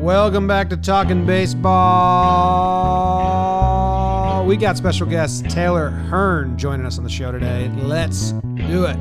Welcome 0.00 0.46
back 0.46 0.70
to 0.70 0.78
Talking 0.78 1.26
Baseball. 1.26 1.66
We 4.46 4.56
got 4.56 4.78
special 4.78 5.06
guest 5.06 5.50
Taylor 5.50 5.90
Hearn 5.90 6.56
joining 6.56 6.86
us 6.86 6.96
on 6.96 7.04
the 7.04 7.10
show 7.10 7.30
today. 7.30 7.70
Let's 7.82 8.32
do 8.54 8.86
it. 8.86 8.96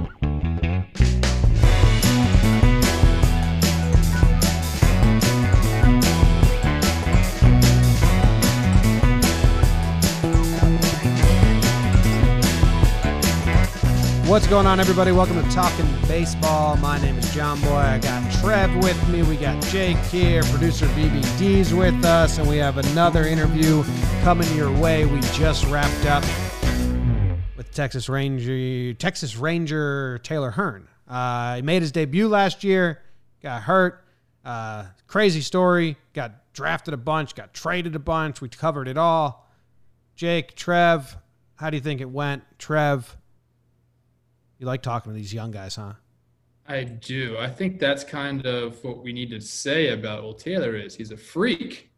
What's 14.29 14.45
going 14.45 14.67
on, 14.67 14.79
everybody? 14.79 15.11
Welcome 15.11 15.43
to 15.43 15.49
Talking 15.49 15.87
Baseball. 16.07 16.77
My 16.77 17.01
name 17.01 17.17
is 17.17 17.25
Jomboy. 17.33 17.71
I 17.71 17.97
got 17.97 18.31
Trev 18.33 18.71
with 18.83 19.09
me. 19.09 19.23
We 19.23 19.35
got 19.35 19.59
Jake 19.63 19.97
here. 19.97 20.43
Producer 20.43 20.85
BBD's 20.89 21.73
with 21.73 22.05
us, 22.05 22.37
and 22.37 22.47
we 22.47 22.57
have 22.57 22.77
another 22.77 23.23
interview 23.23 23.83
coming 24.21 24.47
your 24.55 24.71
way. 24.71 25.07
We 25.07 25.19
just 25.33 25.65
wrapped 25.65 26.05
up 26.05 26.23
with 27.57 27.71
Texas 27.71 28.07
Ranger 28.07 28.93
Texas 28.93 29.35
Ranger 29.35 30.19
Taylor 30.19 30.51
Hearn. 30.51 30.87
Uh, 31.07 31.55
he 31.55 31.63
made 31.63 31.81
his 31.81 31.91
debut 31.91 32.27
last 32.27 32.63
year. 32.63 33.01
Got 33.41 33.63
hurt. 33.63 34.05
Uh, 34.45 34.85
crazy 35.07 35.41
story. 35.41 35.97
Got 36.13 36.53
drafted 36.53 36.93
a 36.93 36.97
bunch. 36.97 37.33
Got 37.33 37.55
traded 37.55 37.95
a 37.95 37.99
bunch. 37.99 38.41
We 38.41 38.49
covered 38.49 38.87
it 38.87 38.97
all. 38.97 39.49
Jake, 40.15 40.55
Trev, 40.55 41.17
how 41.55 41.71
do 41.71 41.77
you 41.77 41.81
think 41.81 41.99
it 41.99 42.11
went? 42.11 42.43
Trev. 42.59 43.17
You 44.59 44.65
like 44.65 44.81
talking 44.81 45.11
to 45.11 45.17
these 45.17 45.33
young 45.33 45.51
guys, 45.51 45.77
huh? 45.77 45.93
I 46.67 46.83
do. 46.83 47.37
I 47.39 47.49
think 47.49 47.79
that's 47.79 48.03
kind 48.03 48.45
of 48.45 48.83
what 48.83 49.01
we 49.01 49.13
need 49.13 49.31
to 49.31 49.39
say 49.39 49.89
about 49.89 50.19
old 50.19 50.39
Taylor 50.39 50.75
is 50.75 50.95
he's 50.95 51.11
a 51.11 51.17
freak. 51.17 51.89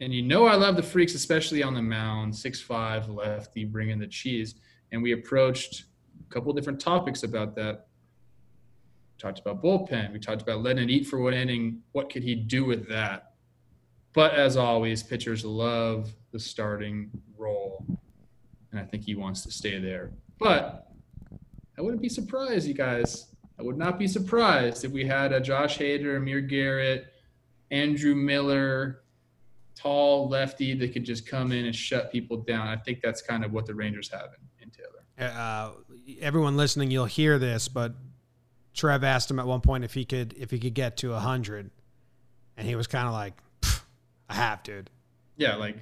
And 0.00 0.14
you 0.14 0.22
know 0.22 0.46
I 0.46 0.54
love 0.54 0.76
the 0.76 0.82
freaks, 0.82 1.14
especially 1.14 1.62
on 1.62 1.74
the 1.74 1.82
mound, 1.82 2.34
six 2.34 2.60
five 2.60 3.08
lefty, 3.08 3.64
bringing 3.64 3.98
the 3.98 4.06
cheese. 4.06 4.54
And 4.92 5.02
we 5.02 5.12
approached 5.12 5.84
a 6.20 6.32
couple 6.32 6.52
different 6.52 6.80
topics 6.80 7.24
about 7.24 7.54
that. 7.56 7.86
We 9.16 9.18
talked 9.18 9.40
about 9.40 9.62
bullpen. 9.62 10.12
We 10.12 10.20
talked 10.20 10.40
about 10.40 10.62
letting 10.62 10.84
it 10.84 10.90
eat 10.90 11.06
for 11.06 11.20
one 11.20 11.34
inning. 11.34 11.82
What 11.92 12.10
could 12.10 12.22
he 12.22 12.34
do 12.36 12.64
with 12.64 12.88
that? 12.88 13.32
But 14.12 14.34
as 14.34 14.56
always, 14.56 15.02
pitchers 15.02 15.44
love 15.44 16.14
the 16.30 16.38
starting 16.38 17.10
role. 17.36 17.84
And 18.70 18.80
I 18.80 18.84
think 18.84 19.04
he 19.04 19.16
wants 19.16 19.42
to 19.42 19.50
stay 19.50 19.78
there. 19.78 20.12
But 20.38 20.91
I 21.78 21.82
wouldn't 21.82 22.02
be 22.02 22.08
surprised, 22.08 22.66
you 22.66 22.74
guys. 22.74 23.26
I 23.58 23.62
would 23.62 23.78
not 23.78 23.98
be 23.98 24.08
surprised 24.08 24.84
if 24.84 24.92
we 24.92 25.06
had 25.06 25.32
a 25.32 25.40
Josh 25.40 25.78
Hader, 25.78 26.16
Amir 26.16 26.40
Garrett, 26.40 27.12
Andrew 27.70 28.14
Miller, 28.14 29.02
tall 29.74 30.28
lefty 30.28 30.74
that 30.74 30.92
could 30.92 31.04
just 31.04 31.26
come 31.26 31.52
in 31.52 31.66
and 31.66 31.74
shut 31.74 32.12
people 32.12 32.38
down. 32.38 32.68
I 32.68 32.76
think 32.76 33.00
that's 33.02 33.22
kind 33.22 33.44
of 33.44 33.52
what 33.52 33.66
the 33.66 33.74
Rangers 33.74 34.10
have 34.10 34.30
in, 34.60 34.64
in 34.64 34.70
Taylor. 34.70 35.32
Uh, 35.36 35.70
everyone 36.20 36.56
listening, 36.56 36.90
you'll 36.90 37.04
hear 37.06 37.38
this, 37.38 37.68
but 37.68 37.94
Trev 38.74 39.04
asked 39.04 39.30
him 39.30 39.38
at 39.38 39.46
one 39.46 39.60
point 39.60 39.84
if 39.84 39.94
he 39.94 40.04
could 40.04 40.34
if 40.38 40.50
he 40.50 40.58
could 40.58 40.74
get 40.74 40.96
to 40.98 41.12
hundred, 41.12 41.70
and 42.56 42.66
he 42.66 42.74
was 42.74 42.86
kind 42.86 43.06
of 43.06 43.12
like, 43.12 43.34
"I 44.28 44.34
have, 44.34 44.62
dude." 44.62 44.90
Yeah, 45.36 45.56
like 45.56 45.76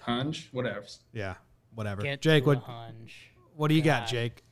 hunch, 0.00 0.48
whatever. 0.52 0.84
Yeah, 1.12 1.34
whatever. 1.74 2.02
Get 2.02 2.20
Jake, 2.20 2.46
what 2.46 2.58
hunch. 2.58 3.30
what 3.54 3.68
do 3.68 3.74
you 3.74 3.82
got, 3.82 4.08
Jake? 4.08 4.42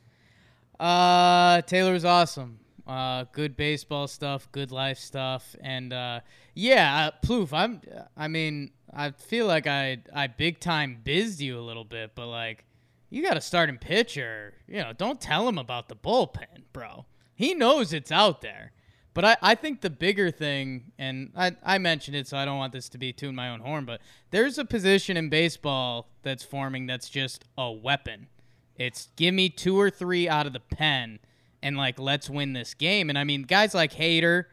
Uh, 0.79 1.61
Taylor's 1.61 2.05
awesome. 2.05 2.59
Uh, 2.85 3.25
good 3.31 3.55
baseball 3.55 4.07
stuff, 4.07 4.51
good 4.51 4.71
life 4.71 4.97
stuff, 4.97 5.55
and 5.61 5.93
uh, 5.93 6.19
yeah, 6.53 7.07
uh, 7.07 7.25
Plouffe. 7.25 7.53
I'm. 7.53 7.81
I 8.17 8.27
mean, 8.27 8.71
I 8.93 9.11
feel 9.11 9.47
like 9.47 9.67
I 9.67 9.99
I 10.13 10.27
big 10.27 10.59
time 10.59 10.99
bizzed 11.01 11.39
you 11.39 11.57
a 11.57 11.61
little 11.61 11.85
bit, 11.85 12.11
but 12.13 12.27
like, 12.27 12.65
you 13.09 13.23
got 13.23 13.37
a 13.37 13.41
starting 13.41 13.77
pitcher. 13.77 14.55
You 14.67 14.79
know, 14.79 14.91
don't 14.91 15.21
tell 15.21 15.47
him 15.47 15.57
about 15.57 15.87
the 15.87 15.95
bullpen, 15.95 16.63
bro. 16.73 17.05
He 17.33 17.53
knows 17.53 17.93
it's 17.93 18.11
out 18.11 18.41
there. 18.41 18.73
But 19.13 19.25
I, 19.25 19.37
I 19.41 19.55
think 19.55 19.81
the 19.81 19.91
bigger 19.91 20.31
thing, 20.31 20.91
and 20.97 21.31
I, 21.35 21.55
I 21.63 21.77
mentioned 21.77 22.17
it, 22.17 22.27
so 22.27 22.35
I 22.35 22.45
don't 22.45 22.57
want 22.57 22.73
this 22.73 22.89
to 22.89 22.97
be 22.97 23.13
tooting 23.13 23.35
my 23.35 23.49
own 23.49 23.59
horn, 23.59 23.85
but 23.85 24.01
there's 24.31 24.57
a 24.57 24.65
position 24.65 25.17
in 25.17 25.29
baseball 25.29 26.09
that's 26.23 26.43
forming 26.43 26.87
that's 26.87 27.09
just 27.09 27.45
a 27.57 27.71
weapon. 27.71 28.27
It's 28.77 29.09
give 29.15 29.33
me 29.33 29.49
two 29.49 29.79
or 29.79 29.89
three 29.89 30.27
out 30.27 30.47
of 30.47 30.53
the 30.53 30.59
pen, 30.59 31.19
and 31.61 31.77
like 31.77 31.99
let's 31.99 32.29
win 32.29 32.53
this 32.53 32.73
game. 32.73 33.09
And 33.09 33.17
I 33.17 33.23
mean, 33.23 33.43
guys 33.43 33.73
like 33.73 33.93
Hader 33.93 34.45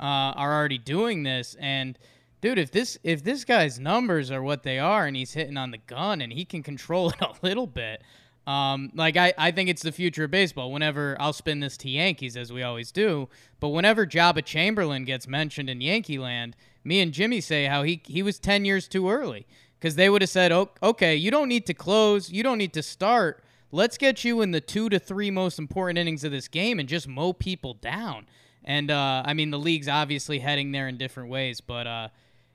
uh, 0.00 0.02
are 0.34 0.54
already 0.54 0.78
doing 0.78 1.22
this. 1.22 1.56
And 1.58 1.98
dude, 2.40 2.58
if 2.58 2.70
this 2.70 2.98
if 3.02 3.22
this 3.22 3.44
guy's 3.44 3.78
numbers 3.78 4.30
are 4.30 4.42
what 4.42 4.62
they 4.62 4.78
are, 4.78 5.06
and 5.06 5.16
he's 5.16 5.34
hitting 5.34 5.56
on 5.56 5.70
the 5.70 5.78
gun, 5.78 6.20
and 6.20 6.32
he 6.32 6.44
can 6.44 6.62
control 6.62 7.10
it 7.10 7.20
a 7.20 7.34
little 7.42 7.66
bit, 7.66 8.02
um, 8.46 8.90
like 8.94 9.16
I, 9.16 9.34
I 9.36 9.50
think 9.50 9.68
it's 9.68 9.82
the 9.82 9.92
future 9.92 10.24
of 10.24 10.30
baseball. 10.30 10.72
Whenever 10.72 11.16
I'll 11.20 11.32
spin 11.32 11.60
this 11.60 11.76
to 11.78 11.90
Yankees 11.90 12.36
as 12.36 12.52
we 12.52 12.62
always 12.62 12.90
do, 12.92 13.28
but 13.60 13.68
whenever 13.68 14.06
Joba 14.06 14.44
Chamberlain 14.44 15.04
gets 15.04 15.26
mentioned 15.26 15.68
in 15.68 15.80
Yankee 15.80 16.18
land, 16.18 16.56
me 16.84 17.00
and 17.00 17.12
Jimmy 17.12 17.40
say 17.40 17.66
how 17.66 17.82
he 17.82 18.00
he 18.06 18.22
was 18.22 18.38
ten 18.38 18.64
years 18.64 18.88
too 18.88 19.10
early 19.10 19.46
because 19.78 19.96
they 19.96 20.08
would 20.08 20.22
have 20.22 20.30
said, 20.30 20.52
oh, 20.52 20.70
okay, 20.82 21.14
you 21.14 21.30
don't 21.30 21.48
need 21.48 21.66
to 21.66 21.74
close, 21.74 22.30
you 22.30 22.42
don't 22.42 22.58
need 22.58 22.72
to 22.72 22.82
start. 22.82 23.42
Let's 23.76 23.98
get 23.98 24.24
you 24.24 24.40
in 24.40 24.52
the 24.52 24.62
two 24.62 24.88
to 24.88 24.98
three 24.98 25.30
most 25.30 25.58
important 25.58 25.98
innings 25.98 26.24
of 26.24 26.32
this 26.32 26.48
game 26.48 26.80
and 26.80 26.88
just 26.88 27.06
mow 27.06 27.34
people 27.34 27.74
down. 27.74 28.24
And 28.64 28.90
uh, 28.90 29.22
I 29.26 29.34
mean, 29.34 29.50
the 29.50 29.58
league's 29.58 29.86
obviously 29.86 30.38
heading 30.38 30.72
there 30.72 30.88
in 30.88 30.96
different 30.96 31.28
ways, 31.28 31.60
but 31.60 31.86
uh, 31.86 32.08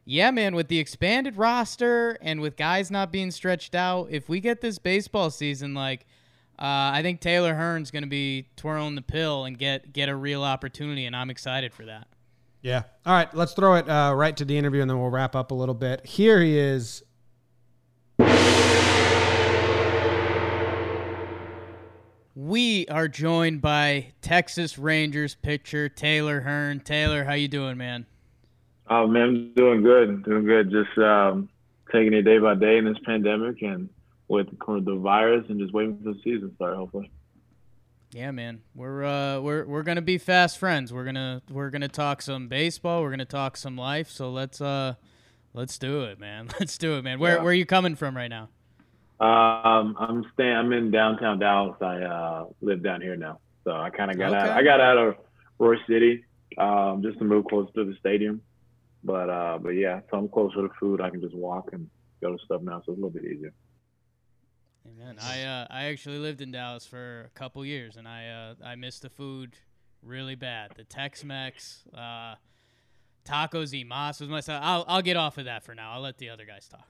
yeah, 0.03 0.31
man, 0.31 0.55
with 0.55 0.67
the 0.67 0.79
expanded 0.79 1.37
roster 1.37 2.17
and 2.23 2.41
with 2.41 2.57
guys 2.57 2.89
not 2.89 3.11
being 3.11 3.29
stretched 3.29 3.75
out, 3.75 4.07
if 4.09 4.29
we 4.29 4.39
get 4.39 4.61
this 4.61 4.79
baseball 4.79 5.29
season, 5.29 5.75
like, 5.75 6.07
uh, 6.57 6.89
I 6.91 7.03
think 7.03 7.21
Taylor 7.21 7.53
Hearn's 7.53 7.91
going 7.91 8.01
to 8.01 8.09
be 8.09 8.47
twirling 8.55 8.95
the 8.95 9.03
pill 9.03 9.45
and 9.45 9.59
get 9.59 9.93
get 9.93 10.09
a 10.09 10.15
real 10.15 10.43
opportunity, 10.43 11.05
and 11.05 11.15
I'm 11.15 11.29
excited 11.29 11.71
for 11.71 11.85
that. 11.85 12.07
Yeah. 12.63 12.81
All 13.05 13.13
right, 13.13 13.31
let's 13.35 13.53
throw 13.53 13.75
it 13.75 13.87
uh, 13.87 14.13
right 14.15 14.35
to 14.37 14.43
the 14.43 14.57
interview, 14.57 14.81
and 14.81 14.89
then 14.89 14.99
we'll 14.99 15.11
wrap 15.11 15.35
up 15.35 15.51
a 15.51 15.55
little 15.55 15.75
bit. 15.75 16.03
Here 16.03 16.41
he 16.41 16.57
is. 16.57 17.03
We 22.35 22.87
are 22.87 23.07
joined 23.07 23.61
by 23.61 24.13
Texas 24.21 24.77
Rangers 24.77 25.35
pitcher 25.35 25.89
Taylor 25.89 26.41
Hearn. 26.41 26.79
Taylor, 26.79 27.25
how 27.25 27.33
you 27.33 27.47
doing, 27.47 27.77
man? 27.77 28.05
Oh 28.89 29.05
man, 29.07 29.23
I'm 29.23 29.53
doing 29.53 29.81
good, 29.83 30.23
doing 30.23 30.45
good. 30.45 30.71
Just 30.71 30.97
um, 30.97 31.49
taking 31.91 32.13
it 32.13 32.21
day 32.23 32.37
by 32.37 32.55
day 32.55 32.77
in 32.77 32.85
this 32.85 32.97
pandemic 33.05 33.61
and 33.61 33.89
with 34.29 34.47
the 34.49 34.95
virus, 34.95 35.45
and 35.49 35.59
just 35.59 35.73
waiting 35.73 35.97
for 35.97 36.13
the 36.13 36.19
season 36.23 36.49
to 36.49 36.55
start. 36.55 36.77
Hopefully. 36.77 37.11
Yeah, 38.13 38.31
man. 38.31 38.61
We're 38.75 39.03
uh 39.03 39.39
we're 39.41 39.65
we're 39.65 39.83
gonna 39.83 40.01
be 40.01 40.17
fast 40.17 40.57
friends. 40.57 40.93
We're 40.93 41.05
gonna 41.05 41.41
we're 41.49 41.69
gonna 41.69 41.87
talk 41.89 42.21
some 42.21 42.47
baseball. 42.47 43.01
We're 43.01 43.11
gonna 43.11 43.25
talk 43.25 43.57
some 43.57 43.75
life. 43.77 44.09
So 44.09 44.31
let's 44.31 44.61
uh 44.61 44.95
let's 45.53 45.77
do 45.77 46.03
it, 46.03 46.17
man. 46.19 46.49
Let's 46.59 46.77
do 46.77 46.97
it, 46.97 47.03
man. 47.03 47.19
Where 47.19 47.35
Yeah. 47.35 47.43
where 47.43 47.51
are 47.51 47.55
you 47.55 47.65
coming 47.65 47.95
from 47.95 48.15
right 48.15 48.29
now? 48.29 48.49
Um, 49.21 49.95
I'm 49.99 50.25
staying. 50.33 50.55
I'm 50.55 50.73
in 50.73 50.89
downtown 50.89 51.37
Dallas. 51.37 51.77
I 51.79 52.01
uh, 52.01 52.45
live 52.59 52.81
down 52.81 53.01
here 53.01 53.15
now, 53.15 53.39
so 53.63 53.71
I 53.71 53.91
kind 53.91 54.09
of 54.09 54.17
got 54.17 54.33
out. 54.33 54.49
I 54.49 54.63
got 54.63 54.81
out 54.81 54.97
of 54.97 55.15
Royse 55.59 55.77
City 55.87 56.25
um, 56.57 57.03
just 57.03 57.19
to 57.19 57.23
move 57.23 57.45
closer 57.45 57.71
to 57.73 57.85
the 57.85 57.95
stadium. 57.99 58.41
But 59.03 59.29
uh, 59.29 59.59
but 59.61 59.69
yeah, 59.71 59.99
so 60.09 60.17
I'm 60.17 60.27
closer 60.27 60.67
to 60.67 60.69
food. 60.79 61.01
I 61.01 61.11
can 61.11 61.21
just 61.21 61.35
walk 61.35 61.69
and 61.71 61.87
go 62.19 62.35
to 62.35 62.43
stuff 62.45 62.63
now, 62.63 62.81
so 62.83 62.93
it's 62.93 62.99
a 62.99 63.05
little 63.05 63.11
bit 63.11 63.25
easier. 63.25 63.53
Amen. 64.87 65.17
I 65.21 65.43
uh 65.43 65.67
I 65.69 65.83
actually 65.85 66.17
lived 66.17 66.41
in 66.41 66.51
Dallas 66.51 66.87
for 66.87 67.29
a 67.35 67.37
couple 67.37 67.63
years, 67.63 67.97
and 67.97 68.07
I 68.07 68.27
uh 68.27 68.55
I 68.65 68.73
missed 68.73 69.03
the 69.03 69.09
food 69.11 69.53
really 70.01 70.33
bad. 70.33 70.71
The 70.75 70.83
Tex-Mex, 70.83 71.83
uh, 71.95 72.35
tacos 73.23 73.71
y 73.71 73.83
mas 73.87 74.19
was 74.19 74.29
my. 74.29 74.41
I'll 74.47 74.83
I'll 74.87 75.03
get 75.03 75.15
off 75.15 75.37
of 75.37 75.45
that 75.45 75.63
for 75.63 75.75
now. 75.75 75.91
I'll 75.91 76.01
let 76.01 76.17
the 76.17 76.29
other 76.29 76.45
guys 76.45 76.67
talk. 76.67 76.89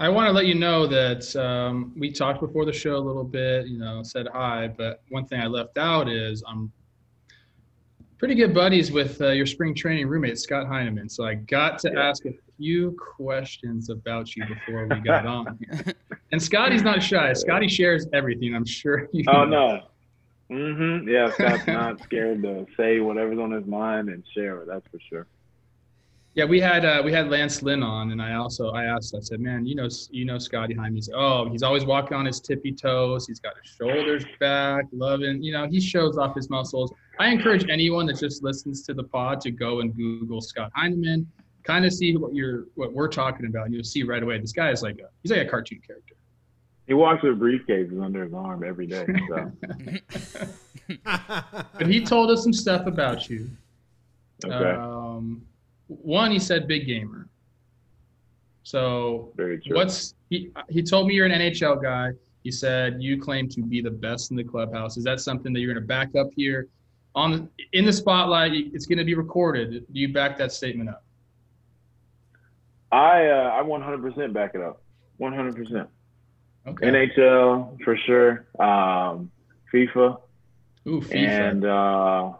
I 0.00 0.08
want 0.08 0.28
to 0.28 0.32
let 0.32 0.46
you 0.46 0.54
know 0.54 0.86
that 0.86 1.34
um, 1.34 1.92
we 1.96 2.12
talked 2.12 2.40
before 2.40 2.64
the 2.64 2.72
show 2.72 2.96
a 2.96 2.98
little 2.98 3.24
bit, 3.24 3.66
you 3.66 3.78
know, 3.78 4.02
said 4.04 4.28
hi, 4.32 4.68
but 4.68 5.02
one 5.08 5.26
thing 5.26 5.40
I 5.40 5.46
left 5.48 5.76
out 5.76 6.08
is 6.08 6.42
I'm 6.46 6.70
pretty 8.16 8.36
good 8.36 8.54
buddies 8.54 8.92
with 8.92 9.20
uh, 9.20 9.30
your 9.30 9.46
spring 9.46 9.74
training 9.74 10.06
roommate, 10.06 10.38
Scott 10.38 10.68
Heineman. 10.68 11.08
So 11.08 11.24
I 11.26 11.34
got 11.34 11.80
to 11.80 11.90
Yeah. 11.92 12.00
ask 12.10 12.24
a 12.26 12.32
few 12.56 12.96
questions 13.16 13.90
about 13.90 14.36
you 14.36 14.44
before 14.46 14.86
we 14.86 15.00
got 15.00 15.26
on 15.26 15.58
here. 15.70 15.94
And 16.30 16.40
Scotty's 16.40 16.82
not 16.82 17.02
shy. 17.02 17.32
Scotty 17.32 17.66
shares 17.66 18.06
everything. 18.12 18.54
I'm 18.54 18.64
sure 18.66 19.08
you 19.12 19.24
oh 19.26 19.44
know. 19.44 19.80
no. 20.50 20.56
Mhm. 20.56 21.10
Yeah, 21.10 21.30
Scott's 21.32 21.66
not 21.66 22.00
scared 22.04 22.42
to 22.44 22.66
say 22.76 23.00
whatever's 23.00 23.38
on 23.40 23.50
his 23.50 23.66
mind 23.66 24.08
and 24.10 24.24
share 24.32 24.62
it. 24.62 24.68
That's 24.68 24.86
for 24.92 24.98
sure. 25.00 25.26
Yeah, 26.38 26.44
we 26.44 26.60
had 26.60 26.84
uh, 26.84 27.02
we 27.04 27.12
had 27.12 27.30
Lance 27.30 27.62
Lynn 27.62 27.82
on, 27.82 28.12
and 28.12 28.22
I 28.22 28.34
also 28.34 28.70
I 28.70 28.84
asked. 28.84 29.12
I 29.12 29.18
said, 29.18 29.40
"Man, 29.40 29.66
you 29.66 29.74
know 29.74 29.88
you 30.12 30.24
know 30.24 30.38
Scotty 30.38 30.72
Heim. 30.72 30.94
He's 30.94 31.10
oh 31.12 31.48
he's 31.50 31.64
always 31.64 31.84
walking 31.84 32.16
on 32.16 32.24
his 32.24 32.38
tippy 32.38 32.70
toes. 32.70 33.26
He's 33.26 33.40
got 33.40 33.54
his 33.60 33.72
shoulders 33.72 34.24
back, 34.38 34.84
loving. 34.92 35.42
You 35.42 35.50
know 35.50 35.66
he 35.66 35.80
shows 35.80 36.16
off 36.16 36.36
his 36.36 36.48
muscles. 36.48 36.92
I 37.18 37.30
encourage 37.30 37.68
anyone 37.68 38.06
that 38.06 38.20
just 38.20 38.44
listens 38.44 38.84
to 38.84 38.94
the 38.94 39.02
pod 39.02 39.40
to 39.40 39.50
go 39.50 39.80
and 39.80 39.92
Google 39.96 40.40
Scott 40.40 40.70
Heineman, 40.76 41.26
kind 41.64 41.84
of 41.84 41.92
see 41.92 42.16
what 42.16 42.32
you're 42.36 42.66
what 42.76 42.92
we're 42.92 43.08
talking 43.08 43.46
about, 43.46 43.64
and 43.64 43.74
you'll 43.74 43.82
see 43.82 44.04
right 44.04 44.22
away 44.22 44.38
this 44.38 44.52
guy 44.52 44.70
is 44.70 44.80
like 44.80 45.00
a 45.00 45.08
he's 45.24 45.32
like 45.32 45.44
a 45.44 45.50
cartoon 45.50 45.80
character. 45.84 46.14
He 46.86 46.94
walks 46.94 47.24
with 47.24 47.40
briefcases 47.40 48.00
under 48.00 48.22
his 48.22 48.32
arm 48.32 48.62
every 48.62 48.86
day. 48.86 49.06
So. 49.28 49.52
but 51.04 51.88
he 51.88 52.04
told 52.04 52.30
us 52.30 52.44
some 52.44 52.52
stuff 52.52 52.86
about 52.86 53.28
you. 53.28 53.50
Okay. 54.44 54.70
Um, 54.78 55.42
one, 55.88 56.30
he 56.30 56.38
said 56.38 56.68
big 56.68 56.86
gamer. 56.86 57.28
So 58.62 59.32
Very 59.36 59.58
true. 59.60 59.76
what's 59.76 60.14
he? 60.30 60.50
He 60.68 60.82
told 60.82 61.08
me 61.08 61.14
you're 61.14 61.26
an 61.26 61.32
NHL 61.32 61.82
guy. 61.82 62.12
He 62.44 62.50
said 62.50 63.02
you 63.02 63.20
claim 63.20 63.48
to 63.50 63.62
be 63.62 63.80
the 63.80 63.90
best 63.90 64.30
in 64.30 64.36
the 64.36 64.44
clubhouse. 64.44 64.96
Is 64.96 65.04
that 65.04 65.20
something 65.20 65.52
that 65.52 65.60
you're 65.60 65.72
going 65.72 65.82
to 65.82 65.86
back 65.88 66.14
up 66.14 66.28
here 66.36 66.68
on 67.14 67.32
the, 67.32 67.48
in 67.72 67.84
the 67.84 67.92
spotlight? 67.92 68.52
It's 68.54 68.86
going 68.86 68.98
to 68.98 69.04
be 69.04 69.14
recorded. 69.14 69.84
Do 69.92 70.00
you 70.00 70.12
back 70.12 70.36
that 70.38 70.52
statement 70.52 70.90
up? 70.90 71.02
I 72.92 73.26
uh, 73.26 73.50
I 73.54 73.62
100% 73.62 74.32
back 74.32 74.54
it 74.54 74.60
up. 74.60 74.82
100%. 75.20 75.86
Okay. 76.66 76.86
NHL 76.86 77.82
for 77.82 77.96
sure. 77.96 78.46
Um, 78.58 79.30
FIFA 79.72 80.20
Ooh, 80.86 81.00
FIFA. 81.00 81.14
and 81.14 81.64
uh, 81.64 82.32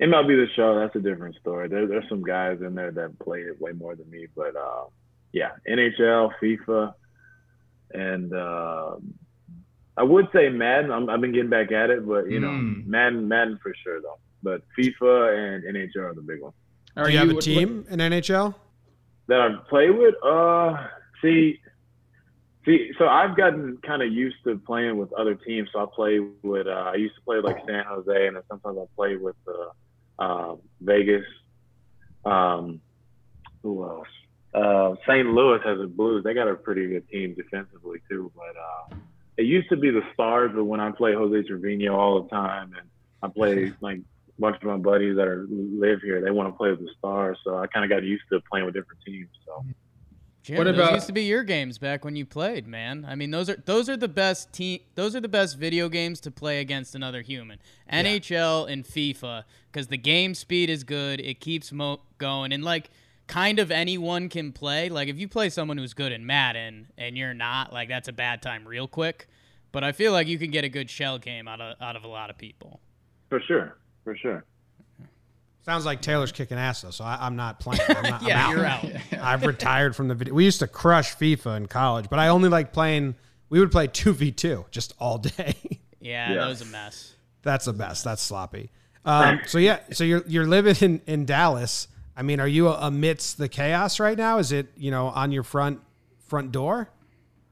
MLB 0.00 0.28
the 0.28 0.46
show. 0.54 0.78
That's 0.78 0.94
a 0.96 1.00
different 1.00 1.36
story. 1.36 1.68
There, 1.68 1.86
there's 1.86 2.08
some 2.08 2.22
guys 2.22 2.58
in 2.60 2.74
there 2.74 2.90
that 2.92 3.18
played 3.18 3.46
it 3.46 3.60
way 3.60 3.72
more 3.72 3.96
than 3.96 4.08
me, 4.10 4.26
but 4.36 4.54
uh, 4.56 4.84
yeah, 5.32 5.50
NHL, 5.68 6.30
FIFA, 6.42 6.94
and 7.92 8.32
uh, 8.32 8.96
I 9.96 10.02
would 10.04 10.28
say 10.32 10.48
Madden. 10.48 10.90
I'm, 10.92 11.10
I've 11.10 11.20
been 11.20 11.32
getting 11.32 11.50
back 11.50 11.72
at 11.72 11.90
it, 11.90 12.06
but 12.06 12.30
you 12.30 12.38
know, 12.40 12.48
Mm. 12.48 12.86
Madden, 12.86 13.26
Madden 13.28 13.58
for 13.62 13.74
sure 13.82 14.00
though. 14.00 14.18
But 14.42 14.62
FIFA 14.78 15.56
and 15.56 15.76
NHL 15.76 15.96
are 16.10 16.14
the 16.14 16.22
big 16.22 16.40
ones. 16.42 16.54
Are 16.96 17.06
Do 17.06 17.12
you 17.12 17.18
have 17.18 17.30
a 17.30 17.34
what- 17.34 17.42
team 17.42 17.84
in 17.90 17.98
NHL? 17.98 18.54
that 19.26 19.40
I 19.42 19.56
play 19.68 19.90
with. 19.90 20.14
Uh, 20.24 20.86
see, 21.20 21.60
see. 22.64 22.92
So 22.98 23.08
I've 23.08 23.36
gotten 23.36 23.76
kind 23.86 24.00
of 24.02 24.10
used 24.10 24.36
to 24.44 24.56
playing 24.58 24.96
with 24.96 25.12
other 25.12 25.34
teams. 25.34 25.68
So 25.72 25.80
I 25.80 25.86
play 25.94 26.20
with. 26.42 26.66
Uh, 26.66 26.70
I 26.70 26.94
used 26.94 27.14
to 27.16 27.20
play 27.22 27.36
with, 27.36 27.44
like 27.44 27.58
San 27.66 27.84
Jose, 27.84 28.26
and 28.28 28.36
then 28.36 28.42
sometimes 28.48 28.78
I 28.78 28.84
play 28.96 29.16
with 29.16 29.36
uh, 29.46 29.70
uh, 30.18 30.56
Vegas. 30.80 31.24
Um, 32.24 32.80
who 33.62 33.84
else? 33.84 34.08
Uh, 34.54 34.94
St. 35.06 35.26
Louis 35.28 35.60
has 35.64 35.80
a 35.80 35.86
Blues. 35.86 36.24
They 36.24 36.34
got 36.34 36.48
a 36.48 36.54
pretty 36.54 36.88
good 36.88 37.08
team 37.08 37.34
defensively 37.34 38.00
too. 38.08 38.32
But 38.34 38.56
uh, 38.56 38.96
it 39.36 39.44
used 39.44 39.68
to 39.70 39.76
be 39.76 39.90
the 39.90 40.02
Stars, 40.14 40.52
but 40.54 40.64
when 40.64 40.80
I 40.80 40.90
play 40.90 41.14
Jose 41.14 41.48
Trevino 41.48 41.96
all 41.96 42.22
the 42.22 42.28
time, 42.28 42.74
and 42.78 42.88
I 43.22 43.28
play 43.28 43.72
like 43.80 43.98
a 43.98 44.40
bunch 44.40 44.56
of 44.56 44.64
my 44.64 44.76
buddies 44.76 45.16
that 45.16 45.28
are 45.28 45.46
live 45.48 46.00
here, 46.02 46.20
they 46.20 46.30
want 46.30 46.52
to 46.52 46.56
play 46.56 46.70
with 46.70 46.80
the 46.80 46.90
Stars. 46.98 47.38
So 47.44 47.58
I 47.58 47.66
kind 47.66 47.84
of 47.84 47.90
got 47.90 48.04
used 48.04 48.24
to 48.32 48.40
playing 48.50 48.66
with 48.66 48.74
different 48.74 49.02
teams. 49.06 49.28
So 49.46 49.64
Jim, 50.48 50.56
What 50.56 50.64
those 50.64 50.76
about- 50.76 50.94
used 50.94 51.06
to 51.08 51.12
be 51.12 51.24
your 51.24 51.44
games 51.44 51.76
back 51.76 52.06
when 52.06 52.16
you 52.16 52.24
played, 52.24 52.66
man. 52.66 53.04
I 53.06 53.14
mean, 53.14 53.30
those 53.30 53.50
are 53.50 53.56
those 53.66 53.90
are 53.90 53.98
the 53.98 54.08
best 54.08 54.50
team. 54.50 54.80
Those 54.94 55.14
are 55.14 55.20
the 55.20 55.28
best 55.28 55.58
video 55.58 55.90
games 55.90 56.20
to 56.20 56.30
play 56.30 56.60
against 56.60 56.94
another 56.94 57.20
human. 57.20 57.58
NHL 57.92 58.64
and 58.64 58.82
FIFA, 58.82 59.44
because 59.70 59.88
the 59.88 59.98
game 59.98 60.34
speed 60.34 60.70
is 60.70 60.84
good. 60.84 61.20
It 61.20 61.38
keeps 61.40 61.70
mo- 61.70 62.00
going, 62.16 62.52
and 62.52 62.64
like 62.64 62.88
kind 63.26 63.58
of 63.58 63.70
anyone 63.70 64.30
can 64.30 64.52
play. 64.52 64.88
Like 64.88 65.08
if 65.08 65.18
you 65.18 65.28
play 65.28 65.50
someone 65.50 65.76
who's 65.76 65.92
good 65.92 66.12
in 66.12 66.24
Madden 66.24 66.88
and 66.96 67.18
you're 67.18 67.34
not, 67.34 67.70
like 67.70 67.90
that's 67.90 68.08
a 68.08 68.12
bad 68.14 68.40
time 68.40 68.66
real 68.66 68.88
quick. 68.88 69.28
But 69.70 69.84
I 69.84 69.92
feel 69.92 70.12
like 70.12 70.26
you 70.28 70.38
can 70.38 70.50
get 70.50 70.64
a 70.64 70.70
good 70.70 70.88
shell 70.88 71.18
game 71.18 71.46
out 71.46 71.60
of 71.60 71.76
out 71.82 71.94
of 71.94 72.04
a 72.04 72.08
lot 72.08 72.30
of 72.30 72.38
people. 72.38 72.80
for 73.28 73.38
sure, 73.40 73.76
for 74.02 74.16
sure. 74.16 74.46
Sounds 75.64 75.84
like 75.84 76.00
Taylor's 76.00 76.32
kicking 76.32 76.56
ass 76.58 76.80
though, 76.82 76.90
so 76.90 77.04
I, 77.04 77.18
I'm 77.20 77.36
not 77.36 77.60
playing. 77.60 77.80
I'm 77.88 78.02
not, 78.02 78.22
I'm 78.22 78.28
Yeah, 78.28 78.46
out. 78.46 78.50
you're 78.56 78.64
out. 78.66 78.84
I've 79.20 79.44
retired 79.44 79.94
from 79.94 80.08
the 80.08 80.14
video. 80.14 80.32
We 80.34 80.44
used 80.44 80.60
to 80.60 80.66
crush 80.66 81.14
FIFA 81.16 81.56
in 81.58 81.66
college, 81.66 82.06
but 82.08 82.18
I 82.18 82.28
only 82.28 82.48
like 82.48 82.72
playing. 82.72 83.14
We 83.50 83.60
would 83.60 83.70
play 83.70 83.86
two 83.86 84.12
v 84.14 84.30
two 84.32 84.64
just 84.70 84.94
all 84.98 85.18
day. 85.18 85.54
Yeah, 86.00 86.30
Yeah. 86.32 86.34
that 86.42 86.48
was 86.48 86.62
a 86.62 86.66
mess. 86.66 87.12
That's 87.42 87.64
the 87.64 87.72
best. 87.72 88.04
That's 88.04 88.22
sloppy. 88.22 88.70
Um, 89.04 89.40
so 89.46 89.58
yeah, 89.58 89.80
so 89.90 90.04
you're 90.04 90.22
you're 90.28 90.46
living 90.46 90.76
in 90.80 91.00
in 91.06 91.24
Dallas. 91.26 91.88
I 92.16 92.22
mean, 92.22 92.38
are 92.40 92.46
you 92.48 92.68
amidst 92.68 93.36
the 93.36 93.48
chaos 93.48 93.98
right 93.98 94.16
now? 94.16 94.38
Is 94.38 94.52
it 94.52 94.68
you 94.76 94.90
know 94.92 95.08
on 95.08 95.32
your 95.32 95.42
front 95.42 95.80
front 96.28 96.52
door? 96.52 96.88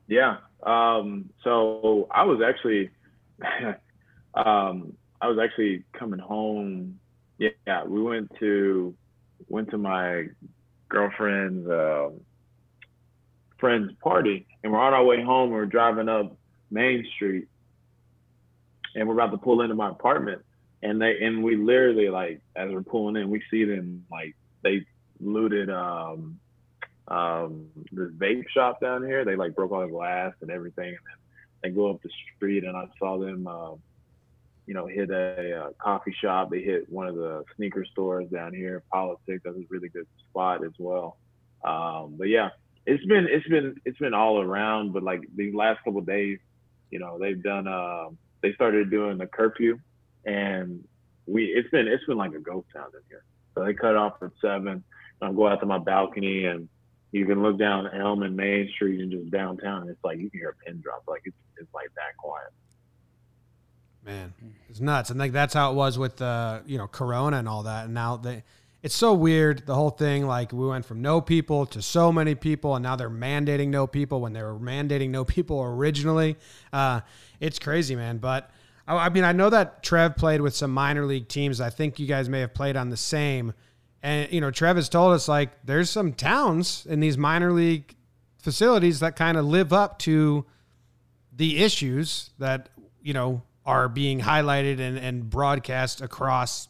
Yeah. 0.07 0.37
Um, 0.63 1.31
so 1.43 2.07
I 2.11 2.23
was 2.25 2.41
actually, 2.41 2.91
um, 4.35 4.93
I 5.21 5.29
was 5.29 5.39
actually 5.43 5.85
coming 5.93 6.19
home. 6.21 6.99
Yeah, 7.39 7.51
yeah, 7.67 7.85
we 7.85 8.03
went 8.03 8.31
to 8.41 8.95
went 9.49 9.71
to 9.71 9.79
my 9.79 10.27
girlfriend's 10.89 11.69
um 11.69 12.21
friend's 13.59 13.93
party, 14.03 14.47
and 14.63 14.73
we're 14.73 14.81
on 14.81 14.95
our 14.95 15.05
way 15.05 15.23
home. 15.23 15.51
We're 15.51 15.67
driving 15.67 16.09
up 16.09 16.37
Main 16.71 17.07
Street, 17.15 17.49
and 18.95 19.09
we're 19.09 19.15
about 19.15 19.31
to 19.33 19.39
pull 19.39 19.63
into 19.63 19.75
my 19.75 19.91
apartment, 19.91 20.43
and 20.83 21.01
they 21.01 21.19
and 21.23 21.43
we 21.43 21.57
literally 21.57 22.09
like 22.09 22.41
as 22.55 22.71
we're 22.71 22.83
pulling 22.83 23.17
in, 23.17 23.31
we 23.31 23.43
see 23.51 23.65
them 23.65 24.05
like 24.11 24.35
they 24.63 24.85
looted 25.21 25.71
um 25.71 26.39
um 27.09 27.67
this 27.93 28.11
vape 28.13 28.49
shop 28.49 28.81
down 28.81 29.05
here. 29.05 29.25
They 29.25 29.37
like 29.37 29.55
broke 29.55 29.73
all 29.73 29.83
the 29.83 29.89
glass 29.89 30.33
and 30.41 30.51
everything, 30.51 30.89
and 30.89 30.97
then 30.97 31.17
they 31.63 31.71
go 31.71 31.91
up 31.91 32.03
the 32.03 32.11
street, 32.37 32.65
and 32.65 32.77
I 32.77 32.87
saw 32.99 33.19
them, 33.19 33.47
uh, 33.47 33.73
you 34.67 34.75
know, 34.75 34.87
hit 34.87 35.11
a, 35.11 35.65
uh 35.65 35.71
coffee 35.79 36.15
shop. 36.21 36.51
They 36.51 36.63
hit 36.63 36.91
one 36.91 37.07
of 37.07 37.15
the 37.15 37.45
sneaker 37.57 37.85
stores 37.85 38.29
down 38.31 38.53
here. 38.53 38.83
Politics, 38.93 39.43
that's 39.45 39.57
a 39.57 39.65
really 39.69 39.89
good 39.89 40.07
spot 40.31 40.65
as 40.65 40.73
well. 40.79 41.17
Um, 41.65 42.17
but 42.19 42.29
yeah, 42.29 42.51
it's 42.87 43.05
been 43.07 43.27
it's 43.31 43.47
been 43.49 43.81
it's 43.85 43.99
been 43.99 44.15
all 44.15 44.41
around. 44.41 44.93
But 44.93 45.03
like 45.03 45.23
these 45.35 45.55
last 45.55 45.83
couple 45.85 46.01
days, 46.01 46.39
you 46.91 46.99
know, 46.99 47.19
they've 47.19 47.43
done. 47.43 47.67
Uh, 47.69 48.09
they 48.43 48.53
started 48.53 48.91
doing 48.91 49.19
the 49.19 49.27
curfew, 49.27 49.79
and 50.25 50.85
we 51.27 51.47
it's 51.47 51.71
been 51.71 51.89
it's 51.89 52.05
been 52.05 52.19
like 52.19 52.35
a 52.35 52.41
ghost 52.41 52.69
town 52.73 52.87
in 52.95 53.01
here. 53.09 53.25
So 53.55 53.65
they 53.65 53.75
cut 53.75 53.97
off 53.97 54.23
at 54.23 54.31
seven. 54.41 54.85
And 55.21 55.31
I'm 55.31 55.35
go 55.35 55.49
out 55.49 55.61
to 55.61 55.67
my 55.67 55.79
balcony 55.79 56.45
and 56.45 56.69
you 57.13 57.25
can 57.25 57.43
look 57.43 57.59
down 57.59 57.89
Elm 57.89 58.23
and 58.23 58.37
Main 58.37 58.71
Street 58.75 59.01
and 59.01 59.11
just 59.11 59.31
downtown. 59.31 59.83
And 59.83 59.91
it's 59.91 60.05
like 60.05 60.19
you 60.19 60.31
can 60.31 60.41
hear 60.41 60.51
a 60.61 60.65
pin 60.65 60.81
drop. 60.81 61.05
Like 61.09 61.23
it's 61.25 61.37
it's 61.59 61.73
like 61.73 61.89
that 61.95 62.17
quiet. 62.19 62.53
Man, 64.07 64.33
it's 64.69 64.81
nuts. 64.81 65.11
And 65.11 65.19
like 65.19 65.33
that's 65.33 65.53
how 65.53 65.73
it 65.73 65.75
was 65.75 65.99
with 65.99 66.23
uh, 66.23 66.61
you 66.65 66.79
know 66.79 66.87
Corona 66.87 67.39
and 67.39 67.49
all 67.49 67.65
that. 67.65 67.87
And 67.87 67.95
now 67.95 68.17
they, 68.17 68.45
it's 68.83 68.95
so 68.95 69.13
weird. 69.15 69.67
The 69.67 69.75
whole 69.75 69.91
thing, 69.91 70.29
like 70.29 70.53
we 70.53 70.65
went 70.65 70.85
from 70.85 71.03
no 71.03 71.21
people 71.21 71.67
to 71.67 71.83
so 71.83 72.13
many 72.13 72.37
people, 72.37 72.77
and 72.77 72.85
now 72.85 72.95
they're 72.95 73.11
mandating 73.11 73.69
no 73.69 73.89
people 73.89 74.21
when 74.21 74.33
they 74.33 74.43
were 74.43 74.55
mandating 74.55 75.11
no 75.11 75.25
people 75.37 75.61
originally. 75.61 76.37
Uh, 76.73 77.01
it's 77.41 77.59
crazy, 77.59 77.97
man. 77.97 78.19
But 78.19 78.49
I, 78.87 78.97
I 78.97 79.09
mean, 79.09 79.25
I 79.25 79.33
know 79.33 79.51
that 79.51 79.83
Trev 79.83 80.17
played 80.17 80.41
with 80.41 80.55
some 80.55 80.71
minor 80.71 81.05
league 81.05 81.27
teams. 81.27 81.61
I 81.61 81.71
think 81.71 81.99
you 81.99 82.07
guys 82.07 82.29
may 82.29 82.41
have 82.41 82.55
played 82.55 82.77
on 82.77 82.91
the 82.91 82.97
same. 82.97 83.55
And 84.05 84.31
you 84.31 84.41
know, 84.41 84.53
Trev 84.53 84.77
has 84.77 84.89
told 84.89 85.15
us 85.15 85.27
like 85.27 85.51
there's 85.65 85.91
some 85.91 86.13
towns 86.13 86.87
in 86.89 87.01
these 87.01 87.19
minor 87.19 87.53
league 87.53 87.97
facilities 88.39 89.01
that 89.01 89.17
kind 89.17 89.37
of 89.37 89.45
live 89.45 89.73
up 89.73 89.99
to 89.99 90.47
the 91.35 91.65
issues 91.65 92.31
that 92.39 92.69
you 93.03 93.13
know 93.13 93.43
are 93.67 93.89
being 93.89 94.21
highlighted 94.21 94.81
and, 94.81 94.99
and 94.99 95.29
broadcast 95.29 96.01
across 96.01 96.69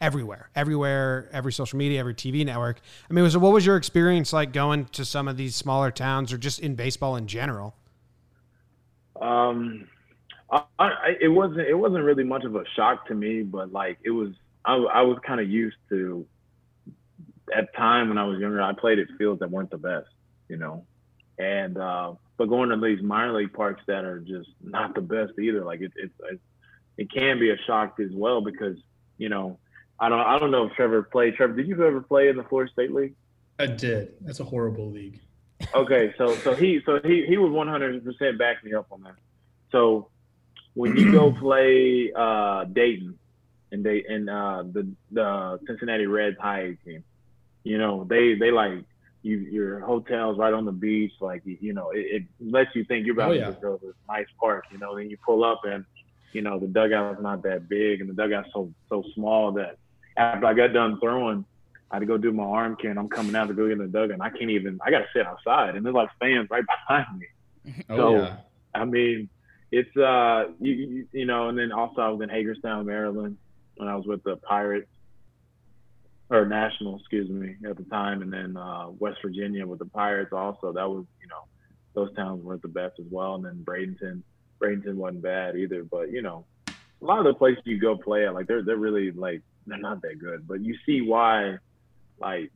everywhere 0.00 0.50
everywhere 0.54 1.28
every 1.32 1.52
social 1.52 1.78
media 1.78 2.00
every 2.00 2.14
tv 2.14 2.44
network 2.44 2.80
i 3.08 3.12
mean 3.12 3.22
was 3.24 3.36
what 3.38 3.52
was 3.52 3.64
your 3.64 3.76
experience 3.76 4.32
like 4.32 4.52
going 4.52 4.84
to 4.86 5.04
some 5.04 5.28
of 5.28 5.36
these 5.36 5.54
smaller 5.56 5.90
towns 5.90 6.32
or 6.32 6.38
just 6.38 6.58
in 6.60 6.74
baseball 6.74 7.16
in 7.16 7.26
general 7.26 7.74
Um, 9.20 9.88
I, 10.50 10.64
I, 10.78 11.16
it 11.20 11.28
wasn't 11.28 11.60
it 11.68 11.74
wasn't 11.74 12.04
really 12.04 12.24
much 12.24 12.44
of 12.44 12.54
a 12.56 12.64
shock 12.76 13.06
to 13.08 13.14
me, 13.14 13.42
but 13.42 13.72
like 13.72 13.98
it 14.04 14.10
was 14.10 14.30
I, 14.64 14.74
I 14.74 15.02
was 15.02 15.18
kind 15.26 15.40
of 15.40 15.48
used 15.48 15.76
to 15.90 16.26
at 17.56 17.74
time 17.74 18.08
when 18.08 18.18
I 18.18 18.24
was 18.24 18.38
younger. 18.38 18.60
I 18.60 18.72
played 18.72 18.98
at 18.98 19.08
fields 19.18 19.40
that 19.40 19.50
weren't 19.50 19.70
the 19.70 19.78
best, 19.78 20.08
you 20.48 20.56
know, 20.56 20.84
and 21.38 21.78
uh, 21.78 22.14
but 22.42 22.48
going 22.48 22.70
to 22.70 22.76
these 22.76 23.00
minor 23.00 23.34
league 23.34 23.52
parks 23.52 23.82
that 23.86 24.04
are 24.04 24.18
just 24.18 24.48
not 24.60 24.96
the 24.96 25.00
best 25.00 25.38
either. 25.38 25.64
Like 25.64 25.80
it 25.80 25.92
it 25.94 26.10
it, 26.28 26.40
it 26.96 27.12
can 27.12 27.38
be 27.38 27.50
a 27.50 27.56
shock 27.68 28.00
as 28.00 28.10
well 28.12 28.40
because 28.40 28.76
you 29.16 29.28
know 29.28 29.60
I 30.00 30.08
don't 30.08 30.18
I 30.18 30.40
don't 30.40 30.50
know 30.50 30.66
if 30.66 30.72
Trevor 30.72 31.04
played. 31.04 31.36
Trevor, 31.36 31.54
did 31.54 31.68
you 31.68 31.74
ever 31.86 32.00
play 32.00 32.28
in 32.28 32.36
the 32.36 32.42
Florida 32.42 32.72
State 32.72 32.92
League? 32.92 33.14
I 33.60 33.66
did. 33.66 34.14
That's 34.22 34.40
a 34.40 34.44
horrible 34.44 34.90
league. 34.90 35.20
okay, 35.72 36.12
so 36.18 36.34
so 36.34 36.52
he 36.56 36.80
so 36.84 36.98
he 37.04 37.24
he 37.26 37.36
would 37.36 37.52
100% 37.52 38.38
back 38.38 38.64
me 38.64 38.74
up 38.74 38.86
on 38.90 39.02
that. 39.02 39.14
So 39.70 40.08
when 40.74 40.96
you 40.96 41.12
go 41.12 41.30
play 41.38 42.10
uh, 42.12 42.64
Daytona 42.64 43.14
and 43.70 43.84
they 43.84 44.02
and 44.08 44.28
uh, 44.28 44.64
the 44.64 44.88
the 45.12 45.60
Cincinnati 45.68 46.06
Reds 46.06 46.38
high 46.40 46.60
A 46.60 46.74
team, 46.74 47.04
you 47.62 47.78
know 47.78 48.02
they 48.02 48.34
they 48.34 48.50
like 48.50 48.84
you 49.22 49.38
your 49.38 49.80
hotels 49.80 50.38
right 50.38 50.52
on 50.52 50.64
the 50.64 50.72
beach, 50.72 51.12
like 51.20 51.42
you, 51.44 51.56
you 51.60 51.72
know 51.72 51.90
it, 51.90 52.06
it 52.16 52.22
lets 52.40 52.70
you 52.74 52.84
think 52.84 53.06
you're 53.06 53.14
about 53.14 53.30
Oh, 53.30 53.32
to 53.32 53.38
yeah. 53.38 53.46
just 53.50 53.60
go 53.60 53.76
to 53.76 53.86
this 53.86 53.94
nice 54.08 54.26
park, 54.40 54.64
you 54.70 54.78
know. 54.78 54.96
Then 54.96 55.10
you 55.10 55.16
pull 55.24 55.44
up 55.44 55.60
and 55.64 55.84
you 56.32 56.42
know, 56.42 56.58
the 56.58 56.66
dugout's 56.66 57.20
not 57.22 57.42
that 57.42 57.68
big 57.68 58.00
and 58.00 58.08
the 58.08 58.14
dugout's 58.14 58.48
so 58.52 58.72
so 58.88 59.02
small 59.14 59.52
that 59.52 59.76
after 60.16 60.46
I 60.46 60.54
got 60.54 60.72
done 60.72 60.98
throwing, 61.00 61.44
I 61.90 61.96
had 61.96 62.00
to 62.00 62.06
go 62.06 62.16
do 62.18 62.32
my 62.32 62.44
arm 62.44 62.76
care 62.76 62.90
and 62.90 62.98
I'm 62.98 63.08
coming 63.08 63.36
out 63.36 63.48
to 63.48 63.54
go 63.54 63.64
get 63.66 63.72
in 63.72 63.78
the 63.78 63.86
dugout 63.86 64.12
and 64.12 64.22
I 64.22 64.30
can't 64.30 64.50
even 64.50 64.78
I 64.84 64.90
gotta 64.90 65.06
sit 65.14 65.26
outside 65.26 65.76
and 65.76 65.84
there's 65.84 65.94
like 65.94 66.10
fans 66.20 66.48
right 66.50 66.64
behind 66.88 67.18
me. 67.18 67.26
Oh 67.90 67.96
So, 67.96 68.16
yeah. 68.16 68.36
I 68.74 68.84
mean, 68.84 69.28
it's 69.70 69.94
uh 69.96 70.46
you, 70.60 70.72
you 70.72 71.06
you 71.12 71.26
know, 71.26 71.48
and 71.48 71.58
then 71.58 71.70
also 71.72 72.00
I 72.00 72.08
was 72.08 72.20
in 72.22 72.28
Hagerstown, 72.28 72.86
Maryland 72.86 73.36
when 73.76 73.88
I 73.88 73.96
was 73.96 74.04
with 74.06 74.22
the 74.24 74.36
Pirates 74.36 74.88
or 76.32 76.46
National, 76.46 76.98
excuse 76.98 77.28
me, 77.28 77.56
at 77.68 77.76
the 77.76 77.84
time, 77.84 78.22
and 78.22 78.32
then 78.32 78.56
uh 78.56 78.88
West 78.98 79.18
Virginia 79.22 79.66
with 79.66 79.78
the 79.78 79.86
Pirates 79.86 80.32
also. 80.32 80.72
That 80.72 80.88
was, 80.88 81.04
you 81.20 81.28
know, 81.28 81.44
those 81.94 82.14
towns 82.16 82.42
weren't 82.42 82.62
the 82.62 82.68
best 82.68 82.98
as 82.98 83.06
well. 83.10 83.34
And 83.34 83.44
then 83.44 83.62
Bradenton, 83.64 84.22
Bradenton 84.60 84.94
wasn't 84.94 85.22
bad 85.22 85.56
either. 85.56 85.84
But, 85.84 86.10
you 86.10 86.22
know, 86.22 86.46
a 86.68 87.04
lot 87.04 87.18
of 87.18 87.24
the 87.24 87.34
places 87.34 87.62
you 87.64 87.78
go 87.78 87.96
play 87.96 88.26
at, 88.26 88.34
like 88.34 88.46
they're 88.46 88.62
they're 88.62 88.76
really 88.76 89.10
like 89.10 89.42
they're 89.66 89.78
not 89.78 90.02
that 90.02 90.18
good. 90.18 90.48
But 90.48 90.60
you 90.60 90.76
see 90.86 91.02
why 91.02 91.58
like 92.18 92.50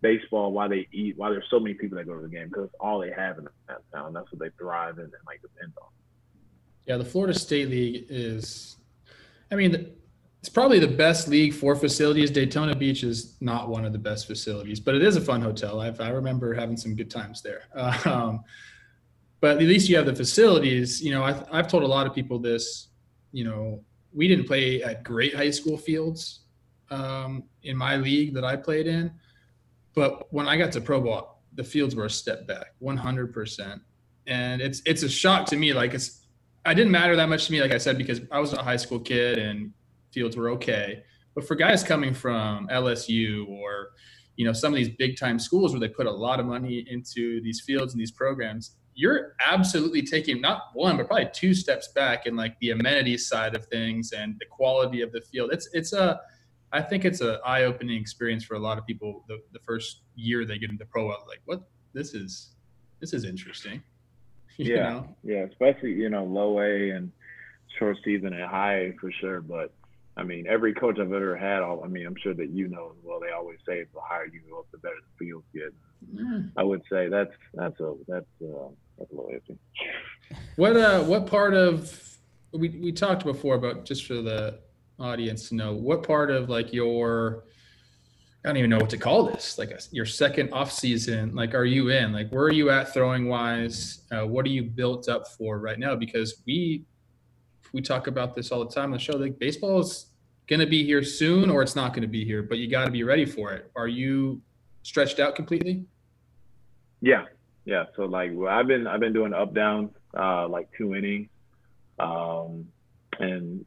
baseball, 0.00 0.52
why 0.52 0.68
they 0.68 0.88
eat, 0.92 1.16
why 1.16 1.30
there's 1.30 1.46
so 1.50 1.58
many 1.58 1.74
people 1.74 1.98
that 1.98 2.06
go 2.06 2.14
to 2.14 2.22
the 2.22 2.28
game, 2.28 2.48
because 2.48 2.70
all 2.80 2.98
they 3.00 3.10
have 3.10 3.38
in 3.38 3.48
that 3.68 3.82
town. 3.92 4.12
That's 4.12 4.30
what 4.30 4.40
they 4.40 4.50
thrive 4.58 4.98
in 4.98 5.04
and 5.04 5.12
like 5.26 5.42
depend 5.42 5.72
on. 5.82 5.88
Yeah, 6.86 6.96
the 6.96 7.04
Florida 7.04 7.36
State 7.36 7.68
League 7.68 8.06
is, 8.08 8.76
I 9.50 9.56
mean, 9.56 9.90
it's 10.46 10.52
probably 10.54 10.78
the 10.78 10.86
best 10.86 11.26
league 11.26 11.52
for 11.52 11.74
facilities. 11.74 12.30
Daytona 12.30 12.76
Beach 12.76 13.02
is 13.02 13.36
not 13.40 13.68
one 13.68 13.84
of 13.84 13.92
the 13.92 13.98
best 13.98 14.28
facilities, 14.28 14.78
but 14.78 14.94
it 14.94 15.02
is 15.02 15.16
a 15.16 15.20
fun 15.20 15.40
hotel. 15.40 15.80
I've, 15.80 16.00
I 16.00 16.10
remember 16.10 16.54
having 16.54 16.76
some 16.76 16.94
good 16.94 17.10
times 17.10 17.42
there. 17.42 17.62
Um, 18.06 18.44
but 19.40 19.56
at 19.56 19.62
least 19.64 19.88
you 19.88 19.96
have 19.96 20.06
the 20.06 20.14
facilities. 20.14 21.02
You 21.02 21.10
know, 21.10 21.24
I've, 21.24 21.44
I've 21.50 21.66
told 21.66 21.82
a 21.82 21.86
lot 21.86 22.06
of 22.06 22.14
people 22.14 22.38
this. 22.38 22.88
You 23.32 23.42
know, 23.42 23.84
we 24.14 24.28
didn't 24.28 24.46
play 24.46 24.84
at 24.84 25.02
great 25.02 25.34
high 25.34 25.50
school 25.50 25.76
fields 25.76 26.42
um, 26.90 27.42
in 27.64 27.76
my 27.76 27.96
league 27.96 28.32
that 28.34 28.44
I 28.44 28.54
played 28.54 28.86
in, 28.86 29.10
but 29.94 30.32
when 30.32 30.46
I 30.46 30.56
got 30.56 30.70
to 30.72 30.80
pro 30.80 31.00
ball, 31.00 31.42
the 31.54 31.64
fields 31.64 31.96
were 31.96 32.04
a 32.04 32.10
step 32.10 32.46
back, 32.46 32.68
100%. 32.80 33.80
And 34.28 34.62
it's 34.62 34.80
it's 34.86 35.02
a 35.02 35.08
shock 35.08 35.46
to 35.46 35.56
me. 35.56 35.72
Like 35.72 35.92
it's 35.92 36.24
I 36.64 36.72
didn't 36.72 36.92
matter 36.92 37.16
that 37.16 37.28
much 37.28 37.46
to 37.46 37.52
me, 37.52 37.60
like 37.60 37.72
I 37.72 37.78
said, 37.78 37.98
because 37.98 38.20
I 38.30 38.38
was 38.38 38.52
a 38.52 38.62
high 38.62 38.76
school 38.76 39.00
kid 39.00 39.38
and 39.38 39.72
fields 40.16 40.34
were 40.36 40.48
okay. 40.50 41.02
But 41.34 41.46
for 41.46 41.54
guys 41.54 41.82
coming 41.84 42.14
from 42.14 42.68
LSU 42.68 43.46
or 43.48 43.90
you 44.36 44.44
know 44.46 44.52
some 44.62 44.72
of 44.72 44.76
these 44.78 44.88
big 45.04 45.12
time 45.18 45.38
schools 45.38 45.72
where 45.72 45.80
they 45.80 45.88
put 46.00 46.06
a 46.06 46.10
lot 46.26 46.40
of 46.40 46.46
money 46.46 46.86
into 46.88 47.40
these 47.42 47.60
fields 47.66 47.92
and 47.92 48.00
these 48.00 48.10
programs, 48.22 48.76
you're 48.94 49.34
absolutely 49.54 50.00
taking 50.02 50.40
not 50.40 50.58
one 50.72 50.96
but 50.96 51.06
probably 51.06 51.28
two 51.34 51.52
steps 51.52 51.88
back 51.94 52.24
in 52.26 52.34
like 52.34 52.54
the 52.60 52.70
amenities 52.70 53.28
side 53.28 53.54
of 53.54 53.66
things 53.66 54.12
and 54.12 54.34
the 54.40 54.46
quality 54.58 55.02
of 55.02 55.12
the 55.12 55.20
field. 55.30 55.50
It's 55.52 55.68
it's 55.74 55.92
a 55.92 56.18
I 56.72 56.80
think 56.80 57.04
it's 57.04 57.20
a 57.20 57.32
eye 57.52 57.64
opening 57.64 57.98
experience 58.00 58.42
for 58.48 58.54
a 58.54 58.58
lot 58.68 58.78
of 58.78 58.86
people. 58.86 59.10
The 59.28 59.36
the 59.52 59.60
first 59.68 60.02
year 60.14 60.46
they 60.46 60.58
get 60.58 60.70
into 60.70 60.86
pro, 60.86 61.06
like 61.32 61.42
what 61.44 61.60
this 61.92 62.14
is 62.14 62.30
this 63.00 63.12
is 63.12 63.24
interesting. 63.24 63.78
You 64.58 64.76
Yeah. 64.76 64.88
know? 64.90 65.00
Yeah, 65.22 65.42
especially 65.52 65.92
you 66.02 66.08
know 66.14 66.24
low 66.24 66.50
A 66.62 66.72
and 66.96 67.12
short 67.78 67.98
season 68.06 68.32
and 68.32 68.46
high 68.58 68.76
A 68.84 68.92
for 69.00 69.10
sure. 69.20 69.40
But 69.42 69.68
I 70.16 70.22
mean, 70.22 70.46
every 70.48 70.72
coach 70.72 70.98
I've 70.98 71.12
ever 71.12 71.36
had, 71.36 71.62
all 71.62 71.84
I 71.84 71.88
mean, 71.88 72.06
I'm 72.06 72.16
sure 72.22 72.32
that 72.34 72.50
you 72.50 72.68
know 72.68 72.92
as 72.96 73.04
well. 73.04 73.20
They 73.20 73.32
always 73.32 73.58
say 73.66 73.84
the 73.92 74.00
higher 74.00 74.26
you 74.26 74.40
go 74.48 74.60
up, 74.60 74.66
the 74.72 74.78
better 74.78 74.94
the 75.18 75.24
field 75.24 75.44
get. 75.54 75.74
Yeah. 76.12 76.40
I 76.56 76.62
would 76.62 76.82
say 76.90 77.08
that's 77.08 77.32
that's 77.54 77.78
a 77.80 77.94
that's 78.08 78.26
uh, 78.42 78.68
that's 78.98 79.12
a 79.12 79.14
little 79.14 79.30
iffy. 79.30 79.58
What 80.56 80.76
uh 80.76 81.02
what 81.02 81.26
part 81.26 81.54
of 81.54 82.18
we 82.52 82.70
we 82.70 82.92
talked 82.92 83.24
before 83.24 83.56
about 83.56 83.84
just 83.84 84.06
for 84.06 84.14
the 84.14 84.60
audience 84.98 85.50
to 85.50 85.54
know 85.54 85.74
what 85.74 86.02
part 86.02 86.30
of 86.30 86.48
like 86.48 86.72
your 86.72 87.44
I 88.44 88.48
don't 88.48 88.58
even 88.58 88.70
know 88.70 88.78
what 88.78 88.90
to 88.90 88.96
call 88.96 89.24
this 89.24 89.58
like 89.58 89.70
a, 89.70 89.78
your 89.90 90.06
second 90.06 90.52
off 90.52 90.72
season 90.72 91.34
like 91.34 91.54
are 91.54 91.64
you 91.64 91.90
in 91.90 92.12
like 92.12 92.30
where 92.30 92.44
are 92.44 92.52
you 92.52 92.70
at 92.70 92.94
throwing 92.94 93.28
wise 93.28 94.02
uh, 94.10 94.24
what 94.26 94.46
are 94.46 94.50
you 94.50 94.62
built 94.62 95.08
up 95.08 95.28
for 95.28 95.58
right 95.58 95.78
now 95.78 95.94
because 95.96 96.42
we 96.46 96.84
we 97.76 97.82
talk 97.82 98.06
about 98.06 98.34
this 98.34 98.50
all 98.50 98.64
the 98.64 98.74
time 98.74 98.86
on 98.86 98.92
the 98.92 98.98
show 98.98 99.16
like 99.16 99.38
baseball 99.38 99.78
is 99.80 100.06
going 100.48 100.60
to 100.60 100.66
be 100.66 100.84
here 100.84 101.02
soon 101.02 101.50
or 101.50 101.62
it's 101.62 101.76
not 101.76 101.92
going 101.92 102.02
to 102.02 102.08
be 102.08 102.24
here 102.24 102.42
but 102.42 102.58
you 102.58 102.68
got 102.68 102.86
to 102.86 102.90
be 102.90 103.04
ready 103.04 103.26
for 103.26 103.52
it 103.52 103.70
are 103.76 103.88
you 103.88 104.40
stretched 104.82 105.20
out 105.20 105.36
completely 105.36 105.84
Yeah, 107.00 107.26
yeah. 107.64 107.84
So 107.94 108.04
like 108.04 108.30
well, 108.34 108.52
I've 108.52 108.66
been 108.66 108.86
I've 108.86 109.00
been 109.00 109.12
doing 109.12 109.34
up 109.34 109.54
down 109.54 109.90
uh, 110.16 110.48
like 110.48 110.68
two 110.76 110.94
innings, 110.94 111.28
um, 111.98 112.66
and 113.18 113.64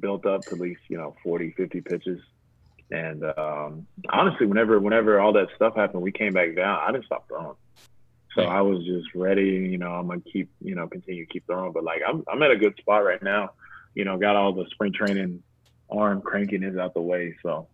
built 0.00 0.26
up 0.26 0.42
to 0.42 0.54
at 0.54 0.60
least 0.60 0.80
you 0.88 0.96
know 0.96 1.14
40, 1.22 1.52
50 1.56 1.80
pitches. 1.82 2.20
And 2.90 3.24
um, 3.36 3.86
honestly, 4.10 4.46
whenever 4.46 4.78
whenever 4.80 5.20
all 5.20 5.32
that 5.34 5.48
stuff 5.56 5.74
happened, 5.76 6.02
we 6.02 6.12
came 6.12 6.32
back 6.32 6.56
down. 6.56 6.80
I 6.80 6.92
didn't 6.92 7.06
stop 7.06 7.28
throwing. 7.28 7.56
So 8.36 8.42
I 8.42 8.60
was 8.60 8.84
just 8.84 9.08
ready. 9.14 9.68
You 9.70 9.78
know, 9.78 9.92
I'm 9.92 10.06
gonna 10.06 10.20
keep 10.20 10.50
you 10.60 10.74
know 10.74 10.86
continue 10.86 11.26
to 11.26 11.32
keep 11.32 11.46
throwing. 11.46 11.72
But 11.72 11.84
like 11.84 12.02
I'm 12.06 12.22
I'm 12.30 12.42
at 12.42 12.50
a 12.50 12.56
good 12.56 12.76
spot 12.76 13.04
right 13.04 13.22
now. 13.22 13.52
You 13.94 14.04
know, 14.04 14.18
got 14.18 14.36
all 14.36 14.52
the 14.52 14.66
spring 14.70 14.92
training 14.92 15.42
arm 15.90 16.20
crankiness 16.20 16.78
out 16.78 16.94
the 16.94 17.00
way. 17.00 17.34
So 17.42 17.66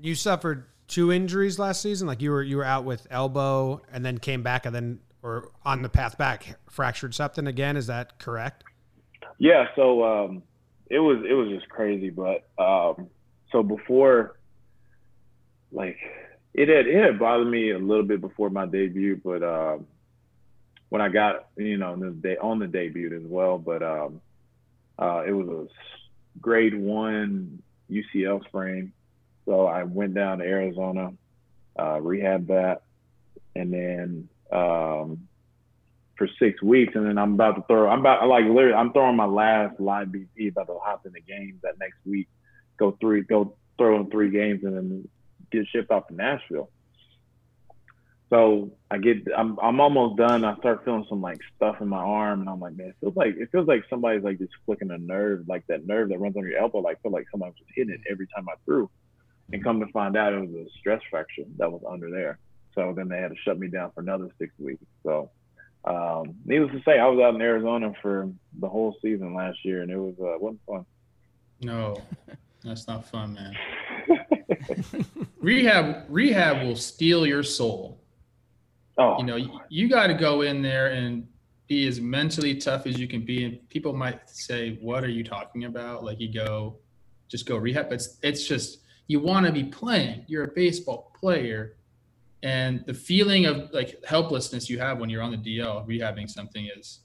You 0.00 0.14
suffered 0.14 0.66
two 0.88 1.12
injuries 1.12 1.58
last 1.58 1.80
season. 1.80 2.06
Like 2.08 2.20
you 2.20 2.30
were 2.32 2.42
you 2.42 2.56
were 2.56 2.64
out 2.64 2.84
with 2.84 3.06
elbow 3.10 3.80
and 3.92 4.04
then 4.04 4.18
came 4.18 4.42
back 4.42 4.66
and 4.66 4.74
then 4.74 4.98
or 5.22 5.50
on 5.64 5.82
the 5.82 5.88
path 5.88 6.18
back 6.18 6.58
fractured 6.68 7.14
something 7.14 7.46
again. 7.46 7.76
Is 7.76 7.86
that 7.86 8.18
correct? 8.18 8.64
Yeah, 9.38 9.68
so 9.76 10.04
um, 10.04 10.42
it 10.88 10.98
was 10.98 11.24
it 11.28 11.32
was 11.34 11.48
just 11.48 11.68
crazy, 11.68 12.10
but 12.10 12.48
um, 12.58 13.08
so 13.52 13.62
before, 13.62 14.38
like 15.72 15.96
it 16.54 16.68
had 16.68 16.86
it 16.86 17.04
had 17.04 17.18
bothered 17.18 17.46
me 17.46 17.70
a 17.70 17.78
little 17.78 18.04
bit 18.04 18.20
before 18.20 18.50
my 18.50 18.66
debut, 18.66 19.20
but 19.22 19.42
um, 19.42 19.86
when 20.88 21.00
I 21.00 21.08
got 21.08 21.48
you 21.56 21.76
know 21.76 21.92
on 22.42 22.58
the 22.58 22.66
debut 22.66 23.14
as 23.16 23.22
well, 23.24 23.58
but 23.58 23.82
um, 23.82 24.20
uh, 24.98 25.22
it 25.26 25.32
was 25.32 25.48
a 25.48 26.38
grade 26.40 26.78
one 26.78 27.62
UCL 27.90 28.44
sprain, 28.46 28.92
so 29.46 29.66
I 29.66 29.84
went 29.84 30.14
down 30.14 30.38
to 30.38 30.44
Arizona, 30.44 31.12
uh, 31.78 32.00
rehab 32.00 32.48
that, 32.48 32.82
and 33.54 33.72
then 33.72 34.28
um, 34.52 35.28
for 36.16 36.28
six 36.38 36.60
weeks, 36.62 36.94
and 36.96 37.06
then 37.06 37.16
I'm 37.16 37.34
about 37.34 37.56
to 37.56 37.62
throw. 37.68 37.88
I'm 37.88 38.00
about 38.00 38.26
like 38.26 38.44
literally, 38.44 38.74
I'm 38.74 38.92
throwing 38.92 39.16
my 39.16 39.24
last 39.24 39.78
live 39.80 40.08
BP 40.08 40.50
about 40.50 40.66
to 40.66 40.78
hop 40.82 41.06
in 41.06 41.12
the 41.12 41.20
games 41.20 41.60
that 41.62 41.78
next 41.78 41.98
week. 42.04 42.28
Go 42.76 42.96
three, 43.00 43.22
go 43.22 43.56
throw 43.78 44.00
in 44.00 44.10
three 44.10 44.30
games, 44.30 44.64
and 44.64 44.76
then 44.76 45.08
get 45.50 45.66
shipped 45.68 45.90
off 45.90 46.08
to 46.08 46.14
Nashville. 46.14 46.70
So 48.30 48.70
I 48.90 48.98
get, 48.98 49.26
I'm, 49.36 49.58
I'm 49.60 49.80
almost 49.80 50.16
done. 50.16 50.44
I 50.44 50.56
start 50.58 50.84
feeling 50.84 51.04
some 51.08 51.20
like 51.20 51.40
stuff 51.56 51.80
in 51.80 51.88
my 51.88 51.98
arm, 51.98 52.40
and 52.40 52.48
I'm 52.48 52.60
like, 52.60 52.76
man, 52.76 52.88
it 52.88 52.96
feels 53.00 53.16
like 53.16 53.34
it 53.36 53.50
feels 53.50 53.66
like 53.66 53.84
somebody's 53.90 54.22
like 54.22 54.38
just 54.38 54.52
flicking 54.64 54.92
a 54.92 54.98
nerve, 54.98 55.48
like 55.48 55.66
that 55.66 55.84
nerve 55.84 56.10
that 56.10 56.20
runs 56.20 56.36
on 56.36 56.46
your 56.46 56.58
elbow. 56.58 56.78
Like 56.78 57.02
feel 57.02 57.10
like 57.10 57.26
somebody 57.30 57.50
was 57.50 57.58
just 57.58 57.70
hitting 57.74 57.92
it 57.92 58.00
every 58.08 58.28
time 58.28 58.48
I 58.48 58.54
threw. 58.64 58.88
And 59.52 59.64
come 59.64 59.80
to 59.80 59.86
find 59.88 60.16
out, 60.16 60.32
it 60.32 60.40
was 60.40 60.66
a 60.66 60.70
stress 60.78 61.00
fracture 61.10 61.42
that 61.58 61.72
was 61.72 61.82
under 61.88 62.08
there. 62.08 62.38
So 62.76 62.94
then 62.96 63.08
they 63.08 63.18
had 63.18 63.32
to 63.32 63.36
shut 63.44 63.58
me 63.58 63.66
down 63.66 63.90
for 63.90 64.00
another 64.00 64.28
six 64.38 64.52
weeks. 64.60 64.84
So 65.02 65.30
um, 65.84 66.36
needless 66.44 66.70
to 66.70 66.82
say, 66.84 67.00
I 67.00 67.08
was 67.08 67.18
out 67.20 67.34
in 67.34 67.40
Arizona 67.40 67.92
for 68.00 68.30
the 68.60 68.68
whole 68.68 68.96
season 69.02 69.34
last 69.34 69.64
year, 69.64 69.82
and 69.82 69.90
it 69.90 69.98
was 69.98 70.14
uh, 70.20 70.38
wasn't 70.38 70.60
fun. 70.66 70.86
no 71.62 72.00
that's 72.64 72.86
not 72.86 73.06
fun 73.06 73.34
man 73.34 73.54
rehab 75.38 76.04
rehab 76.08 76.66
will 76.66 76.76
steal 76.76 77.26
your 77.26 77.42
soul. 77.42 78.00
Oh, 78.98 79.18
you 79.18 79.24
know 79.24 79.36
you, 79.36 79.60
you 79.68 79.88
got 79.88 80.08
to 80.08 80.14
go 80.14 80.42
in 80.42 80.62
there 80.62 80.88
and 80.88 81.26
be 81.66 81.86
as 81.86 82.00
mentally 82.00 82.56
tough 82.56 82.86
as 82.86 82.98
you 82.98 83.06
can 83.06 83.24
be 83.24 83.44
and 83.44 83.68
people 83.68 83.92
might 83.92 84.28
say 84.28 84.78
what 84.80 85.04
are 85.04 85.08
you 85.08 85.24
talking 85.24 85.64
about? 85.64 86.04
Like 86.04 86.20
you 86.20 86.32
go 86.32 86.76
just 87.28 87.46
go 87.46 87.56
rehab. 87.56 87.88
But 87.88 87.94
it's, 87.94 88.18
it's 88.22 88.46
just 88.46 88.80
you 89.06 89.20
want 89.20 89.46
to 89.46 89.52
be 89.52 89.64
playing. 89.64 90.24
You're 90.26 90.44
a 90.44 90.52
baseball 90.54 91.12
player 91.18 91.76
and 92.42 92.82
the 92.86 92.94
feeling 92.94 93.46
of 93.46 93.70
like 93.72 94.02
helplessness 94.04 94.70
you 94.70 94.78
have 94.78 94.98
when 94.98 95.10
you're 95.10 95.22
on 95.22 95.30
the 95.30 95.36
DL 95.36 95.86
rehabbing 95.86 96.28
something 96.28 96.68
is 96.76 97.00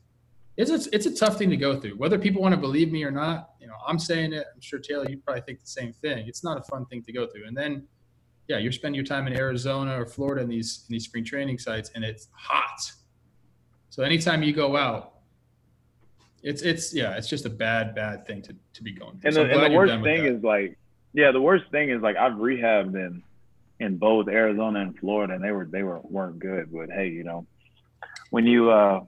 it's 0.58 0.72
a, 0.72 0.96
it's 0.96 1.06
a 1.06 1.14
tough 1.14 1.38
thing 1.38 1.50
to 1.50 1.58
go 1.58 1.80
through 1.80 1.96
whether 1.98 2.18
people 2.18 2.42
want 2.42 2.54
to 2.54 2.60
believe 2.60 2.92
me 2.92 3.04
or 3.04 3.12
not 3.12 3.52
you 3.60 3.68
know 3.68 3.76
I'm 3.88 4.00
saying 4.00 4.34
it 4.34 4.46
I'm 4.54 4.62
sure 4.62 4.80
Taylor 4.80 5.10
you 5.10 5.18
probably 5.18 5.42
think 5.42 5.60
the 5.60 5.68
same 5.68 5.94
thing 5.94 6.28
it's 6.28 6.44
not 6.44 6.58
a 6.58 6.64
fun 6.64 6.86
thing 6.86 7.04
to 7.04 7.12
go 7.12 7.28
through 7.28 7.48
and 7.48 7.56
then 7.56 7.88
yeah, 8.48 8.58
you're 8.58 8.72
spending 8.72 8.96
your 8.96 9.06
time 9.06 9.28
in 9.28 9.34
Arizona 9.34 10.00
or 10.00 10.06
Florida 10.06 10.42
in 10.42 10.50
these 10.50 10.86
in 10.88 10.94
these 10.94 11.06
spring 11.06 11.24
training 11.24 11.58
sites, 11.58 11.92
and 11.96 12.04
it's 12.04 12.28
hot. 12.32 12.80
So 13.90 14.04
anytime 14.04 14.44
you 14.44 14.54
go 14.54 14.76
out, 14.76 15.14
it's 16.44 16.62
it's 16.62 16.94
yeah, 16.94 17.16
it's 17.16 17.28
just 17.28 17.46
a 17.46 17.50
bad 17.50 17.96
bad 17.96 18.26
thing 18.26 18.42
to, 18.44 18.56
to 18.74 18.84
be 18.84 18.92
going 18.92 19.20
through. 19.20 19.30
and 19.30 19.36
the, 19.36 19.42
I'm 19.42 19.64
and 19.64 19.74
the 19.74 19.78
worst 19.78 20.04
thing 20.04 20.24
that. 20.24 20.36
is 20.36 20.44
like, 20.44 20.78
yeah, 21.14 21.32
the 21.32 21.42
worst 21.42 21.66
thing 21.72 21.90
is 21.90 22.02
like 22.02 22.18
I've 22.18 22.34
rehabbed 22.34 22.94
in 22.94 23.24
in 23.80 23.98
both 23.98 24.28
Arizona 24.28 24.82
and 24.82 24.98
Florida, 25.00 25.34
and 25.34 25.44
they 25.44 25.52
were 25.52 25.66
they 25.66 25.84
were 25.84 26.00
weren't 26.04 26.40
good. 26.40 26.72
But 26.72 26.92
hey, 26.92 27.08
you 27.08 27.24
know, 27.24 27.48
when 28.30 28.46
you 28.46 28.70
uh 28.70 29.02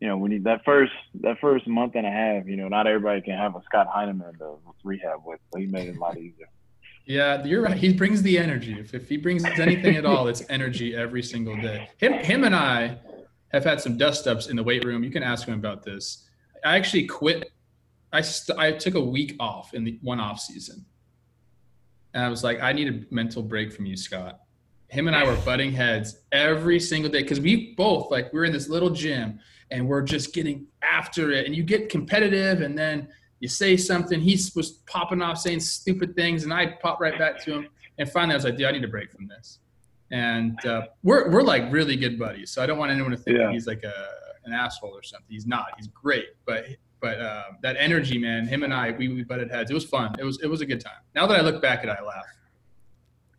you 0.00 0.08
know, 0.08 0.16
when 0.16 0.32
you 0.32 0.42
that 0.42 0.64
first 0.64 0.92
that 1.20 1.38
first 1.40 1.66
month 1.66 1.94
and 1.94 2.06
a 2.06 2.10
half, 2.10 2.46
you 2.46 2.56
know, 2.56 2.68
not 2.68 2.86
everybody 2.86 3.20
can 3.20 3.36
have 3.36 3.54
a 3.56 3.62
Scott 3.64 3.86
Heineman 3.88 4.36
to 4.38 4.56
rehab 4.82 5.20
with, 5.24 5.40
he 5.56 5.66
made 5.66 5.88
it 5.88 5.96
a 5.96 6.00
lot 6.00 6.18
easier. 6.18 6.48
Yeah, 7.06 7.44
you're 7.44 7.62
right. 7.62 7.76
He 7.76 7.92
brings 7.92 8.22
the 8.22 8.38
energy. 8.38 8.78
If, 8.78 8.94
if 8.94 9.08
he 9.08 9.18
brings 9.18 9.44
anything 9.44 9.96
at 9.96 10.06
all, 10.06 10.26
it's 10.26 10.42
energy 10.48 10.96
every 10.96 11.22
single 11.22 11.54
day. 11.56 11.90
Him, 11.98 12.14
him 12.14 12.44
and 12.44 12.56
I 12.56 12.98
have 13.52 13.62
had 13.62 13.80
some 13.80 13.98
dust 13.98 14.26
ups 14.26 14.48
in 14.48 14.56
the 14.56 14.62
weight 14.62 14.84
room. 14.84 15.04
You 15.04 15.10
can 15.10 15.22
ask 15.22 15.46
him 15.46 15.54
about 15.54 15.82
this. 15.82 16.28
I 16.64 16.76
actually 16.76 17.06
quit. 17.06 17.52
I 18.12 18.20
st- 18.20 18.58
I 18.58 18.72
took 18.72 18.94
a 18.94 19.00
week 19.00 19.36
off 19.38 19.74
in 19.74 19.84
the 19.84 19.98
one 20.02 20.18
off 20.18 20.40
season, 20.40 20.84
and 22.14 22.24
I 22.24 22.28
was 22.28 22.42
like, 22.42 22.62
I 22.62 22.72
need 22.72 22.88
a 22.88 23.14
mental 23.14 23.42
break 23.42 23.72
from 23.72 23.86
you, 23.86 23.96
Scott. 23.96 24.40
Him 24.88 25.06
and 25.06 25.16
I 25.16 25.24
were 25.24 25.36
butting 25.44 25.72
heads 25.72 26.20
every 26.32 26.80
single 26.80 27.10
day 27.10 27.22
because 27.22 27.40
we 27.40 27.74
both 27.74 28.10
like 28.10 28.32
we're 28.32 28.44
in 28.44 28.52
this 28.52 28.68
little 28.68 28.90
gym 28.90 29.40
and 29.70 29.86
we're 29.86 30.02
just 30.02 30.34
getting 30.34 30.66
after 30.82 31.30
it, 31.32 31.46
and 31.46 31.54
you 31.54 31.62
get 31.62 31.88
competitive, 31.88 32.60
and 32.62 32.76
then 32.76 33.08
you 33.40 33.48
say 33.48 33.76
something, 33.76 34.20
he 34.20 34.38
was 34.56 34.70
popping 34.86 35.20
off 35.22 35.38
saying 35.38 35.60
stupid 35.60 36.14
things, 36.14 36.44
and 36.44 36.52
I 36.52 36.66
pop 36.82 37.00
right 37.00 37.18
back 37.18 37.42
to 37.44 37.52
him. 37.54 37.68
And 37.98 38.08
finally, 38.10 38.34
I 38.34 38.36
was 38.36 38.44
like, 38.44 38.56
dude, 38.56 38.66
I 38.66 38.72
need 38.72 38.84
a 38.84 38.88
break 38.88 39.12
from 39.12 39.28
this. 39.28 39.58
And 40.10 40.64
uh, 40.66 40.86
we're 41.02 41.30
we're 41.30 41.42
like 41.42 41.70
really 41.72 41.96
good 41.96 42.18
buddies, 42.18 42.50
so 42.50 42.62
I 42.62 42.66
don't 42.66 42.78
want 42.78 42.90
anyone 42.92 43.10
to 43.10 43.16
think 43.16 43.38
Yeah. 43.38 43.50
he's 43.52 43.66
like 43.66 43.82
a 43.84 43.92
an 44.44 44.52
asshole 44.52 44.90
or 44.94 45.02
something. 45.02 45.26
He's 45.28 45.46
not. 45.46 45.66
He's 45.76 45.88
great, 45.88 46.26
but 46.46 46.66
but 47.00 47.20
uh, 47.20 47.44
that 47.62 47.76
energy, 47.78 48.18
man. 48.18 48.46
Him 48.46 48.62
and 48.62 48.72
I, 48.72 48.92
we, 48.92 49.08
we 49.08 49.24
butted 49.24 49.50
heads. 49.50 49.70
It 49.70 49.74
was 49.74 49.84
fun. 49.84 50.14
It 50.18 50.24
was 50.24 50.40
it 50.42 50.46
was 50.46 50.60
a 50.60 50.66
good 50.66 50.80
time. 50.80 51.00
Now 51.14 51.26
that 51.26 51.36
I 51.38 51.40
look 51.42 51.60
back 51.62 51.80
at 51.80 51.86
it, 51.86 51.96
I 51.98 52.02
laugh. 52.04 52.24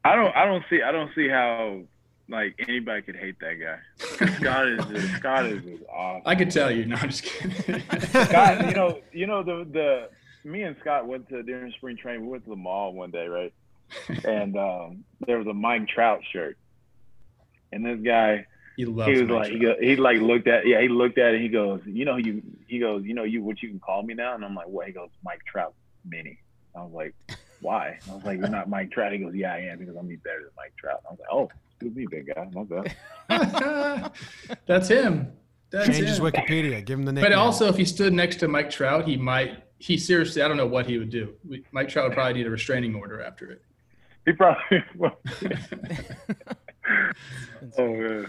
I 0.04 0.16
don't 0.16 0.36
I 0.36 0.46
don't 0.46 0.64
see 0.70 0.82
I 0.82 0.92
don't 0.92 1.12
see 1.16 1.28
how 1.30 1.82
like 2.30 2.56
anybody 2.68 3.02
could 3.02 3.16
hate 3.16 3.40
that 3.40 3.56
guy. 3.60 3.80
Scott 4.38 4.68
is 4.68 4.86
just, 4.86 5.16
Scott 5.18 5.46
is 5.46 5.64
just 5.64 5.84
awesome. 5.90 6.24
I 6.26 6.36
could 6.36 6.52
tell 6.52 6.72
you. 6.72 6.86
No, 6.86 6.96
I'm 6.96 7.10
just 7.10 7.24
kidding. 7.24 7.82
Scott, 8.10 8.66
you 8.68 8.74
know, 8.74 9.00
you 9.12 9.28
know 9.28 9.44
the 9.44 9.68
the 9.72 10.10
me 10.50 10.64
and 10.64 10.76
Scott 10.82 11.08
went 11.08 11.30
to 11.30 11.44
during 11.44 11.72
spring 11.74 11.98
training. 11.98 12.22
We 12.22 12.28
went 12.30 12.44
to 12.46 12.50
the 12.50 12.56
mall 12.56 12.94
one 12.94 13.12
day, 13.12 13.28
right? 13.28 13.54
And 14.24 14.58
um, 14.58 15.04
there 15.26 15.38
was 15.38 15.48
a 15.48 15.54
Mike 15.54 15.88
Trout 15.88 16.22
shirt, 16.32 16.58
and 17.72 17.86
this 17.86 18.00
guy, 18.00 18.48
he 18.76 18.86
loves. 18.86 19.12
he 19.12 19.22
was 19.22 19.30
Mike 19.30 19.40
like, 19.40 19.52
he, 19.52 19.60
go, 19.60 19.76
he 19.80 19.96
like 19.96 20.20
looked 20.20 20.48
at, 20.48 20.66
yeah, 20.66 20.82
he 20.82 20.88
looked 20.88 21.18
at 21.20 21.36
it. 21.36 21.42
He 21.42 21.50
goes, 21.50 21.82
you 21.86 22.06
know, 22.06 22.18
you, 22.18 22.42
he 22.68 22.80
goes, 22.80 23.04
you 23.04 23.14
know, 23.14 23.24
you 23.24 23.44
what 23.44 23.62
you 23.62 23.70
can 23.70 23.80
call 23.80 24.02
me 24.02 24.16
now? 24.16 24.34
And 24.34 24.44
I'm 24.44 24.56
like, 24.56 24.68
what? 24.68 24.88
He 24.88 24.94
goes, 24.94 25.10
Mike 25.24 25.42
Trout 25.46 25.76
Mini. 26.04 26.40
I 26.76 26.82
was 26.82 26.92
like, 26.94 27.16
why? 27.62 28.00
I 28.10 28.16
was 28.16 28.24
like, 28.24 28.40
you're 28.40 28.50
not 28.50 28.70
Mike 28.70 28.92
Trout. 28.92 29.12
He 29.12 29.20
goes, 29.20 29.34
yeah, 29.36 29.54
I 29.54 29.60
am 29.60 29.80
because 29.80 29.96
I'm 29.96 30.08
be 30.08 30.16
better 30.18 30.40
than 30.40 30.52
Mike 30.58 30.74
Trout. 30.78 31.02
I 31.08 31.12
was 31.12 31.20
like, 31.20 31.30
oh, 31.32 31.50
excuse 31.82 31.96
me, 31.96 32.08
big 32.10 32.32
guy, 32.34 32.48
my 32.54 32.64
bad. 32.64 34.12
That's 34.68 34.88
him. 34.88 35.32
That's 35.72 35.88
Change 35.88 36.08
his. 36.08 36.20
Wikipedia. 36.20 36.86
Give 36.86 37.00
him 37.00 37.06
the 37.06 37.12
name. 37.12 37.24
But 37.24 37.34
also, 37.34 37.68
if 37.68 37.76
he 37.76 37.86
stood 37.86 38.14
next 38.14 38.38
to 38.38 38.48
Mike 38.48 38.70
Trout, 38.70 39.08
he 39.08 39.18
might. 39.18 39.64
He 39.78 39.98
seriously, 39.98 40.42
I 40.42 40.48
don't 40.48 40.58
know 40.58 40.68
what 40.68 40.86
he 40.86 40.98
would 40.98 41.10
do. 41.10 41.34
Mike 41.72 41.90
Trout 41.90 42.08
would 42.08 42.14
probably 42.14 42.34
need 42.34 42.48
a 42.48 42.50
restraining 42.50 42.96
order 42.96 43.22
after 43.22 43.52
it. 43.52 43.62
He 44.26 44.32
probably. 44.32 44.84
oh 47.78 47.96
man. 47.96 48.28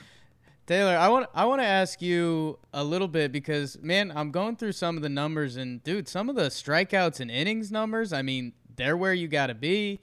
Taylor, 0.67 0.97
I 0.97 1.09
want 1.09 1.29
I 1.33 1.45
want 1.45 1.61
to 1.61 1.67
ask 1.67 2.03
you 2.03 2.59
a 2.73 2.83
little 2.83 3.07
bit 3.07 3.31
because 3.31 3.79
man, 3.81 4.13
I'm 4.15 4.33
going 4.33 4.57
through 4.57 4.73
some 4.73 4.97
of 4.97 5.03
the 5.03 5.09
numbers 5.09 5.57
and 5.57 5.83
dude, 5.85 6.09
some 6.09 6.29
of 6.29 6.35
the 6.35 6.49
strikeouts 6.49 7.21
and 7.21 7.31
innings 7.31 7.71
numbers. 7.71 8.13
I 8.13 8.23
mean, 8.23 8.53
they're 8.75 8.97
where 8.97 9.15
you 9.15 9.29
got 9.29 9.47
to 9.47 9.55
be. 9.55 10.01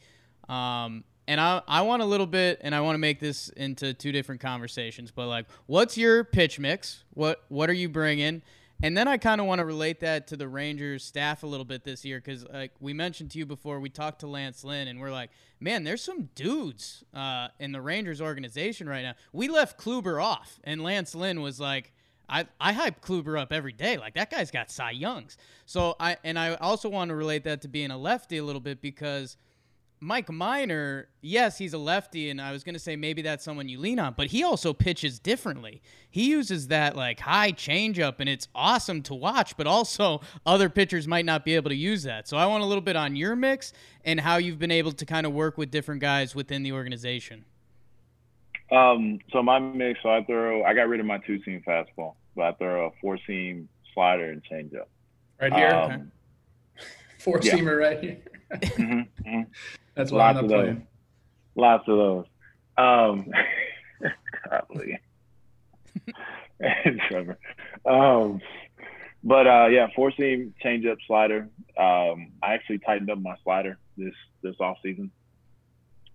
Um, 0.47 1.03
and 1.27 1.39
I 1.39 1.61
I 1.67 1.81
want 1.81 2.01
a 2.01 2.05
little 2.05 2.27
bit, 2.27 2.59
and 2.61 2.73
I 2.73 2.81
want 2.81 2.95
to 2.95 2.99
make 2.99 3.19
this 3.19 3.49
into 3.49 3.93
two 3.93 4.11
different 4.11 4.41
conversations. 4.41 5.11
But 5.11 5.27
like, 5.27 5.45
what's 5.65 5.97
your 5.97 6.23
pitch 6.23 6.59
mix? 6.59 7.03
What 7.13 7.43
what 7.49 7.69
are 7.69 7.73
you 7.73 7.89
bringing? 7.89 8.41
And 8.81 8.97
then 8.97 9.07
I 9.07 9.15
kind 9.15 9.39
of 9.39 9.47
want 9.47 9.59
to 9.59 9.65
relate 9.65 10.01
that 10.01 10.27
to 10.27 10.35
the 10.35 10.47
Rangers 10.47 11.05
staff 11.05 11.43
a 11.43 11.47
little 11.47 11.63
bit 11.63 11.85
this 11.85 12.03
year 12.03 12.19
because, 12.19 12.45
like 12.51 12.73
we 12.81 12.91
mentioned 12.91 13.31
to 13.31 13.37
you 13.39 13.45
before, 13.45 13.79
we 13.79 13.89
talked 13.89 14.19
to 14.19 14.27
Lance 14.27 14.65
Lynn 14.65 14.89
and 14.89 14.99
we're 14.99 15.11
like, 15.11 15.29
man, 15.61 15.85
there's 15.85 16.01
some 16.01 16.29
dudes 16.35 17.05
uh, 17.13 17.47
in 17.59 17.71
the 17.71 17.79
Rangers 17.79 18.19
organization 18.19 18.89
right 18.89 19.03
now. 19.03 19.13
We 19.31 19.47
left 19.47 19.79
Kluber 19.79 20.21
off, 20.21 20.59
and 20.65 20.83
Lance 20.83 21.15
Lynn 21.15 21.41
was 21.41 21.61
like, 21.61 21.93
I, 22.27 22.45
I 22.59 22.73
hype 22.73 23.01
Kluber 23.01 23.39
up 23.39 23.53
every 23.53 23.71
day. 23.71 23.97
Like 23.97 24.15
that 24.15 24.29
guy's 24.29 24.51
got 24.51 24.69
Cy 24.69 24.91
Youngs. 24.91 25.37
So 25.65 25.95
I 25.99 26.17
and 26.23 26.37
I 26.37 26.55
also 26.55 26.89
want 26.89 27.09
to 27.09 27.15
relate 27.15 27.45
that 27.45 27.61
to 27.61 27.69
being 27.69 27.91
a 27.91 27.97
lefty 27.97 28.37
a 28.37 28.43
little 28.43 28.61
bit 28.61 28.81
because 28.81 29.37
Mike 30.03 30.29
Minor, 30.29 31.07
yes, 31.21 31.57
he's 31.57 31.73
a 31.73 31.77
lefty, 31.77 32.29
and 32.29 32.41
I 32.41 32.51
was 32.51 32.63
going 32.65 32.73
to 32.73 32.79
say 32.79 32.97
maybe 32.97 33.21
that's 33.21 33.43
someone 33.43 33.69
you 33.69 33.79
lean 33.79 33.99
on, 33.99 34.13
but 34.17 34.27
he 34.27 34.43
also 34.43 34.73
pitches 34.73 35.17
differently. 35.17 35.81
He 36.11 36.29
uses 36.29 36.67
that 36.67 36.97
like 36.97 37.21
high 37.21 37.53
changeup, 37.53 38.15
and 38.19 38.27
it's 38.27 38.49
awesome 38.53 39.01
to 39.03 39.13
watch, 39.13 39.55
but 39.55 39.65
also 39.65 40.19
other 40.45 40.67
pitchers 40.69 41.07
might 41.07 41.23
not 41.23 41.45
be 41.45 41.55
able 41.55 41.69
to 41.69 41.75
use 41.75 42.03
that. 42.03 42.27
So 42.27 42.35
I 42.35 42.45
want 42.47 42.63
a 42.63 42.65
little 42.65 42.81
bit 42.81 42.97
on 42.97 43.15
your 43.15 43.35
mix 43.37 43.71
and 44.03 44.19
how 44.19 44.35
you've 44.37 44.59
been 44.59 44.71
able 44.71 44.91
to 44.91 45.05
kind 45.05 45.25
of 45.25 45.31
work 45.31 45.57
with 45.57 45.71
different 45.71 46.01
guys 46.01 46.35
within 46.35 46.63
the 46.63 46.73
organization. 46.73 47.45
Um, 48.71 49.19
so 49.31 49.41
my 49.41 49.59
mix, 49.59 49.99
so 50.03 50.09
I 50.09 50.23
throw, 50.25 50.63
I 50.63 50.73
got 50.73 50.89
rid 50.89 50.99
of 50.99 51.05
my 51.05 51.19
two 51.19 51.41
seam 51.43 51.63
fastball, 51.65 52.15
but 52.35 52.43
I 52.43 52.51
throw 52.53 52.87
a 52.87 52.91
four 52.99 53.17
seam 53.25 53.69
slider 53.93 54.31
and 54.31 54.41
changeup. 54.43 54.87
Right 55.39 55.53
here, 55.53 55.67
Um, 55.69 56.11
four 57.19 57.39
yeah. 57.41 57.53
seamer 57.53 57.79
right 57.79 57.99
here. 58.01 58.17
mhm, 58.51 59.07
mhm. 59.25 59.45
That's 59.95 60.11
why 60.11 60.29
I'm 60.29 60.35
Lots 60.35 60.49
not 60.49 60.59
of 60.59 60.65
those. 60.65 60.83
Lots 61.55 61.87
of 61.87 61.97
those. 61.97 62.25
Um, 62.77 63.31
probably. 64.47 64.99
and 66.59 67.01
Trevor. 67.09 67.37
Um, 67.85 68.41
but 69.23 69.47
uh, 69.47 69.67
yeah, 69.67 69.87
four 69.95 70.11
seam 70.11 70.53
changeup 70.63 70.97
slider. 71.07 71.49
Um, 71.77 72.31
I 72.41 72.53
actually 72.53 72.79
tightened 72.79 73.09
up 73.09 73.19
my 73.19 73.35
slider 73.43 73.77
this 73.97 74.13
this 74.41 74.55
off 74.59 74.77
season. 74.83 75.11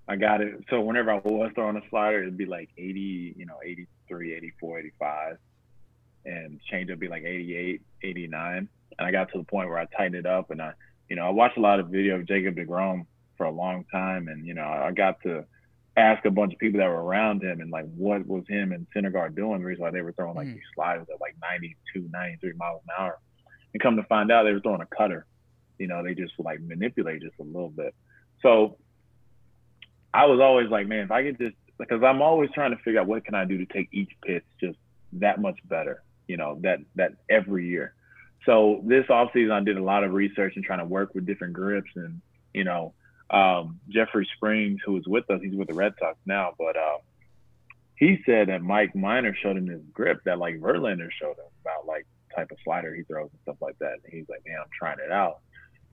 I 0.08 0.16
got 0.16 0.40
it. 0.40 0.64
So 0.70 0.80
whenever 0.80 1.10
I 1.10 1.18
was 1.18 1.52
throwing 1.54 1.76
a 1.76 1.82
slider, 1.90 2.22
it'd 2.22 2.36
be 2.36 2.46
like 2.46 2.70
80, 2.78 3.34
you 3.36 3.44
know, 3.44 3.58
83, 3.62 4.34
84, 4.34 4.78
85. 4.78 5.36
And 6.24 6.60
change 6.70 6.88
would 6.88 6.98
be 6.98 7.08
like 7.08 7.24
88, 7.24 7.82
89. 8.02 8.68
And 8.98 9.06
I 9.06 9.10
got 9.10 9.30
to 9.32 9.38
the 9.38 9.44
point 9.44 9.68
where 9.68 9.78
I 9.78 9.84
tightened 9.84 10.14
it 10.14 10.26
up 10.26 10.50
and 10.50 10.62
I, 10.62 10.72
you 11.10 11.16
know, 11.16 11.26
I 11.26 11.30
watched 11.30 11.58
a 11.58 11.60
lot 11.60 11.78
of 11.78 11.88
video 11.88 12.16
of 12.16 12.26
Jacob 12.26 12.56
DeGrom 12.56 13.04
for 13.38 13.46
a 13.46 13.50
long 13.50 13.84
time. 13.90 14.28
And, 14.28 14.46
you 14.46 14.52
know, 14.52 14.66
I 14.66 14.90
got 14.92 15.22
to 15.22 15.46
ask 15.96 16.24
a 16.26 16.30
bunch 16.30 16.52
of 16.52 16.58
people 16.58 16.78
that 16.78 16.88
were 16.88 17.02
around 17.02 17.42
him 17.42 17.60
and 17.60 17.70
like 17.70 17.86
what 17.96 18.26
was 18.26 18.44
him 18.48 18.72
and 18.72 18.86
Syndergaard 18.94 19.34
doing, 19.34 19.60
the 19.60 19.64
reason 19.64 19.82
why 19.82 19.90
they 19.90 20.02
were 20.02 20.12
throwing 20.12 20.36
like 20.36 20.46
Mm. 20.48 20.54
these 20.54 20.62
sliders 20.74 21.06
at 21.12 21.20
like 21.20 21.34
92, 21.40 22.08
93 22.12 22.52
miles 22.52 22.82
an 22.86 23.02
hour. 23.02 23.18
And 23.72 23.82
come 23.82 23.96
to 23.96 24.02
find 24.04 24.30
out 24.30 24.42
they 24.44 24.52
were 24.52 24.60
throwing 24.60 24.82
a 24.82 24.86
cutter. 24.86 25.24
You 25.78 25.86
know, 25.86 26.02
they 26.04 26.14
just 26.14 26.34
like 26.38 26.60
manipulate 26.60 27.22
just 27.22 27.34
a 27.40 27.44
little 27.44 27.70
bit. 27.70 27.94
So 28.42 28.76
I 30.12 30.26
was 30.26 30.40
always 30.40 30.68
like, 30.70 30.86
man, 30.86 31.04
if 31.04 31.10
I 31.10 31.22
could 31.22 31.38
just 31.38 31.56
because 31.78 32.02
I'm 32.02 32.22
always 32.22 32.50
trying 32.52 32.72
to 32.76 32.82
figure 32.82 33.00
out 33.00 33.06
what 33.06 33.24
can 33.24 33.34
I 33.34 33.44
do 33.44 33.58
to 33.58 33.66
take 33.66 33.88
each 33.92 34.10
pitch 34.24 34.44
just 34.60 34.78
that 35.12 35.40
much 35.40 35.58
better, 35.64 36.02
you 36.26 36.36
know, 36.36 36.58
that 36.62 36.80
that 36.96 37.12
every 37.28 37.66
year. 37.68 37.94
So 38.46 38.82
this 38.84 39.04
offseason 39.06 39.52
I 39.52 39.60
did 39.62 39.76
a 39.76 39.82
lot 39.82 40.04
of 40.04 40.12
research 40.12 40.54
and 40.56 40.64
trying 40.64 40.78
to 40.78 40.84
work 40.84 41.14
with 41.14 41.26
different 41.26 41.52
grips 41.54 41.90
and, 41.96 42.20
you 42.54 42.64
know, 42.64 42.94
um, 43.30 43.80
Jeffrey 43.88 44.28
Springs, 44.36 44.80
who 44.84 44.92
was 44.92 45.06
with 45.06 45.30
us, 45.30 45.40
he's 45.42 45.54
with 45.54 45.68
the 45.68 45.74
Red 45.74 45.94
Sox 45.98 46.16
now, 46.26 46.54
but 46.58 46.76
uh, 46.76 46.98
he 47.96 48.18
said 48.24 48.48
that 48.48 48.62
Mike 48.62 48.94
Minor 48.94 49.34
showed 49.34 49.56
him 49.56 49.66
his 49.66 49.82
grip 49.92 50.22
that 50.24 50.38
like 50.38 50.60
Verlander 50.60 51.10
showed 51.20 51.32
him 51.32 51.50
about 51.62 51.86
like 51.86 52.06
type 52.34 52.50
of 52.50 52.58
slider 52.64 52.94
he 52.94 53.02
throws 53.02 53.28
and 53.32 53.40
stuff 53.42 53.56
like 53.60 53.78
that. 53.80 53.94
And 54.04 54.12
he's 54.12 54.28
like, 54.28 54.42
man, 54.46 54.56
I'm 54.60 54.70
trying 54.78 54.98
it 55.04 55.10
out. 55.10 55.40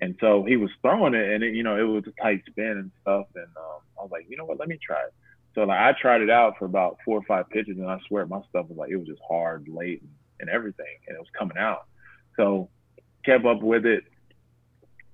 And 0.01 0.15
so 0.19 0.43
he 0.43 0.57
was 0.57 0.69
throwing 0.81 1.13
it, 1.13 1.29
and 1.31 1.43
it, 1.43 1.55
you 1.55 1.63
know, 1.63 1.77
it 1.77 1.83
was 1.83 2.03
a 2.07 2.21
tight 2.21 2.43
spin 2.47 2.65
and 2.65 2.91
stuff. 3.01 3.27
And 3.35 3.47
um, 3.57 3.79
I 3.97 4.03
was 4.03 4.11
like, 4.11 4.25
you 4.29 4.37
know 4.37 4.45
what? 4.45 4.59
Let 4.59 4.67
me 4.67 4.77
try 4.85 5.01
it. 5.01 5.13
So 5.55 5.63
like, 5.63 5.79
I 5.79 5.93
tried 5.99 6.21
it 6.21 6.29
out 6.29 6.57
for 6.59 6.65
about 6.65 6.97
four 7.05 7.17
or 7.17 7.23
five 7.23 7.49
pitches, 7.49 7.77
and 7.77 7.89
I 7.89 7.97
swear 8.07 8.25
my 8.25 8.41
stuff 8.49 8.67
was 8.67 8.77
like, 8.77 8.91
it 8.91 8.97
was 8.97 9.07
just 9.07 9.21
hard, 9.27 9.67
late, 9.69 10.01
and, 10.01 10.11
and 10.41 10.49
everything, 10.49 10.85
and 11.07 11.15
it 11.15 11.19
was 11.19 11.29
coming 11.37 11.57
out. 11.57 11.85
So 12.35 12.69
kept 13.23 13.45
up 13.45 13.61
with 13.61 13.85
it. 13.85 14.03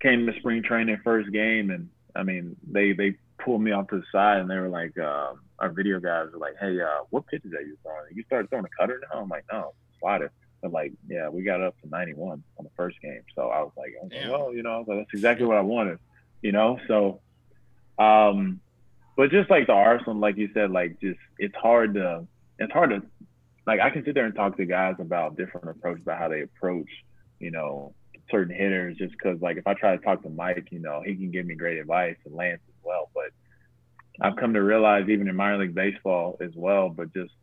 Came 0.02 0.26
to 0.26 0.34
spring 0.40 0.64
training 0.64 1.00
first 1.04 1.32
game, 1.32 1.70
and 1.70 1.90
I 2.16 2.24
mean, 2.24 2.56
they 2.70 2.94
they 2.94 3.16
pulled 3.38 3.62
me 3.62 3.72
off 3.72 3.88
to 3.90 3.98
the 3.98 4.06
side, 4.12 4.40
and 4.40 4.50
they 4.50 4.58
were 4.58 4.70
like, 4.70 4.98
um, 4.98 5.42
our 5.60 5.70
video 5.70 6.00
guys 6.00 6.28
were 6.32 6.40
like, 6.40 6.56
hey, 6.60 6.80
uh, 6.82 7.04
what 7.10 7.28
pitches 7.28 7.54
are 7.54 7.62
you 7.62 7.78
throwing? 7.84 8.06
You 8.14 8.24
started 8.24 8.50
throwing 8.50 8.66
a 8.66 8.82
cutter 8.82 9.02
now? 9.14 9.22
I'm 9.22 9.30
like, 9.30 9.46
no, 9.52 9.74
slider. 10.00 10.32
But 10.62 10.72
like, 10.72 10.94
yeah, 11.08 11.30
we 11.30 11.44
got 11.44 11.62
up 11.62 11.80
to 11.82 11.90
91 11.90 12.44
on 12.58 12.64
the 12.64 12.70
first 12.76 13.02
game. 13.02 13.22
So 13.36 13.50
I 13.50 13.62
was 13.62 13.72
like, 13.76 13.94
I 14.00 14.04
was 14.04 14.12
like, 14.12 14.22
Damn. 14.22 14.32
well, 14.32 14.54
you 14.54 14.64
know, 14.64 14.84
like, 14.88 15.00
that's 15.00 15.14
exactly 15.14 15.46
what 15.46 15.58
I 15.58 15.62
wanted, 15.62 16.00
you 16.42 16.52
know. 16.52 16.80
So, 16.88 17.22
um, 17.98 18.60
but 19.18 19.32
just 19.32 19.50
like 19.50 19.68
the 19.68 19.74
Arsenal, 19.74 20.16
like 20.16 20.38
you 20.38 20.50
said, 20.54 20.72
like 20.72 21.00
just 21.00 21.20
it's 21.38 21.56
hard 21.56 21.96
to, 21.96 22.28
it's 22.60 22.72
hard 22.72 22.92
to, 22.92 23.02
like 23.66 23.80
I 23.80 23.90
can 23.90 24.04
sit 24.06 24.14
there 24.14 24.26
and 24.26 24.36
talk 24.36 24.58
to 24.58 24.66
guys 24.66 24.96
about 25.00 25.38
different 25.38 25.70
approaches 25.70 26.04
about 26.04 26.20
how 26.20 26.28
they 26.28 26.42
approach, 26.42 26.90
you 27.40 27.52
know, 27.52 27.94
certain 28.32 28.56
hitters. 28.56 28.98
Just 28.98 29.12
because 29.12 29.42
like 29.42 29.58
if 29.58 29.68
I 29.68 29.74
try 29.74 29.96
to 29.96 30.04
talk 30.04 30.24
to 30.24 30.30
Mike, 30.30 30.68
you 30.72 30.80
know, 30.80 31.02
he 31.06 31.16
can 31.16 31.32
give 31.32 31.46
me 31.46 31.56
great 31.56 31.78
advice 31.78 32.16
and 32.26 32.34
Lance 32.34 32.62
as 32.68 32.84
well. 32.84 33.10
But 33.14 33.32
I've 34.22 34.38
come 34.38 34.54
to 34.54 34.62
realize 34.62 35.10
even 35.10 35.28
in 35.28 35.36
minor 35.36 35.60
league 35.60 35.76
baseball 35.76 36.38
as 36.42 36.52
well, 36.56 36.90
but 36.90 37.14
just 37.14 37.34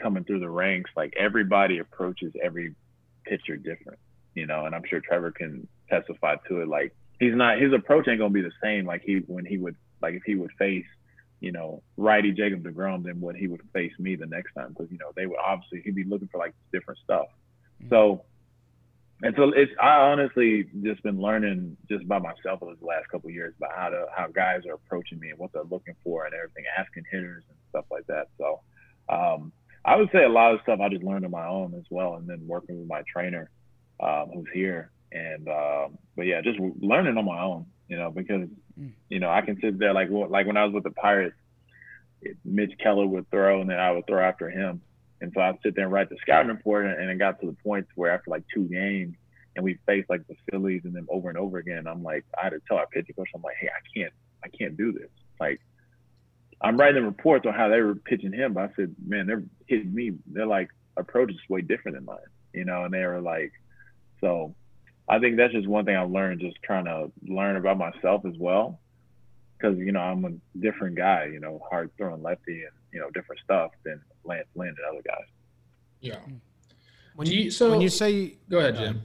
coming 0.00 0.24
through 0.24 0.40
the 0.40 0.48
ranks, 0.48 0.90
like 0.96 1.12
everybody 1.18 1.78
approaches 1.78 2.32
every 2.42 2.74
pitcher 3.24 3.56
different, 3.56 3.98
you 4.34 4.46
know. 4.46 4.66
And 4.66 4.74
I'm 4.74 4.84
sure 4.88 5.00
Trevor 5.00 5.32
can 5.32 5.66
testify 5.88 6.36
to 6.48 6.62
it. 6.62 6.68
Like 6.68 6.94
he's 7.18 7.34
not 7.34 7.60
his 7.60 7.72
approach 7.72 8.08
ain't 8.08 8.18
gonna 8.18 8.30
be 8.30 8.42
the 8.42 8.52
same 8.62 8.86
like 8.86 9.02
he 9.04 9.16
when 9.26 9.44
he 9.44 9.58
would 9.58 9.76
like 10.00 10.14
if 10.14 10.22
he 10.24 10.34
would 10.34 10.52
face 10.58 10.86
you 11.40 11.52
know 11.52 11.82
righty 11.96 12.32
Jacob 12.32 12.62
Degrom 12.62 13.04
than 13.04 13.20
what 13.20 13.36
he 13.36 13.46
would 13.46 13.62
face 13.72 13.92
me 13.98 14.16
the 14.16 14.26
next 14.26 14.52
time 14.54 14.68
because 14.70 14.90
you 14.90 14.98
know 14.98 15.12
they 15.16 15.26
would 15.26 15.38
obviously 15.38 15.82
he'd 15.84 15.94
be 15.94 16.04
looking 16.04 16.28
for 16.28 16.38
like 16.38 16.54
different 16.72 17.00
stuff. 17.04 17.26
Mm-hmm. 17.82 17.90
So 17.90 18.24
and 19.22 19.34
so 19.36 19.50
it's 19.54 19.72
I 19.82 19.96
honestly 19.96 20.66
just 20.82 21.02
been 21.02 21.20
learning 21.20 21.76
just 21.90 22.06
by 22.06 22.18
myself 22.18 22.62
over 22.62 22.74
the 22.76 22.86
last 22.86 23.08
couple 23.08 23.30
years 23.30 23.54
about 23.56 23.72
how 23.76 23.88
to 23.88 24.06
how 24.16 24.28
guys 24.28 24.60
are 24.66 24.74
approaching 24.74 25.18
me 25.18 25.30
and 25.30 25.38
what 25.38 25.52
they're 25.52 25.64
looking 25.64 25.96
for 26.04 26.24
and 26.24 26.34
everything, 26.34 26.64
asking 26.78 27.04
hitters 27.10 27.42
and 27.48 27.58
stuff 27.70 27.84
like 27.90 28.06
that. 28.06 28.28
So 28.38 28.60
um, 29.08 29.52
I 29.84 29.96
would 29.96 30.10
say 30.12 30.22
a 30.22 30.28
lot 30.28 30.54
of 30.54 30.60
stuff 30.62 30.78
I 30.80 30.88
just 30.88 31.02
learned 31.02 31.24
on 31.24 31.32
my 31.32 31.48
own 31.48 31.74
as 31.74 31.84
well, 31.90 32.14
and 32.14 32.28
then 32.28 32.46
working 32.46 32.78
with 32.78 32.88
my 32.88 33.02
trainer 33.12 33.50
um, 34.00 34.30
who's 34.32 34.46
here. 34.54 34.92
And 35.10 35.48
um, 35.48 35.98
but 36.14 36.26
yeah, 36.26 36.40
just 36.40 36.60
learning 36.80 37.18
on 37.18 37.24
my 37.24 37.40
own, 37.40 37.66
you 37.88 37.96
know, 37.96 38.12
because 38.12 38.48
mm. 38.78 38.92
you 39.08 39.18
know 39.18 39.30
I 39.30 39.40
can 39.40 39.58
sit 39.60 39.80
there 39.80 39.94
like 39.94 40.10
like 40.10 40.46
when 40.46 40.56
I 40.56 40.64
was 40.64 40.74
with 40.74 40.84
the 40.84 40.92
Pirates, 40.92 41.34
Mitch 42.44 42.72
Keller 42.80 43.06
would 43.06 43.28
throw 43.30 43.62
and 43.62 43.70
then 43.70 43.80
I 43.80 43.90
would 43.90 44.06
throw 44.06 44.22
after 44.22 44.48
him 44.48 44.80
and 45.20 45.32
so 45.34 45.40
I'd 45.40 45.58
sit 45.62 45.74
there 45.74 45.84
and 45.84 45.92
write 45.92 46.10
the 46.10 46.16
scouting 46.20 46.48
report, 46.50 46.86
and 46.86 47.10
it 47.10 47.18
got 47.18 47.40
to 47.40 47.46
the 47.46 47.56
point 47.64 47.86
where 47.94 48.12
after 48.12 48.30
like 48.30 48.44
two 48.52 48.64
games, 48.64 49.16
and 49.56 49.64
we 49.64 49.78
faced 49.86 50.08
like 50.08 50.26
the 50.28 50.36
Phillies 50.50 50.82
and 50.84 50.94
then 50.94 51.06
over 51.10 51.28
and 51.28 51.38
over 51.38 51.58
again, 51.58 51.86
I'm 51.86 52.02
like, 52.02 52.24
I 52.40 52.44
had 52.44 52.50
to 52.50 52.60
tell 52.68 52.76
our 52.76 52.86
pitching 52.86 53.14
coach, 53.14 53.28
I'm 53.34 53.42
like, 53.42 53.56
hey, 53.60 53.68
I 53.68 53.98
can't, 53.98 54.12
I 54.44 54.48
can't 54.48 54.76
do 54.76 54.92
this. 54.92 55.10
Like, 55.40 55.60
I'm 56.60 56.76
writing 56.76 57.04
reports 57.04 57.46
on 57.46 57.54
how 57.54 57.68
they 57.68 57.80
were 57.80 57.94
pitching 57.94 58.32
him, 58.32 58.52
but 58.52 58.64
I 58.64 58.70
said, 58.76 58.94
man, 59.06 59.26
they're 59.26 59.44
hitting 59.66 59.94
me. 59.94 60.12
They're 60.26 60.46
like 60.46 60.70
approach 60.96 61.30
is 61.30 61.38
way 61.48 61.62
different 61.62 61.96
than 61.96 62.04
mine, 62.04 62.18
you 62.52 62.64
know. 62.64 62.84
And 62.84 62.92
they 62.92 63.04
were 63.04 63.20
like, 63.20 63.52
so 64.20 64.54
I 65.08 65.18
think 65.18 65.36
that's 65.36 65.52
just 65.52 65.68
one 65.68 65.84
thing 65.84 65.96
I 65.96 66.02
learned, 66.02 66.40
just 66.40 66.56
trying 66.62 66.84
to 66.86 67.10
learn 67.26 67.56
about 67.56 67.78
myself 67.78 68.24
as 68.26 68.34
well, 68.38 68.80
because 69.56 69.78
you 69.78 69.92
know 69.92 70.00
I'm 70.00 70.24
a 70.24 70.58
different 70.58 70.96
guy, 70.96 71.28
you 71.32 71.40
know, 71.40 71.60
hard 71.70 71.90
throwing 71.96 72.22
lefty 72.22 72.62
and 72.62 72.72
you 72.92 73.00
know 73.00 73.10
different 73.10 73.40
stuff 73.44 73.70
than 73.84 74.00
Lance 74.28 74.46
Lynn 74.54 74.68
and 74.68 74.78
other 74.88 75.02
guys. 75.02 75.26
Yeah. 76.00 76.16
Hmm. 76.16 76.34
When 77.16 77.26
you, 77.26 77.50
so 77.50 77.70
when 77.70 77.80
you 77.80 77.88
say 77.88 78.36
go 78.48 78.58
ahead, 78.58 78.76
uh, 78.76 78.78
Jim. 78.78 79.02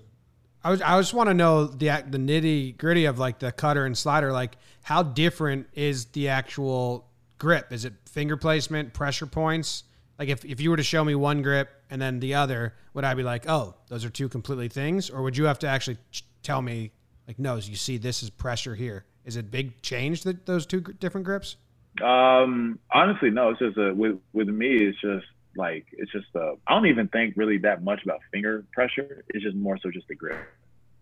I 0.63 0.69
was 0.69 0.81
I 0.81 0.97
just 0.99 1.13
want 1.13 1.29
to 1.29 1.33
know 1.33 1.65
the 1.65 1.87
the 2.07 2.19
nitty 2.19 2.77
gritty 2.77 3.05
of 3.05 3.17
like 3.17 3.39
the 3.39 3.51
cutter 3.51 3.85
and 3.85 3.97
slider. 3.97 4.31
Like 4.31 4.57
how 4.83 5.01
different 5.01 5.67
is 5.73 6.05
the 6.05 6.29
actual 6.29 7.09
grip? 7.39 7.73
Is 7.73 7.85
it 7.85 7.93
finger 8.05 8.37
placement, 8.37 8.93
pressure 8.93 9.25
points? 9.25 9.83
Like 10.19 10.29
if, 10.29 10.45
if 10.45 10.61
you 10.61 10.69
were 10.69 10.77
to 10.77 10.83
show 10.83 11.03
me 11.03 11.15
one 11.15 11.41
grip 11.41 11.69
and 11.89 12.01
then 12.01 12.19
the 12.19 12.35
other, 12.35 12.75
would 12.93 13.03
I 13.03 13.13
be 13.13 13.23
like, 13.23 13.49
oh, 13.49 13.75
those 13.87 14.05
are 14.05 14.09
two 14.09 14.29
completely 14.29 14.69
things, 14.69 15.09
or 15.09 15.23
would 15.23 15.35
you 15.35 15.45
have 15.45 15.59
to 15.59 15.67
actually 15.67 15.97
tell 16.43 16.61
me 16.61 16.91
like, 17.27 17.39
no, 17.39 17.55
you 17.55 17.75
see, 17.75 17.97
this 17.97 18.23
is 18.23 18.29
pressure 18.29 18.75
here? 18.75 19.05
Is 19.25 19.37
it 19.37 19.49
big 19.49 19.81
change 19.81 20.23
that 20.23 20.45
those 20.45 20.65
two 20.65 20.81
different 20.81 21.25
grips? 21.25 21.55
Um, 22.01 22.79
honestly, 22.91 23.29
no. 23.29 23.49
It's 23.49 23.59
just 23.59 23.77
a 23.77 23.93
with 23.93 24.17
with 24.33 24.47
me. 24.47 24.77
It's 24.77 24.99
just 25.01 25.25
like 25.55 25.85
it's 25.91 26.11
just 26.11 26.27
a. 26.35 26.55
I 26.67 26.73
don't 26.73 26.87
even 26.87 27.07
think 27.09 27.35
really 27.37 27.57
that 27.59 27.83
much 27.83 28.03
about 28.03 28.19
finger 28.31 28.65
pressure. 28.73 29.23
It's 29.29 29.43
just 29.43 29.55
more 29.55 29.77
so 29.77 29.91
just 29.91 30.07
the 30.07 30.15
grip. 30.15 30.37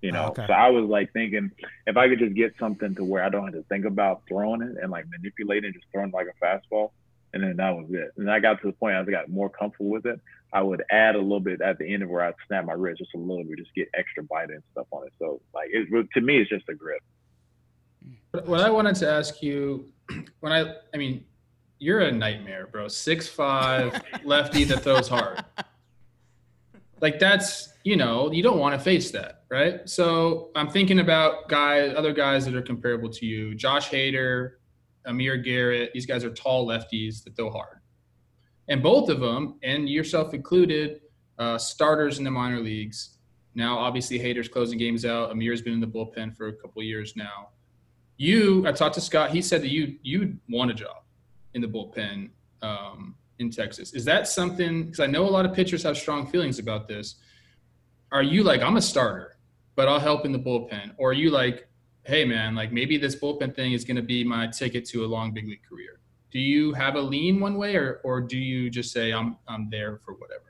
You 0.02 0.12
know. 0.12 0.26
Oh, 0.26 0.30
okay. 0.30 0.46
So 0.48 0.54
I 0.54 0.70
was 0.70 0.90
like 0.90 1.14
thinking 1.14 1.52
if 1.86 1.98
I 1.98 2.10
could 2.10 2.20
just 2.20 2.36
get 2.36 2.54
something 2.60 2.96
to 2.96 3.04
where 3.04 3.24
I 3.24 3.30
don't 3.30 3.46
have 3.46 3.54
to 3.54 3.64
think 3.64 3.86
about 3.86 4.24
throwing 4.28 4.62
it 4.62 4.76
and 4.82 4.92
like 4.92 5.06
manipulating, 5.10 5.74
just 5.74 5.86
throwing 5.92 6.12
like 6.12 6.28
a 6.28 6.44
fastball, 6.44 6.92
and 7.34 7.44
then 7.44 7.58
that 7.58 7.76
was 7.76 7.88
it. 7.92 8.12
And 8.18 8.30
I 8.30 8.40
got 8.40 8.62
to 8.62 8.68
the 8.68 8.74
point 8.74 8.96
I 8.96 9.04
got 9.04 9.30
more 9.30 9.50
comfortable 9.50 9.92
with 9.92 10.06
it. 10.06 10.20
I 10.54 10.62
would 10.62 10.84
add 10.92 11.16
a 11.16 11.22
little 11.22 11.40
bit 11.40 11.62
at 11.62 11.78
the 11.78 11.94
end 11.94 12.04
of 12.04 12.10
where 12.10 12.24
I'd 12.24 12.34
snap 12.48 12.66
my 12.66 12.74
wrist 12.74 13.00
just 13.00 13.14
a 13.16 13.18
little 13.18 13.44
bit, 13.46 13.58
just 13.58 13.74
get 13.74 13.88
extra 13.94 14.24
bite 14.24 14.50
and 14.50 14.62
stuff 14.74 14.88
on 14.92 15.08
it. 15.08 15.14
So 15.18 15.40
like 15.54 15.70
it 15.72 15.88
to 16.14 16.22
me, 16.22 16.40
it's 16.42 16.50
just 16.50 16.68
a 16.68 16.74
grip. 16.74 17.02
What 18.46 18.62
I 18.62 18.70
wanted 18.70 18.96
to 18.98 19.10
ask 19.10 19.42
you 19.42 19.86
when 20.40 20.52
I, 20.52 20.76
I 20.94 20.98
mean, 20.98 21.26
you're 21.82 22.02
a 22.02 22.12
nightmare, 22.12 22.68
bro. 22.68 22.88
Six 22.88 23.28
five 23.28 24.02
lefty 24.24 24.64
that 24.66 24.84
throws 24.84 25.08
hard. 25.08 25.44
Like 27.02 27.18
that's 27.18 27.74
you 27.84 27.96
know 27.96 28.32
you 28.32 28.44
don't 28.44 28.60
want 28.60 28.76
to 28.76 28.80
face 28.80 29.10
that, 29.12 29.44
right? 29.50 29.90
So 29.90 30.52
I'm 30.56 30.70
thinking 30.70 31.00
about 31.00 31.50
guys, 31.50 31.94
other 31.98 32.14
guys 32.14 32.46
that 32.46 32.56
are 32.56 32.62
comparable 32.62 33.10
to 33.10 33.26
you, 33.26 33.56
Josh 33.56 33.90
Hader, 33.90 34.52
Amir 35.06 35.38
Garrett. 35.38 35.92
These 35.94 36.06
guys 36.06 36.24
are 36.24 36.30
tall 36.30 36.68
lefties 36.68 37.24
that 37.24 37.36
throw 37.36 37.50
hard, 37.50 37.80
and 38.70 38.84
both 38.84 39.10
of 39.10 39.20
them, 39.20 39.56
and 39.64 39.90
yourself 39.90 40.36
included, 40.36 41.02
uh, 41.40 41.58
starters 41.58 42.20
in 42.20 42.24
the 42.24 42.32
minor 42.32 42.60
leagues. 42.60 43.18
Now, 43.54 43.78
obviously, 43.78 44.18
Hader's 44.18 44.48
closing 44.48 44.78
games 44.78 45.04
out. 45.04 45.32
Amir's 45.32 45.62
been 45.62 45.74
in 45.74 45.82
the 45.82 45.88
bullpen 45.88 46.38
for 46.38 46.48
a 46.48 46.54
couple 46.54 46.82
years 46.84 47.16
now 47.18 47.50
you 48.22 48.68
I 48.68 48.72
talked 48.72 48.96
to 48.96 49.02
Scott. 49.02 49.32
He 49.32 49.42
said 49.42 49.62
that 49.64 49.72
you 49.72 49.96
you 50.04 50.38
want 50.48 50.70
a 50.70 50.74
job 50.76 50.98
in 51.56 51.62
the 51.62 51.68
bullpen 51.68 52.30
um, 52.62 53.16
in 53.40 53.50
Texas. 53.50 53.94
Is 53.94 54.06
that 54.06 54.28
something? 54.28 54.86
Because 54.86 55.00
I 55.00 55.08
know 55.08 55.26
a 55.26 55.34
lot 55.38 55.46
of 55.46 55.54
pitchers 55.54 55.82
have 55.84 55.98
strong 55.98 56.28
feelings 56.28 56.60
about 56.60 56.88
this. 56.88 57.16
Are 58.12 58.22
you 58.22 58.44
like 58.44 58.62
I'm 58.62 58.78
a 58.78 58.82
starter, 58.82 59.38
but 59.76 59.88
I'll 59.88 60.00
help 60.00 60.26
in 60.26 60.32
the 60.32 60.40
bullpen, 60.40 60.94
or 60.98 61.10
are 61.10 61.14
you 61.14 61.32
like, 61.32 61.68
hey 62.04 62.24
man, 62.24 62.54
like 62.54 62.72
maybe 62.72 62.96
this 62.98 63.16
bullpen 63.16 63.56
thing 63.56 63.74
is 63.74 63.84
going 63.84 63.96
to 63.98 64.04
be 64.04 64.24
my 64.24 64.46
ticket 64.48 64.86
to 64.90 65.04
a 65.04 65.08
long 65.08 65.34
big 65.34 65.48
league 65.48 65.64
career? 65.68 66.00
Do 66.32 66.40
you 66.40 66.74
have 66.74 66.96
a 66.96 67.02
lean 67.02 67.40
one 67.40 67.56
way, 67.56 67.76
or 67.76 68.02
or 68.04 68.22
do 68.22 68.38
you 68.38 68.70
just 68.70 68.92
say 68.94 69.12
I'm 69.12 69.38
I'm 69.48 69.68
there 69.72 70.00
for 70.06 70.14
whatever? 70.14 70.50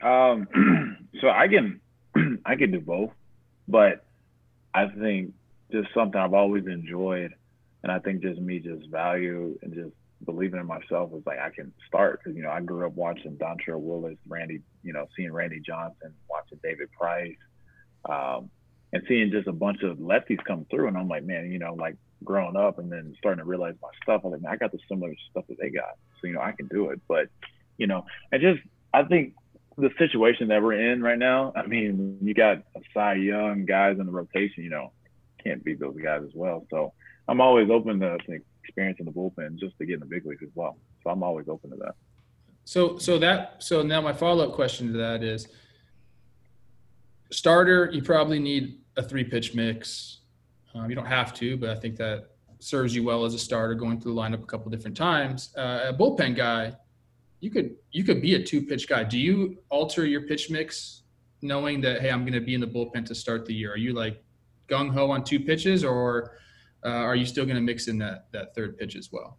Um, 0.00 1.06
so 1.20 1.28
I 1.28 1.48
can 1.48 1.80
I 2.46 2.56
can 2.56 2.70
do 2.70 2.80
both, 2.80 3.10
but 3.68 4.06
I 4.72 4.86
think 4.86 5.34
just 5.70 5.88
something 5.94 6.20
I've 6.20 6.34
always 6.34 6.66
enjoyed, 6.66 7.34
and 7.82 7.92
I 7.92 7.98
think 7.98 8.22
just 8.22 8.40
me 8.40 8.58
just 8.58 8.88
value 8.88 9.58
and 9.62 9.74
just 9.74 9.92
believing 10.24 10.58
in 10.58 10.66
myself 10.66 11.10
is 11.14 11.22
like 11.26 11.38
I 11.38 11.50
can 11.50 11.72
start 11.86 12.20
because 12.22 12.36
you 12.36 12.42
know 12.42 12.50
I 12.50 12.60
grew 12.60 12.86
up 12.86 12.94
watching 12.94 13.36
Dontrelle 13.36 13.80
Willis, 13.80 14.18
Randy, 14.26 14.60
you 14.82 14.92
know, 14.92 15.06
seeing 15.16 15.32
Randy 15.32 15.60
Johnson, 15.60 16.14
watching 16.28 16.58
David 16.62 16.90
Price, 16.92 17.36
um, 18.08 18.50
and 18.92 19.02
seeing 19.06 19.30
just 19.30 19.46
a 19.46 19.52
bunch 19.52 19.82
of 19.82 19.98
lefties 19.98 20.42
come 20.44 20.66
through, 20.70 20.88
and 20.88 20.96
I'm 20.96 21.08
like, 21.08 21.24
man, 21.24 21.50
you 21.50 21.58
know, 21.58 21.74
like 21.74 21.96
growing 22.24 22.56
up 22.56 22.78
and 22.78 22.90
then 22.90 23.14
starting 23.18 23.44
to 23.44 23.48
realize 23.48 23.74
my 23.80 23.90
stuff. 24.02 24.22
I'm 24.24 24.32
like, 24.32 24.42
man, 24.42 24.52
I 24.52 24.56
got 24.56 24.72
the 24.72 24.78
similar 24.88 25.14
stuff 25.30 25.44
that 25.48 25.58
they 25.60 25.70
got, 25.70 25.96
so 26.20 26.26
you 26.26 26.34
know, 26.34 26.40
I 26.40 26.52
can 26.52 26.66
do 26.66 26.90
it. 26.90 27.00
But 27.06 27.28
you 27.76 27.86
know, 27.86 28.04
and 28.32 28.42
just 28.42 28.60
I 28.92 29.04
think 29.04 29.34
the 29.78 29.90
situation 29.96 30.48
that 30.48 30.62
we're 30.62 30.92
in 30.92 31.00
right 31.02 31.18
now. 31.18 31.52
I 31.54 31.66
mean, 31.66 32.18
you 32.20 32.34
got 32.34 32.58
a 32.74 32.80
Cy 32.92 33.14
Young 33.14 33.64
guys 33.64 33.96
in 33.98 34.06
the 34.06 34.12
rotation, 34.12 34.64
you 34.64 34.70
know, 34.70 34.92
can't 35.42 35.64
beat 35.64 35.80
those 35.80 35.96
guys 36.02 36.22
as 36.24 36.32
well. 36.34 36.66
So 36.70 36.92
I'm 37.28 37.40
always 37.40 37.70
open 37.70 38.00
to 38.00 38.16
experience 38.64 38.98
in 39.00 39.06
the 39.06 39.12
bullpen 39.12 39.56
just 39.56 39.76
to 39.78 39.86
get 39.86 39.94
in 39.94 40.00
the 40.00 40.06
big 40.06 40.26
leagues 40.26 40.42
as 40.42 40.50
well. 40.54 40.78
So 41.02 41.10
I'm 41.10 41.22
always 41.22 41.48
open 41.48 41.70
to 41.70 41.76
that. 41.76 41.94
So 42.64 42.98
so 42.98 43.18
that 43.18 43.62
so 43.62 43.82
now 43.82 44.00
my 44.00 44.12
follow 44.12 44.46
up 44.46 44.54
question 44.54 44.92
to 44.92 44.98
that 44.98 45.22
is 45.22 45.48
starter. 47.30 47.90
You 47.92 48.02
probably 48.02 48.38
need 48.38 48.80
a 48.96 49.02
three 49.02 49.24
pitch 49.24 49.54
mix. 49.54 50.20
Um, 50.74 50.90
you 50.90 50.94
don't 50.94 51.06
have 51.06 51.32
to, 51.34 51.56
but 51.56 51.70
I 51.70 51.76
think 51.76 51.96
that 51.96 52.30
serves 52.60 52.94
you 52.94 53.04
well 53.04 53.24
as 53.24 53.34
a 53.34 53.38
starter 53.38 53.74
going 53.74 54.00
through 54.00 54.14
the 54.14 54.20
lineup 54.20 54.42
a 54.42 54.46
couple 54.46 54.70
different 54.70 54.96
times. 54.96 55.54
Uh, 55.56 55.86
a 55.88 55.94
bullpen 55.94 56.36
guy, 56.36 56.74
you 57.40 57.50
could 57.50 57.76
you 57.90 58.04
could 58.04 58.20
be 58.20 58.34
a 58.34 58.42
two 58.42 58.62
pitch 58.62 58.88
guy. 58.88 59.04
Do 59.04 59.18
you 59.18 59.58
alter 59.70 60.04
your 60.04 60.22
pitch 60.22 60.50
mix 60.50 61.02
knowing 61.40 61.80
that 61.82 62.00
hey, 62.00 62.10
I'm 62.10 62.22
going 62.22 62.32
to 62.34 62.40
be 62.40 62.54
in 62.54 62.60
the 62.60 62.66
bullpen 62.66 63.06
to 63.06 63.14
start 63.14 63.46
the 63.46 63.54
year? 63.54 63.72
Are 63.72 63.78
you 63.78 63.94
like 63.94 64.22
gung 64.68 64.92
ho 64.92 65.10
on 65.10 65.24
two 65.24 65.40
pitches, 65.40 65.84
or 65.84 66.38
uh, 66.84 66.88
are 66.88 67.16
you 67.16 67.26
still 67.26 67.44
going 67.44 67.56
to 67.56 67.62
mix 67.62 67.88
in 67.88 67.98
that 67.98 68.26
that 68.32 68.54
third 68.54 68.78
pitch 68.78 68.96
as 68.96 69.10
well? 69.12 69.38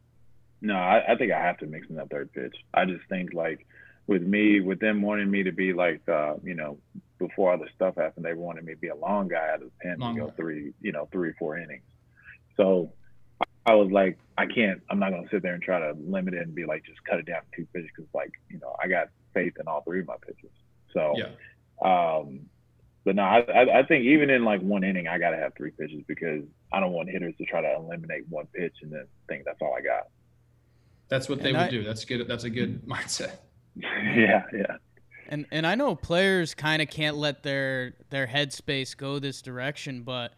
No, 0.62 0.76
I, 0.76 1.14
I, 1.14 1.16
think 1.16 1.32
I 1.32 1.40
have 1.40 1.58
to 1.60 1.66
mix 1.66 1.88
in 1.90 1.96
that 1.96 2.10
third 2.10 2.34
pitch. 2.34 2.54
I 2.74 2.84
just 2.84 3.08
think 3.08 3.34
like 3.34 3.66
with 4.08 4.24
me, 4.24 4.60
with 4.60 4.80
them 4.80 5.02
wanting 5.02 5.32
me 5.32 5.44
to 5.44 5.52
be 5.52 5.72
like, 5.72 6.02
uh, 6.10 6.34
you 6.44 6.54
know, 6.54 6.78
before 7.18 7.52
all 7.52 7.58
the 7.58 7.70
stuff 7.76 7.96
happened, 7.96 8.26
they 8.26 8.34
wanted 8.34 8.66
me 8.66 8.74
to 8.74 8.80
be 8.80 8.90
a 8.90 8.96
long 8.96 9.28
guy 9.28 9.50
out 9.54 9.62
of 9.62 9.70
the 9.70 9.72
pen 9.82 10.00
long 10.00 10.16
to 10.16 10.22
go 10.22 10.28
guy. 10.28 10.34
three, 10.36 10.74
you 10.82 10.92
know, 10.92 11.08
three 11.12 11.30
or 11.30 11.36
four 11.40 11.58
innings. 11.58 11.84
So 12.58 12.92
I 13.66 13.76
was 13.76 13.92
like, 13.92 14.18
I 14.38 14.48
can't. 14.48 14.82
I'm 14.90 15.00
not 15.00 15.12
gonna 15.12 15.28
sit 15.32 15.44
there 15.44 15.54
and 15.54 15.64
try 15.64 15.80
to 15.80 15.94
limit 16.00 16.34
it 16.34 16.42
and 16.42 16.56
be 16.56 16.66
like, 16.66 16.84
just 16.86 17.04
cut 17.06 17.20
it 17.20 17.26
down 17.26 17.42
to 17.42 17.58
two 17.62 17.68
pitches 17.74 17.90
because, 17.96 18.10
like, 18.14 18.32
you 18.50 18.60
know, 18.60 18.76
I 18.84 18.88
got 18.88 19.10
faith 19.34 19.54
in 19.60 19.68
all 19.68 19.82
three 19.82 20.00
of 20.00 20.08
my 20.08 20.16
pitches. 20.26 20.52
So, 20.94 21.14
yeah. 21.16 21.30
um, 21.86 22.42
but 23.06 23.16
no, 23.16 23.24
I, 23.24 23.80
I 23.80 23.84
think 23.84 24.06
even 24.06 24.30
in 24.30 24.44
like 24.44 24.62
one 24.62 24.84
inning, 24.84 25.08
I 25.08 25.18
got 25.18 25.32
to 25.32 25.38
have 25.38 25.54
three 25.56 25.72
pitches 25.72 26.04
because 26.08 26.44
I 26.72 26.80
don't 26.80 26.92
want 26.92 27.10
hitters 27.10 27.34
to 27.38 27.46
try 27.46 27.62
to 27.62 27.76
eliminate 27.76 28.28
one 28.30 28.48
pitch 28.48 28.76
and 28.82 28.92
then 28.92 29.06
think 29.28 29.46
that's 29.46 29.62
all 29.62 29.74
I 29.78 29.82
got. 29.82 30.08
That's 31.08 31.28
what 31.28 31.42
they 31.42 31.50
and 31.50 31.58
would 31.58 31.68
I, 31.68 31.70
do. 31.70 31.84
That's 31.84 32.06
good. 32.06 32.28
That's 32.28 32.44
a 32.44 32.50
good 32.50 32.86
mindset. 32.88 33.38
yeah, 33.76 34.44
yeah. 34.54 34.78
And 35.28 35.46
and 35.52 35.66
I 35.66 35.76
know 35.76 35.96
players 35.96 36.54
kind 36.54 36.82
of 36.82 36.90
can't 36.90 37.16
let 37.16 37.44
their 37.44 37.94
their 38.10 38.28
headspace 38.28 38.98
go 38.98 39.20
this 39.20 39.42
direction, 39.42 40.02
but 40.02 40.34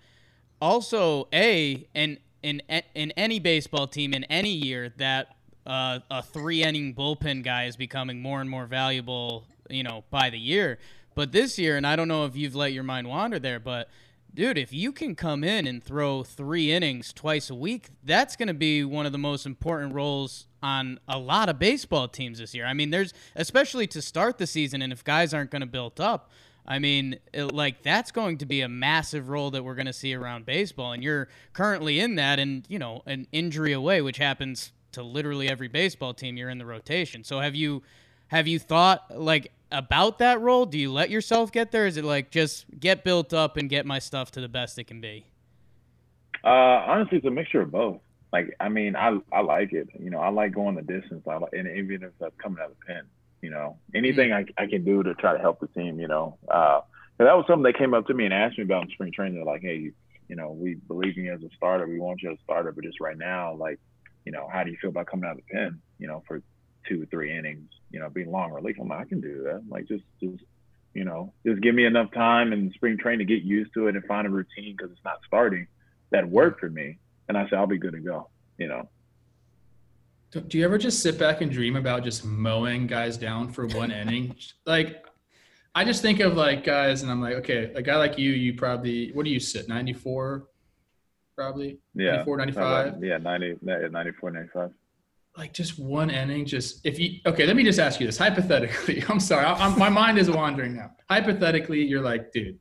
also 0.61 1.27
a 1.33 1.87
and 1.95 2.19
in 2.43 2.61
in 2.93 3.11
any 3.11 3.39
baseball 3.39 3.87
team 3.87 4.13
in 4.13 4.23
any 4.25 4.51
year 4.51 4.93
that 4.97 5.35
uh, 5.65 5.99
a 6.09 6.21
three 6.21 6.63
inning 6.63 6.93
bullpen 6.93 7.43
guy 7.43 7.65
is 7.65 7.75
becoming 7.75 8.21
more 8.21 8.41
and 8.41 8.49
more 8.49 8.65
valuable, 8.65 9.45
you 9.69 9.83
know, 9.83 10.03
by 10.09 10.29
the 10.29 10.39
year. 10.39 10.79
But 11.15 11.31
this 11.31 11.59
year, 11.59 11.77
and 11.77 11.85
I 11.85 11.95
don't 11.95 12.07
know 12.07 12.25
if 12.25 12.35
you've 12.35 12.55
let 12.55 12.73
your 12.73 12.83
mind 12.83 13.07
wander 13.07 13.39
there, 13.39 13.59
but 13.59 13.89
dude, 14.33 14.57
if 14.57 14.71
you 14.71 14.91
can 14.91 15.15
come 15.15 15.43
in 15.43 15.67
and 15.67 15.83
throw 15.83 16.23
three 16.23 16.71
innings 16.71 17.11
twice 17.11 17.49
a 17.49 17.55
week, 17.55 17.89
that's 18.03 18.35
going 18.35 18.47
to 18.47 18.53
be 18.53 18.83
one 18.83 19.05
of 19.05 19.11
the 19.11 19.17
most 19.17 19.45
important 19.45 19.93
roles 19.93 20.47
on 20.63 20.99
a 21.07 21.17
lot 21.17 21.49
of 21.49 21.59
baseball 21.59 22.07
teams 22.07 22.39
this 22.39 22.53
year. 22.53 22.65
I 22.65 22.73
mean, 22.73 22.91
there's 22.91 23.13
especially 23.35 23.87
to 23.87 24.01
start 24.01 24.37
the 24.37 24.47
season, 24.47 24.81
and 24.81 24.93
if 24.93 25.03
guys 25.03 25.33
aren't 25.33 25.51
going 25.51 25.61
to 25.61 25.67
build 25.67 25.99
up, 25.99 26.31
I 26.65 26.79
mean, 26.79 27.17
it, 27.33 27.45
like 27.53 27.81
that's 27.81 28.11
going 28.11 28.37
to 28.37 28.45
be 28.45 28.61
a 28.61 28.69
massive 28.69 29.29
role 29.29 29.51
that 29.51 29.63
we're 29.63 29.75
going 29.75 29.87
to 29.87 29.93
see 29.93 30.13
around 30.13 30.45
baseball, 30.45 30.93
and 30.93 31.03
you're 31.03 31.27
currently 31.53 31.99
in 31.99 32.15
that, 32.15 32.39
and 32.39 32.65
you 32.69 32.79
know, 32.79 33.01
an 33.05 33.27
injury 33.31 33.73
away, 33.73 34.01
which 34.01 34.17
happens 34.17 34.71
to 34.93 35.03
literally 35.03 35.49
every 35.49 35.67
baseball 35.67 36.13
team. 36.13 36.37
You're 36.37 36.49
in 36.49 36.59
the 36.59 36.65
rotation. 36.65 37.23
So 37.23 37.39
have 37.39 37.55
you 37.55 37.81
have 38.27 38.47
you 38.47 38.59
thought 38.59 39.05
like 39.19 39.51
about 39.71 40.19
that 40.19 40.41
role? 40.41 40.65
Do 40.65 40.77
you 40.77 40.91
let 40.91 41.09
yourself 41.09 41.51
get 41.51 41.71
there? 41.71 41.85
Is 41.85 41.97
it 41.97 42.03
like 42.03 42.31
just 42.31 42.65
get 42.79 43.03
built 43.03 43.33
up 43.33 43.57
and 43.57 43.69
get 43.69 43.85
my 43.85 43.99
stuff 43.99 44.31
to 44.31 44.41
the 44.41 44.49
best 44.49 44.77
it 44.79 44.85
can 44.85 45.01
be? 45.01 45.25
Uh, 46.43 46.47
honestly, 46.47 47.17
it's 47.17 47.27
a 47.27 47.31
mixture 47.31 47.61
of 47.61 47.71
both. 47.71 47.99
Like, 48.33 48.55
I 48.59 48.69
mean, 48.69 48.95
I 48.95 49.17
I 49.31 49.41
like 49.41 49.73
it. 49.73 49.89
You 49.99 50.09
know, 50.09 50.19
I 50.19 50.29
like 50.29 50.53
going 50.53 50.75
the 50.75 50.81
distance. 50.81 51.25
I 51.27 51.37
like, 51.37 51.53
and 51.53 51.67
even 51.67 52.03
if 52.03 52.11
that's 52.19 52.35
coming 52.37 52.59
out 52.61 52.71
of 52.71 52.77
the 52.79 52.85
pen, 52.93 53.03
you 53.41 53.49
know, 53.49 53.77
anything 53.93 54.29
mm-hmm. 54.29 54.51
I, 54.57 54.63
I 54.63 54.67
can 54.67 54.83
do 54.85 55.03
to 55.03 55.13
try 55.15 55.33
to 55.33 55.39
help 55.39 55.59
the 55.59 55.67
team. 55.67 55.99
You 55.99 56.07
know, 56.07 56.37
uh, 56.47 56.81
that 57.17 57.35
was 57.35 57.45
something 57.47 57.63
they 57.63 57.77
came 57.77 57.93
up 57.93 58.07
to 58.07 58.13
me 58.13 58.25
and 58.25 58.33
asked 58.33 58.57
me 58.57 58.63
about 58.63 58.83
in 58.83 58.89
spring 58.91 59.11
training. 59.11 59.35
They're 59.35 59.45
like, 59.45 59.61
hey, 59.61 59.91
you 60.29 60.35
know, 60.35 60.51
we 60.51 60.75
believe 60.75 61.17
in 61.17 61.25
you 61.25 61.33
as 61.33 61.43
a 61.43 61.49
starter. 61.55 61.85
We 61.85 61.99
want 61.99 62.21
you 62.21 62.31
as 62.31 62.37
a 62.37 62.43
starter, 62.43 62.71
but 62.71 62.83
just 62.83 63.01
right 63.01 63.17
now, 63.17 63.53
like, 63.53 63.79
you 64.25 64.31
know, 64.31 64.47
how 64.51 64.63
do 64.63 64.71
you 64.71 64.77
feel 64.79 64.91
about 64.91 65.07
coming 65.07 65.25
out 65.25 65.31
of 65.31 65.37
the 65.37 65.53
pen? 65.53 65.81
You 65.99 66.07
know, 66.07 66.23
for 66.27 66.41
two 66.87 67.03
or 67.03 67.05
three 67.07 67.37
innings, 67.37 67.69
you 67.89 67.99
know, 67.99 68.09
being 68.09 68.31
long 68.31 68.51
relief. 68.51 68.77
I'm 68.79 68.87
like, 68.87 68.99
I 68.99 69.05
can 69.05 69.21
do 69.21 69.43
that. 69.43 69.63
Like, 69.69 69.87
just, 69.87 70.03
just, 70.21 70.43
you 70.93 71.05
know, 71.05 71.33
just 71.45 71.61
give 71.61 71.75
me 71.75 71.85
enough 71.85 72.11
time 72.13 72.53
in 72.53 72.71
spring 72.73 72.97
training 72.97 73.25
to 73.25 73.33
get 73.33 73.43
used 73.43 73.73
to 73.73 73.87
it 73.87 73.95
and 73.95 74.05
find 74.05 74.27
a 74.27 74.29
routine 74.29 74.75
because 74.75 74.91
it's 74.91 75.03
not 75.05 75.19
starting. 75.25 75.67
That 76.11 76.27
worked 76.29 76.59
for 76.59 76.69
me, 76.69 76.97
and 77.29 77.37
I 77.37 77.45
said 77.45 77.53
I'll 77.53 77.67
be 77.67 77.77
good 77.77 77.93
to 77.93 77.99
go. 77.99 78.29
You 78.57 78.67
know. 78.67 78.89
Do 80.31 80.57
you 80.57 80.63
ever 80.65 80.77
just 80.77 81.01
sit 81.01 81.17
back 81.17 81.41
and 81.41 81.51
dream 81.51 81.75
about 81.75 82.03
just 82.03 82.23
mowing 82.25 82.87
guys 82.87 83.17
down 83.17 83.49
for 83.49 83.67
one 83.67 83.91
inning? 83.91 84.35
Like, 84.65 85.05
I 85.73 85.85
just 85.85 86.01
think 86.01 86.19
of 86.19 86.35
like 86.35 86.65
guys, 86.65 87.01
and 87.01 87.11
I'm 87.11 87.21
like, 87.21 87.35
okay, 87.35 87.71
a 87.75 87.81
guy 87.81 87.95
like 87.95 88.17
you, 88.17 88.31
you 88.31 88.55
probably, 88.55 89.11
what 89.13 89.23
do 89.23 89.31
you 89.31 89.39
sit, 89.39 89.69
94, 89.69 90.47
probably? 91.35 91.79
Yeah. 91.95 92.23
94, 92.25 92.37
95? 92.37 93.03
Yeah, 93.03 93.17
90, 93.17 93.59
94, 93.61 94.31
95 94.31 94.71
like 95.37 95.53
just 95.53 95.79
one 95.79 96.09
inning 96.09 96.45
just 96.45 96.85
if 96.85 96.99
you 96.99 97.19
okay 97.25 97.45
let 97.45 97.55
me 97.55 97.63
just 97.63 97.79
ask 97.79 97.99
you 97.99 98.05
this 98.05 98.17
hypothetically 98.17 99.03
i'm 99.09 99.19
sorry 99.19 99.45
I, 99.45 99.53
I'm, 99.53 99.79
my 99.79 99.89
mind 99.89 100.17
is 100.17 100.29
wandering 100.29 100.75
now. 100.75 100.91
Hypothetically 101.09 101.83
you're 101.83 102.01
like 102.01 102.31
dude 102.31 102.57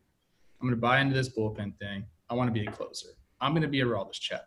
i'm 0.60 0.68
going 0.68 0.74
to 0.74 0.80
buy 0.80 1.00
into 1.00 1.14
this 1.14 1.28
bullpen 1.28 1.76
thing. 1.78 2.04
I 2.28 2.34
want 2.34 2.46
to 2.48 2.52
be 2.52 2.64
a 2.64 2.70
closer. 2.70 3.08
I'm 3.40 3.52
going 3.52 3.62
to 3.62 3.68
be 3.68 3.80
a 3.80 3.84
Aroldis 3.84 4.20
Chapman. 4.20 4.46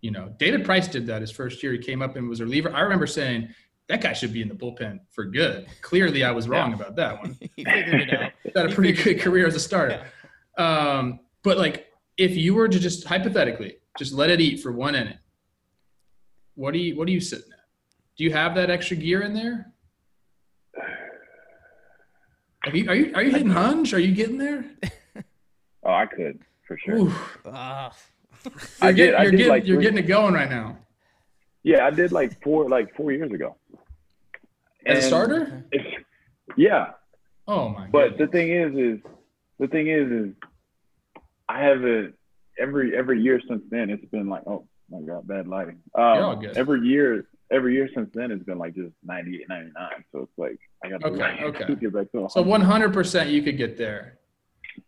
You 0.00 0.12
know 0.12 0.34
david 0.38 0.64
price 0.64 0.88
did 0.88 1.06
that 1.08 1.20
his 1.20 1.30
first 1.30 1.62
year. 1.62 1.72
He 1.72 1.78
came 1.78 2.00
up 2.02 2.16
and 2.16 2.28
was 2.28 2.40
a 2.40 2.44
reliever. 2.44 2.74
I 2.74 2.80
remember 2.80 3.06
saying 3.06 3.48
that 3.88 4.00
guy 4.00 4.14
should 4.14 4.32
be 4.32 4.40
in 4.40 4.48
the 4.48 4.54
bullpen 4.54 5.00
for 5.10 5.24
good. 5.24 5.66
Clearly 5.82 6.24
i 6.24 6.30
was 6.30 6.48
wrong 6.48 6.70
yeah. 6.70 6.76
about 6.76 6.96
that 6.96 7.20
one. 7.20 7.36
He 7.56 7.64
figured 7.64 8.00
it 8.00 8.14
out. 8.14 8.32
Had 8.56 8.72
a 8.72 8.74
pretty 8.74 8.92
good 8.92 9.20
career 9.20 9.46
as 9.46 9.54
a 9.54 9.60
starter. 9.60 10.06
Yeah. 10.58 10.98
um, 10.98 11.20
but 11.42 11.58
like 11.58 11.86
if 12.16 12.34
you 12.34 12.54
were 12.54 12.68
to 12.68 12.78
just 12.78 13.04
hypothetically 13.06 13.76
just 13.98 14.12
let 14.12 14.30
it 14.30 14.40
eat 14.40 14.60
for 14.60 14.72
one 14.72 14.94
inning 14.94 15.18
what 16.54 16.74
are 16.74 16.78
you 16.78 16.96
What 16.96 17.08
are 17.08 17.12
you 17.12 17.20
sitting 17.20 17.50
at? 17.52 17.64
Do 18.16 18.24
you 18.24 18.32
have 18.32 18.54
that 18.54 18.70
extra 18.70 18.96
gear 18.96 19.22
in 19.22 19.34
there? 19.34 19.72
Are 22.66 22.74
You, 22.74 22.88
are 22.88 22.94
you 22.94 23.12
are 23.14 23.22
you 23.22 23.30
hitting 23.30 23.50
hunch? 23.50 23.92
Are 23.92 23.98
you 23.98 24.14
getting 24.14 24.38
there? 24.38 24.64
Oh, 25.86 25.92
I 25.92 26.06
could 26.06 26.40
for 26.66 26.78
sure. 26.78 27.12
Uh, 27.44 27.90
you're, 28.82 28.92
get, 28.92 29.22
you're, 29.22 29.30
getting, 29.30 29.48
like 29.48 29.66
you're 29.66 29.80
getting 29.80 29.98
it 29.98 30.06
going 30.06 30.34
right 30.34 30.48
now. 30.48 30.78
Yeah, 31.62 31.86
I 31.86 31.90
did 31.90 32.12
like 32.12 32.42
four 32.42 32.68
like 32.68 32.94
four 32.96 33.12
years 33.12 33.32
ago. 33.32 33.56
As 34.86 34.96
and 34.96 34.98
a 34.98 35.02
starter? 35.02 35.64
Yeah. 36.56 36.92
Oh 37.46 37.68
my. 37.68 37.86
But 37.86 38.16
goodness. 38.16 38.18
the 38.18 38.26
thing 38.28 38.50
is, 38.50 38.74
is 38.76 39.12
the 39.58 39.66
thing 39.68 39.88
is, 39.88 40.10
is 40.10 40.34
I 41.48 41.62
haven't 41.62 42.14
every 42.58 42.96
every 42.96 43.20
year 43.20 43.40
since 43.48 43.62
then. 43.70 43.90
It's 43.90 44.04
been 44.06 44.28
like, 44.28 44.42
oh, 44.46 44.66
I 44.92 45.00
got 45.02 45.26
bad 45.26 45.48
lighting. 45.48 45.80
Um, 45.94 46.42
every 46.56 46.86
year, 46.86 47.26
every 47.50 47.74
year 47.74 47.88
since 47.94 48.10
then, 48.14 48.30
it's 48.30 48.44
been 48.44 48.58
like 48.58 48.74
just 48.74 48.92
98, 49.04 49.48
99. 49.48 49.88
So 50.12 50.20
it's 50.20 50.32
like 50.36 50.58
I 50.84 50.90
got 50.90 51.00
to 51.00 51.06
okay, 51.08 51.44
okay. 51.44 51.74
get 51.74 51.92
back 51.92 52.12
to 52.12 52.28
so 52.30 52.42
100 52.42 52.92
percent 52.92 53.30
you 53.30 53.42
could 53.42 53.56
get 53.56 53.76
there. 53.76 54.18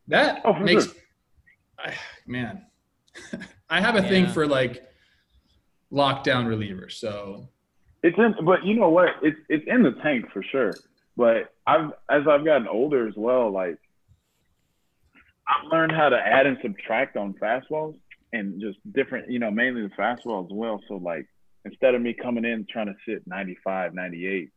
That 0.08 0.42
oh, 0.44 0.54
makes 0.54 0.86
sure. 0.86 0.94
I, 1.78 1.94
man. 2.26 2.66
I 3.70 3.80
have 3.80 3.96
a 3.96 4.02
yeah. 4.02 4.08
thing 4.08 4.28
for 4.28 4.46
like 4.46 4.86
lockdown 5.92 6.46
relievers. 6.46 6.92
So 6.92 7.48
it's 8.02 8.16
in, 8.18 8.34
but 8.44 8.64
you 8.64 8.74
know 8.74 8.90
what? 8.90 9.10
It's 9.22 9.38
it's 9.48 9.64
in 9.66 9.82
the 9.82 9.92
tank 10.02 10.26
for 10.32 10.42
sure. 10.42 10.74
But 11.16 11.54
I've 11.66 11.90
as 12.10 12.22
I've 12.28 12.44
gotten 12.44 12.68
older 12.68 13.08
as 13.08 13.14
well, 13.16 13.50
like 13.50 13.78
I've 15.48 15.70
learned 15.70 15.92
how 15.92 16.08
to 16.08 16.16
add 16.16 16.46
and 16.46 16.58
subtract 16.62 17.16
on 17.16 17.34
fastballs 17.34 17.96
and 18.36 18.60
just 18.60 18.78
different, 18.92 19.30
you 19.30 19.38
know, 19.38 19.50
mainly 19.50 19.82
the 19.82 19.88
fastball 19.90 20.44
as 20.44 20.50
well. 20.52 20.80
So 20.88 20.96
like 20.96 21.26
instead 21.64 21.94
of 21.94 22.02
me 22.02 22.14
coming 22.14 22.44
in 22.44 22.66
trying 22.70 22.86
to 22.86 22.94
sit 23.06 23.26
95, 23.26 23.94
98, 23.94 24.50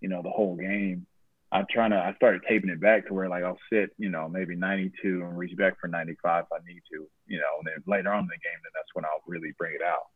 you 0.00 0.08
know, 0.08 0.22
the 0.22 0.30
whole 0.30 0.56
game, 0.56 1.06
I'm 1.50 1.66
trying 1.70 1.90
to 1.90 1.98
I 1.98 2.14
started 2.14 2.42
taping 2.48 2.70
it 2.70 2.80
back 2.80 3.06
to 3.06 3.14
where 3.14 3.28
like 3.28 3.44
I'll 3.44 3.58
sit, 3.70 3.90
you 3.98 4.08
know, 4.08 4.28
maybe 4.28 4.56
92 4.56 5.22
and 5.22 5.36
reach 5.36 5.56
back 5.56 5.78
for 5.80 5.88
95 5.88 6.44
if 6.44 6.52
I 6.52 6.64
need 6.66 6.80
to, 6.92 7.06
you 7.26 7.38
know, 7.38 7.58
and 7.58 7.66
then 7.66 7.82
later 7.86 8.10
on 8.10 8.20
in 8.20 8.26
the 8.26 8.32
game, 8.32 8.60
then 8.62 8.72
that's 8.74 8.88
when 8.94 9.04
I'll 9.04 9.22
really 9.26 9.52
bring 9.58 9.74
it 9.74 9.82
out. 9.82 10.06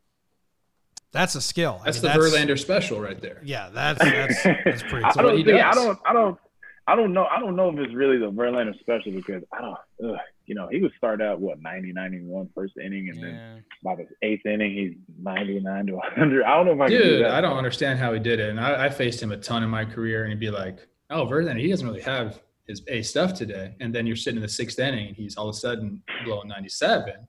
That's 1.13 1.35
a 1.35 1.41
skill. 1.41 1.81
That's 1.85 1.99
I 1.99 2.09
mean, 2.09 2.13
the 2.13 2.21
that's, 2.21 2.35
Verlander 2.35 2.59
special 2.59 3.01
right 3.01 3.21
there. 3.21 3.41
Yeah, 3.45 3.71
that's 3.73 3.99
that's, 3.99 4.43
that's 4.43 4.83
pretty. 4.83 5.03
Cool. 5.03 5.05
I 5.17 5.23
don't 5.23 5.45
think, 5.45 5.63
I 5.63 5.73
don't 5.73 5.99
I 6.07 6.13
don't 6.13 6.39
I 6.87 6.95
don't 6.95 7.13
know. 7.13 7.25
I 7.25 7.41
don't 7.41 7.57
know 7.57 7.71
if 7.71 7.79
it's 7.79 7.95
really 7.95 8.19
the 8.19 8.31
Verlander 8.31 8.79
special 8.81 9.13
because 9.13 9.43
I 9.53 9.61
don't. 9.61 9.79
Ugh, 10.05 10.19
you 10.47 10.55
know, 10.55 10.69
he 10.71 10.81
would 10.81 10.93
start 10.97 11.21
out 11.21 11.41
what 11.41 11.61
90, 11.61 11.93
91 11.93 12.49
first 12.55 12.75
inning, 12.77 13.09
and 13.09 13.19
yeah. 13.19 13.25
then 13.25 13.65
by 13.83 13.97
the 13.97 14.07
eighth 14.23 14.47
inning, 14.47 14.75
he's 14.75 14.95
ninety 15.21 15.61
nine 15.61 15.87
to 15.87 15.99
hundred. 15.99 16.45
I 16.45 16.57
don't 16.57 16.67
know 16.67 16.73
if 16.73 16.81
I 16.81 16.89
dude. 16.89 17.21
Do 17.21 17.27
I 17.27 17.41
don't 17.41 17.57
understand 17.57 17.99
how 17.99 18.13
he 18.13 18.21
did 18.21 18.39
it, 18.39 18.51
and 18.51 18.61
I, 18.61 18.87
I, 18.87 18.89
faced 18.89 19.23
him 19.23 19.33
a 19.33 19.37
ton 19.37 19.63
in 19.63 19.71
my 19.71 19.85
career, 19.85 20.23
and 20.23 20.33
he'd 20.33 20.41
be 20.41 20.51
like, 20.51 20.87
"Oh, 21.11 21.27
Verlander, 21.27 21.61
he 21.61 21.69
doesn't 21.69 21.87
really 21.87 22.03
have 22.03 22.41
his 22.67 22.83
A 22.89 23.03
stuff 23.03 23.35
today," 23.35 23.75
and 23.81 23.95
then 23.95 24.07
you're 24.07 24.17
sitting 24.17 24.37
in 24.37 24.43
the 24.43 24.49
sixth 24.49 24.79
inning, 24.79 25.09
and 25.09 25.17
he's 25.17 25.37
all 25.37 25.49
of 25.49 25.55
a 25.55 25.59
sudden 25.59 26.03
blowing 26.25 26.49
ninety 26.49 26.69
seven. 26.69 27.27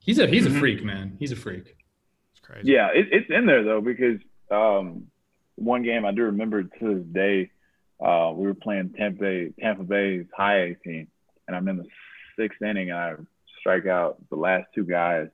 He's 0.00 0.18
a 0.18 0.26
he's 0.26 0.46
a 0.46 0.48
mm-hmm. 0.48 0.58
freak, 0.60 0.84
man. 0.84 1.16
He's 1.18 1.32
a 1.32 1.36
freak. 1.36 1.76
It's 2.32 2.40
crazy. 2.40 2.72
Yeah, 2.72 2.88
it, 2.94 3.08
it's 3.10 3.30
in 3.30 3.46
there 3.46 3.64
though 3.64 3.80
because 3.80 4.20
um, 4.50 5.08
one 5.56 5.82
game 5.82 6.04
I 6.04 6.12
do 6.12 6.22
remember 6.22 6.62
to 6.62 6.94
this 6.94 7.04
day 7.12 7.50
uh, 8.00 8.32
we 8.34 8.46
were 8.46 8.54
playing 8.54 8.90
Tampa 8.96 9.20
Bay, 9.20 9.52
Tampa 9.60 9.82
Bay's 9.82 10.26
high 10.36 10.58
A 10.58 10.74
team, 10.74 11.08
and 11.48 11.56
I'm 11.56 11.66
in 11.66 11.78
the 11.78 11.86
sixth 12.38 12.62
inning, 12.62 12.90
and 12.90 12.98
I 12.98 13.14
strike 13.58 13.86
out 13.86 14.18
the 14.30 14.36
last 14.36 14.66
two 14.74 14.84
guys, 14.84 15.28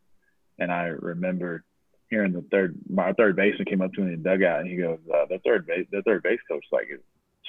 and 0.59 0.73
I 0.73 0.85
remember 0.85 1.65
hearing 2.09 2.33
the 2.33 2.45
third, 2.51 2.77
my 2.89 3.13
third 3.13 3.37
baseman 3.37 3.67
came 3.67 3.83
up 3.83 3.93
to 3.93 4.01
me 4.01 4.15
in 4.15 4.23
the 4.23 4.31
dugout, 4.31 4.61
and 4.61 4.71
he 4.71 4.77
goes, 4.77 4.99
uh, 5.13 5.27
"The 5.29 5.41
third 5.45 5.67
base, 5.67 5.87
the 5.91 6.03
third 6.03 6.23
base 6.23 6.41
coach, 6.49 6.65
like 6.73 6.89
is 6.91 7.01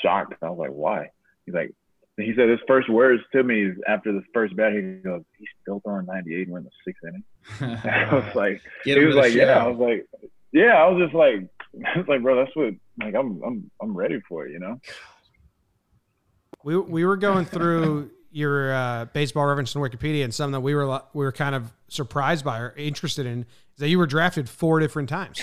shocked." 0.01 0.33
And 0.41 0.47
I 0.47 0.51
was 0.51 0.59
like, 0.59 0.71
"Why?" 0.71 1.11
He's 1.45 1.55
like, 1.55 1.73
he 2.17 2.33
said 2.35 2.49
his 2.49 2.59
first 2.67 2.89
words 2.89 3.21
to 3.33 3.43
me 3.43 3.65
is 3.65 3.77
after 3.87 4.11
this 4.11 4.23
first 4.33 4.55
bat, 4.55 4.73
he 4.73 4.81
goes, 4.81 5.23
"He's 5.37 5.47
still 5.61 5.79
throwing 5.81 6.05
98 6.05 6.43
and 6.43 6.51
we're 6.51 6.57
in 6.59 6.63
the 6.65 6.71
sixth 6.83 7.03
inning." 7.03 7.23
I 7.85 8.13
was 8.13 8.25
like, 8.35 8.61
Get 8.83 8.97
he 8.97 9.05
was 9.05 9.15
like, 9.15 9.33
"Yeah." 9.33 9.63
I 9.63 9.67
was 9.67 9.77
like, 9.77 10.07
"Yeah." 10.51 10.73
I 10.75 10.87
was 10.89 11.03
just 11.03 11.15
like, 11.15 11.47
I 11.85 11.97
was 11.97 12.07
like, 12.07 12.21
bro, 12.21 12.35
that's 12.35 12.55
what 12.55 12.73
like 13.01 13.15
I'm 13.15 13.41
I'm 13.43 13.71
I'm 13.81 13.95
ready 13.95 14.21
for 14.27 14.45
it, 14.47 14.51
you 14.51 14.59
know. 14.59 14.79
We 16.63 16.77
we 16.77 17.05
were 17.05 17.17
going 17.17 17.45
through 17.45 18.11
your 18.35 18.73
uh, 18.73 19.05
baseball 19.05 19.45
reference 19.45 19.73
in 19.73 19.81
Wikipedia, 19.81 20.25
and 20.25 20.33
something 20.33 20.51
that 20.51 20.59
we 20.59 20.75
were 20.75 21.01
we 21.13 21.23
were 21.23 21.31
kind 21.31 21.55
of 21.55 21.71
surprised 21.87 22.43
by 22.43 22.59
or 22.59 22.73
interested 22.75 23.25
in 23.25 23.41
is 23.41 23.79
that 23.79 23.87
you 23.87 23.97
were 23.97 24.05
drafted 24.05 24.49
four 24.49 24.79
different 24.81 25.07
times. 25.07 25.41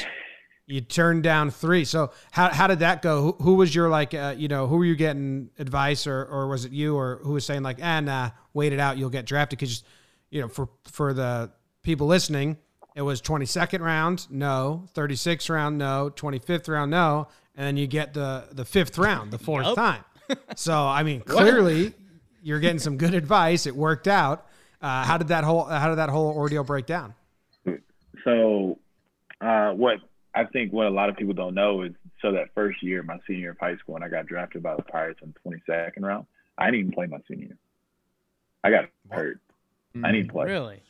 You 0.66 0.82
turned 0.82 1.22
down 1.22 1.50
three. 1.50 1.86
So 1.86 2.12
how 2.32 2.50
how 2.50 2.66
did 2.66 2.80
that 2.80 3.00
go? 3.00 3.22
Who, 3.22 3.32
who 3.44 3.54
was 3.54 3.74
your 3.74 3.88
like 3.88 4.12
uh, 4.12 4.34
you 4.36 4.48
know 4.48 4.66
who 4.66 4.76
were 4.76 4.84
you 4.84 4.94
getting 4.94 5.48
advice 5.58 6.06
or 6.06 6.22
or 6.24 6.48
was 6.48 6.66
it 6.66 6.72
you 6.72 6.94
or 6.94 7.20
who 7.22 7.32
was 7.32 7.46
saying 7.46 7.62
like 7.62 7.78
ah 7.82 8.00
nah 8.00 8.30
wait 8.52 8.74
it 8.74 8.78
out 8.78 8.98
you'll 8.98 9.10
get 9.10 9.24
drafted 9.24 9.58
because 9.58 9.82
you 10.30 10.42
know 10.42 10.48
for 10.48 10.68
for 10.84 11.14
the 11.14 11.50
people 11.82 12.06
listening 12.06 12.58
it 12.94 13.02
was 13.02 13.22
22nd 13.22 13.80
round, 13.80 14.30
no. 14.30 14.86
36th 14.94 15.48
round, 15.48 15.78
no. 15.78 16.12
25th 16.14 16.68
round, 16.68 16.90
no. 16.90 17.28
And 17.54 17.66
then 17.66 17.78
you 17.78 17.86
get 17.86 18.12
the 18.12 18.48
the 18.52 18.64
fifth 18.64 18.98
round, 18.98 19.30
the 19.30 19.38
fourth 19.38 19.74
time. 19.74 20.04
So 20.56 20.74
I 20.74 21.02
mean, 21.02 21.20
clearly 21.26 21.94
you're 22.42 22.60
getting 22.60 22.78
some 22.78 22.96
good 22.96 23.14
advice. 23.14 23.66
It 23.66 23.74
worked 23.74 24.08
out. 24.08 24.46
Uh, 24.80 25.04
how 25.04 25.16
did 25.16 25.28
that 25.28 25.44
whole 25.44 25.64
how 25.64 25.88
did 25.88 25.98
that 25.98 26.08
whole 26.08 26.32
ordeal 26.36 26.64
break 26.64 26.86
down? 26.86 27.14
So, 28.24 28.78
uh, 29.40 29.70
what 29.70 29.98
I 30.34 30.44
think 30.44 30.72
what 30.72 30.86
a 30.86 30.90
lot 30.90 31.08
of 31.08 31.16
people 31.16 31.34
don't 31.34 31.54
know 31.54 31.82
is 31.82 31.92
so 32.20 32.32
that 32.32 32.48
first 32.54 32.82
year, 32.82 33.02
my 33.02 33.18
senior 33.26 33.40
year 33.40 33.50
of 33.52 33.58
high 33.58 33.76
school, 33.76 33.96
and 33.96 34.04
I 34.04 34.08
got 34.08 34.26
drafted 34.26 34.62
by 34.62 34.76
the 34.76 34.82
Pirates 34.82 35.20
in 35.22 35.34
the 35.44 35.50
22nd 35.50 36.02
round, 36.02 36.26
I 36.58 36.66
didn't 36.66 36.80
even 36.80 36.92
play 36.92 37.06
my 37.06 37.18
senior 37.28 37.46
year. 37.46 37.58
I 38.64 38.70
got 38.70 38.84
hurt. 39.10 39.40
I 40.02 40.12
didn't 40.12 40.30
play. 40.30 40.46
Really? 40.46 40.82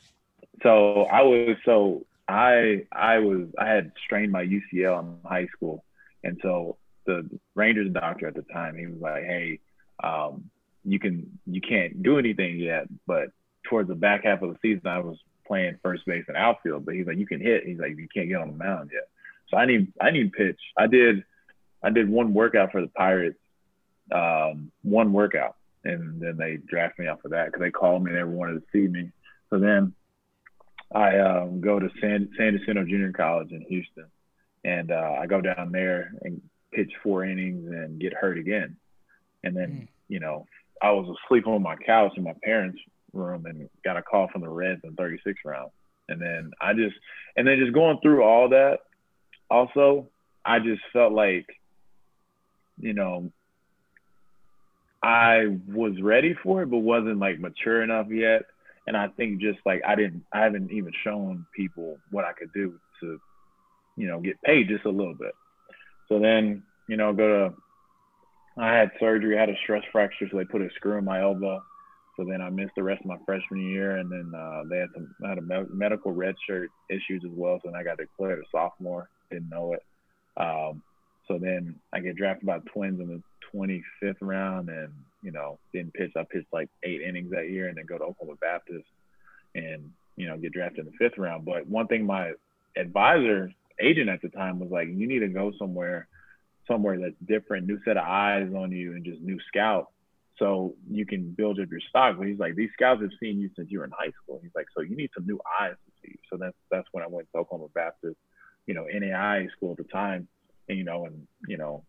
So 0.62 1.02
I 1.04 1.22
was 1.22 1.56
so 1.64 2.04
I 2.28 2.86
I 2.92 3.18
was 3.18 3.48
I 3.58 3.68
had 3.68 3.92
strained 4.04 4.32
my 4.32 4.44
UCL 4.44 5.00
in 5.00 5.28
high 5.28 5.48
school, 5.48 5.84
and 6.24 6.38
so 6.42 6.76
the 7.04 7.28
Rangers 7.54 7.92
doctor 7.92 8.26
at 8.28 8.34
the 8.34 8.42
time 8.42 8.76
he 8.76 8.86
was 8.86 9.00
like, 9.00 9.24
"Hey, 9.24 9.58
um, 10.02 10.50
you 10.84 10.98
can 10.98 11.38
you 11.46 11.60
can't 11.60 12.02
do 12.02 12.18
anything 12.18 12.58
yet, 12.58 12.86
but 13.06 13.28
towards 13.68 13.88
the 13.88 13.94
back 13.94 14.24
half 14.24 14.42
of 14.42 14.50
the 14.50 14.58
season, 14.62 14.86
I 14.86 14.98
was 14.98 15.16
playing 15.46 15.78
first 15.82 16.04
base 16.06 16.24
and 16.28 16.36
outfield, 16.36 16.84
but 16.84 16.94
he's 16.94 17.06
like, 17.06 17.18
you 17.18 17.26
can 17.26 17.40
hit. 17.40 17.64
He's 17.64 17.78
like, 17.78 17.96
you 17.96 18.08
can't 18.12 18.28
get 18.28 18.40
on 18.40 18.48
the 18.48 18.56
mound 18.56 18.90
yet. 18.92 19.08
So 19.48 19.56
I 19.56 19.66
need 19.66 19.92
I 20.00 20.10
need 20.10 20.32
pitch. 20.32 20.60
I 20.76 20.86
did 20.86 21.24
I 21.82 21.90
did 21.90 22.08
one 22.08 22.34
workout 22.34 22.72
for 22.72 22.80
the 22.80 22.88
Pirates, 22.88 23.38
um, 24.12 24.70
one 24.82 25.12
workout, 25.12 25.56
and 25.84 26.20
then 26.20 26.36
they 26.36 26.56
drafted 26.56 27.04
me 27.04 27.10
off 27.10 27.24
of 27.24 27.32
that 27.32 27.46
because 27.46 27.60
they 27.60 27.70
called 27.70 28.04
me 28.04 28.12
and 28.12 28.18
they 28.18 28.24
wanted 28.24 28.54
to 28.54 28.66
see 28.72 28.88
me. 28.88 29.10
So 29.50 29.58
then 29.58 29.94
I 30.94 31.18
um, 31.18 31.60
go 31.60 31.78
to 31.78 31.88
San, 32.00 32.30
San 32.36 32.56
Jacinto 32.56 32.84
Junior 32.84 33.12
College 33.12 33.52
in 33.52 33.62
Houston, 33.62 34.06
and 34.64 34.90
uh, 34.90 35.16
I 35.20 35.26
go 35.26 35.40
down 35.40 35.72
there 35.72 36.12
and 36.22 36.40
pitch 36.72 36.92
four 37.02 37.24
innings 37.24 37.68
and 37.68 38.00
get 38.00 38.14
hurt 38.14 38.38
again. 38.38 38.76
And 39.44 39.56
then, 39.56 39.70
mm. 39.70 39.88
you 40.08 40.20
know, 40.20 40.46
I 40.82 40.90
was 40.90 41.16
asleep 41.24 41.46
on 41.46 41.62
my 41.62 41.76
couch 41.76 42.12
in 42.16 42.24
my 42.24 42.34
parents' 42.42 42.80
room 43.12 43.46
and 43.46 43.68
got 43.84 43.96
a 43.96 44.02
call 44.02 44.28
from 44.28 44.42
the 44.42 44.48
Reds 44.48 44.80
in 44.84 44.94
36 44.94 45.40
round. 45.44 45.70
And 46.08 46.20
then 46.20 46.50
I 46.60 46.72
just, 46.72 46.96
and 47.36 47.46
then 47.46 47.58
just 47.58 47.72
going 47.72 47.98
through 48.02 48.22
all 48.22 48.48
that, 48.48 48.78
also, 49.50 50.08
I 50.44 50.58
just 50.58 50.82
felt 50.92 51.12
like, 51.12 51.46
you 52.78 52.94
know, 52.94 53.30
I 55.02 55.58
was 55.68 56.00
ready 56.00 56.34
for 56.42 56.62
it, 56.62 56.70
but 56.70 56.78
wasn't 56.78 57.18
like 57.18 57.38
mature 57.38 57.82
enough 57.82 58.08
yet 58.10 58.42
and 58.86 58.96
I 58.96 59.08
think 59.08 59.40
just 59.40 59.58
like 59.64 59.82
I 59.86 59.94
didn't, 59.94 60.24
I 60.32 60.40
haven't 60.40 60.72
even 60.72 60.92
shown 61.04 61.46
people 61.54 61.98
what 62.10 62.24
I 62.24 62.32
could 62.32 62.52
do 62.52 62.78
to, 63.00 63.20
you 63.96 64.08
know, 64.08 64.20
get 64.20 64.40
paid 64.42 64.68
just 64.68 64.84
a 64.84 64.90
little 64.90 65.14
bit. 65.14 65.32
So 66.08 66.18
then, 66.18 66.62
you 66.88 66.96
know, 66.96 67.12
go 67.12 67.28
to, 67.28 67.54
I 68.56 68.72
had 68.74 68.90
surgery, 69.00 69.36
I 69.36 69.40
had 69.40 69.48
a 69.48 69.56
stress 69.62 69.82
fracture, 69.90 70.28
so 70.30 70.36
they 70.36 70.44
put 70.44 70.62
a 70.62 70.68
screw 70.76 70.98
in 70.98 71.04
my 71.04 71.22
elbow. 71.22 71.62
So 72.16 72.24
then 72.24 72.42
I 72.42 72.50
missed 72.50 72.74
the 72.76 72.82
rest 72.82 73.00
of 73.00 73.06
my 73.06 73.16
freshman 73.24 73.70
year, 73.70 73.96
and 73.96 74.12
then 74.12 74.32
uh, 74.38 74.64
they 74.68 74.78
had 74.78 74.88
some, 74.94 75.14
had 75.24 75.38
a 75.38 75.66
medical 75.72 76.12
red 76.12 76.34
shirt 76.46 76.70
issues 76.90 77.22
as 77.24 77.32
well. 77.32 77.58
So 77.62 77.70
then 77.70 77.80
I 77.80 77.82
got 77.82 77.96
declared 77.96 78.38
a 78.38 78.42
sophomore, 78.50 79.08
didn't 79.30 79.48
know 79.48 79.72
it. 79.72 79.82
Um, 80.36 80.82
so 81.26 81.38
then 81.38 81.76
I 81.92 82.00
get 82.00 82.16
drafted 82.16 82.46
by 82.46 82.58
Twins 82.58 83.00
in 83.00 83.08
the 83.08 83.22
25th 83.54 84.16
round, 84.20 84.68
and 84.68 84.92
you 85.22 85.30
know, 85.30 85.58
didn't 85.72 85.94
pitch. 85.94 86.12
I 86.16 86.24
pitched 86.24 86.52
like 86.52 86.68
eight 86.82 87.00
innings 87.00 87.30
that 87.30 87.48
year 87.48 87.68
and 87.68 87.76
then 87.76 87.86
go 87.86 87.96
to 87.96 88.04
Oklahoma 88.04 88.36
Baptist 88.40 88.84
and, 89.54 89.90
you 90.16 90.26
know, 90.26 90.36
get 90.36 90.52
drafted 90.52 90.80
in 90.80 90.92
the 90.92 90.98
fifth 90.98 91.18
round. 91.18 91.44
But 91.44 91.66
one 91.66 91.86
thing 91.86 92.04
my 92.04 92.32
advisor, 92.76 93.52
agent 93.80 94.10
at 94.10 94.20
the 94.20 94.28
time 94.28 94.58
was 94.58 94.70
like, 94.70 94.88
you 94.88 95.06
need 95.06 95.20
to 95.20 95.28
go 95.28 95.52
somewhere, 95.58 96.08
somewhere 96.72 96.98
that's 96.98 97.14
different, 97.26 97.66
new 97.66 97.78
set 97.84 97.96
of 97.96 98.04
eyes 98.04 98.48
on 98.56 98.72
you 98.72 98.92
and 98.92 99.04
just 99.04 99.20
new 99.20 99.38
scouts. 99.48 99.92
So 100.38 100.74
you 100.90 101.06
can 101.06 101.30
build 101.30 101.60
up 101.60 101.70
your 101.70 101.80
stock. 101.88 102.16
But 102.18 102.26
he's 102.26 102.38
like, 102.38 102.56
these 102.56 102.70
scouts 102.72 103.02
have 103.02 103.10
seen 103.20 103.38
you 103.38 103.50
since 103.56 103.70
you 103.70 103.78
were 103.78 103.84
in 103.84 103.90
high 103.90 104.12
school. 104.22 104.40
He's 104.42 104.52
like, 104.54 104.66
so 104.76 104.82
you 104.82 104.96
need 104.96 105.10
some 105.14 105.26
new 105.26 105.38
eyes 105.60 105.74
to 105.74 105.92
see 106.02 106.12
you. 106.12 106.18
So 106.30 106.36
that's 106.36 106.56
that's 106.70 106.88
when 106.92 107.04
I 107.04 107.06
went 107.06 107.28
to 107.32 107.38
Oklahoma 107.38 107.68
Baptist, 107.74 108.16
you 108.66 108.74
know, 108.74 108.86
NAI 108.92 109.48
school 109.56 109.72
at 109.72 109.76
the 109.76 109.84
time. 109.84 110.26
And, 110.68 110.78
you 110.78 110.84
know, 110.84 111.04
and 111.06 111.26
you 111.46 111.58
know, 111.58 111.84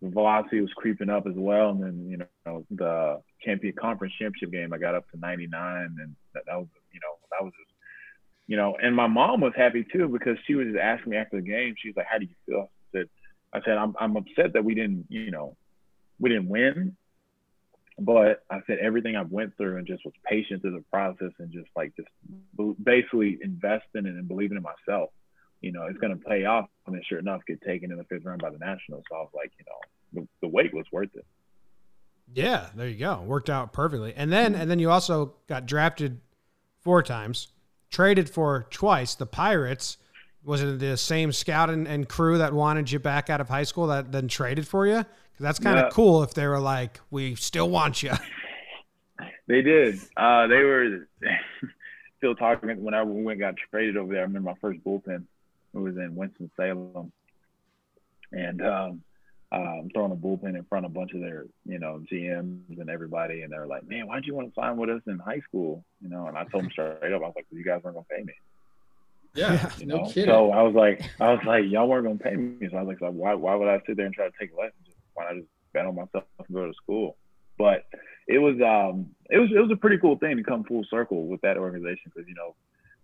the 0.00 0.10
velocity 0.10 0.60
was 0.60 0.70
creeping 0.76 1.10
up 1.10 1.26
as 1.26 1.34
well. 1.36 1.70
And 1.70 1.82
then, 1.82 2.06
you 2.08 2.18
know, 2.46 2.64
the 2.70 3.20
champion 3.44 3.74
conference 3.78 4.14
championship 4.18 4.52
game, 4.52 4.72
I 4.72 4.78
got 4.78 4.94
up 4.94 5.10
to 5.10 5.18
99 5.18 5.96
and 6.00 6.16
that, 6.34 6.44
that 6.46 6.56
was, 6.56 6.68
you 6.92 7.00
know, 7.00 7.18
that 7.32 7.44
was 7.44 7.52
just, 7.58 7.72
you 8.46 8.56
know, 8.56 8.76
and 8.80 8.94
my 8.94 9.06
mom 9.06 9.40
was 9.40 9.52
happy 9.56 9.84
too, 9.92 10.08
because 10.08 10.38
she 10.46 10.54
was 10.54 10.68
just 10.68 10.78
asking 10.78 11.10
me 11.10 11.16
after 11.16 11.36
the 11.36 11.46
game, 11.46 11.74
she's 11.76 11.96
like, 11.96 12.06
how 12.10 12.18
do 12.18 12.24
you 12.24 12.34
feel? 12.46 12.70
I 13.52 13.60
said, 13.64 13.78
I 13.78 13.82
I'm, 13.82 13.94
I'm 13.98 14.16
upset 14.16 14.52
that 14.54 14.64
we 14.64 14.74
didn't, 14.74 15.06
you 15.08 15.30
know, 15.30 15.56
we 16.18 16.30
didn't 16.30 16.48
win, 16.48 16.96
but 17.98 18.44
I 18.50 18.60
said 18.66 18.78
everything 18.78 19.16
I 19.16 19.22
went 19.22 19.56
through 19.56 19.78
and 19.78 19.86
just 19.86 20.04
was 20.04 20.14
patient 20.24 20.62
through 20.62 20.76
the 20.76 20.84
process 20.90 21.32
and 21.38 21.50
just 21.50 21.68
like 21.76 21.92
just 21.96 22.08
basically 22.82 23.38
investing 23.42 24.06
and 24.06 24.28
believing 24.28 24.56
in 24.56 24.62
myself 24.62 25.10
you 25.60 25.72
know, 25.72 25.86
it's 25.86 25.98
going 25.98 26.16
to 26.16 26.24
pay 26.24 26.44
off. 26.44 26.66
And 26.86 26.94
then 26.94 27.02
sure 27.08 27.18
enough, 27.18 27.42
get 27.46 27.60
taken 27.62 27.90
in 27.90 27.98
the 27.98 28.04
fifth 28.04 28.24
round 28.24 28.40
by 28.40 28.50
the 28.50 28.58
Nationals. 28.58 29.04
So 29.08 29.16
I 29.16 29.20
was 29.20 29.30
like, 29.34 29.52
you 29.58 29.64
know, 29.66 30.22
the, 30.22 30.28
the 30.46 30.48
wait 30.48 30.72
was 30.72 30.86
worth 30.92 31.14
it. 31.14 31.26
Yeah, 32.34 32.68
there 32.74 32.88
you 32.88 32.98
go. 32.98 33.22
Worked 33.22 33.50
out 33.50 33.72
perfectly. 33.72 34.12
And 34.14 34.30
then 34.30 34.54
and 34.54 34.70
then 34.70 34.78
you 34.78 34.90
also 34.90 35.34
got 35.48 35.64
drafted 35.64 36.20
four 36.80 37.02
times, 37.02 37.48
traded 37.90 38.28
for 38.28 38.66
twice. 38.70 39.14
The 39.14 39.26
Pirates 39.26 39.96
was 40.44 40.62
it 40.62 40.78
the 40.78 40.96
same 40.96 41.32
scout 41.32 41.70
and, 41.70 41.86
and 41.86 42.08
crew 42.08 42.38
that 42.38 42.52
wanted 42.52 42.90
you 42.90 42.98
back 42.98 43.30
out 43.30 43.40
of 43.40 43.48
high 43.48 43.64
school 43.64 43.88
that 43.88 44.12
then 44.12 44.28
traded 44.28 44.66
for 44.66 44.86
you? 44.86 44.96
Because 44.98 45.42
that's 45.42 45.58
kind 45.58 45.78
of 45.78 45.86
yeah. 45.86 45.90
cool 45.90 46.22
if 46.22 46.34
they 46.34 46.46
were 46.46 46.60
like, 46.60 47.00
we 47.10 47.34
still 47.34 47.68
want 47.70 48.02
you. 48.02 48.12
They 49.48 49.62
did. 49.62 49.98
Uh, 50.14 50.46
they 50.46 50.62
were 50.62 51.08
still 52.18 52.34
talking 52.34 52.82
when 52.82 52.94
I 52.94 53.02
went 53.02 53.40
got 53.40 53.54
traded 53.70 53.96
over 53.96 54.12
there. 54.12 54.20
I 54.20 54.26
remember 54.26 54.50
my 54.50 54.56
first 54.60 54.84
bullpen 54.84 55.24
who 55.72 55.82
was 55.82 55.96
in 55.96 56.14
Winston 56.14 56.50
Salem, 56.54 57.10
and 58.30 58.62
um, 58.62 59.02
um, 59.50 59.88
throwing 59.94 60.12
a 60.12 60.16
bullpen 60.16 60.56
in 60.56 60.64
front 60.64 60.84
of 60.84 60.92
a 60.92 60.94
bunch 60.94 61.12
of 61.14 61.20
their, 61.20 61.46
you 61.64 61.78
know, 61.78 62.02
GMs 62.12 62.78
and 62.78 62.90
everybody, 62.90 63.40
and 63.40 63.50
they're 63.50 63.66
like, 63.66 63.88
"Man, 63.88 64.06
why'd 64.06 64.26
you 64.26 64.34
want 64.34 64.54
to 64.54 64.60
sign 64.60 64.76
with 64.76 64.90
us 64.90 65.02
in 65.06 65.18
high 65.18 65.40
school?" 65.40 65.82
You 66.02 66.10
know, 66.10 66.26
and 66.26 66.36
I 66.36 66.44
told 66.44 66.64
them 66.64 66.70
straight 66.70 67.12
up, 67.12 67.22
I 67.22 67.26
was 67.26 67.32
like, 67.34 67.46
"You 67.50 67.64
guys 67.64 67.80
weren't 67.82 67.96
gonna 67.96 68.06
pay 68.10 68.22
me." 68.22 68.34
Yeah, 69.34 69.70
you 69.78 69.86
know. 69.86 69.98
No 69.98 70.08
so 70.08 70.50
I 70.50 70.62
was 70.62 70.74
like, 70.74 71.02
I 71.20 71.32
was 71.32 71.40
like, 71.46 71.64
y'all 71.66 71.88
weren't 71.88 72.04
gonna 72.04 72.18
pay 72.18 72.36
me, 72.36 72.68
so 72.70 72.76
I 72.76 72.82
was 72.82 72.96
like, 73.00 73.12
why, 73.12 73.34
why 73.34 73.54
would 73.54 73.68
I 73.68 73.80
sit 73.86 73.96
there 73.96 74.06
and 74.06 74.14
try 74.14 74.26
to 74.26 74.32
take 74.38 74.56
lessons? 74.56 74.74
Why 75.14 75.24
not 75.24 75.36
just 75.36 75.48
bet 75.72 75.86
on 75.86 75.94
myself 75.94 76.24
and 76.38 76.54
go 76.54 76.66
to 76.66 76.74
school? 76.74 77.16
But 77.58 77.84
it 78.26 78.38
was, 78.38 78.56
um, 78.60 79.10
it 79.30 79.38
was, 79.38 79.50
it 79.54 79.58
was 79.58 79.70
a 79.72 79.76
pretty 79.76 79.98
cool 79.98 80.16
thing 80.18 80.36
to 80.36 80.42
come 80.42 80.64
full 80.64 80.84
circle 80.90 81.26
with 81.26 81.40
that 81.42 81.56
organization 81.56 82.12
because 82.14 82.28
you 82.28 82.34
know 82.34 82.54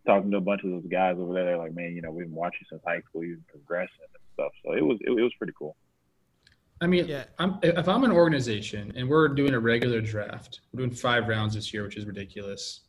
talking 0.06 0.30
to 0.30 0.36
a 0.36 0.40
bunch 0.40 0.62
of 0.64 0.70
those 0.70 0.86
guys 0.90 1.16
over 1.18 1.32
there. 1.32 1.44
They're 1.44 1.58
like, 1.58 1.74
man, 1.74 1.94
you 1.94 2.02
know, 2.02 2.10
we've 2.10 2.26
been 2.26 2.34
watching 2.34 2.66
since 2.68 2.82
high 2.86 3.00
school. 3.08 3.24
You've 3.24 3.46
been 3.46 3.60
progressing 3.60 3.96
and 4.00 4.22
stuff. 4.34 4.52
So 4.64 4.72
it 4.72 4.84
was 4.84 4.98
it, 5.02 5.10
it 5.10 5.22
was 5.22 5.32
pretty 5.38 5.54
cool. 5.58 5.76
I 6.80 6.86
mean, 6.86 7.06
yeah. 7.06 7.24
I'm, 7.38 7.58
if 7.62 7.88
I'm 7.88 8.04
an 8.04 8.10
organization 8.10 8.92
and 8.96 9.08
we're 9.08 9.28
doing 9.28 9.54
a 9.54 9.60
regular 9.60 10.00
draft, 10.00 10.60
we're 10.72 10.78
doing 10.78 10.90
five 10.90 11.28
rounds 11.28 11.54
this 11.54 11.72
year, 11.72 11.84
which 11.84 11.96
is 11.96 12.04
ridiculous. 12.04 12.80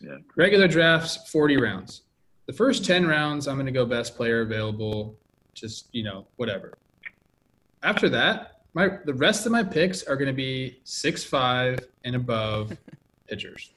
Yeah. 0.00 0.18
Regular 0.36 0.68
drafts, 0.68 1.30
40 1.30 1.56
rounds. 1.56 2.02
The 2.46 2.52
first 2.52 2.84
10 2.84 3.06
rounds, 3.06 3.46
I'm 3.46 3.56
going 3.56 3.66
to 3.66 3.72
go 3.72 3.86
best 3.86 4.16
player 4.16 4.40
available, 4.40 5.16
just, 5.54 5.88
you 5.92 6.02
know, 6.02 6.26
whatever. 6.36 6.74
After 7.82 8.08
that, 8.10 8.62
my 8.74 8.88
the 9.04 9.14
rest 9.14 9.46
of 9.46 9.52
my 9.52 9.62
picks 9.62 10.02
are 10.04 10.16
going 10.16 10.28
to 10.28 10.34
be 10.34 10.80
six 10.84 11.24
five 11.24 11.78
and 12.04 12.16
above 12.16 12.76
pitchers. 13.28 13.72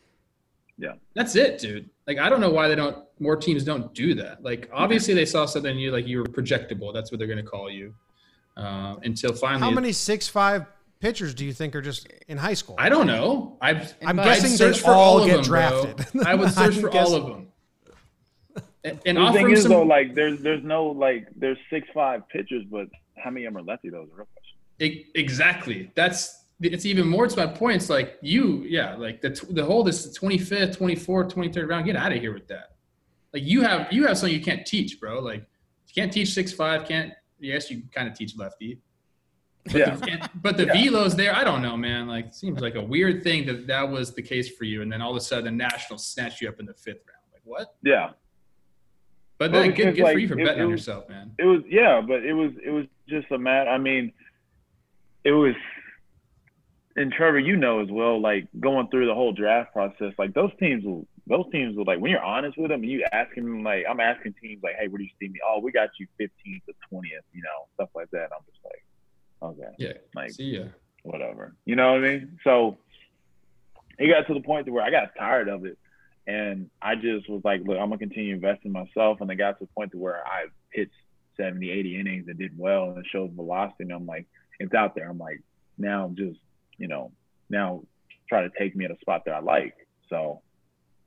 Yeah. 0.78 0.94
That's 1.14 1.36
it, 1.36 1.60
dude. 1.60 1.90
Like 2.08 2.18
I 2.18 2.30
don't 2.30 2.42
know 2.42 2.50
why 2.50 2.68
they 2.68 2.76
don't 2.76 3.04
more 3.20 3.36
teams 3.36 3.64
don't 3.64 3.94
do 3.94 4.14
that. 4.16 4.44
Like 4.44 4.70
obviously 4.74 5.14
they 5.14 5.26
saw 5.26 5.46
something 5.46 5.72
in 5.72 5.78
you 5.78 5.92
like 5.92 6.08
you 6.08 6.20
were 6.20 6.26
projectable. 6.26 6.94
That's 6.94 7.12
what 7.12 7.18
they're 7.20 7.28
going 7.28 7.44
to 7.44 7.50
call 7.50 7.70
you. 7.70 7.94
Uh, 8.58 8.96
until 9.04 9.34
finally 9.34 9.62
How 9.62 9.72
many 9.72 9.92
six 9.92 10.28
five 10.28 10.66
pitchers 11.02 11.34
do 11.34 11.46
you 11.46 11.52
think 11.52 11.76
are 11.76 11.82
just 11.82 12.08
in 12.28 12.38
high 12.38 12.54
school? 12.54 12.76
I 12.78 12.88
don't 12.88 13.08
know. 13.08 13.58
I've, 13.62 13.94
I'm 14.06 14.16
guessing 14.16 14.58
they 14.58 14.78
for 14.78 14.92
all, 14.92 15.20
all 15.20 15.26
get 15.26 15.36
them, 15.36 15.44
drafted. 15.44 16.26
I 16.26 16.36
would 16.36 16.52
search 16.54 16.76
for 16.76 16.90
guessing. 16.90 17.14
all 17.14 17.22
of 17.22 17.28
them. 17.28 17.48
And, 18.86 19.00
and 19.08 19.18
the 19.18 19.32
thing 19.32 19.50
is 19.50 19.64
some, 19.64 19.72
though, 19.72 19.82
like 19.82 20.14
there's 20.14 20.40
there's 20.42 20.64
no 20.64 20.86
like 20.86 21.28
there's 21.36 21.58
six 21.72 21.88
five 21.92 22.28
pitchers, 22.30 22.64
but 22.70 22.88
how 23.18 23.32
many 23.32 23.46
of 23.46 23.54
them 23.54 23.64
are 23.64 23.66
lefty? 23.66 23.90
Those 23.90 24.08
real 24.16 24.28
question. 24.32 25.06
Exactly. 25.16 25.92
That's 25.96 26.44
it's 26.62 26.86
even 26.86 27.08
more 27.08 27.28
to 27.28 27.36
my 27.36 27.48
point. 27.48 27.78
It's 27.78 27.90
like 27.90 28.18
you, 28.22 28.64
yeah, 28.68 28.96
like 28.96 29.22
the 29.22 29.30
the 29.50 29.66
whole 29.66 29.84
this 29.84 30.18
25th, 30.18 30.78
24th, 30.78 31.34
23rd 31.34 31.68
round. 31.68 31.86
Get 31.86 31.96
out 31.96 32.12
of 32.12 32.20
here 32.20 32.34
with 32.34 32.48
that. 32.50 32.76
Like 33.34 33.44
you 33.44 33.64
have 33.64 33.92
you 33.92 34.06
have 34.06 34.20
something 34.20 34.38
you 34.38 34.44
can't 34.44 34.66
teach, 34.66 35.00
bro. 35.00 35.20
Like 35.20 35.42
you 35.88 35.94
can't 35.96 36.14
teach 36.14 36.34
six 36.34 36.54
five. 36.54 36.88
Can't 36.88 37.12
yes, 37.40 37.72
you 37.72 37.82
kind 37.92 38.08
of 38.08 38.14
teach 38.14 38.38
lefty. 38.38 38.80
But 39.66 39.76
yeah. 39.76 39.96
The, 39.96 40.30
but 40.36 40.58
the 40.58 40.66
yeah. 40.68 40.76
velos 40.76 41.16
there, 41.16 41.36
I 41.36 41.44
don't 41.44 41.64
know, 41.64 41.76
man. 41.76 42.08
Like 42.08 42.36
seems 42.36 42.62
like 42.62 42.76
a 42.76 42.84
weird 42.84 43.24
thing 43.24 43.48
that 43.48 43.66
that 43.66 43.90
was 43.90 44.14
the 44.14 44.22
case 44.22 44.56
for 44.56 44.66
you, 44.66 44.84
and 44.84 44.92
then 44.92 45.02
all 45.02 45.10
of 45.10 45.18
a 45.18 45.22
sudden 45.22 45.46
the 45.46 45.52
Nationals 45.52 46.06
snatch 46.06 46.40
you 46.40 46.50
up 46.50 46.60
in 46.60 46.68
the 46.68 46.74
fifth 46.76 47.02
round. 47.08 47.34
Like 47.34 47.42
what? 47.44 47.76
Yeah. 47.84 48.12
But 49.38 49.52
then 49.52 49.72
good, 49.72 49.96
good 49.96 50.04
like, 50.04 50.14
for 50.14 50.20
you 50.20 50.28
for 50.28 50.36
betting 50.36 50.62
it, 50.62 50.64
on 50.64 50.70
yourself, 50.70 51.10
man. 51.10 51.32
It 51.38 51.46
was 51.46 51.62
yeah, 51.68 52.02
but 52.02 52.24
it 52.24 52.34
was 52.34 52.52
it 52.64 52.70
was 52.70 52.86
just 53.08 53.30
a 53.32 53.38
matter. 53.38 53.70
I 53.70 53.78
mean, 53.78 54.14
it 55.24 55.32
was 55.32 55.56
and 56.96 57.12
Trevor, 57.12 57.40
you 57.40 57.58
know 57.58 57.82
as 57.82 57.90
well, 57.92 58.22
like 58.22 58.48
going 58.60 58.88
through 58.88 59.08
the 59.08 59.14
whole 59.14 59.34
draft 59.34 59.74
process, 59.74 60.14
like 60.18 60.34
those 60.34 60.52
teams 60.60 60.86
will, 60.86 61.06
those 61.28 61.46
teams 61.52 61.76
will 61.76 61.84
like 61.84 62.00
when 62.00 62.10
you're 62.10 62.24
honest 62.24 62.58
with 62.58 62.70
them 62.70 62.82
and 62.84 62.90
you 62.90 63.06
asking 63.12 63.44
them, 63.44 63.64
like 63.64 63.84
I'm 63.90 64.00
asking 64.00 64.36
teams 64.42 64.64
like, 64.64 64.76
hey, 64.80 64.88
where 64.88 65.00
do 65.00 65.04
you 65.04 65.10
see 65.20 65.28
me? 65.28 65.40
Oh, 65.46 65.60
we 65.60 65.74
got 65.74 65.90
you 66.00 66.08
15th 66.20 66.66
to 66.68 66.74
20th, 66.94 67.02
you 67.34 67.42
know, 67.42 67.68
stuff 67.74 67.90
like 67.94 68.10
that. 68.12 68.30
I'm 68.32 68.46
just 68.50 68.64
like, 68.64 68.86
Okay. 69.42 69.72
Yeah. 69.78 69.94
Like 70.16 70.32
See 70.32 70.58
ya. 70.58 70.66
whatever. 71.04 71.56
You 71.66 71.76
know 71.76 71.94
what 71.94 72.04
I 72.04 72.08
mean? 72.08 72.40
So 72.44 72.78
it 73.98 74.08
got 74.08 74.28
to 74.28 74.34
the 74.34 74.46
point 74.46 74.66
to 74.66 74.72
where 74.72 74.84
I 74.84 74.92
got 74.92 75.16
tired 75.18 75.48
of 75.48 75.66
it. 75.66 75.78
And 76.28 76.70
I 76.82 76.96
just 76.96 77.30
was 77.30 77.42
like, 77.44 77.62
look, 77.66 77.78
I'm 77.78 77.90
gonna 77.90 77.98
continue 77.98 78.34
investing 78.34 78.70
in 78.70 78.72
myself. 78.72 79.22
And 79.22 79.30
it 79.30 79.36
got 79.36 79.60
to 79.60 79.66
the 79.66 79.72
point 79.76 79.92
to 79.92 79.98
where 79.98 80.26
I 80.26 80.46
pitched 80.74 80.92
70, 81.38 81.70
80 81.70 82.00
innings 82.00 82.26
and 82.28 82.38
did 82.38 82.58
well 82.58 82.92
and 82.92 83.06
showed 83.12 83.34
velocity. 83.34 83.84
And 83.84 83.92
I'm 83.92 84.06
like, 84.06 84.26
it's 84.60 84.74
out 84.74 84.96
there. 84.96 85.10
I'm 85.10 85.20
like, 85.20 85.42
now 85.78 86.12
just, 86.16 86.40
you 86.78 86.88
know, 86.88 87.12
now 87.50 87.84
try 88.28 88.42
to 88.42 88.50
take 88.58 88.76
me 88.76 88.86
at 88.86 88.92
a 88.92 89.00
spot 89.00 89.24
that 89.26 89.34
I 89.34 89.40
like. 89.40 89.76
So, 90.10 90.42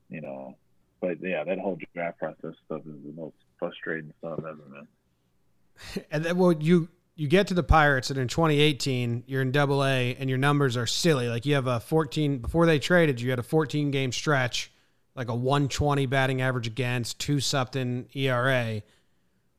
you 0.09 0.21
know, 0.21 0.55
but 1.01 1.17
yeah, 1.21 1.43
that 1.43 1.59
whole 1.59 1.77
draft 1.93 2.19
process 2.19 2.53
stuff 2.65 2.81
is 2.81 3.03
the 3.05 3.13
most 3.15 3.35
frustrating 3.57 4.13
stuff 4.19 4.39
ever, 4.39 4.57
man. 4.71 4.87
And 6.11 6.25
then, 6.25 6.37
well, 6.37 6.51
you 6.51 6.89
you 7.15 7.27
get 7.27 7.47
to 7.47 7.53
the 7.53 7.63
Pirates, 7.63 8.09
and 8.09 8.19
in 8.19 8.27
2018, 8.27 9.23
you're 9.27 9.41
in 9.41 9.51
Double 9.51 9.83
A, 9.83 10.15
and 10.15 10.29
your 10.29 10.37
numbers 10.37 10.77
are 10.77 10.87
silly. 10.87 11.27
Like 11.27 11.45
you 11.45 11.55
have 11.55 11.67
a 11.67 11.79
14 11.79 12.39
before 12.39 12.65
they 12.65 12.79
traded, 12.79 13.19
you 13.21 13.29
had 13.29 13.39
a 13.39 13.43
14 13.43 13.91
game 13.91 14.11
stretch, 14.11 14.71
like 15.15 15.29
a 15.29 15.35
120 15.35 16.05
batting 16.05 16.41
average 16.41 16.67
against, 16.67 17.19
two 17.19 17.39
something 17.39 18.07
ERA. 18.13 18.81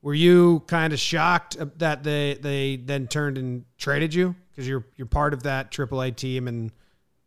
Were 0.03 0.15
you 0.15 0.61
kind 0.67 0.93
of 0.93 0.99
shocked 0.99 1.57
that 1.79 2.03
they 2.03 2.35
they 2.41 2.77
then 2.77 3.07
turned 3.07 3.37
and 3.37 3.65
traded 3.77 4.15
you 4.15 4.35
because 4.51 4.67
you're 4.67 4.87
you're 4.97 5.07
part 5.07 5.35
of 5.35 5.43
that 5.43 5.71
AAA 5.71 6.17
team 6.17 6.49
and 6.49 6.73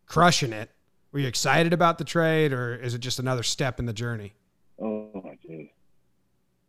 crushing 0.08 0.54
it? 0.54 0.72
Were 1.12 1.20
you 1.20 1.28
excited 1.28 1.74
about 1.74 2.00
the 2.00 2.04
trade, 2.04 2.52
or 2.54 2.76
is 2.76 2.96
it 2.96 3.00
just 3.00 3.20
another 3.20 3.44
step 3.44 3.80
in 3.80 3.86
the 3.86 3.94
journey? 3.94 4.34
Oh 4.80 5.10
my 5.24 5.38
jeez. 5.48 5.70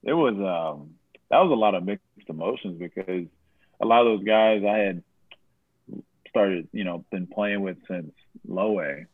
It 0.02 0.12
was 0.12 0.34
um 0.34 0.90
that 1.30 1.38
was 1.38 1.50
a 1.50 1.54
lot 1.54 1.74
of 1.74 1.84
mixed 1.84 2.04
emotions 2.28 2.78
because 2.78 3.26
a 3.80 3.86
lot 3.86 4.06
of 4.06 4.18
those 4.18 4.26
guys 4.26 4.62
I 4.62 4.76
had 4.76 5.02
started, 6.28 6.68
you 6.72 6.84
know, 6.84 7.04
been 7.10 7.26
playing 7.26 7.62
with 7.62 7.78
since 7.88 8.12
low 8.46 8.80
A. 8.80 9.06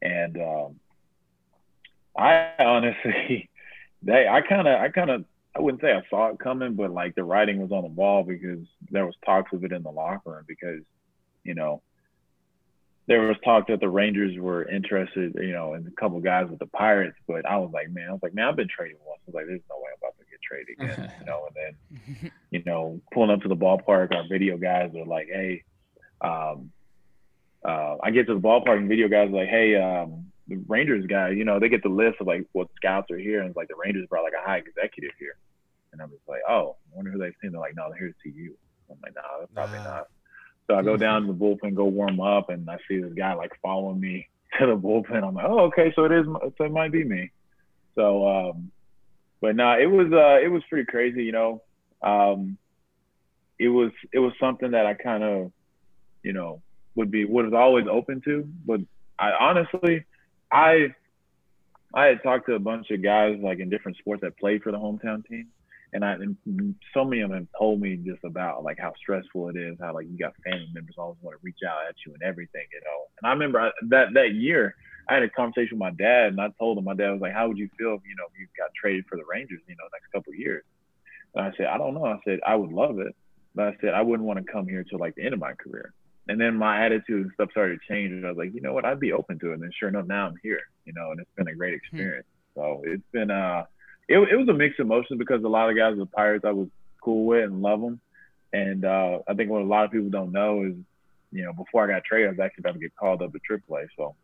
And 0.00 0.36
um 0.38 0.79
I 2.20 2.52
honestly 2.58 3.48
they 4.02 4.28
I 4.28 4.40
kinda 4.42 4.78
I 4.78 4.90
kinda 4.90 5.24
I 5.56 5.60
wouldn't 5.60 5.80
say 5.80 5.92
I 5.92 6.02
saw 6.08 6.28
it 6.28 6.38
coming, 6.38 6.74
but 6.74 6.92
like 6.92 7.14
the 7.14 7.24
writing 7.24 7.60
was 7.60 7.72
on 7.72 7.82
the 7.82 7.88
wall 7.88 8.22
because 8.22 8.64
there 8.90 9.04
was 9.04 9.16
talks 9.24 9.52
of 9.52 9.64
it 9.64 9.72
in 9.72 9.82
the 9.82 9.90
locker 9.90 10.30
room 10.30 10.44
because, 10.46 10.80
you 11.42 11.54
know, 11.54 11.82
there 13.08 13.22
was 13.22 13.36
talk 13.44 13.66
that 13.66 13.80
the 13.80 13.88
Rangers 13.88 14.38
were 14.38 14.68
interested, 14.68 15.34
you 15.34 15.52
know, 15.52 15.74
in 15.74 15.84
a 15.84 16.00
couple 16.00 16.20
guys 16.20 16.48
with 16.48 16.60
the 16.60 16.66
Pirates, 16.66 17.16
but 17.26 17.44
I 17.44 17.56
was 17.56 17.70
like, 17.72 17.90
man, 17.90 18.08
I 18.08 18.12
was 18.12 18.20
like, 18.22 18.34
man, 18.34 18.46
I've 18.46 18.56
been 18.56 18.68
traded 18.68 18.98
once. 19.04 19.20
I 19.26 19.30
was 19.30 19.34
like, 19.34 19.46
there's 19.46 19.60
no 19.68 19.76
way 19.78 19.90
I'm 19.92 19.98
about 20.00 20.16
to 20.18 20.24
get 20.30 20.40
traded 20.40 20.76
again, 20.78 21.12
you 21.20 21.26
know. 21.26 21.48
And 21.48 21.56
then, 22.22 22.32
you 22.52 22.62
know, 22.64 23.00
pulling 23.12 23.30
up 23.30 23.42
to 23.42 23.48
the 23.48 23.56
ballpark, 23.56 24.14
our 24.14 24.28
video 24.28 24.56
guys 24.56 24.92
are 24.94 25.04
like, 25.04 25.26
hey, 25.26 25.64
um, 26.20 26.70
uh, 27.64 27.96
I 28.00 28.12
get 28.12 28.28
to 28.28 28.34
the 28.34 28.40
ballpark 28.40 28.78
and 28.78 28.88
video 28.88 29.08
guys 29.08 29.28
are 29.28 29.36
like, 29.36 29.48
hey, 29.48 29.74
um, 29.74 30.29
the 30.50 30.62
Rangers 30.68 31.06
guy, 31.06 31.30
you 31.30 31.44
know, 31.44 31.58
they 31.58 31.68
get 31.68 31.82
the 31.82 31.88
list 31.88 32.16
of 32.20 32.26
like 32.26 32.44
what 32.52 32.68
scouts 32.76 33.10
are 33.10 33.18
here, 33.18 33.40
and 33.40 33.48
it's 33.48 33.56
like 33.56 33.68
the 33.68 33.76
Rangers 33.82 34.06
brought 34.08 34.24
like 34.24 34.34
a 34.34 34.46
high 34.46 34.58
executive 34.58 35.12
here, 35.18 35.36
and 35.92 36.02
I'm 36.02 36.10
just 36.10 36.28
like, 36.28 36.40
oh, 36.48 36.76
I 36.92 36.96
wonder 36.96 37.12
who 37.12 37.18
they've 37.18 37.32
seen. 37.40 37.52
They're 37.52 37.60
like, 37.60 37.76
no, 37.76 37.88
they're 37.88 37.98
here 37.98 38.08
to 38.08 38.14
see 38.22 38.36
you. 38.36 38.56
I'm 38.90 38.98
like, 39.02 39.14
no, 39.14 39.22
nah, 39.22 39.46
probably 39.54 39.78
Nah. 39.78 39.90
not. 39.90 40.08
So 40.66 40.76
I 40.76 40.82
go 40.82 40.96
down 40.96 41.22
to 41.22 41.28
the 41.28 41.38
bullpen, 41.38 41.74
go 41.74 41.84
warm 41.84 42.20
up, 42.20 42.50
and 42.50 42.68
I 42.68 42.78
see 42.88 43.00
this 43.00 43.12
guy 43.14 43.34
like 43.34 43.52
following 43.62 44.00
me 44.00 44.28
to 44.58 44.66
the 44.66 44.76
bullpen. 44.76 45.24
I'm 45.26 45.34
like, 45.34 45.46
oh, 45.48 45.60
okay, 45.66 45.92
so 45.94 46.04
it 46.04 46.12
is, 46.12 46.26
so 46.58 46.64
it 46.64 46.72
might 46.72 46.92
be 46.92 47.04
me. 47.04 47.30
So, 47.94 48.28
um, 48.28 48.70
but 49.40 49.56
no, 49.56 49.72
it 49.78 49.86
was, 49.90 50.12
uh, 50.12 50.44
it 50.44 50.48
was 50.48 50.62
pretty 50.68 50.86
crazy, 50.86 51.24
you 51.24 51.32
know. 51.32 51.62
Um, 52.02 52.58
it 53.58 53.68
was, 53.68 53.92
it 54.12 54.18
was 54.18 54.32
something 54.40 54.72
that 54.72 54.86
I 54.86 54.94
kind 54.94 55.22
of, 55.22 55.52
you 56.22 56.32
know, 56.32 56.62
would 56.94 57.10
be, 57.10 57.24
was 57.24 57.52
always 57.52 57.86
open 57.90 58.20
to. 58.24 58.48
But 58.66 58.80
I 59.18 59.32
honestly, 59.32 60.04
I, 60.52 60.94
I 61.94 62.06
had 62.06 62.22
talked 62.22 62.46
to 62.46 62.54
a 62.54 62.58
bunch 62.58 62.90
of 62.90 63.02
guys 63.02 63.38
like 63.42 63.58
in 63.58 63.70
different 63.70 63.98
sports 63.98 64.22
that 64.22 64.38
played 64.38 64.62
for 64.62 64.72
the 64.72 64.78
hometown 64.78 65.26
team 65.26 65.48
and 65.92 66.04
I 66.04 66.12
and 66.14 66.74
so 66.94 67.04
many 67.04 67.22
of 67.22 67.30
them 67.30 67.48
told 67.58 67.80
me 67.80 67.96
just 67.96 68.22
about 68.24 68.62
like 68.62 68.78
how 68.78 68.92
stressful 69.00 69.48
it 69.50 69.56
is, 69.56 69.76
how 69.80 69.94
like 69.94 70.06
you 70.08 70.16
got 70.16 70.34
family 70.44 70.68
members 70.72 70.94
always 70.98 71.18
want 71.22 71.38
to 71.38 71.44
reach 71.44 71.58
out 71.66 71.88
at 71.88 71.94
you 72.06 72.14
and 72.14 72.22
everything, 72.22 72.66
you 72.72 72.80
know. 72.84 73.06
And 73.20 73.28
I 73.28 73.32
remember 73.32 73.60
I, 73.60 73.70
that 73.88 74.14
that 74.14 74.34
year 74.34 74.74
I 75.08 75.14
had 75.14 75.22
a 75.22 75.30
conversation 75.30 75.78
with 75.78 75.80
my 75.80 75.90
dad, 75.90 76.28
and 76.28 76.40
I 76.40 76.48
told 76.58 76.78
him 76.78 76.84
my 76.84 76.94
dad 76.94 77.10
was 77.10 77.20
like, 77.20 77.32
"How 77.32 77.48
would 77.48 77.58
you 77.58 77.68
feel 77.76 77.94
if 77.94 78.02
you 78.06 78.14
know 78.16 78.26
if 78.32 78.38
you 78.38 78.46
got 78.56 78.70
traded 78.80 79.06
for 79.06 79.16
the 79.16 79.24
Rangers, 79.28 79.60
you 79.66 79.74
know, 79.76 79.84
next 79.92 80.12
couple 80.12 80.32
of 80.32 80.38
years?" 80.38 80.64
And 81.34 81.44
I 81.44 81.50
said, 81.56 81.66
"I 81.66 81.78
don't 81.78 81.94
know." 81.94 82.04
I 82.04 82.18
said, 82.24 82.40
"I 82.46 82.54
would 82.54 82.72
love 82.72 83.00
it," 83.00 83.14
but 83.54 83.68
I 83.68 83.76
said 83.80 83.94
I 83.94 84.02
wouldn't 84.02 84.26
want 84.26 84.44
to 84.44 84.52
come 84.52 84.68
here 84.68 84.84
till 84.84 84.98
like 84.98 85.16
the 85.16 85.24
end 85.24 85.34
of 85.34 85.40
my 85.40 85.54
career. 85.54 85.92
And 86.30 86.40
then 86.40 86.56
my 86.56 86.84
attitude 86.86 87.22
and 87.26 87.30
stuff 87.34 87.50
started 87.50 87.80
to 87.80 87.92
change, 87.92 88.12
and 88.12 88.24
I 88.24 88.28
was 88.30 88.38
like, 88.38 88.54
you 88.54 88.60
know 88.60 88.72
what, 88.72 88.84
I'd 88.84 89.00
be 89.00 89.12
open 89.12 89.38
to 89.40 89.50
it. 89.52 89.60
And 89.60 89.74
sure 89.74 89.88
enough, 89.88 90.06
now 90.06 90.28
I'm 90.28 90.36
here, 90.42 90.60
you 90.84 90.92
know, 90.92 91.10
and 91.10 91.18
it's 91.18 91.30
been 91.36 91.48
a 91.48 91.54
great 91.54 91.74
experience. 91.74 92.26
So 92.54 92.82
it's 92.84 93.02
been 93.12 93.30
uh 93.30 93.64
it, 94.08 94.18
it 94.18 94.36
was 94.36 94.48
a 94.48 94.52
mixed 94.52 94.78
emotion 94.80 95.18
because 95.18 95.42
a 95.42 95.48
lot 95.48 95.70
of 95.70 95.76
guys 95.76 95.96
with 95.96 96.10
Pirates 96.12 96.44
I 96.44 96.52
was 96.52 96.68
cool 97.02 97.24
with 97.24 97.44
and 97.44 97.62
love 97.62 97.80
them. 97.80 98.00
And 98.52 98.84
uh, 98.84 99.18
I 99.28 99.34
think 99.34 99.50
what 99.50 99.62
a 99.62 99.64
lot 99.64 99.84
of 99.84 99.92
people 99.92 100.10
don't 100.10 100.32
know 100.32 100.64
is, 100.64 100.74
you 101.32 101.44
know, 101.44 101.52
before 101.52 101.84
I 101.84 101.94
got 101.94 102.04
traded, 102.04 102.28
I 102.28 102.30
was 102.30 102.40
actually 102.40 102.62
about 102.62 102.74
to 102.74 102.80
get 102.80 102.96
called 102.96 103.22
up 103.22 103.32
to 103.32 103.38
AAA. 103.38 103.86
So 103.96 104.14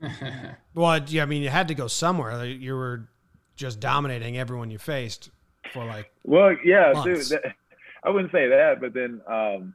Well, 0.74 1.00
yeah, 1.06 1.22
I 1.22 1.26
mean, 1.26 1.42
you 1.42 1.50
had 1.50 1.68
to 1.68 1.74
go 1.74 1.86
somewhere. 1.86 2.44
You 2.44 2.74
were 2.74 3.08
just 3.56 3.80
dominating 3.80 4.38
everyone 4.38 4.70
you 4.70 4.78
faced 4.78 5.30
for 5.72 5.84
like 5.84 6.10
Well, 6.24 6.56
yeah, 6.64 6.92
Months. 6.94 7.28
dude. 7.28 7.42
That, 7.42 7.54
I 8.04 8.10
wouldn't 8.10 8.32
say 8.32 8.48
that, 8.48 8.80
but 8.80 8.94
then, 8.94 9.20
um, 9.28 9.74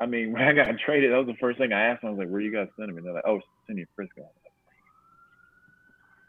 I 0.00 0.06
mean, 0.06 0.32
when 0.32 0.42
I 0.42 0.52
got 0.52 0.68
traded, 0.78 1.12
that 1.12 1.18
was 1.18 1.26
the 1.26 1.36
first 1.40 1.58
thing 1.58 1.72
I 1.72 1.80
asked 1.86 2.02
them. 2.02 2.08
I 2.08 2.12
was 2.12 2.18
like, 2.20 2.28
"Where 2.28 2.40
you 2.40 2.52
guys 2.52 2.68
sending 2.78 2.96
me?" 2.96 3.02
They're 3.02 3.12
like, 3.14 3.26
"Oh, 3.26 3.40
send 3.66 3.78
you 3.78 3.84
to 3.84 3.90
Frisco." 3.96 4.22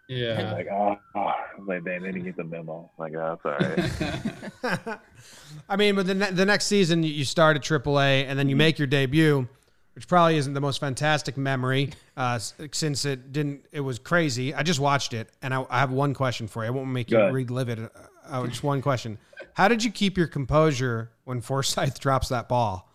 Yeah. 0.08 0.54
like, 0.54 0.68
"Oh," 0.72 0.96
I 1.16 1.36
was 1.60 1.68
like, 1.68 1.84
"Damn, 1.86 2.02
they 2.02 2.12
didn't 2.12 2.24
get 2.26 2.36
the 2.38 2.44
memo." 2.44 2.90
I'm 2.98 3.12
like, 3.12 3.14
oh, 3.16 3.38
that's 3.44 4.64
all 4.64 4.72
right. 4.82 5.00
I 5.70 5.76
mean, 5.76 5.96
but 5.96 6.08
the, 6.08 6.16
ne- 6.16 6.32
the 6.32 6.46
next 6.46 6.66
season 6.66 7.04
you- 7.04 7.14
you 7.14 7.26
start 7.26 7.56
at 7.58 7.64
AAA 7.64 8.26
and 8.28 8.38
then 8.40 8.50
you 8.50 8.56
make 8.56 8.80
your 8.80 8.88
debut, 8.88 9.48
which 9.94 10.08
probably 10.08 10.38
isn't 10.38 10.54
the 10.56 10.62
most 10.62 10.80
fantastic 10.80 11.38
memory 11.38 11.92
uh, 12.18 12.40
since 12.72 13.06
it 13.06 13.32
didn't. 13.32 13.66
It 13.72 13.82
was 13.82 14.00
crazy. 14.00 14.52
I 14.54 14.64
just 14.64 14.80
watched 14.80 15.14
it, 15.14 15.30
and 15.44 15.54
I, 15.54 15.64
I 15.70 15.80
have 15.80 15.92
one 15.92 16.16
question 16.16 16.48
for 16.48 16.64
you. 16.64 16.68
I 16.70 16.72
won't 16.72 16.90
make 16.90 17.12
you 17.12 17.18
relive 17.32 17.70
it. 17.70 17.92
Uh, 18.28 18.48
just 18.48 18.64
one 18.64 18.82
question: 18.82 19.20
How 19.54 19.68
did 19.68 19.84
you 19.84 19.92
keep 19.92 20.18
your 20.18 20.28
composure 20.28 21.12
when 21.26 21.40
Forsythe 21.42 22.00
drops 22.00 22.30
that 22.30 22.50
ball? 22.50 22.89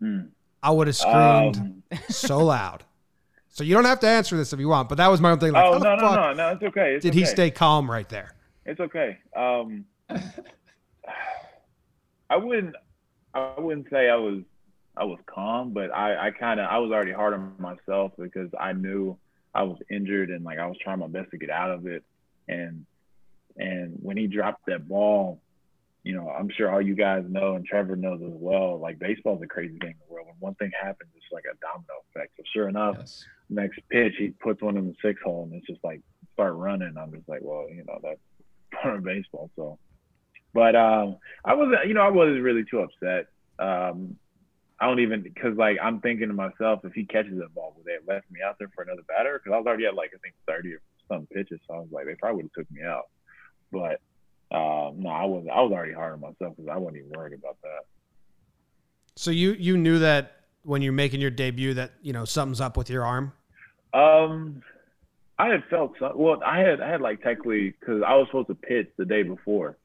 Hmm. 0.00 0.20
I 0.62 0.70
would 0.70 0.86
have 0.86 0.96
screamed 0.96 1.56
Um, 1.56 1.82
so 2.08 2.38
loud. 2.38 2.84
So 3.48 3.64
you 3.64 3.74
don't 3.74 3.84
have 3.84 4.00
to 4.00 4.08
answer 4.08 4.36
this 4.36 4.52
if 4.52 4.60
you 4.60 4.68
want, 4.68 4.88
but 4.88 4.98
that 4.98 5.08
was 5.08 5.20
my 5.20 5.30
own 5.32 5.40
thing. 5.40 5.52
Like, 5.52 5.64
oh 5.64 5.78
no, 5.78 5.96
no, 5.96 6.14
no, 6.14 6.32
no, 6.32 6.48
it's 6.50 6.62
okay. 6.62 6.94
It's 6.94 7.02
did 7.02 7.14
he 7.14 7.24
stay 7.24 7.50
calm 7.50 7.90
right 7.90 8.08
there? 8.08 8.32
It's 8.64 8.78
okay. 8.80 9.18
Um, 9.34 9.84
I 12.30 12.36
wouldn't. 12.36 12.76
I 13.34 13.54
wouldn't 13.58 13.88
say 13.90 14.08
I 14.08 14.16
was. 14.16 14.42
I 14.96 15.04
was 15.04 15.18
calm, 15.26 15.72
but 15.72 15.94
I, 15.94 16.28
I 16.28 16.30
kind 16.32 16.60
of. 16.60 16.66
I 16.70 16.78
was 16.78 16.90
already 16.90 17.12
hard 17.12 17.34
on 17.34 17.52
myself 17.58 18.12
because 18.18 18.50
I 18.58 18.72
knew 18.72 19.16
I 19.54 19.62
was 19.62 19.78
injured 19.90 20.30
and 20.30 20.44
like 20.44 20.58
I 20.58 20.66
was 20.66 20.76
trying 20.82 20.98
my 20.98 21.08
best 21.08 21.30
to 21.30 21.38
get 21.38 21.50
out 21.50 21.70
of 21.70 21.86
it. 21.86 22.04
And 22.48 22.84
and 23.56 23.96
when 24.02 24.16
he 24.16 24.26
dropped 24.26 24.66
that 24.66 24.86
ball, 24.86 25.40
you 26.08 26.14
know, 26.14 26.30
I'm 26.30 26.48
sure 26.56 26.70
all 26.70 26.80
you 26.80 26.94
guys 26.94 27.22
know 27.28 27.56
and 27.56 27.66
Trevor 27.66 27.94
knows 27.94 28.22
as 28.24 28.32
well. 28.32 28.80
Like 28.80 28.98
baseball's 28.98 29.42
a 29.42 29.46
crazy 29.46 29.78
game 29.78 29.90
in 29.90 29.96
the 30.08 30.10
world. 30.10 30.26
When 30.26 30.36
one 30.38 30.54
thing 30.54 30.70
happens, 30.80 31.10
it's 31.14 31.26
like 31.30 31.44
a 31.44 31.54
domino 31.60 32.00
effect. 32.08 32.32
So 32.38 32.44
sure 32.50 32.66
enough, 32.66 32.96
yes. 32.98 33.26
next 33.50 33.80
pitch, 33.90 34.14
he 34.16 34.28
puts 34.28 34.62
one 34.62 34.78
in 34.78 34.86
the 34.86 34.94
six 35.04 35.20
hole, 35.22 35.42
and 35.44 35.52
it's 35.52 35.66
just 35.66 35.84
like 35.84 36.00
start 36.32 36.54
running. 36.54 36.94
I'm 36.98 37.12
just 37.12 37.28
like, 37.28 37.40
well, 37.42 37.66
you 37.68 37.84
know, 37.86 37.98
that's 38.02 38.20
part 38.82 38.96
of 38.96 39.04
baseball. 39.04 39.50
So, 39.54 39.78
but 40.54 40.74
um, 40.74 41.18
I 41.44 41.52
wasn't, 41.52 41.86
you 41.86 41.92
know, 41.92 42.00
I 42.00 42.08
wasn't 42.08 42.42
really 42.42 42.64
too 42.64 42.78
upset. 42.78 43.26
Um, 43.58 44.16
I 44.80 44.86
don't 44.86 45.00
even 45.00 45.20
because 45.20 45.58
like 45.58 45.76
I'm 45.82 46.00
thinking 46.00 46.28
to 46.28 46.34
myself, 46.34 46.80
if 46.84 46.94
he 46.94 47.04
catches 47.04 47.36
that 47.38 47.54
ball, 47.54 47.74
would 47.76 47.84
they 47.84 47.92
have 47.92 48.08
left 48.08 48.30
me 48.30 48.40
out 48.42 48.56
there 48.58 48.70
for 48.74 48.80
another 48.80 49.02
batter? 49.08 49.38
Because 49.38 49.54
I 49.54 49.58
was 49.58 49.66
already 49.66 49.84
at 49.84 49.94
like 49.94 50.12
I 50.14 50.18
think 50.24 50.36
30 50.46 50.72
or 50.72 50.80
some 51.06 51.26
pitches, 51.26 51.60
so 51.68 51.74
I 51.74 51.78
was 51.80 51.88
like, 51.92 52.06
they 52.06 52.14
probably 52.14 52.44
would 52.44 52.50
have 52.56 52.64
took 52.64 52.72
me 52.72 52.82
out. 52.82 53.08
But 53.70 54.00
um, 54.50 55.00
no, 55.00 55.10
I 55.10 55.24
wasn't. 55.24 55.50
I 55.50 55.60
was 55.60 55.72
already 55.72 55.92
hard 55.92 56.14
on 56.14 56.20
myself 56.20 56.56
because 56.56 56.68
I 56.72 56.78
wasn't 56.78 56.98
even 56.98 57.12
worried 57.12 57.34
about 57.34 57.56
that. 57.62 57.84
So 59.16 59.30
you 59.30 59.52
you 59.52 59.76
knew 59.76 59.98
that 59.98 60.36
when 60.62 60.80
you're 60.80 60.92
making 60.92 61.20
your 61.20 61.30
debut 61.30 61.74
that 61.74 61.92
you 62.02 62.12
know 62.12 62.24
something's 62.24 62.60
up 62.60 62.76
with 62.76 62.88
your 62.88 63.04
arm. 63.04 63.32
Um, 63.92 64.62
I 65.38 65.48
had 65.48 65.64
felt 65.68 65.92
some, 65.98 66.12
well. 66.14 66.40
I 66.44 66.60
had 66.60 66.80
I 66.80 66.88
had 66.88 67.00
like 67.00 67.22
technically 67.22 67.74
because 67.78 68.02
I 68.06 68.14
was 68.14 68.26
supposed 68.28 68.48
to 68.48 68.54
pitch 68.54 68.88
the 68.96 69.04
day 69.04 69.22
before 69.22 69.76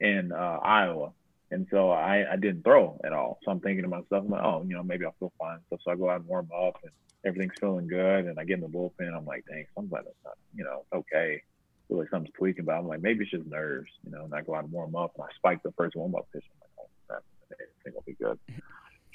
in 0.00 0.32
uh, 0.32 0.58
Iowa, 0.62 1.12
and 1.50 1.66
so 1.70 1.90
I 1.90 2.24
I 2.32 2.36
didn't 2.36 2.64
throw 2.64 3.00
at 3.04 3.12
all. 3.12 3.38
So 3.44 3.52
I'm 3.52 3.60
thinking 3.60 3.82
to 3.82 3.88
myself, 3.88 4.24
I'm 4.24 4.30
like, 4.30 4.42
oh, 4.42 4.64
you 4.66 4.74
know, 4.74 4.82
maybe 4.82 5.04
I'll 5.04 5.14
feel 5.18 5.32
fine. 5.38 5.58
So, 5.70 5.78
so 5.84 5.92
I 5.92 5.94
go 5.94 6.10
out 6.10 6.20
and 6.20 6.28
warm 6.28 6.48
up, 6.52 6.78
and 6.82 6.92
everything's 7.24 7.54
feeling 7.60 7.86
good. 7.86 8.26
And 8.26 8.38
I 8.38 8.44
get 8.44 8.54
in 8.54 8.60
the 8.60 8.68
bullpen. 8.68 9.16
I'm 9.16 9.26
like, 9.26 9.44
dang, 9.48 9.64
something's 9.74 9.92
like, 9.92 10.04
not, 10.24 10.34
you 10.54 10.64
know, 10.64 10.84
okay. 10.92 11.42
Feel 11.88 11.98
like 11.98 12.10
something's 12.10 12.34
tweaking, 12.36 12.66
but 12.66 12.72
I'm 12.72 12.86
like, 12.86 13.00
maybe 13.00 13.24
it's 13.24 13.30
just 13.30 13.46
nerves, 13.46 13.90
you 14.04 14.10
know. 14.10 14.24
And 14.24 14.34
I 14.34 14.42
go 14.42 14.54
out 14.54 14.64
and 14.64 14.72
warm 14.72 14.94
up, 14.94 15.12
and 15.16 15.24
I 15.24 15.28
spike 15.36 15.62
the 15.62 15.72
first 15.72 15.96
warm 15.96 16.14
up 16.14 16.28
pitch. 16.32 16.44
I'm 16.52 16.60
like, 16.60 16.70
oh 16.78 16.88
crap, 17.08 17.22
everything 17.52 17.94
will 17.94 18.04
be 18.06 18.12
good. 18.12 18.38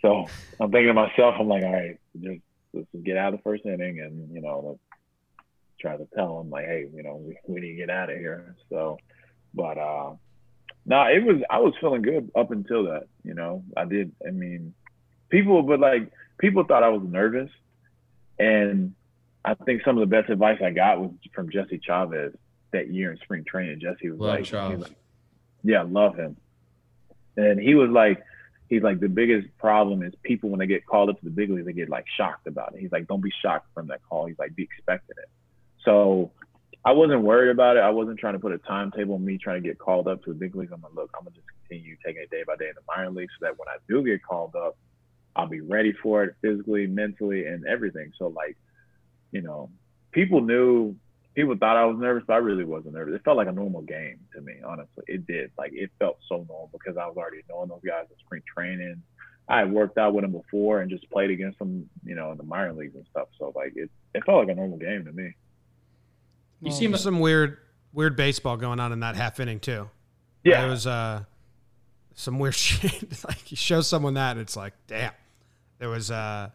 So 0.02 0.26
I'm 0.60 0.72
thinking 0.72 0.88
to 0.88 0.94
myself, 0.94 1.36
I'm 1.40 1.48
like, 1.48 1.64
all 1.64 1.72
right, 1.72 2.00
just 2.20 2.42
let's 2.74 2.88
just 2.92 3.04
get 3.04 3.18
out 3.18 3.34
of 3.34 3.40
the 3.40 3.44
first 3.44 3.66
inning, 3.66 4.00
and 4.00 4.34
you 4.34 4.42
know, 4.42 4.64
let's 4.66 4.80
try 5.80 5.98
to 5.98 6.08
tell 6.16 6.40
him 6.42 6.50
like, 6.50 6.66
hey, 6.66 6.88
you 6.94 7.04
know, 7.04 7.16
we, 7.16 7.38
we 7.48 7.62
need 7.62 7.74
to 7.74 7.78
get 7.78 7.90
out 7.90 8.10
of 8.10 8.18
here. 8.18 8.56
So, 8.70 8.98
but 9.54 9.78
uh, 9.78 10.14
no, 10.86 11.04
it 11.04 11.24
was 11.24 11.42
I 11.50 11.60
was 11.60 11.74
feeling 11.80 12.02
good 12.02 12.32
up 12.36 12.52
until 12.52 12.86
that. 12.86 13.04
You 13.24 13.36
know, 13.36 13.64
I 13.78 13.86
did. 13.86 14.12
I 14.28 14.32
mean, 14.32 14.74
people, 15.30 15.62
but 15.62 15.80
like 15.80 16.12
people 16.40 16.64
thought 16.64 16.84
I 16.84 16.90
was 16.90 17.04
nervous, 17.08 17.52
and 18.40 18.96
I 19.46 19.54
think 19.54 19.84
some 19.86 19.98
of 19.98 20.02
the 20.02 20.16
best 20.16 20.30
advice 20.30 20.60
I 20.64 20.72
got 20.72 21.00
was 21.00 21.12
from 21.34 21.52
Jesse 21.52 21.80
Chavez 21.84 22.34
that 22.74 22.90
year 22.90 23.12
in 23.12 23.18
spring 23.20 23.46
training. 23.46 23.80
Jesse 23.80 24.10
was 24.10 24.20
like, 24.20 24.46
he 24.46 24.56
was 24.76 24.82
like, 24.82 24.98
yeah, 25.64 25.84
love 25.84 26.16
him, 26.16 26.36
and 27.38 27.60
he 27.60 27.76
was 27.76 27.90
like. 27.90 28.22
He's 28.70 28.82
like 28.82 29.00
the 29.00 29.10
biggest 29.10 29.56
problem 29.60 30.02
is 30.02 30.14
people 30.24 30.50
when 30.50 30.58
they 30.58 30.66
get 30.66 30.84
called 30.88 31.10
up 31.10 31.20
to 31.20 31.26
the 31.26 31.30
big 31.30 31.52
leagues 31.52 31.68
they 31.68 31.74
get 31.74 31.90
like 31.90 32.06
shocked 32.18 32.48
about 32.48 32.74
it. 32.74 32.80
He's 32.80 32.92
like, 32.92 33.08
don't 33.08 33.22
be 33.22 33.32
shocked 33.42 33.68
from 33.76 33.88
that 33.88 34.00
call. 34.10 34.26
He's 34.26 34.40
like, 34.40 34.56
be 34.56 34.64
expecting 34.64 35.16
it. 35.22 35.30
So 35.86 36.32
I 36.84 36.94
wasn't 36.94 37.22
worried 37.22 37.52
about 37.52 37.78
it. 37.78 37.82
I 37.82 37.92
wasn't 37.92 38.18
trying 38.18 38.34
to 38.34 38.40
put 38.40 38.52
a 38.52 38.58
timetable 38.58 39.16
on 39.16 39.24
me 39.24 39.38
trying 39.38 39.62
to 39.62 39.68
get 39.68 39.78
called 39.78 40.08
up 40.08 40.24
to 40.24 40.32
the 40.32 40.36
big 40.40 40.56
leagues. 40.56 40.72
I'm 40.74 40.82
like, 40.82 40.96
look, 40.96 41.12
I'm 41.16 41.24
gonna 41.24 41.36
just 41.36 41.46
continue 41.48 41.98
taking 42.04 42.24
it 42.24 42.32
day 42.32 42.44
by 42.48 42.56
day 42.56 42.70
in 42.70 42.74
the 42.74 42.82
minor 42.88 43.12
leagues 43.12 43.34
so 43.40 43.46
that 43.46 43.60
when 43.60 43.68
I 43.68 43.78
do 43.88 44.02
get 44.02 44.24
called 44.24 44.56
up, 44.56 44.76
I'll 45.36 45.46
be 45.46 45.62
ready 45.62 45.94
for 46.02 46.24
it 46.24 46.36
physically, 46.42 46.88
mentally, 46.88 47.46
and 47.46 47.68
everything. 47.68 48.12
So 48.18 48.28
like, 48.28 48.58
you 49.32 49.42
know, 49.42 49.70
people 50.12 50.42
knew, 50.42 50.96
people 51.36 51.56
thought 51.58 51.78
I 51.78 51.86
was 51.86 51.98
nervous, 52.00 52.24
but 52.28 52.34
I 52.34 52.38
really 52.38 52.64
wasn't 52.64 52.94
nervous. 52.96 53.16
It 53.16 53.24
felt 53.24 53.38
like 53.38 53.48
a 53.48 53.52
normal 53.52 53.82
game 53.82 54.20
to 54.36 54.42
me, 54.42 54.54
honestly. 54.66 55.04
It 55.08 55.26
did. 55.28 55.52
Like 55.58 55.72
it 55.74 55.92
felt 56.00 56.18
so 56.28 56.46
normal 56.48 56.70
because 56.72 56.98
I 56.98 57.06
was 57.08 57.18
already 57.18 57.42
knowing 57.50 57.70
those 57.70 57.82
guys 57.86 58.06
in 58.10 58.18
spring 58.26 58.44
training. 58.56 59.02
I 59.50 59.60
had 59.60 59.72
worked 59.72 59.98
out 59.98 60.14
with 60.14 60.24
them 60.24 60.32
before 60.32 60.82
and 60.82 60.90
just 60.90 61.10
played 61.10 61.30
against 61.30 61.60
them, 61.60 61.90
you 62.06 62.16
know, 62.16 62.32
in 62.32 62.38
the 62.38 62.44
minor 62.44 62.74
leagues 62.74 62.96
and 62.96 63.06
stuff. 63.12 63.28
So 63.38 63.52
like 63.56 63.74
it, 63.76 63.90
it 64.14 64.24
felt 64.26 64.40
like 64.40 64.50
a 64.50 64.56
normal 64.56 64.78
game 64.78 65.06
to 65.06 65.12
me. 65.12 65.24
You 65.24 66.70
Well, 66.70 66.74
seem 66.74 66.96
some 66.96 67.20
weird, 67.20 67.58
weird 67.92 68.16
baseball 68.16 68.56
going 68.56 68.80
on 68.80 68.94
in 68.94 69.02
that 69.02 69.16
half 69.16 69.40
inning 69.40 69.60
too. 69.60 69.90
Yeah. 70.44 70.62
There 70.62 70.70
was 70.70 70.88
uh, 70.88 71.24
some 72.14 72.40
weird 72.40 72.56
shit. 72.56 73.24
like 73.28 73.52
you 73.52 73.58
show 73.58 73.82
someone 73.82 74.14
that, 74.14 74.32
and 74.32 74.42
it's 74.42 74.56
like, 74.56 74.74
damn. 74.88 75.12
There 75.80 75.90
was 75.90 76.10
uh, 76.10 76.50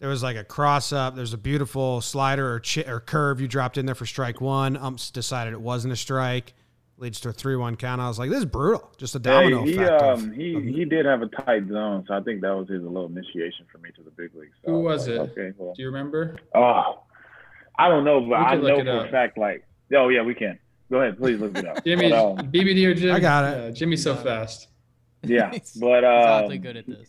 there 0.00 0.08
was 0.08 0.22
like 0.22 0.36
a 0.36 0.44
cross 0.44 0.92
up. 0.92 1.14
There's 1.14 1.32
a 1.34 1.38
beautiful 1.38 2.00
slider 2.00 2.54
or 2.54 2.60
chi- 2.60 2.84
or 2.88 3.00
curve 3.00 3.40
you 3.40 3.46
dropped 3.46 3.78
in 3.78 3.86
there 3.86 3.94
for 3.94 4.06
strike 4.06 4.40
one. 4.40 4.76
Umps 4.76 5.10
decided 5.10 5.52
it 5.52 5.60
wasn't 5.60 5.92
a 5.92 5.96
strike. 5.96 6.54
Leads 6.96 7.20
to 7.20 7.30
a 7.30 7.32
three-one 7.32 7.76
count. 7.76 7.98
I 8.00 8.08
was 8.08 8.18
like, 8.18 8.28
this 8.28 8.40
is 8.40 8.44
brutal. 8.44 8.90
Just 8.98 9.14
a 9.14 9.18
domino 9.18 9.62
Hey, 9.64 9.70
he 9.70 9.76
effect. 9.78 10.02
of- 10.02 10.18
um 10.18 10.32
he 10.32 10.54
of- 10.56 10.62
he 10.64 10.84
did 10.84 11.06
have 11.06 11.22
a 11.22 11.26
tight 11.28 11.66
zone, 11.68 12.04
so 12.08 12.14
I 12.14 12.20
think 12.20 12.40
that 12.42 12.50
was 12.54 12.68
his 12.68 12.82
little 12.82 13.06
initiation 13.06 13.64
for 13.72 13.78
me 13.78 13.90
to 13.96 14.02
the 14.02 14.10
big 14.10 14.34
leagues. 14.34 14.52
So 14.64 14.72
Who 14.72 14.80
I 14.88 14.92
was 14.92 15.06
like, 15.08 15.16
it? 15.16 15.20
Okay, 15.32 15.52
well, 15.56 15.72
Do 15.74 15.82
you 15.82 15.88
remember? 15.88 16.36
oh, 16.54 17.00
I 17.78 17.88
don't 17.88 18.04
know, 18.04 18.20
but 18.20 18.34
I 18.34 18.56
know 18.56 18.82
for 18.84 18.90
up. 18.90 19.06
a 19.06 19.10
fact. 19.10 19.38
Like, 19.38 19.66
oh 19.94 20.08
yeah, 20.10 20.22
we 20.22 20.34
can. 20.34 20.58
Go 20.90 21.00
ahead, 21.00 21.18
please 21.18 21.38
look 21.40 21.56
it 21.56 21.66
up. 21.66 21.84
Jimmy, 21.84 22.10
But, 22.10 22.18
um, 22.40 22.52
BBD 22.52 22.84
or 22.86 22.94
Jim? 22.94 23.14
I 23.14 23.20
got 23.20 23.44
it. 23.44 23.56
Yeah, 23.64 23.70
Jimmy's 23.70 24.02
so 24.02 24.14
fast. 24.16 24.68
yeah, 25.22 25.50
He's- 25.52 25.72
but 25.80 26.02
He's 26.02 26.04
oddly 26.04 26.56
um, 26.56 26.62
good 26.62 26.76
at 26.76 26.86
this. 26.86 27.08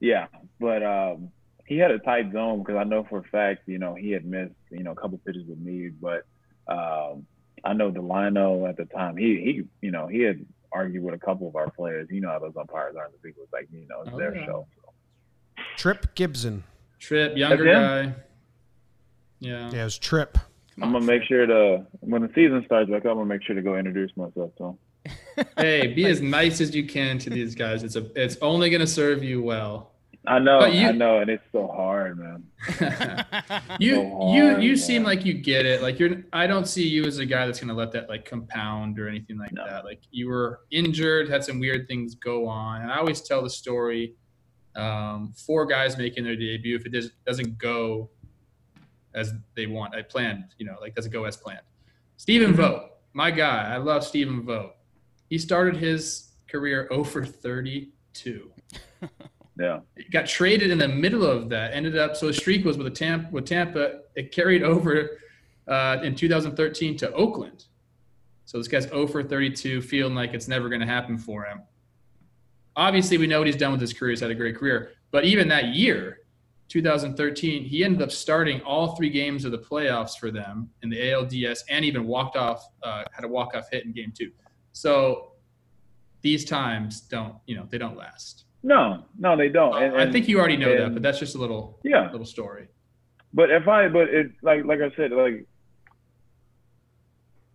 Yeah, 0.00 0.26
but 0.60 0.82
um, 0.82 1.30
he 1.66 1.78
had 1.78 1.90
a 1.90 1.98
tight 1.98 2.32
zone 2.32 2.58
because 2.60 2.76
I 2.76 2.84
know 2.84 3.04
for 3.04 3.18
a 3.18 3.22
fact, 3.24 3.62
you 3.66 3.78
know, 3.78 3.94
he 3.94 4.10
had 4.10 4.24
missed, 4.24 4.54
you 4.70 4.82
know, 4.82 4.92
a 4.92 4.94
couple 4.94 5.18
pitches 5.24 5.46
with 5.46 5.58
me, 5.58 5.88
but 5.88 6.26
um, 6.68 7.26
I 7.64 7.72
know 7.72 7.90
Delino 7.90 8.68
at 8.68 8.76
the 8.76 8.84
time, 8.86 9.16
he 9.16 9.40
he, 9.40 9.62
you 9.86 9.90
know, 9.90 10.06
he 10.06 10.20
had 10.20 10.44
argued 10.72 11.02
with 11.04 11.14
a 11.14 11.18
couple 11.18 11.48
of 11.48 11.56
our 11.56 11.70
players. 11.70 12.08
You 12.10 12.20
know 12.20 12.28
how 12.30 12.38
those 12.38 12.56
umpires 12.58 12.96
are 12.96 13.06
in 13.06 13.12
the 13.12 13.18
big 13.22 13.36
leagues, 13.38 13.52
like 13.52 13.68
you 13.72 13.86
know, 13.88 14.02
it's 14.02 14.10
Oh, 14.12 14.18
their 14.18 14.34
yeah. 14.36 14.44
show. 14.46 14.66
Trip 15.76 16.14
Gibson. 16.14 16.64
Trip, 16.98 17.36
younger 17.36 17.64
guy. 17.64 18.14
Yeah. 19.40 19.70
Yeah, 19.70 19.80
it 19.82 19.84
was 19.84 19.98
Trip. 19.98 20.38
I'm 20.82 20.92
gonna 20.92 21.04
make 21.04 21.22
sure 21.24 21.46
to 21.46 21.86
when 22.00 22.22
the 22.22 22.30
season 22.34 22.62
starts 22.66 22.90
back 22.90 23.04
up, 23.04 23.12
I'm 23.12 23.16
gonna 23.18 23.26
make 23.26 23.42
sure 23.42 23.54
to 23.54 23.62
go 23.62 23.76
introduce 23.76 24.10
myself 24.16 24.50
to 24.58 24.64
him. 24.64 25.46
Hey, 25.56 25.86
be 25.88 26.06
as 26.10 26.20
nice 26.20 26.60
as 26.60 26.74
you 26.74 26.84
can 26.86 27.18
to 27.20 27.30
these 27.30 27.54
guys. 27.54 27.82
It's 27.84 27.94
a 27.96 28.10
it's 28.20 28.36
only 28.42 28.70
gonna 28.70 28.86
serve 28.86 29.22
you 29.22 29.40
well. 29.42 29.92
I 30.26 30.38
know, 30.38 30.64
you- 30.66 30.88
I 30.88 30.92
know, 30.92 31.18
and 31.18 31.28
it's 31.30 31.44
so 31.52 31.66
hard, 31.68 32.18
man. 32.18 32.44
you 33.78 33.94
So 33.96 34.32
you 34.32 34.48
hard, 34.50 34.62
you 34.62 34.76
seem 34.76 35.02
man. 35.02 35.10
like 35.10 35.24
you 35.26 35.34
get 35.34 35.66
it. 35.66 35.82
Like 35.82 35.98
you're 35.98 36.24
I 36.32 36.46
don't 36.46 36.66
see 36.66 36.86
you 36.88 37.04
as 37.04 37.18
a 37.18 37.26
guy 37.26 37.44
that's 37.46 37.60
gonna 37.60 37.74
let 37.74 37.92
that 37.92 38.08
like 38.08 38.24
compound 38.24 38.98
or 38.98 39.08
anything 39.08 39.36
like 39.38 39.52
No. 39.52 39.66
that. 39.66 39.84
Like 39.84 40.00
you 40.10 40.28
were 40.28 40.60
injured, 40.70 41.28
had 41.28 41.44
some 41.44 41.58
weird 41.58 41.86
things 41.88 42.14
go 42.14 42.46
on. 42.46 42.82
And 42.82 42.90
I 42.90 42.96
always 42.96 43.20
tell 43.20 43.42
the 43.42 43.50
story. 43.50 44.14
Um, 44.76 45.32
four 45.46 45.66
guys 45.66 45.96
making 45.98 46.24
their 46.24 46.34
debut. 46.36 46.74
If 46.74 46.84
it 46.86 46.92
does, 46.92 47.10
doesn't 47.26 47.58
go 47.58 48.10
as 49.14 49.32
they 49.54 49.66
want, 49.66 49.94
I 49.94 50.02
planned, 50.02 50.46
you 50.58 50.66
know, 50.66 50.76
like 50.80 50.94
doesn't 50.96 51.12
go 51.12 51.24
as 51.24 51.36
planned. 51.36 51.60
Stephen 52.16 52.52
Mhm. 52.52 52.56
Vogt, 52.56 52.90
my 53.12 53.30
guy. 53.30 53.72
I 53.72 53.76
love 53.76 54.02
Stephen 54.04 54.42
Vogt. 54.42 54.76
He 55.28 55.38
started 55.38 55.76
his 55.76 56.30
career 56.48 56.88
0 56.92 57.04
for 57.04 57.24
32 57.24 58.50
Yeah, 59.58 59.80
got 60.10 60.26
traded 60.26 60.70
in 60.70 60.78
the 60.78 60.88
middle 60.88 61.24
of 61.24 61.48
that. 61.50 61.72
Ended 61.72 61.96
up 61.96 62.16
so 62.16 62.26
his 62.26 62.36
streak 62.36 62.64
was 62.64 62.76
with 62.76 62.88
a 62.88 62.90
Tampa. 62.90 63.28
With 63.30 63.46
Tampa, 63.46 64.00
it 64.16 64.32
carried 64.32 64.62
over 64.62 65.18
uh, 65.68 65.98
in 66.02 66.16
2013 66.16 66.96
to 66.98 67.12
Oakland. 67.12 67.66
So 68.46 68.58
this 68.58 68.68
guy's 68.68 68.84
0 68.84 69.06
for 69.06 69.22
32, 69.22 69.80
feeling 69.82 70.14
like 70.14 70.34
it's 70.34 70.48
never 70.48 70.68
going 70.68 70.80
to 70.80 70.86
happen 70.86 71.16
for 71.16 71.44
him. 71.44 71.62
Obviously, 72.76 73.16
we 73.16 73.26
know 73.26 73.38
what 73.38 73.46
he's 73.46 73.56
done 73.56 73.72
with 73.72 73.80
his 73.80 73.92
career. 73.92 74.10
He's 74.10 74.20
had 74.20 74.30
a 74.30 74.34
great 74.34 74.56
career, 74.56 74.92
but 75.12 75.24
even 75.24 75.48
that 75.48 75.68
year, 75.68 76.18
2013, 76.68 77.64
he 77.64 77.84
ended 77.84 78.02
up 78.02 78.10
starting 78.10 78.60
all 78.62 78.96
three 78.96 79.10
games 79.10 79.44
of 79.44 79.52
the 79.52 79.58
playoffs 79.58 80.18
for 80.18 80.30
them 80.30 80.70
in 80.82 80.90
the 80.90 80.96
ALDS, 80.96 81.60
and 81.68 81.84
even 81.84 82.06
walked 82.06 82.36
off, 82.36 82.66
uh, 82.82 83.04
had 83.12 83.24
a 83.24 83.28
walk 83.28 83.54
off 83.54 83.68
hit 83.70 83.84
in 83.84 83.92
game 83.92 84.12
two. 84.16 84.30
So 84.72 85.32
these 86.22 86.44
times 86.44 87.02
don't, 87.02 87.36
you 87.46 87.54
know, 87.54 87.66
they 87.70 87.78
don't 87.78 87.96
last. 87.96 88.44
No, 88.64 89.04
no, 89.18 89.36
they 89.36 89.50
don't. 89.50 89.74
Oh, 89.74 89.78
and- 89.78 89.96
I 89.96 90.10
think 90.10 90.26
you 90.26 90.38
already 90.38 90.56
know 90.56 90.76
that, 90.76 90.94
but 90.94 91.02
that's 91.02 91.18
just 91.18 91.34
a 91.34 91.38
little 91.38 91.78
yeah, 91.84 92.10
little 92.10 92.26
story. 92.26 92.66
But 93.32 93.50
if 93.50 93.68
I, 93.68 93.88
but 93.88 94.08
it 94.08 94.32
like 94.42 94.64
like 94.64 94.80
I 94.80 94.94
said, 94.96 95.12
like 95.12 95.46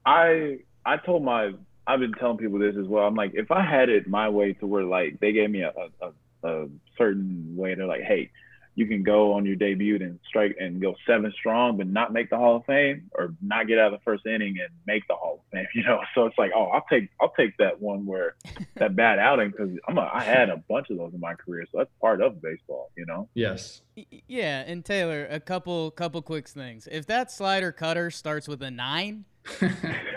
I 0.05 0.60
I 0.86 0.97
told 0.97 1.24
my 1.24 1.51
I've 1.88 1.99
been 1.99 2.14
telling 2.14 2.38
people 2.38 2.60
this 2.60 2.76
as 2.80 2.86
well. 2.88 3.05
I'm 3.05 3.16
like, 3.16 3.32
if 3.34 3.49
I 3.49 3.66
had 3.66 3.89
it 3.89 4.07
my 4.07 4.30
way 4.30 4.53
to 4.53 4.68
where 4.68 4.84
like 4.84 5.20
they 5.20 5.32
gave 5.32 5.49
me 5.49 5.64
a 5.64 5.74
a, 6.01 6.07
a, 6.47 6.64
a 6.64 6.68
certain 6.97 7.55
way, 7.55 7.74
they're 7.74 7.88
like, 7.88 8.03
hey, 8.03 8.30
you 8.76 8.86
can 8.88 9.04
go 9.04 9.34
on 9.34 9.46
your 9.46 9.56
debut 9.58 9.96
and 9.98 10.20
strike 10.28 10.56
and 10.60 10.82
go 10.82 10.96
seven 11.06 11.34
strong, 11.38 11.76
but 11.78 11.88
not 11.88 12.14
make 12.14 12.30
the 12.30 12.38
Hall 12.38 12.56
of 12.58 12.66
Fame, 12.66 13.10
or 13.14 13.34
not 13.42 13.68
get 13.68 13.78
out 13.78 13.94
of 13.94 14.00
the 14.00 14.04
first 14.06 14.26
inning 14.26 14.58
and 14.60 14.70
make 14.88 15.06
the 15.08 15.16
Hall 15.16 15.44
of 15.44 15.52
Fame. 15.52 15.68
You 15.76 15.84
know, 15.84 16.00
so 16.16 16.26
it's 16.26 16.38
like, 16.38 16.52
oh, 16.56 16.66
I'll 16.66 16.86
take 16.90 17.10
I'll 17.22 17.34
take 17.38 17.58
that 17.58 17.82
one 17.82 18.06
where 18.06 18.36
that 18.76 18.96
bad 18.96 19.20
outing 19.20 19.52
because 19.52 19.72
I'm 19.88 19.98
a, 19.98 20.10
I 20.14 20.24
had 20.24 20.50
a 20.50 20.58
bunch 20.70 20.90
of 20.90 20.98
those 20.98 21.14
in 21.14 21.20
my 21.20 21.34
career, 21.36 21.66
so 21.72 21.80
that's 21.80 21.90
part 22.00 22.22
of 22.22 22.42
baseball. 22.42 22.92
You 22.96 23.06
know. 23.06 23.28
Yes. 23.34 23.82
Y- 23.98 24.06
Yeah, 24.28 24.64
and 24.66 24.86
Taylor, 24.86 25.28
a 25.30 25.40
couple 25.40 25.92
couple 25.92 26.22
quick 26.22 26.48
things. 26.48 26.88
If 26.92 27.06
that 27.08 27.32
slider 27.32 27.72
cutter 27.72 28.10
starts 28.12 28.48
with 28.48 28.62
a 28.62 28.72
nine, 28.72 29.26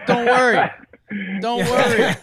don't 0.06 0.26
worry. 0.26 0.70
Don't 1.40 1.64
worry. 1.68 2.14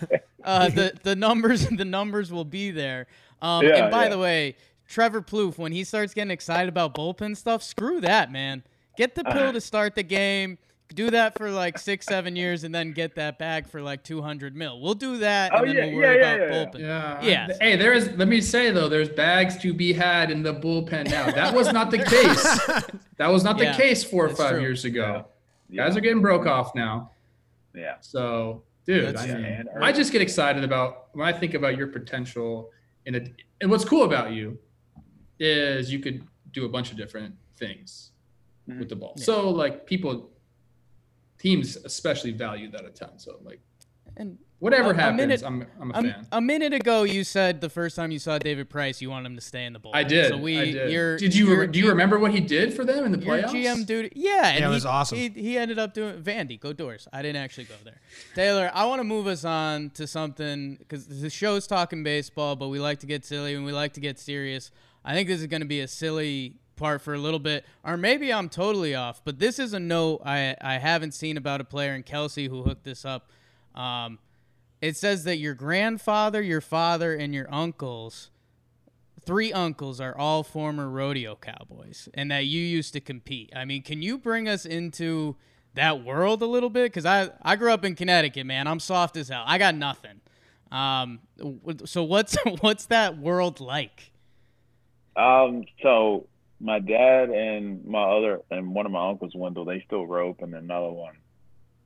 Uh, 0.44 0.70
the 0.70 0.94
the 1.04 1.16
numbers 1.16 1.68
the 1.68 1.86
numbers 1.86 2.32
will 2.32 2.46
be 2.46 2.72
there. 2.72 3.08
Um, 3.42 3.66
Yeah, 3.66 3.84
and 3.84 3.92
by 3.92 4.04
yeah. 4.04 4.10
the 4.10 4.18
way, 4.18 4.56
Trevor 4.90 5.22
Plouffe, 5.22 5.58
when 5.60 5.72
he 5.72 5.84
starts 5.84 6.16
getting 6.16 6.32
excited 6.32 6.68
about 6.68 6.96
bullpen 6.96 7.38
stuff, 7.38 7.62
screw 7.62 8.02
that, 8.02 8.32
man. 8.32 8.64
Get 8.98 9.14
the 9.14 9.24
pill 9.24 9.34
uh-huh. 9.44 9.52
to 9.54 9.62
start 9.62 9.94
the 9.94 10.04
game. 10.04 10.58
Do 10.96 11.12
that 11.12 11.38
for 11.38 11.52
like 11.52 11.78
six, 11.78 12.08
seven 12.08 12.36
years, 12.36 12.64
and 12.64 12.74
then 12.74 12.94
get 12.94 13.14
that 13.14 13.38
bag 13.38 13.70
for 13.70 13.80
like 13.80 14.04
two 14.04 14.24
hundred 14.24 14.56
mil. 14.56 14.82
We'll 14.82 14.96
do 14.96 15.18
that, 15.20 15.54
and 15.54 15.62
Oh, 15.62 15.66
then 15.68 15.76
yeah, 15.76 15.86
we'll 15.86 15.96
worry 15.98 16.20
yeah, 16.20 16.36
yeah, 16.36 16.44
about 16.44 16.80
yeah. 16.80 16.90
bullpen. 17.20 17.22
Yeah. 17.22 17.48
Yes. 17.48 17.58
Hey, 17.62 17.76
there 17.76 17.94
is. 17.94 18.10
Let 18.18 18.28
me 18.28 18.42
say 18.42 18.72
though, 18.72 18.90
there's 18.90 19.10
bags 19.10 19.58
to 19.60 19.72
be 19.72 19.94
had 19.94 20.32
in 20.32 20.42
the 20.42 20.56
bullpen 20.56 21.12
now. 21.12 21.30
That 21.30 21.54
was 21.54 21.72
not 21.72 21.92
the 21.92 22.00
case. 22.04 22.44
That 23.18 23.28
was 23.28 23.44
not 23.44 23.60
Yeah, 23.60 23.72
the 23.72 23.78
case 23.78 24.04
four 24.04 24.26
or 24.26 24.36
five 24.36 24.54
true. 24.54 24.62
years 24.62 24.84
ago. 24.84 25.28
Yeah. 25.70 25.86
Guys 25.86 25.96
are 25.96 26.02
getting 26.02 26.22
broke 26.22 26.48
off 26.48 26.74
now. 26.74 27.12
yeah. 27.76 27.98
So, 28.02 28.64
dude, 28.88 29.16
That's 29.16 29.30
I, 29.30 29.36
mean, 29.36 29.66
I 29.80 29.92
just 29.92 30.12
get 30.12 30.24
excited 30.24 30.64
about 30.64 31.10
when 31.14 31.28
I 31.28 31.38
think 31.38 31.54
about 31.54 31.78
your 31.78 31.88
potential. 31.88 32.72
In 33.06 33.14
a, 33.16 33.22
and 33.62 33.70
what's 33.70 33.86
cool 33.86 34.04
about 34.06 34.32
you 34.32 34.58
is 35.40 35.92
you 35.92 36.00
could 36.00 36.24
do 36.52 36.66
a 36.66 36.70
bunch 36.70 36.92
of 36.92 36.98
different 36.98 37.36
things 37.58 38.12
Mhm. 38.70 38.80
with 38.80 38.90
the 38.90 38.96
ball. 38.96 39.14
Yeah. 39.18 39.24
So, 39.24 39.50
like 39.50 39.86
people, 39.86 40.32
teams 41.38 41.78
especially 41.78 42.32
value 42.32 42.70
that 42.72 42.86
a 42.86 42.90
ton. 42.90 43.18
So, 43.18 43.40
like 43.44 43.60
And 44.18 44.38
whatever 44.58 44.90
A- 44.90 44.94
a 44.94 44.96
happens, 44.98 45.18
minute- 45.18 45.44
I'm 45.46 45.66
I'm 45.80 45.92
a 45.92 46.00
a, 46.00 46.02
fan. 46.02 46.28
a 46.34 46.42
minute 46.42 46.74
ago, 46.74 47.04
you 47.04 47.24
said 47.24 47.62
the 47.62 47.70
first 47.70 47.96
time 47.96 48.12
you 48.12 48.20
saw 48.20 48.38
David 48.38 48.70
Price, 48.70 49.02
you 49.02 49.10
wanted 49.10 49.28
him 49.28 49.36
to 49.36 49.42
stay 49.42 49.64
in 49.66 49.72
the 49.72 49.80
bullpen. 49.80 49.92
I 49.96 50.04
did. 50.04 50.28
So 50.30 50.38
we, 50.38 50.60
I 50.60 50.66
did. 50.72 50.92
You're, 50.92 51.16
did 51.18 51.34
you 51.34 51.48
you're- 51.48 51.68
do 51.68 51.80
you 51.80 51.88
remember 51.88 52.20
what 52.20 52.34
he 52.34 52.42
did 52.42 52.74
for 52.74 52.84
them 52.84 53.06
in 53.06 53.12
the 53.14 53.20
Your 53.20 53.38
playoffs? 53.38 53.52
GM 53.52 53.86
dude, 53.86 54.12
yeah, 54.16 54.48
and 54.50 54.60
Yeah, 54.60 54.66
it 54.66 54.70
he, 54.70 54.74
was 54.74 54.86
awesome. 54.86 55.18
He, 55.20 55.30
he 55.30 55.58
ended 55.58 55.80
up 55.80 55.94
doing 55.94 56.22
Vandy. 56.22 56.60
Go 56.60 56.74
Dores. 56.74 57.08
I 57.14 57.22
didn't 57.22 57.42
actually 57.42 57.66
go 57.66 57.76
there. 57.86 58.02
Taylor, 58.36 58.70
I 58.74 58.84
want 58.86 59.00
to 59.00 59.06
move 59.06 59.28
us 59.28 59.46
on 59.46 59.92
to 59.92 60.06
something 60.08 60.76
because 60.78 61.08
the 61.08 61.30
show's 61.30 61.66
talking 61.66 62.04
baseball, 62.04 62.58
but 62.58 62.68
we 62.68 62.80
like 62.80 63.00
to 63.00 63.06
get 63.08 63.24
silly 63.24 63.54
and 63.56 63.64
we 63.64 63.72
like 63.72 63.94
to 63.94 64.02
get 64.02 64.20
serious. 64.20 64.72
I 65.10 65.14
think 65.14 65.28
this 65.28 65.41
is 65.41 65.47
going 65.47 65.62
to 65.62 65.68
be 65.68 65.80
a 65.80 65.88
silly 65.88 66.53
part 66.76 67.01
for 67.01 67.16
a 67.16 67.18
little 67.18 67.39
bit, 67.39 67.66
or 67.84 67.97
maybe 67.97 68.32
I'm 68.32 68.47
totally 68.47 68.93
off. 68.93 69.24
But 69.26 69.39
this 69.39 69.57
is 69.57 69.74
a 69.74 69.80
note 69.80 70.22
I 70.24 70.55
I 70.62 70.78
haven't 70.78 71.16
seen 71.16 71.36
about 71.36 71.62
a 71.62 71.64
player 71.64 71.95
in 71.95 72.03
Kelsey 72.03 72.47
who 72.47 72.62
hooked 72.62 72.84
this 72.84 73.05
up. 73.05 73.32
Um, 73.74 74.20
it 74.84 74.97
says 74.97 75.24
that 75.24 75.38
your 75.38 75.55
grandfather, 75.55 76.43
your 76.43 76.62
father, 76.62 77.16
and 77.16 77.34
your 77.34 77.51
uncles, 77.51 78.30
three 79.26 79.51
uncles, 79.51 79.99
are 79.99 80.16
all 80.16 80.43
former 80.43 80.88
rodeo 80.88 81.36
cowboys, 81.36 82.07
and 82.14 82.30
that 82.30 82.45
you 82.45 82.62
used 82.62 82.93
to 82.93 82.99
compete. 82.99 83.51
I 83.55 83.66
mean, 83.66 83.82
can 83.82 84.03
you 84.03 84.16
bring 84.20 84.47
us 84.47 84.64
into 84.64 85.38
that 85.74 86.03
world 86.03 86.43
a 86.43 86.45
little 86.45 86.70
bit? 86.70 86.84
Because 86.84 87.07
I 87.07 87.32
I 87.41 87.55
grew 87.55 87.74
up 87.74 87.84
in 87.84 87.95
Connecticut, 87.95 88.45
man. 88.45 88.68
I'm 88.68 88.80
soft 88.80 89.18
as 89.18 89.30
hell. 89.30 89.43
I 89.47 89.57
got 89.57 89.74
nothing. 89.74 90.22
Um, 90.72 91.22
so 91.86 92.03
what's 92.03 92.38
what's 92.60 92.86
that 92.86 93.18
world 93.18 93.60
like? 93.60 94.12
Um, 95.20 95.65
so 95.84 96.28
my 96.61 96.80
dad 96.80 97.30
and 97.30 97.86
my 97.86 98.03
other 98.03 98.41
and 98.49 98.74
one 98.74 98.86
of 98.86 98.91
my 98.91 99.09
uncles, 99.09 99.34
Wendell, 99.36 99.65
they 99.65 99.84
still 99.86 100.07
rope, 100.07 100.41
and 100.41 100.53
then 100.53 100.63
another 100.63 100.89
one, 100.89 101.15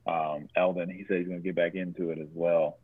um, 0.06 0.48
Eldon, 0.56 0.90
he 0.90 1.06
said 1.08 1.20
he's 1.20 1.28
gonna 1.28 1.40
get 1.40 1.56
back 1.56 1.76
into 1.76 2.12
it 2.12 2.20
as 2.20 2.28
well. 2.34 2.78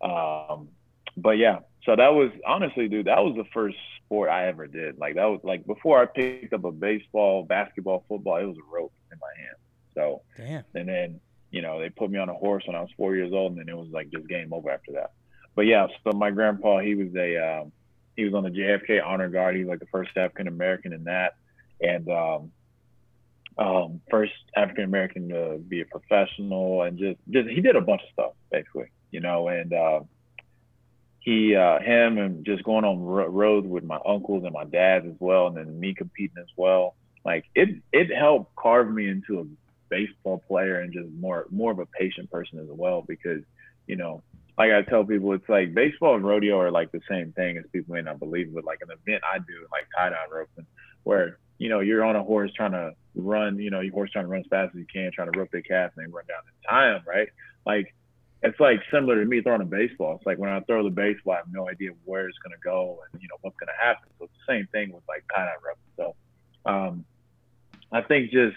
Um, 0.00 0.68
but 1.16 1.38
yeah, 1.38 1.60
so 1.84 1.96
that 1.96 2.14
was 2.14 2.30
honestly, 2.46 2.88
dude, 2.88 3.06
that 3.06 3.24
was 3.24 3.34
the 3.36 3.46
first 3.52 3.76
sport 4.04 4.30
I 4.30 4.46
ever 4.46 4.66
did. 4.66 4.98
Like 4.98 5.16
that 5.16 5.24
was 5.24 5.40
like 5.42 5.66
before 5.66 6.00
I 6.00 6.06
picked 6.06 6.52
up 6.52 6.64
a 6.64 6.72
baseball, 6.72 7.44
basketball, 7.44 8.04
football, 8.08 8.36
it 8.36 8.44
was 8.44 8.58
a 8.58 8.74
rope 8.74 8.92
in 9.10 9.18
my 9.18 9.42
hand. 9.42 9.56
So 9.94 10.22
Damn. 10.36 10.64
and 10.74 10.88
then 10.88 11.20
you 11.50 11.62
know 11.62 11.80
they 11.80 11.88
put 11.88 12.10
me 12.10 12.18
on 12.18 12.28
a 12.28 12.34
horse 12.34 12.64
when 12.66 12.76
I 12.76 12.80
was 12.80 12.90
four 12.96 13.16
years 13.16 13.32
old, 13.32 13.52
and 13.52 13.60
then 13.60 13.68
it 13.68 13.76
was 13.76 13.88
like 13.90 14.10
just 14.10 14.28
game 14.28 14.52
over 14.52 14.70
after 14.70 14.92
that. 14.92 15.12
But 15.56 15.62
yeah, 15.62 15.86
so 16.04 16.12
my 16.12 16.30
grandpa, 16.30 16.80
he 16.80 16.94
was 16.94 17.14
a 17.16 17.62
um, 17.62 17.72
he 18.16 18.24
was 18.24 18.34
on 18.34 18.44
the 18.44 18.50
JFK 18.50 19.04
Honor 19.04 19.28
Guard. 19.28 19.56
He's 19.56 19.66
like 19.66 19.80
the 19.80 19.86
first 19.86 20.10
African 20.16 20.48
American 20.48 20.92
in 20.92 21.04
that, 21.04 21.34
and 21.80 22.08
um, 22.08 22.52
um, 23.58 24.00
first 24.10 24.32
African 24.56 24.84
American 24.84 25.28
to 25.28 25.58
be 25.58 25.82
a 25.82 25.84
professional, 25.84 26.82
and 26.82 26.98
just 26.98 27.18
just 27.30 27.48
he 27.48 27.60
did 27.60 27.76
a 27.76 27.80
bunch 27.80 28.02
of 28.02 28.08
stuff 28.12 28.32
basically, 28.50 28.88
you 29.10 29.20
know, 29.20 29.48
and. 29.48 29.72
Uh, 29.72 30.00
he, 31.26 31.56
uh, 31.56 31.80
him, 31.80 32.18
and 32.18 32.46
just 32.46 32.62
going 32.62 32.84
on 32.84 33.02
ro- 33.02 33.26
road 33.26 33.66
with 33.66 33.82
my 33.82 33.98
uncles 34.06 34.44
and 34.44 34.52
my 34.52 34.62
dads 34.64 35.06
as 35.06 35.16
well, 35.18 35.48
and 35.48 35.56
then 35.56 35.80
me 35.80 35.92
competing 35.92 36.36
as 36.38 36.46
well. 36.56 36.94
Like 37.24 37.46
it, 37.56 37.82
it 37.92 38.16
helped 38.16 38.54
carve 38.54 38.88
me 38.88 39.08
into 39.08 39.40
a 39.40 39.44
baseball 39.88 40.40
player 40.46 40.78
and 40.78 40.92
just 40.92 41.08
more, 41.10 41.46
more 41.50 41.72
of 41.72 41.80
a 41.80 41.86
patient 41.86 42.30
person 42.30 42.60
as 42.60 42.68
well. 42.68 43.02
Because, 43.02 43.42
you 43.88 43.96
know, 43.96 44.22
like 44.58 44.72
I 44.72 44.82
tell 44.82 45.04
people, 45.04 45.32
it's 45.32 45.48
like 45.48 45.74
baseball 45.74 46.14
and 46.14 46.24
rodeo 46.24 46.58
are 46.58 46.70
like 46.70 46.90
the 46.90 47.00
same 47.08 47.32
thing 47.32 47.58
as 47.58 47.64
people 47.72 47.94
may 47.94 48.02
not 48.02 48.18
believe, 48.18 48.54
but 48.54 48.64
like 48.64 48.80
an 48.82 48.88
event 48.90 49.22
I 49.30 49.38
do, 49.38 49.66
like 49.70 49.86
tie 49.96 50.10
down 50.10 50.30
roping, 50.32 50.66
where 51.04 51.38
you 51.58 51.68
know 51.68 51.80
you're 51.80 52.04
on 52.04 52.16
a 52.16 52.22
horse 52.22 52.50
trying 52.54 52.72
to 52.72 52.92
run, 53.14 53.58
you 53.58 53.70
know, 53.70 53.80
your 53.80 53.92
horse 53.92 54.10
trying 54.10 54.24
to 54.24 54.30
run 54.30 54.40
as 54.40 54.46
fast 54.48 54.74
as 54.74 54.78
you 54.78 54.86
can, 54.90 55.10
trying 55.12 55.30
to 55.30 55.38
rope 55.38 55.50
their 55.50 55.62
calf 55.62 55.92
and 55.96 56.06
then 56.06 56.12
run 56.12 56.24
down 56.26 56.38
and 56.46 56.68
tie 56.68 56.88
them, 56.88 57.02
right? 57.06 57.28
Like 57.66 57.94
it's 58.42 58.58
like 58.60 58.80
similar 58.90 59.20
to 59.20 59.26
me 59.26 59.42
throwing 59.42 59.60
a 59.60 59.66
baseball. 59.66 60.16
It's 60.16 60.26
like 60.26 60.38
when 60.38 60.50
I 60.50 60.60
throw 60.60 60.82
the 60.82 60.90
baseball, 60.90 61.34
I 61.34 61.38
have 61.38 61.52
no 61.52 61.68
idea 61.68 61.90
where 62.04 62.26
it's 62.28 62.38
gonna 62.38 62.56
go 62.62 63.00
and 63.12 63.20
you 63.20 63.28
know 63.28 63.36
what's 63.42 63.56
gonna 63.58 63.72
happen. 63.80 64.08
So 64.18 64.24
it's 64.24 64.34
the 64.46 64.52
same 64.52 64.66
thing 64.72 64.92
with 64.92 65.02
like 65.06 65.24
tie 65.34 65.44
down 65.44 65.54
roping. 65.64 65.92
So 65.96 66.70
um, 66.70 67.04
I 67.92 68.00
think 68.02 68.30
just 68.30 68.56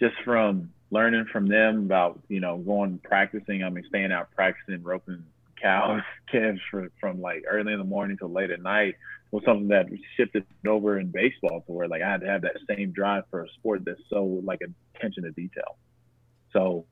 just 0.00 0.14
from 0.24 0.70
learning 0.96 1.26
from 1.30 1.46
them 1.46 1.84
about 1.84 2.18
you 2.28 2.40
know 2.40 2.56
going 2.56 2.98
practicing. 3.04 3.62
I 3.62 3.68
mean, 3.68 3.84
staying 3.88 4.12
out 4.12 4.30
practicing 4.34 4.82
roping 4.82 5.24
cows, 5.60 6.00
calves 6.32 6.60
for, 6.70 6.90
from 6.98 7.20
like 7.20 7.44
early 7.48 7.74
in 7.74 7.78
the 7.78 7.84
morning 7.84 8.16
till 8.16 8.32
late 8.32 8.50
at 8.50 8.62
night 8.62 8.94
was 9.30 9.42
something 9.44 9.68
that 9.68 9.86
shifted 10.16 10.46
over 10.66 10.98
in 10.98 11.10
baseball 11.10 11.62
to 11.66 11.72
where 11.72 11.88
like 11.88 12.00
I 12.00 12.10
had 12.10 12.20
to 12.22 12.26
have 12.26 12.42
that 12.42 12.56
same 12.68 12.92
drive 12.92 13.24
for 13.30 13.44
a 13.44 13.48
sport 13.58 13.82
that's 13.84 14.00
so 14.08 14.24
like 14.44 14.60
attention 14.94 15.24
to 15.24 15.32
detail. 15.32 15.76
So, 16.52 16.86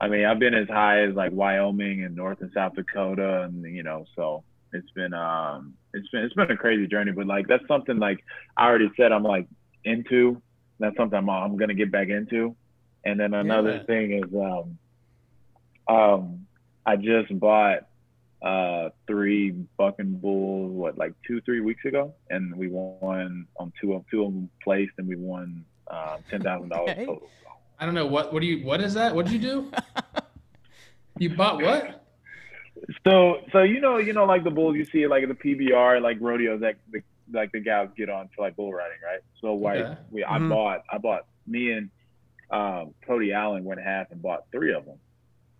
I 0.00 0.08
mean, 0.08 0.24
I've 0.24 0.40
been 0.40 0.54
as 0.54 0.68
high 0.68 1.04
as 1.04 1.14
like 1.14 1.30
Wyoming 1.32 2.02
and 2.04 2.16
North 2.16 2.40
and 2.40 2.50
South 2.52 2.74
Dakota, 2.74 3.42
and 3.42 3.62
you 3.64 3.84
know, 3.84 4.06
so 4.16 4.42
it's 4.72 4.90
been 4.90 5.14
um 5.14 5.74
it's 5.94 6.08
been 6.08 6.22
it's 6.24 6.34
been 6.34 6.50
a 6.50 6.56
crazy 6.56 6.88
journey. 6.88 7.12
But 7.12 7.26
like 7.26 7.46
that's 7.46 7.66
something 7.68 7.98
like 7.98 8.24
I 8.56 8.66
already 8.66 8.90
said 8.96 9.12
I'm 9.12 9.22
like 9.22 9.46
into. 9.84 10.42
That's 10.80 10.96
something 10.96 11.16
I'm, 11.16 11.30
I'm 11.30 11.56
gonna 11.56 11.74
get 11.74 11.92
back 11.92 12.08
into. 12.08 12.56
And 13.04 13.18
then 13.18 13.34
another 13.34 13.78
Yeah. 13.78 13.84
thing 13.84 14.12
is 14.12 14.34
um 14.34 14.78
um 15.94 16.46
I 16.86 16.96
just 16.96 17.38
bought 17.38 17.80
uh 18.44 18.90
three 19.06 19.54
bucking 19.78 20.18
bulls 20.18 20.72
what 20.72 20.98
like 20.98 21.12
two 21.26 21.40
three 21.42 21.60
weeks 21.60 21.84
ago 21.84 22.14
and 22.30 22.54
we 22.56 22.68
won 22.68 23.46
on 23.58 23.72
two 23.80 23.92
of 23.94 24.04
two 24.10 24.24
of 24.24 24.32
them 24.32 24.50
placed 24.64 24.92
and 24.98 25.06
we 25.06 25.16
won 25.16 25.64
um 25.90 26.24
ten 26.30 26.42
thousand 26.42 26.70
dollars 26.70 26.90
Okay. 26.90 27.06
total 27.06 27.30
I 27.78 27.84
don't 27.86 27.94
know 27.96 28.06
what. 28.06 28.32
What 28.32 28.40
do 28.42 28.46
you? 28.46 28.64
What 28.64 28.80
is 28.80 28.94
that? 28.94 29.12
What 29.12 29.26
did 29.26 29.32
you 29.32 29.40
do? 29.40 29.72
you 31.18 31.34
bought 31.34 31.60
what? 31.60 31.98
so 33.06 33.36
so 33.52 33.62
you 33.62 33.80
know 33.80 33.98
you 33.98 34.12
know 34.12 34.24
like 34.24 34.44
the 34.44 34.50
bulls 34.50 34.76
you 34.76 34.86
see 34.92 35.06
like 35.06 35.24
the 35.26 35.34
PBR 35.34 36.00
like 36.00 36.16
rodeos 36.20 36.60
that 36.60 36.76
the, 36.90 37.00
like 37.32 37.50
the 37.52 37.60
guys 37.60 37.88
get 37.96 38.08
on 38.08 38.28
for 38.34 38.44
like 38.44 38.56
bull 38.56 38.72
riding 38.72 38.96
right 39.04 39.20
so 39.40 39.54
like 39.54 39.78
Okay. 39.80 39.94
we 40.10 40.24
I 40.24 40.38
Mhm. 40.38 40.48
bought 40.48 40.80
I 40.92 40.98
bought 40.98 41.22
me 41.46 41.72
and 41.72 41.90
um 42.52 42.94
Cody 43.06 43.32
Allen 43.32 43.64
went 43.64 43.80
half 43.80 44.10
and 44.10 44.20
bought 44.22 44.44
three 44.52 44.72
of 44.74 44.84
them. 44.84 44.98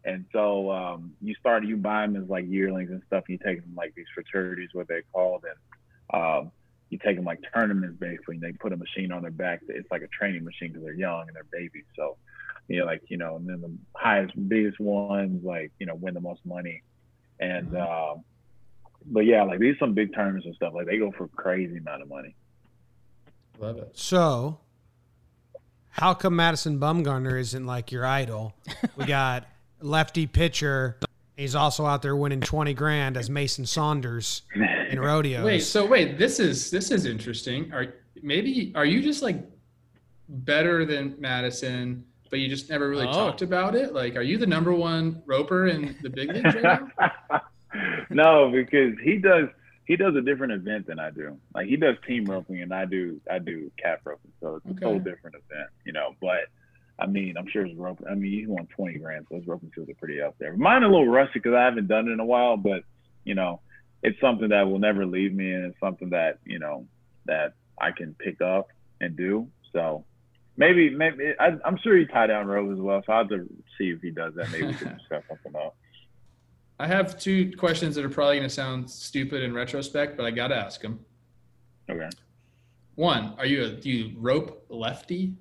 And 0.04 0.26
so 0.32 0.70
um 0.70 1.12
you 1.22 1.34
start 1.36 1.64
you 1.64 1.76
buy 1.76 2.02
them 2.02 2.16
as 2.16 2.28
like 2.28 2.44
yearlings 2.48 2.90
and 2.90 3.02
stuff 3.06 3.24
and 3.28 3.38
you 3.38 3.44
take 3.44 3.62
them 3.62 3.74
like 3.74 3.94
these 3.94 4.06
fraternities 4.14 4.70
what 4.72 4.88
they 4.88 5.02
called 5.12 5.44
and 5.44 6.20
um 6.20 6.52
you 6.90 6.98
take 6.98 7.16
them 7.16 7.24
like 7.24 7.38
tournaments 7.54 7.96
basically 7.98 8.34
and 8.34 8.44
they 8.44 8.52
put 8.52 8.72
a 8.72 8.76
machine 8.76 9.12
on 9.12 9.22
their 9.22 9.30
back 9.30 9.60
it's 9.68 9.90
like 9.90 10.02
a 10.02 10.08
training 10.08 10.44
machine 10.44 10.68
because 10.68 10.82
they're 10.84 10.94
young 10.94 11.26
and 11.26 11.34
they're 11.34 11.46
babies. 11.50 11.84
So 11.96 12.16
you 12.68 12.80
know 12.80 12.84
like 12.84 13.02
you 13.08 13.16
know 13.16 13.36
and 13.36 13.48
then 13.48 13.60
the 13.60 13.72
highest 13.94 14.34
biggest 14.48 14.78
ones 14.78 15.42
like 15.44 15.72
you 15.78 15.86
know 15.86 15.94
win 15.94 16.14
the 16.14 16.20
most 16.20 16.44
money. 16.44 16.82
And 17.40 17.76
um 17.76 18.24
but 19.06 19.24
yeah 19.24 19.42
like 19.44 19.60
these 19.60 19.76
are 19.76 19.78
some 19.78 19.94
big 19.94 20.14
tournaments 20.14 20.46
and 20.46 20.54
stuff 20.56 20.74
like 20.74 20.86
they 20.86 20.98
go 20.98 21.10
for 21.12 21.28
crazy 21.28 21.78
amount 21.78 22.02
of 22.02 22.08
money. 22.08 22.34
Love 23.58 23.78
it. 23.78 23.90
So, 23.94 24.58
how 25.92 26.14
come 26.14 26.36
Madison 26.36 26.78
Bumgarner 26.78 27.38
isn't 27.38 27.64
like 27.66 27.92
your 27.92 28.04
idol? 28.06 28.54
We 28.96 29.04
got 29.06 29.46
lefty 29.80 30.26
pitcher. 30.26 30.98
He's 31.36 31.54
also 31.54 31.86
out 31.86 32.02
there 32.02 32.16
winning 32.16 32.40
twenty 32.40 32.74
grand 32.74 33.16
as 33.16 33.30
Mason 33.30 33.64
Saunders 33.66 34.42
in 34.90 34.98
rodeos. 35.00 35.44
Wait. 35.44 35.60
So 35.60 35.86
wait. 35.86 36.18
This 36.18 36.40
is 36.40 36.70
this 36.70 36.90
is 36.90 37.04
interesting. 37.06 37.72
Are 37.72 37.94
maybe 38.22 38.72
are 38.74 38.84
you 38.84 39.02
just 39.02 39.22
like 39.22 39.36
better 40.28 40.84
than 40.84 41.14
Madison, 41.18 42.04
but 42.30 42.38
you 42.38 42.48
just 42.48 42.70
never 42.70 42.88
really 42.88 43.06
Oh. 43.06 43.12
talked 43.12 43.42
about 43.42 43.74
it? 43.74 43.92
Like, 43.92 44.16
are 44.16 44.22
you 44.22 44.38
the 44.38 44.46
number 44.46 44.72
one 44.72 45.22
roper 45.26 45.66
in 45.68 45.96
the 46.02 46.10
big 46.10 46.32
leagues 46.32 46.54
right 46.54 46.62
now? 46.62 47.40
no, 48.10 48.50
because 48.50 48.94
he 49.02 49.16
does 49.18 49.48
he 49.84 49.96
does 49.96 50.14
a 50.14 50.20
different 50.20 50.52
event 50.52 50.86
than 50.86 50.98
I 50.98 51.10
do. 51.10 51.38
Like 51.54 51.66
he 51.66 51.76
does 51.76 51.96
team 52.06 52.24
roping 52.24 52.62
and 52.62 52.72
I 52.72 52.84
do 52.84 53.20
I 53.30 53.38
do 53.38 53.70
calf 53.82 54.00
roping, 54.04 54.32
so 54.40 54.56
it's 54.56 54.82
a 54.82 54.84
whole 54.84 54.98
different 54.98 55.36
event, 55.36 55.70
you 55.84 55.92
know. 55.92 56.14
But 56.20 56.48
I 56.98 57.06
mean, 57.06 57.36
I'm 57.36 57.48
sure 57.48 57.64
his 57.64 57.76
roping. 57.76 58.06
I 58.06 58.14
mean, 58.14 58.32
he 58.32 58.46
won 58.46 58.68
20 58.76 58.98
grand, 58.98 59.26
so 59.28 59.36
his 59.36 59.46
roping 59.46 59.70
skills 59.72 59.88
are 59.88 59.94
pretty 59.94 60.20
up 60.20 60.36
there. 60.38 60.56
Mine 60.56 60.82
a 60.82 60.88
little 60.88 61.08
rusty 61.08 61.38
because 61.38 61.54
I 61.54 61.64
haven't 61.64 61.88
done 61.88 62.08
it 62.08 62.12
in 62.12 62.20
a 62.20 62.24
while, 62.24 62.56
but 62.56 62.84
you 63.24 63.34
know, 63.34 63.60
it's 64.02 64.20
something 64.20 64.48
that 64.50 64.68
will 64.68 64.78
never 64.78 65.06
leave 65.06 65.34
me, 65.34 65.52
and 65.52 65.66
it's 65.66 65.80
something 65.80 66.10
that 66.10 66.38
you 66.44 66.58
know 66.58 66.86
that 67.26 67.54
I 67.80 67.92
can 67.92 68.14
pick 68.14 68.40
up 68.40 68.68
and 69.00 69.16
do. 69.16 69.48
So 69.72 70.04
maybe 70.56 70.90
maybe 70.90 71.34
I, 71.38 71.56
I'm 71.64 71.78
sure 71.82 71.96
he 71.96 72.06
tie 72.06 72.26
down 72.26 72.46
rope 72.46 72.72
as 72.72 72.78
well. 72.78 73.02
So 73.04 73.12
I'll 73.12 73.18
have 73.20 73.30
to 73.30 73.48
see 73.78 73.90
if 73.90 74.00
he 74.00 74.10
does 74.10 74.34
that. 74.36 74.50
Maybe 74.50 74.66
we 74.66 74.74
can 74.74 75.00
set 75.08 75.24
something 75.28 75.54
up. 75.56 75.76
I 76.82 76.86
have 76.88 77.16
two 77.16 77.52
questions 77.56 77.94
that 77.94 78.04
are 78.04 78.08
probably 78.08 78.38
going 78.38 78.48
to 78.48 78.52
sound 78.52 78.90
stupid 78.90 79.44
in 79.44 79.54
retrospect, 79.54 80.16
but 80.16 80.26
I 80.26 80.32
got 80.32 80.48
to 80.48 80.56
ask 80.56 80.80
them. 80.80 80.98
Okay. 81.88 82.08
One, 82.96 83.34
are 83.38 83.46
you 83.46 83.62
a 83.66 83.68
do 83.70 83.88
you 83.88 84.16
rope 84.18 84.66
lefty? 84.68 85.32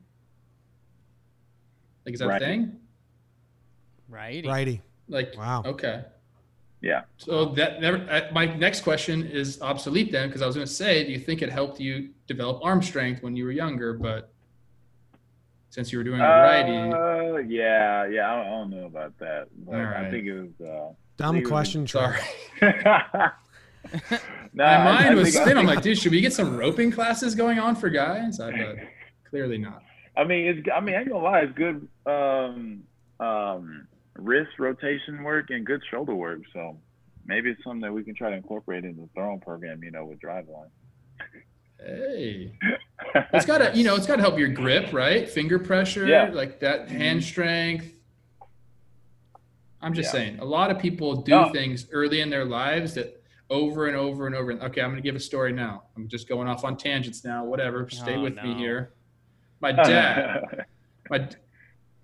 Like 2.06 2.14
is 2.14 2.20
that 2.20 2.28
Right. 2.28 2.42
a 2.44 2.46
thing? 2.46 2.80
Right. 4.08 4.46
righty. 4.46 4.84
Like 5.10 5.34
Wow. 5.36 5.64
okay. 5.66 6.04
Yeah. 6.80 7.02
So 7.18 7.46
that 7.56 7.82
never. 7.82 7.98
uh, 8.08 8.30
My 8.32 8.46
next 8.46 8.82
question 8.82 9.24
is 9.26 9.60
obsolete 9.64 10.12
then, 10.12 10.30
because 10.30 10.44
I 10.44 10.46
was 10.46 10.56
going 10.56 10.68
to 10.68 10.72
say, 10.74 11.04
do 11.04 11.12
you 11.12 11.20
think 11.20 11.42
it 11.42 11.50
helped 11.50 11.80
you 11.80 12.10
develop 12.28 12.64
arm 12.64 12.84
strength 12.84 13.24
when 13.24 13.36
you 13.36 13.46
were 13.46 13.52
younger? 13.52 13.94
But 13.94 14.32
since 15.72 15.92
you 15.92 15.98
were 15.98 16.04
doing 16.04 16.20
it 16.20 16.24
righty, 16.24 16.72
Uh, 16.74 17.38
yeah, 17.48 18.06
yeah. 18.06 18.32
I 18.32 18.36
don't, 18.36 18.46
I 18.46 18.50
don't 18.50 18.70
know 18.70 18.86
about 18.86 19.18
that. 19.20 19.48
But 19.66 19.76
All 19.76 19.82
I 19.82 20.12
think 20.12 20.28
it 20.28 20.34
was. 20.40 20.62
Uh, 20.68 20.94
Dumb 21.18 21.38
it- 21.38 21.42
question, 21.44 21.86
Trevor. 21.86 22.20
sorry. 22.60 22.74
nah, 22.94 23.32
My 24.54 24.84
mind 24.84 25.06
I 25.08 25.16
was 25.16 25.34
spinning. 25.34 25.58
I'm 25.58 25.66
like, 25.66 25.82
dude, 25.82 25.98
should 25.98 26.12
we 26.12 26.22
get 26.22 26.34
some 26.34 26.56
roping 26.58 26.92
classes 26.92 27.36
going 27.36 27.58
on 27.58 27.76
for 27.76 27.90
guys? 27.90 28.40
I 28.40 28.52
but 28.52 28.76
clearly 29.30 29.58
not. 29.58 29.82
I 30.18 30.24
mean, 30.26 30.46
it's. 30.46 30.68
I 30.76 30.82
mean, 30.82 30.96
I 30.96 31.00
ain't 31.00 31.10
gonna 31.10 31.24
lie. 31.24 31.40
It's 31.40 31.58
good 31.58 31.88
um, 32.06 32.84
um, 33.20 33.88
wrist 34.16 34.52
rotation 34.60 35.24
work 35.24 35.50
and 35.50 35.66
good 35.66 35.82
shoulder 35.90 36.14
work. 36.14 36.42
So 36.54 36.78
maybe 37.26 37.50
it's 37.50 37.64
something 37.64 37.82
that 37.82 37.94
we 37.94 38.04
can 38.04 38.14
try 38.14 38.30
to 38.30 38.36
incorporate 38.36 38.84
into 38.84 39.02
the 39.02 39.10
throwing 39.16 39.40
program. 39.40 39.84
You 39.84 39.92
know, 39.92 40.06
with 40.06 40.20
Driveline. 40.20 40.70
Hey, 41.84 42.54
it's 43.34 43.46
got 43.46 43.60
to 43.60 43.78
you 43.78 43.84
know 43.84 43.96
it's 43.96 44.08
got 44.08 44.18
to 44.18 44.22
help 44.22 44.38
your 44.38 44.50
grip, 44.50 44.94
right? 44.94 45.30
Finger 45.30 45.60
pressure, 45.60 46.06
Yeah. 46.08 46.30
like 46.32 46.60
that 46.60 46.88
mm-hmm. 46.88 46.98
hand 46.98 47.24
strength. 47.24 47.94
I'm 49.82 49.94
just 49.94 50.08
Yeah. 50.10 50.20
saying, 50.20 50.40
a 50.40 50.46
lot 50.46 50.70
of 50.70 50.80
people 50.80 51.16
do 51.22 51.32
No. 51.32 51.50
things 51.50 51.88
early 51.92 52.22
in 52.22 52.30
their 52.30 52.46
lives 52.46 52.94
that 52.94 53.24
over 53.50 53.88
and 53.88 53.98
over 53.98 54.28
and 54.28 54.36
over. 54.36 54.52
Okay, 54.54 54.82
I'm 54.82 54.92
going 54.92 54.96
to 54.96 55.02
give 55.02 55.16
a 55.16 55.20
story 55.20 55.52
now. 55.52 55.84
I'm 55.98 56.08
just 56.08 56.30
going 56.30 56.48
off 56.48 56.64
on 56.64 56.78
tangents 56.78 57.26
now. 57.26 57.44
Whatever, 57.44 57.90
stay 57.90 58.16
Oh, 58.16 58.22
with 58.22 58.36
me 58.36 58.54
here. 58.54 58.94
My 59.60 59.72
oh, 59.72 59.84
dad, 59.84 60.66
my 61.10 61.28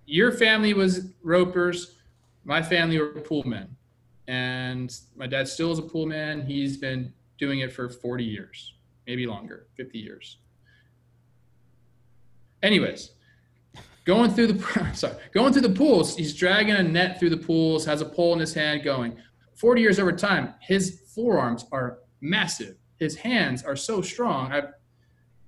your 0.06 0.32
family 0.32 0.72
was 0.74 1.12
ropers 1.22 1.96
my 2.44 2.62
family 2.62 2.98
were 2.98 3.08
pool 3.08 3.44
men 3.46 3.68
and 4.26 4.96
my 5.16 5.26
dad 5.26 5.46
still 5.46 5.70
is 5.70 5.78
a 5.78 5.82
pool 5.82 6.06
man 6.06 6.40
he's 6.46 6.78
been 6.78 7.12
doing 7.36 7.60
it 7.60 7.70
for 7.72 7.88
40 7.90 8.24
years 8.24 8.74
maybe 9.08 9.26
longer 9.26 9.66
50 9.76 9.98
years. 9.98 10.38
Anyways 12.62 13.12
going 14.04 14.30
through 14.30 14.46
the 14.46 14.90
sorry 14.94 15.14
going 15.34 15.52
through 15.52 15.60
the 15.60 15.68
pools 15.68 16.16
he's 16.16 16.34
dragging 16.34 16.74
a 16.74 16.82
net 16.82 17.20
through 17.20 17.28
the 17.28 17.36
pools 17.36 17.84
has 17.84 18.00
a 18.00 18.06
pole 18.06 18.32
in 18.32 18.38
his 18.38 18.54
hand 18.54 18.82
going. 18.84 19.16
40 19.56 19.80
years 19.80 19.98
over 19.98 20.12
time 20.12 20.54
his 20.60 21.02
forearms 21.14 21.66
are 21.72 21.98
massive. 22.20 22.76
His 22.98 23.16
hands 23.16 23.62
are 23.64 23.76
so 23.76 24.00
strong. 24.02 24.52
I've 24.52 24.72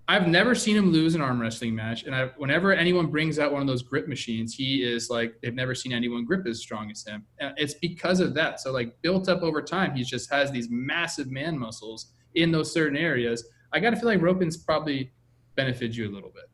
I've 0.09 0.27
never 0.27 0.57
seen 0.57 0.77
him 0.77 0.91
lose 0.91 1.15
an 1.15 1.21
arm 1.21 1.41
wrestling 1.41 1.73
match, 1.73 2.03
and 2.03 2.17
I, 2.17 2.31
whenever 2.37 2.73
anyone 2.73 3.07
brings 3.07 3.39
out 3.39 3.53
one 3.53 3.61
of 3.61 3.69
those 3.69 3.83
grip 3.83 4.09
machines, 4.09 4.53
he 4.53 4.83
is 4.83 5.09
like 5.09 5.35
they've 5.41 5.55
never 5.55 5.73
seen 5.73 5.93
anyone 5.93 6.25
grip 6.25 6.49
as 6.49 6.59
strong 6.59 6.91
as 6.91 7.05
him. 7.05 7.25
And 7.39 7.55
it's 7.57 7.75
because 7.75 8.19
of 8.19 8.35
that. 8.35 8.59
So 8.59 8.73
like 8.73 9.01
built 9.03 9.29
up 9.29 9.43
over 9.43 9.63
time, 9.63 9.95
he 9.95 10.03
just 10.03 10.29
has 10.33 10.51
these 10.51 10.67
massive 10.69 11.31
man 11.31 11.57
muscles 11.57 12.13
in 12.35 12.51
those 12.53 12.73
certain 12.73 12.97
areas. 12.97 13.45
I 13.73 13.81
got 13.81 13.91
to 13.91 13.97
feel 13.97 14.07
like 14.07 14.21
roping's 14.21 14.57
probably 14.57 15.11
benefited 15.57 15.97
you 15.97 16.09
a 16.09 16.13
little 16.13 16.31
bit. 16.31 16.49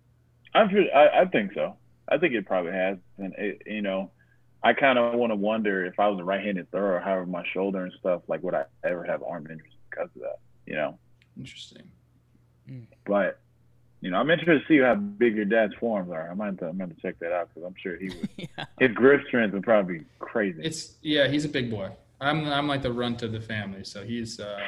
I'm 0.55 0.70
sure, 0.70 0.85
I, 0.95 1.22
I 1.22 1.24
think 1.27 1.53
so. 1.55 1.77
I 2.09 2.18
think 2.18 2.35
it 2.35 2.47
probably 2.47 2.72
has, 2.72 2.99
and 3.18 3.35
it, 3.37 3.62
you 3.66 3.83
know, 3.83 4.11
I 4.62 4.72
kind 4.72 4.99
of 4.99 5.14
want 5.14 5.31
to 5.33 5.37
wonder 5.37 5.85
if 5.85 5.99
I 5.99 6.09
was 6.09 6.20
a 6.20 6.24
right-handed 6.24 6.70
thrower, 6.70 7.01
however 7.01 7.27
my 7.27 7.45
shoulder 7.53 7.85
and 7.85 7.93
stuff, 7.99 8.22
like 8.29 8.43
would 8.43 8.55
I 8.55 8.64
ever 8.85 9.05
have 9.05 9.22
arm 9.22 9.47
injuries 9.51 9.74
because 9.91 10.09
of 10.14 10.22
that? 10.22 10.39
You 10.66 10.74
know, 10.74 10.99
Interesting. 11.37 11.91
but 13.05 13.39
you 14.01 14.11
know, 14.11 14.18
I'm 14.18 14.31
interested 14.31 14.61
to 14.61 14.66
see 14.68 14.79
how 14.81 14.95
big 14.95 15.37
your 15.37 15.47
dad's 15.47 15.74
forearms 15.81 16.11
are. 16.11 16.31
I 16.31 16.35
might, 16.35 16.59
to, 16.59 16.68
I 16.68 16.72
might 16.72 16.95
to 16.95 17.03
check 17.03 17.18
that 17.20 17.33
out 17.33 17.49
because 17.49 17.66
I'm 17.66 17.74
sure 17.83 17.97
he 17.97 18.09
would. 18.09 18.29
yeah. 18.37 18.64
His 18.79 18.93
grip 18.93 19.27
strength 19.27 19.53
would 19.55 19.62
probably 19.62 19.99
be 19.99 20.05
crazy. 20.18 20.61
It's 20.62 20.95
yeah, 21.03 21.29
he's 21.29 21.45
a 21.45 21.49
big 21.49 21.70
boy. 21.70 21.91
I'm 22.20 22.47
I'm 22.47 22.68
like 22.68 22.83
the 22.83 22.93
runt 22.93 23.22
of 23.22 23.33
the 23.33 23.41
family, 23.41 23.85
so 23.85 24.05
he's. 24.05 24.41
uh 24.41 24.59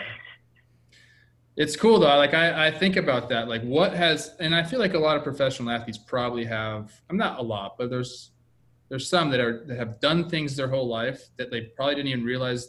It's 1.58 1.74
cool 1.74 1.98
though. 1.98 2.16
Like 2.16 2.34
I 2.34 2.68
I 2.68 2.70
think 2.70 2.96
about 2.96 3.28
that. 3.30 3.48
Like 3.48 3.62
what 3.62 3.92
has, 3.92 4.34
and 4.38 4.54
I 4.54 4.62
feel 4.62 4.78
like 4.78 4.94
a 4.94 4.98
lot 4.98 5.16
of 5.16 5.24
professional 5.24 5.70
athletes 5.70 5.98
probably 5.98 6.44
have. 6.44 6.92
I'm 7.10 7.16
not 7.16 7.38
a 7.40 7.42
lot, 7.42 7.76
but 7.76 7.90
there's 7.90 8.30
there's 8.88 9.08
some 9.08 9.28
that 9.30 9.40
are 9.40 9.64
that 9.66 9.76
have 9.76 9.98
done 10.00 10.28
things 10.30 10.54
their 10.56 10.68
whole 10.68 10.86
life 10.88 11.28
that 11.36 11.50
they 11.50 11.62
probably 11.76 11.96
didn't 11.96 12.08
even 12.08 12.24
realize 12.24 12.68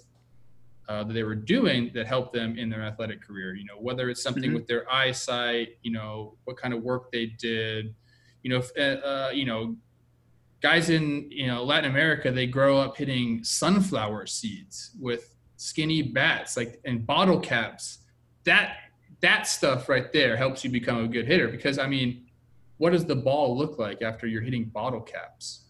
uh, 0.90 1.04
that 1.04 1.14
they 1.14 1.22
were 1.22 1.36
doing 1.36 1.92
that 1.94 2.08
helped 2.08 2.34
them 2.34 2.58
in 2.58 2.68
their 2.68 2.82
athletic 2.82 3.22
career. 3.22 3.54
You 3.56 3.66
know, 3.66 3.78
whether 3.80 4.10
it's 4.10 4.24
something 4.24 4.50
Mhm. 4.50 4.56
with 4.56 4.66
their 4.68 4.92
eyesight, 4.92 5.78
you 5.84 5.92
know, 5.92 6.36
what 6.46 6.58
kind 6.58 6.74
of 6.74 6.82
work 6.82 7.12
they 7.12 7.28
did, 7.28 7.94
you 8.42 8.50
know, 8.50 8.58
if, 8.58 8.72
uh, 8.76 9.06
uh, 9.08 9.30
you 9.32 9.46
know, 9.46 9.78
guys 10.62 10.90
in 10.90 11.30
you 11.32 11.46
know 11.46 11.64
Latin 11.64 11.92
America, 11.92 12.32
they 12.32 12.48
grow 12.48 12.80
up 12.80 12.98
hitting 12.98 13.44
sunflower 13.44 14.26
seeds 14.26 14.92
with 15.00 15.36
skinny 15.58 16.02
bats, 16.02 16.58
like 16.58 16.82
and 16.86 17.06
bottle 17.06 17.40
caps. 17.40 17.99
That 18.46 18.78
that 19.22 19.48
stuff 19.48 19.90
right 19.90 20.12
there 20.14 20.38
helps 20.38 20.64
you 20.64 20.70
become 20.70 21.04
a 21.04 21.08
good 21.08 21.26
hitter 21.28 21.48
because 21.48 21.78
I 21.78 21.88
mean, 21.88 22.26
what 22.78 22.92
does 22.92 23.06
the 23.06 23.16
ball 23.16 23.58
look 23.58 23.78
like 23.78 24.02
after 24.02 24.28
you're 24.28 24.42
hitting 24.42 24.66
bottle 24.66 25.02
caps? 25.02 25.66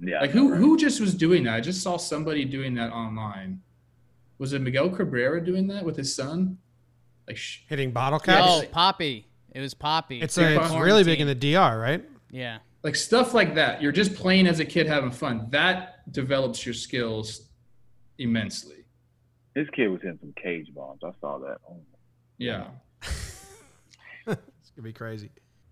yeah. 0.00 0.20
Like 0.20 0.30
who 0.30 0.54
who 0.54 0.76
just 0.76 1.00
was 1.00 1.14
doing 1.14 1.44
that? 1.44 1.54
I 1.54 1.60
just 1.60 1.82
saw 1.82 1.96
somebody 1.96 2.44
doing 2.44 2.74
that 2.74 2.90
online. 2.92 3.60
Was 4.38 4.52
it 4.52 4.60
Miguel 4.62 4.88
Cabrera 4.90 5.44
doing 5.44 5.66
that 5.68 5.84
with 5.84 5.96
his 5.96 6.14
son? 6.14 6.58
Like 7.26 7.36
sh- 7.36 7.60
Hitting 7.68 7.90
bottle 7.90 8.20
No, 8.26 8.60
caps. 8.62 8.66
Papi. 8.72 9.24
It 9.52 9.60
was 9.60 9.74
Papi. 9.74 10.22
It's, 10.22 10.36
You're 10.36 10.50
a, 10.50 10.64
it's 10.64 10.74
really 10.74 11.02
big 11.02 11.20
in 11.20 11.26
the 11.26 11.34
DR, 11.34 11.80
right? 11.80 12.04
yeah. 12.30 12.58
like 12.84 12.94
stuff 12.94 13.34
like 13.34 13.54
that. 13.56 13.82
You're 13.82 13.92
just 13.92 14.14
playing 14.14 14.46
as 14.46 14.60
a 14.60 14.64
kid 14.64 14.86
having 14.86 15.10
fun. 15.10 15.48
That 15.50 16.10
develops 16.12 16.64
your 16.64 16.74
skills 16.74 17.48
immensely. 18.18 18.84
This 19.54 19.68
kid 19.70 19.88
was 19.88 20.00
hitting 20.02 20.18
some 20.20 20.32
cage 20.40 20.72
bombs. 20.74 21.00
I 21.02 21.10
saw 21.20 21.38
that. 21.38 21.56
Oh, 21.68 21.80
Yeah. 22.38 22.68
It's 24.26 24.70
gonna 24.76 24.84
be 24.84 24.92
crazy. 24.92 25.30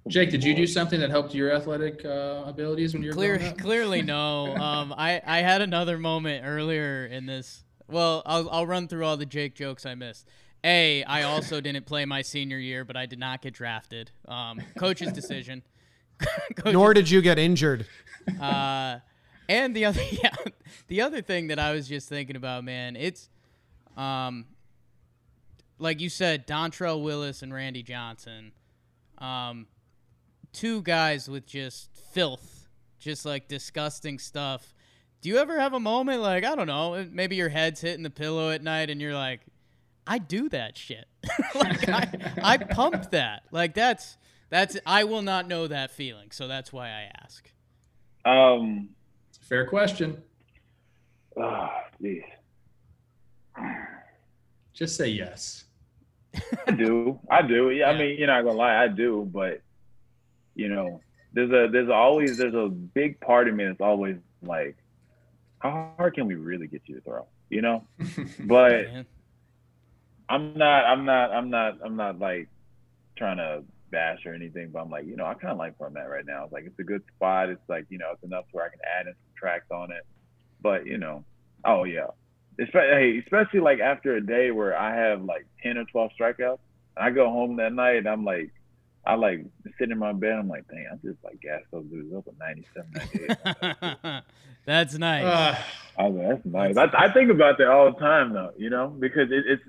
Jake, 0.08 0.30
did 0.30 0.42
you 0.42 0.54
do 0.54 0.66
something 0.66 0.98
that 1.00 1.10
helped 1.10 1.34
your 1.34 1.52
athletic 1.52 2.04
uh, 2.04 2.44
abilities 2.46 2.92
when 2.94 3.02
you 3.02 3.10
were 3.10 3.14
Clear, 3.14 3.36
growing 3.38 3.52
up? 3.52 3.58
clearly 3.60 4.02
no. 4.02 4.56
Um, 4.56 4.94
I, 4.96 5.20
I 5.26 5.38
had 5.38 5.60
another 5.62 5.98
moment 5.98 6.44
earlier 6.46 7.06
in 7.06 7.26
this. 7.26 7.64
Well, 7.88 8.22
I'll, 8.24 8.48
I'll 8.50 8.66
run 8.66 8.88
through 8.88 9.04
all 9.04 9.16
the 9.16 9.26
Jake 9.26 9.54
jokes 9.54 9.84
I 9.84 9.94
missed. 9.94 10.26
A, 10.64 11.04
I 11.04 11.22
also 11.24 11.60
didn't 11.60 11.86
play 11.86 12.04
my 12.04 12.22
senior 12.22 12.58
year, 12.58 12.84
but 12.84 12.96
I 12.96 13.06
did 13.06 13.18
not 13.18 13.42
get 13.42 13.54
drafted. 13.54 14.10
Um, 14.26 14.60
coach's 14.78 15.12
decision. 15.12 15.62
Coach's 16.56 16.72
Nor 16.72 16.94
did 16.94 17.10
you 17.10 17.20
get 17.20 17.38
injured. 17.38 17.86
uh, 18.40 18.98
and 19.48 19.76
the 19.76 19.84
other, 19.84 20.02
yeah, 20.10 20.34
the 20.88 21.02
other 21.02 21.20
thing 21.20 21.48
that 21.48 21.58
I 21.58 21.72
was 21.72 21.86
just 21.86 22.08
thinking 22.08 22.36
about, 22.36 22.64
man, 22.64 22.96
it's, 22.96 23.28
um, 23.96 24.46
like 25.78 26.00
you 26.00 26.08
said, 26.08 26.46
Dontrelle 26.46 27.02
Willis 27.02 27.42
and 27.42 27.52
Randy 27.52 27.82
Johnson, 27.82 28.52
um, 29.18 29.66
two 30.52 30.82
guys 30.82 31.28
with 31.28 31.46
just 31.46 31.90
filth, 32.12 32.68
just 32.98 33.24
like 33.24 33.48
disgusting 33.48 34.18
stuff. 34.18 34.74
Do 35.20 35.28
you 35.28 35.38
ever 35.38 35.58
have 35.58 35.72
a 35.72 35.80
moment 35.80 36.22
like 36.22 36.44
I 36.44 36.54
don't 36.54 36.66
know, 36.66 37.06
maybe 37.10 37.36
your 37.36 37.48
head's 37.48 37.80
hitting 37.80 38.02
the 38.02 38.10
pillow 38.10 38.50
at 38.50 38.62
night 38.62 38.90
and 38.90 39.00
you're 39.00 39.14
like, 39.14 39.40
I 40.06 40.18
do 40.18 40.48
that 40.50 40.78
shit, 40.78 41.06
like 41.54 41.88
I, 41.88 42.08
I 42.42 42.56
pump 42.58 43.10
that, 43.10 43.42
like 43.50 43.74
that's 43.74 44.16
that's 44.50 44.76
I 44.86 45.04
will 45.04 45.22
not 45.22 45.48
know 45.48 45.66
that 45.66 45.90
feeling, 45.90 46.30
so 46.30 46.46
that's 46.46 46.72
why 46.72 46.88
I 46.88 47.10
ask. 47.22 47.50
Um. 48.24 48.90
Fair 49.48 49.64
question. 49.64 50.20
Oh, 51.36 51.68
jeez. 52.02 52.24
Just 54.72 54.96
say 54.96 55.06
yes. 55.06 55.65
I 56.66 56.70
do. 56.72 57.20
I 57.30 57.42
do. 57.42 57.70
Yeah, 57.70 57.90
Yeah. 57.90 57.96
I 57.96 57.98
mean, 57.98 58.18
you're 58.18 58.26
not 58.26 58.44
gonna 58.44 58.56
lie, 58.56 58.82
I 58.82 58.88
do. 58.88 59.28
But 59.32 59.60
you 60.54 60.68
know, 60.68 61.00
there's 61.32 61.50
a 61.50 61.70
there's 61.70 61.90
always 61.90 62.38
there's 62.38 62.54
a 62.54 62.68
big 62.68 63.20
part 63.20 63.48
of 63.48 63.54
me 63.54 63.64
that's 63.64 63.80
always 63.80 64.16
like, 64.42 64.76
how 65.58 65.94
hard 65.96 66.14
can 66.14 66.26
we 66.26 66.34
really 66.34 66.66
get 66.66 66.82
you 66.86 66.96
to 66.96 67.00
throw? 67.00 67.26
You 67.50 67.62
know. 67.62 67.84
But 68.40 68.86
Man. 68.92 69.06
I'm 70.28 70.54
not. 70.56 70.84
I'm 70.84 71.04
not. 71.04 71.30
I'm 71.32 71.50
not. 71.50 71.78
I'm 71.84 71.96
not 71.96 72.18
like 72.18 72.48
trying 73.16 73.36
to 73.38 73.62
bash 73.90 74.26
or 74.26 74.34
anything. 74.34 74.70
But 74.72 74.80
I'm 74.80 74.90
like, 74.90 75.06
you 75.06 75.16
know, 75.16 75.26
I 75.26 75.34
kind 75.34 75.52
of 75.52 75.58
like 75.58 75.74
where 75.78 75.88
I'm 75.88 75.96
at 75.96 76.10
right 76.10 76.26
now. 76.26 76.44
It's 76.44 76.52
like 76.52 76.64
it's 76.64 76.78
a 76.78 76.84
good 76.84 77.02
spot. 77.14 77.48
It's 77.48 77.68
like 77.68 77.86
you 77.90 77.98
know, 77.98 78.10
it's 78.12 78.24
enough 78.24 78.44
where 78.52 78.64
I 78.64 78.68
can 78.68 78.80
add 78.98 79.06
and 79.06 79.14
subtract 79.28 79.70
on 79.70 79.92
it. 79.92 80.04
But 80.60 80.86
you 80.86 80.98
know, 80.98 81.24
oh 81.64 81.84
yeah. 81.84 82.06
Especially, 82.58 83.18
especially 83.18 83.60
like 83.60 83.80
after 83.80 84.16
a 84.16 84.20
day 84.20 84.50
where 84.50 84.76
I 84.76 84.94
have 84.94 85.22
like 85.22 85.46
ten 85.62 85.76
or 85.76 85.84
twelve 85.84 86.10
strikeouts, 86.18 86.58
I 86.96 87.10
go 87.10 87.28
home 87.30 87.56
that 87.56 87.72
night 87.72 87.96
and 87.96 88.08
I'm 88.08 88.24
like, 88.24 88.50
I 89.04 89.14
like 89.14 89.44
sit 89.78 89.90
in 89.90 89.98
my 89.98 90.12
bed. 90.12 90.32
I'm 90.32 90.48
like, 90.48 90.66
dang, 90.68 90.86
I 90.92 90.96
just 90.96 91.22
like 91.22 91.40
gassed 91.40 91.66
those 91.70 91.84
dudes 91.86 92.14
up 92.14 92.26
at 92.26 92.38
97, 92.38 92.90
98. 94.02 94.22
that's 94.64 94.98
nice. 94.98 95.24
Uh, 95.24 95.58
I 95.98 96.08
was 96.08 96.16
like, 96.16 96.28
that's 96.44 96.76
nice. 96.76 96.94
I, 96.94 97.04
I 97.04 97.12
think 97.12 97.30
about 97.30 97.58
that 97.58 97.68
all 97.68 97.92
the 97.92 97.98
time 97.98 98.32
though, 98.32 98.52
you 98.56 98.70
know, 98.70 98.88
because 98.88 99.30
it, 99.30 99.44
it's 99.46 99.62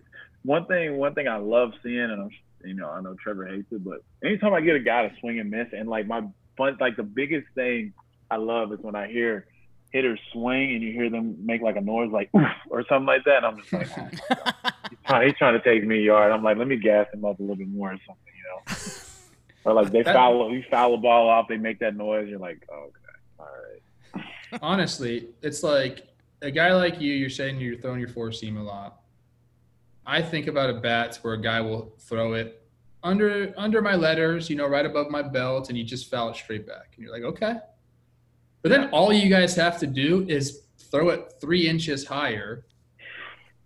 one 0.43 0.65
thing. 0.65 0.97
One 0.97 1.13
thing 1.13 1.27
I 1.27 1.38
love 1.38 1.73
seeing, 1.83 1.99
and 1.99 2.21
I'm, 2.21 2.29
you 2.63 2.73
know, 2.73 2.89
I 2.89 3.01
know 3.01 3.15
Trevor 3.15 3.45
hates 3.45 3.71
it, 3.71 3.83
but 3.83 4.03
anytime 4.23 4.53
I 4.53 4.61
get 4.61 4.75
a 4.75 4.79
guy 4.79 5.07
to 5.07 5.15
swing 5.19 5.39
and 5.39 5.51
miss, 5.51 5.67
and 5.71 5.88
like 5.88 6.07
my 6.07 6.23
fun, 6.55 6.77
like 6.79 6.95
the 6.95 7.03
biggest 7.03 7.47
thing 7.53 7.93
I 8.31 8.38
love 8.38 8.73
is 8.73 8.79
when 8.79 8.95
I 8.95 9.07
hear 9.07 9.45
hitters 9.91 10.19
swing 10.31 10.73
and 10.73 10.81
you 10.83 10.91
hear 10.91 11.09
them 11.09 11.35
make 11.43 11.61
like 11.61 11.75
a 11.75 11.81
noise 11.81 12.11
like 12.11 12.29
oof 12.35 12.47
or 12.69 12.85
something 12.88 13.05
like 13.05 13.23
that. 13.25 13.38
And 13.38 13.45
I'm 13.45 13.57
just 13.57 13.73
like, 13.73 13.89
oh, 13.97 14.07
he's, 14.89 14.99
trying, 15.05 15.27
he's 15.27 15.38
trying 15.38 15.53
to 15.53 15.63
take 15.63 15.85
me 15.85 16.01
yard. 16.01 16.31
I'm 16.31 16.43
like, 16.43 16.57
let 16.57 16.67
me 16.67 16.75
gas 16.77 17.07
him 17.13 17.25
up 17.25 17.39
a 17.39 17.41
little 17.41 17.55
bit 17.55 17.67
more 17.67 17.91
or 17.93 17.97
something, 18.05 18.33
you 18.35 18.43
know. 18.43 18.75
Or 19.65 19.73
like 19.73 19.91
they 19.91 20.01
That- 20.01 20.15
foul, 20.15 20.49
you 20.53 20.63
foul 20.71 20.91
the 20.91 20.97
ball 20.97 21.27
off, 21.29 21.49
they 21.49 21.57
make 21.57 21.79
that 21.79 21.97
noise. 21.97 22.29
You're 22.29 22.39
like, 22.39 22.65
oh, 22.71 22.85
okay, 22.85 22.95
all 23.38 24.21
right. 24.21 24.59
honestly, 24.61 25.27
it's 25.41 25.61
like 25.61 26.07
a 26.41 26.49
guy 26.49 26.73
like 26.73 27.01
you, 27.01 27.13
you're 27.13 27.29
saying 27.29 27.59
you're 27.59 27.75
throwing 27.75 27.99
your 27.99 28.07
four 28.07 28.31
seam 28.31 28.55
a 28.55 28.63
lot. 28.63 29.01
I 30.05 30.21
think 30.21 30.47
about 30.47 30.69
a 30.69 30.75
bats 30.75 31.21
where 31.21 31.33
a 31.33 31.41
guy 31.41 31.59
will 31.59 31.93
throw 31.99 32.31
it 32.31 32.61
under 33.03 33.53
under 33.57 33.81
my 33.81 33.95
letters, 33.95 34.49
you 34.49 34.55
know, 34.55 34.67
right 34.67 34.85
above 34.85 35.09
my 35.09 35.21
belt, 35.21 35.67
and 35.67 35.77
you 35.77 35.83
just 35.83 36.09
foul 36.09 36.29
it 36.29 36.38
straight 36.38 36.65
back. 36.65 36.93
And 36.95 37.03
you're 37.03 37.11
like, 37.11 37.23
okay. 37.23 37.55
But 38.62 38.70
then 38.70 38.89
all 38.89 39.14
you 39.14 39.30
guys 39.30 39.55
have 39.55 39.78
to 39.80 39.88
do 39.88 40.26
is 40.28 40.64
throw 40.91 41.10
it 41.10 41.34
three 41.39 41.68
inches 41.68 42.05
higher, 42.05 42.66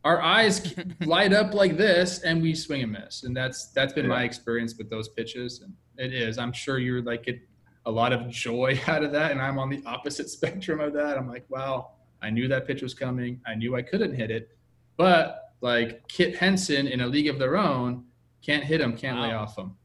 our 0.03 0.21
eyes 0.21 0.73
light 1.05 1.33
up 1.33 1.53
like 1.53 1.77
this 1.77 2.19
and 2.19 2.41
we 2.41 2.55
swing 2.55 2.83
and 2.83 2.91
miss. 2.91 3.23
And 3.23 3.35
that's 3.35 3.67
that's 3.67 3.93
been 3.93 4.07
my 4.07 4.23
experience 4.23 4.75
with 4.77 4.89
those 4.89 5.09
pitches. 5.09 5.61
And 5.61 5.73
it 5.97 6.13
is. 6.13 6.37
I'm 6.37 6.53
sure 6.53 6.79
you're 6.79 7.01
like 7.01 7.23
get 7.23 7.39
a 7.85 7.91
lot 7.91 8.13
of 8.13 8.29
joy 8.29 8.79
out 8.87 9.03
of 9.03 9.11
that. 9.11 9.31
And 9.31 9.41
i'm 9.41 9.59
on 9.59 9.69
the 9.69 9.81
opposite 9.85 10.29
spectrum 10.37 10.79
of 10.79 10.93
that. 10.93 11.17
I'm 11.17 11.27
like 11.27 11.45
wow 11.49 11.91
i 12.23 12.29
knew 12.29 12.47
that 12.47 12.67
pitch 12.67 12.81
was 12.81 12.93
coming. 12.93 13.39
I 13.45 13.55
knew 13.55 13.75
i 13.75 13.81
couldn't 13.81 14.13
hit 14.15 14.31
it. 14.31 14.55
But 14.97 15.53
like 15.61 16.07
kit 16.07 16.35
henson 16.35 16.87
in 16.87 17.01
a 17.01 17.07
league 17.07 17.27
of 17.27 17.37
their 17.37 17.55
own 17.57 18.05
can't 18.41 18.63
hit 18.63 18.81
him 18.81 18.97
can't 18.97 19.19
lay 19.19 19.31
off 19.31 19.55
him 19.55 19.75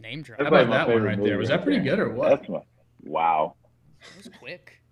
Name 0.00 0.22
drop. 0.22 0.40
how 0.40 0.46
about 0.46 0.70
that 0.70 0.88
one 0.88 1.02
right 1.02 1.20
there? 1.20 1.38
was 1.38 1.48
that 1.48 1.64
pretty 1.64 1.82
good 1.82 1.98
or 1.98 2.10
what? 2.10 2.28
That's 2.28 2.48
my 2.48 2.60
wow. 3.06 3.54
That 4.00 4.16
was 4.24 4.30
quick. 4.38 4.82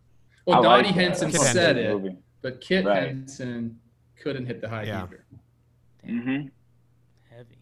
well 0.47 0.59
I 0.59 0.61
like 0.61 0.85
dottie 0.87 0.95
hinson 1.01 1.31
said 1.33 1.77
Henson 1.77 1.77
it 1.79 1.93
movie. 1.95 2.17
but 2.43 2.61
kit 2.61 2.85
Right. 2.85 3.09
henson 3.09 3.79
couldn't 4.23 4.47
hit 4.47 4.61
the 4.61 4.69
high 4.69 4.85
Yeah. 4.85 5.03
heater 5.07 5.25
Mhm. 6.07 6.51
Heavy. 7.31 7.59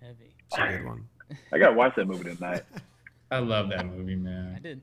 Heavy. 0.00 0.34
It's 0.46 0.58
a 0.58 0.66
good 0.78 0.84
one. 0.86 1.08
I 1.52 1.58
gotta 1.58 1.74
watch 1.74 1.94
that 1.96 2.06
movie 2.06 2.34
tonight. 2.34 2.62
i 3.30 3.38
love 3.38 3.68
that 3.70 3.86
movie 3.86 4.16
man. 4.16 4.54
I 4.56 4.60
did. 4.60 4.80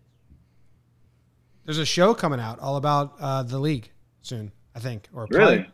There's 1.66 1.80
a 1.80 1.86
show 1.86 2.14
coming 2.14 2.40
out 2.40 2.60
all 2.60 2.78
about 2.78 3.16
uh, 3.20 3.44
the 3.44 3.60
league 3.60 3.92
soon, 4.22 4.54
I 4.74 4.80
think, 4.80 5.10
or 5.14 5.28
play. 5.28 5.68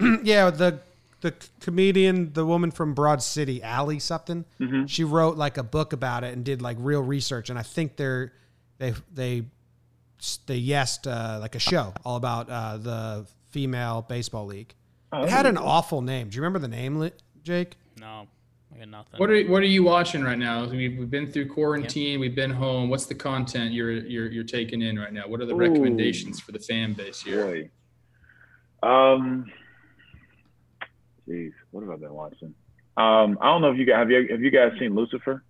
Really? 0.00 0.18
yeah, 0.24 0.50
the 0.50 0.80
the 1.20 1.34
comedian, 1.60 2.32
the 2.32 2.46
woman 2.46 2.70
from 2.70 2.94
Broad 2.94 3.22
City, 3.22 3.62
Allie 3.62 3.98
something. 3.98 4.44
Mhm. 4.58 4.88
She 4.88 5.04
wrote 5.04 5.36
like 5.36 5.58
a 5.58 5.62
book 5.62 5.92
about 5.92 6.24
it 6.24 6.32
and 6.32 6.44
did 6.44 6.62
like 6.62 6.76
real 6.80 7.02
research, 7.02 7.50
and 7.50 7.58
I 7.58 7.62
think 7.62 7.96
they're 7.96 8.32
they 8.78 8.94
they 9.12 9.44
they 10.46 10.60
yesed 10.60 11.06
uh, 11.10 11.38
like 11.40 11.54
a 11.54 11.58
show 11.58 11.94
all 12.04 12.16
about 12.16 12.48
uh, 12.50 12.76
the 12.76 13.26
female 13.50 14.04
baseball 14.08 14.46
league. 14.46 14.74
Oh, 15.12 15.22
It 15.24 15.28
had 15.30 15.46
an 15.46 15.56
cool. 15.56 15.66
awful 15.66 16.02
name. 16.02 16.28
Do 16.28 16.36
you 16.36 16.42
remember 16.42 16.58
the 16.58 16.68
name, 16.68 17.10
Jake? 17.42 17.76
No, 17.98 18.26
I 18.74 18.78
got 18.78 18.88
nothing. 18.88 19.18
What 19.18 19.30
are 19.30 19.42
what 19.48 19.62
are 19.62 19.66
you 19.66 19.82
watching 19.82 20.22
right 20.22 20.38
now? 20.38 20.66
We've, 20.66 20.98
we've 20.98 21.10
been 21.10 21.30
through 21.30 21.48
quarantine. 21.48 22.20
We've 22.20 22.34
been 22.34 22.50
home. 22.50 22.88
What's 22.88 23.06
the 23.06 23.14
content 23.14 23.72
you're 23.72 23.92
you're 23.92 24.30
you're 24.30 24.44
taking 24.44 24.82
in 24.82 24.98
right 24.98 25.12
now? 25.12 25.26
What 25.26 25.40
are 25.40 25.46
the 25.46 25.54
Ooh. 25.54 25.58
recommendations 25.58 26.38
for 26.40 26.52
the 26.52 26.60
fan 26.60 26.92
base 26.92 27.20
here? 27.20 27.44
Boy. 28.82 28.88
Um. 28.88 29.50
Jeez, 31.30 31.52
what 31.70 31.82
have 31.82 31.90
I 31.90 31.96
been 31.96 32.12
watching? 32.12 32.54
Um, 32.96 33.38
I 33.40 33.46
don't 33.46 33.62
know 33.62 33.70
if 33.70 33.78
you 33.78 33.84
guys 33.86 33.98
have 34.00 34.10
you 34.10 34.26
have 34.30 34.40
you 34.42 34.50
guys 34.50 34.72
seen 34.78 34.94
Lucifer? 34.94 35.44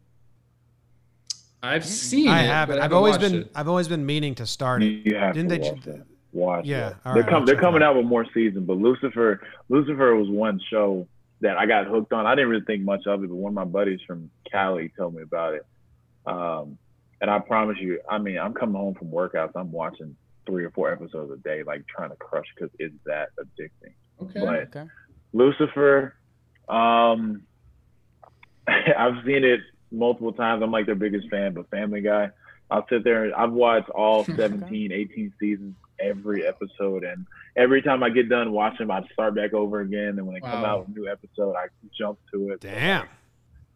I've 1.62 1.84
seen 1.84 2.28
I 2.28 2.42
it. 2.42 2.46
haven't. 2.46 2.76
but 2.76 2.82
I 2.82 2.84
I've 2.86 2.92
always 2.92 3.18
been 3.18 3.34
it. 3.34 3.50
I've 3.54 3.68
always 3.68 3.88
been 3.88 4.04
meaning 4.04 4.34
to 4.36 4.46
start 4.46 4.82
it. 4.82 4.86
You 5.06 5.16
have 5.16 5.34
Didn't 5.34 5.50
to 5.50 5.58
they 5.58 5.70
watch 5.70 5.84
ju- 5.84 5.92
that. 5.92 6.06
Watch 6.32 6.64
Yeah, 6.66 6.90
that. 6.90 7.04
they're 7.04 7.22
right, 7.22 7.28
com- 7.30 7.46
they're 7.46 7.58
coming 7.60 7.82
out. 7.82 7.90
out 7.90 7.96
with 7.96 8.06
more 8.06 8.24
seasons, 8.34 8.66
but 8.66 8.76
Lucifer 8.76 9.40
Lucifer 9.68 10.14
was 10.14 10.28
one 10.28 10.60
show 10.70 11.06
that 11.40 11.56
I 11.56 11.66
got 11.66 11.86
hooked 11.86 12.12
on. 12.12 12.26
I 12.26 12.34
didn't 12.34 12.50
really 12.50 12.64
think 12.66 12.82
much 12.84 13.06
of 13.06 13.24
it, 13.24 13.28
but 13.28 13.36
one 13.36 13.50
of 13.50 13.54
my 13.54 13.64
buddies 13.64 14.00
from 14.06 14.30
Cali 14.50 14.92
told 14.96 15.14
me 15.14 15.22
about 15.22 15.54
it. 15.54 15.66
Um, 16.26 16.78
and 17.22 17.30
I 17.30 17.38
promise 17.38 17.78
you, 17.80 18.00
I 18.08 18.18
mean, 18.18 18.38
I'm 18.38 18.52
coming 18.54 18.76
home 18.76 18.94
from 18.94 19.08
workouts. 19.10 19.52
I'm 19.54 19.72
watching 19.72 20.14
three 20.46 20.64
or 20.64 20.70
four 20.70 20.92
episodes 20.92 21.32
a 21.32 21.36
day, 21.38 21.62
like 21.62 21.84
trying 21.86 22.10
to 22.10 22.16
crush 22.16 22.46
because 22.54 22.70
it's 22.78 22.94
that 23.06 23.30
addicting. 23.38 23.92
Okay. 24.22 24.40
But 24.40 24.76
Okay. 24.76 24.88
Lucifer, 25.32 26.14
um, 26.68 27.42
I've 28.68 29.24
seen 29.24 29.44
it 29.44 29.60
multiple 29.90 30.32
times. 30.32 30.62
I'm 30.62 30.70
like 30.70 30.86
their 30.86 30.94
biggest 30.94 31.28
fan, 31.28 31.54
but 31.54 31.68
Family 31.70 32.00
Guy, 32.00 32.30
I'll 32.70 32.86
sit 32.88 33.04
there 33.04 33.24
and 33.24 33.34
I've 33.34 33.52
watched 33.52 33.90
all 33.90 34.24
17, 34.36 34.92
18 34.92 35.32
seasons, 35.40 35.74
every 36.00 36.46
episode. 36.46 37.04
And 37.04 37.26
every 37.56 37.82
time 37.82 38.02
I 38.02 38.10
get 38.10 38.28
done 38.28 38.52
watching 38.52 38.88
them, 38.88 38.90
I 38.90 39.02
start 39.12 39.34
back 39.34 39.52
over 39.52 39.80
again. 39.80 40.18
And 40.18 40.26
when 40.26 40.34
they 40.34 40.40
come 40.40 40.64
out 40.64 40.80
with 40.80 40.96
a 40.96 41.00
new 41.00 41.08
episode, 41.08 41.54
I 41.56 41.66
jump 41.98 42.18
to 42.32 42.50
it. 42.50 42.60
Damn. 42.60 43.08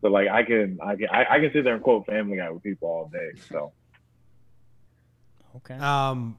So 0.00 0.08
like 0.08 0.28
I 0.28 0.42
can, 0.42 0.78
I 0.82 0.96
can, 0.96 1.08
I, 1.10 1.24
I 1.30 1.38
can 1.40 1.50
sit 1.52 1.64
there 1.64 1.74
and 1.74 1.82
quote 1.82 2.06
Family 2.06 2.36
Guy 2.36 2.50
with 2.50 2.62
people 2.62 2.88
all 2.88 3.10
day. 3.12 3.30
So 3.50 3.72
Okay. 5.56 5.74
Um, 5.74 6.36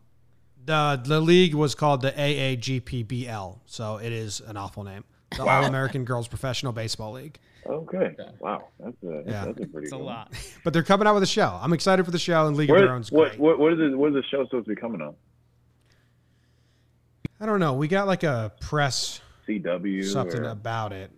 the 0.66 1.02
the 1.04 1.20
league 1.22 1.54
was 1.54 1.76
called 1.76 2.02
the 2.02 2.12
AAGPBL, 2.12 3.60
so 3.66 3.98
it 3.98 4.12
is 4.12 4.40
an 4.42 4.58
awful 4.58 4.84
name. 4.84 5.04
The 5.38 5.44
Wow. 5.46 5.62
All 5.62 5.66
American 5.66 6.06
Girls 6.06 6.28
Professional 6.28 6.72
Baseball 6.72 7.14
League. 7.14 7.40
okay, 7.66 7.98
Okay. 7.98 8.30
wow, 8.40 8.68
that's 8.80 8.96
a 9.04 9.24
Yeah. 9.28 9.46
that's 9.46 9.50
a 9.50 9.54
pretty 9.68 9.86
It's 9.86 9.92
a 9.92 9.96
good 9.98 10.04
one. 10.06 10.06
lot. 10.06 10.34
But 10.64 10.74
they're 10.74 10.84
coming 10.84 11.08
out 11.08 11.14
with 11.14 11.24
a 11.24 11.28
show. 11.28 11.58
I'm 11.62 11.74
excited 11.74 12.06
for 12.06 12.12
the 12.12 12.20
show, 12.20 12.48
and 12.48 12.56
League 12.56 12.70
of 12.70 12.78
Their 12.78 12.86
Where, 12.88 12.96
Own's 12.96 13.12
what, 13.12 13.38
what, 13.38 13.60
what, 13.60 13.60
what 13.60 13.74
is 13.74 13.80
it? 13.80 13.98
What 13.98 14.10
is 14.10 14.16
the 14.16 14.24
show 14.30 14.44
supposed 14.46 14.66
to 14.68 14.76
be 14.76 14.80
coming 14.80 15.02
on? 15.02 15.16
I 17.40 17.46
don't 17.46 17.60
know. 17.60 17.74
We 17.74 17.88
got 17.88 18.08
like 18.08 18.24
a 18.24 18.52
press 18.62 19.20
CW 19.48 20.04
something 20.06 20.42
or, 20.42 20.50
about 20.50 20.94
it. 20.94 21.12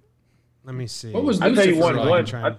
Let 0.64 0.74
me 0.76 0.88
see. 0.88 1.12
What 1.12 1.24
was 1.24 1.40
I 1.42 1.54
tell 1.54 1.66
you 1.66 1.78
one, 1.80 1.96
like? 1.96 2.10
one, 2.10 2.26
Trying- 2.26 2.56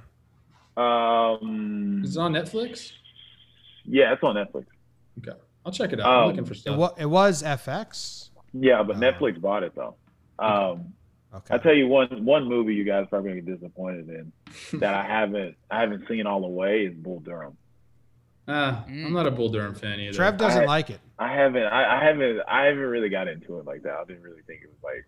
um, 0.77 2.03
Is 2.05 2.17
it 2.17 2.21
on 2.21 2.33
Netflix? 2.33 2.93
yeah, 3.85 4.13
it's 4.13 4.23
on 4.23 4.37
Netflix. 4.37 4.67
Okay. 5.19 5.37
I'll 5.69 5.73
check 5.73 5.93
it 5.93 6.01
out. 6.01 6.07
I'm 6.07 6.23
Um, 6.23 6.29
looking 6.31 6.45
for 6.47 6.55
It, 6.55 6.57
stuff. 6.57 6.79
wa- 6.79 6.95
it 6.99 7.07
was 7.07 7.43
FX. 7.43 8.31
Yeah, 8.55 8.83
but 8.83 8.97
Oh. 8.97 9.01
Netflix 9.01 9.41
bought 9.41 9.63
it 9.63 9.75
though. 9.75 9.95
Um, 10.39 10.95
Okay. 11.35 11.55
I 11.55 11.59
tell 11.59 11.75
you 11.75 11.87
one 11.89 12.25
one 12.25 12.49
movie 12.49 12.75
you 12.75 12.85
guys 12.85 13.03
are 13.05 13.07
probably 13.07 13.31
gonna 13.33 13.43
get 13.43 13.61
disappointed 13.61 14.09
in 14.09 14.33
that 14.81 14.95
I 14.95 15.03
haven't 15.05 15.57
I 15.71 15.81
haven't 15.81 16.09
seen 16.09 16.27
all 16.27 16.41
the 16.41 16.47
way 16.49 16.87
is 16.87 16.95
Bull 16.95 17.21
Durham. 17.21 17.55
Ah, 18.51 18.87
Mm. 18.89 19.07
I'm 19.07 19.13
not 19.13 19.27
a 19.27 19.31
Bull 19.31 19.51
Durham 19.51 19.75
fan 19.75 20.01
either. 20.01 20.15
Trev 20.17 20.39
doesn't 20.39 20.63
I- 20.63 20.67
like 20.67 20.89
it. 20.89 21.01
I 21.19 21.29
haven't 21.35 21.65
I, 21.65 22.01
I 22.01 22.03
haven't 22.05 22.41
I 22.49 22.65
haven't 22.65 22.81
really 22.83 23.11
got 23.11 23.29
into 23.29 23.59
it 23.59 23.67
like 23.67 23.83
that. 23.83 23.93
I 24.01 24.05
didn't 24.07 24.23
really 24.23 24.41
think 24.47 24.63
it 24.63 24.71
was 24.71 24.83
like 24.83 25.05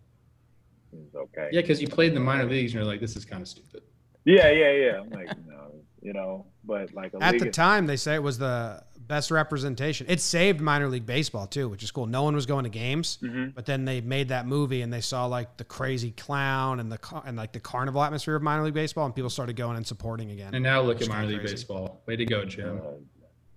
it 0.93 0.99
was 0.99 1.15
okay. 1.31 1.49
Yeah, 1.53 1.63
because 1.63 1.81
you 1.81 1.89
played 1.89 2.09
in 2.09 2.15
the 2.15 2.21
minor 2.21 2.45
leagues 2.45 2.73
and 2.73 2.81
you're 2.83 2.85
like, 2.93 3.01
this 3.01 3.17
is 3.17 3.25
kind 3.25 3.41
of 3.41 3.49
stupid. 3.49 3.83
Yeah, 4.27 4.51
yeah, 4.51 4.73
yeah. 4.73 5.01
I'm 5.01 5.09
like, 5.09 5.29
no, 5.49 5.73
you 6.03 6.13
know, 6.13 6.45
but 6.65 6.93
like 6.93 7.15
a 7.15 7.23
At 7.23 7.33
league 7.35 7.45
the 7.45 7.51
time, 7.51 7.87
they 7.87 7.97
say 7.97 8.15
it 8.17 8.23
was 8.23 8.37
the 8.39 8.83
best 9.11 9.33
representation. 9.33 10.07
It 10.09 10.21
saved 10.21 10.61
minor 10.61 10.87
league 10.89 11.05
baseball 11.05 11.49
too, 11.49 11.69
which 11.69 11.83
is 11.83 11.91
cool. 11.91 12.07
No 12.07 12.23
one 12.23 12.35
was 12.37 12.47
going 12.47 12.63
to 12.63 12.71
games, 12.71 13.19
Mhm. 13.21 13.53
but 13.57 13.67
then 13.67 13.85
they 13.85 14.01
made 14.01 14.29
that 14.29 14.47
movie 14.47 14.83
and 14.83 14.93
they 14.93 15.01
saw 15.01 15.27
like 15.27 15.57
the 15.57 15.65
crazy 15.65 16.13
clown 16.13 16.79
and 16.79 16.93
the 16.93 17.23
and 17.27 17.37
like 17.37 17.51
the 17.53 17.59
carnival 17.59 18.05
atmosphere 18.05 18.37
of 18.37 18.43
minor 18.43 18.63
league 18.63 18.73
baseball, 18.73 19.05
and 19.07 19.15
people 19.15 19.29
started 19.29 19.57
going 19.57 19.77
and 19.77 19.85
supporting 19.85 20.31
again. 20.31 20.55
And 20.55 20.63
now 20.63 20.81
look 20.81 20.97
at 20.99 21.03
It's 21.03 21.09
minor 21.09 21.23
kinda 21.23 21.33
league 21.33 21.41
crazy. 21.41 21.55
baseball. 21.57 22.01
Way 22.07 22.17
to 22.17 22.25
go, 22.25 22.45
Jim. 22.45 22.81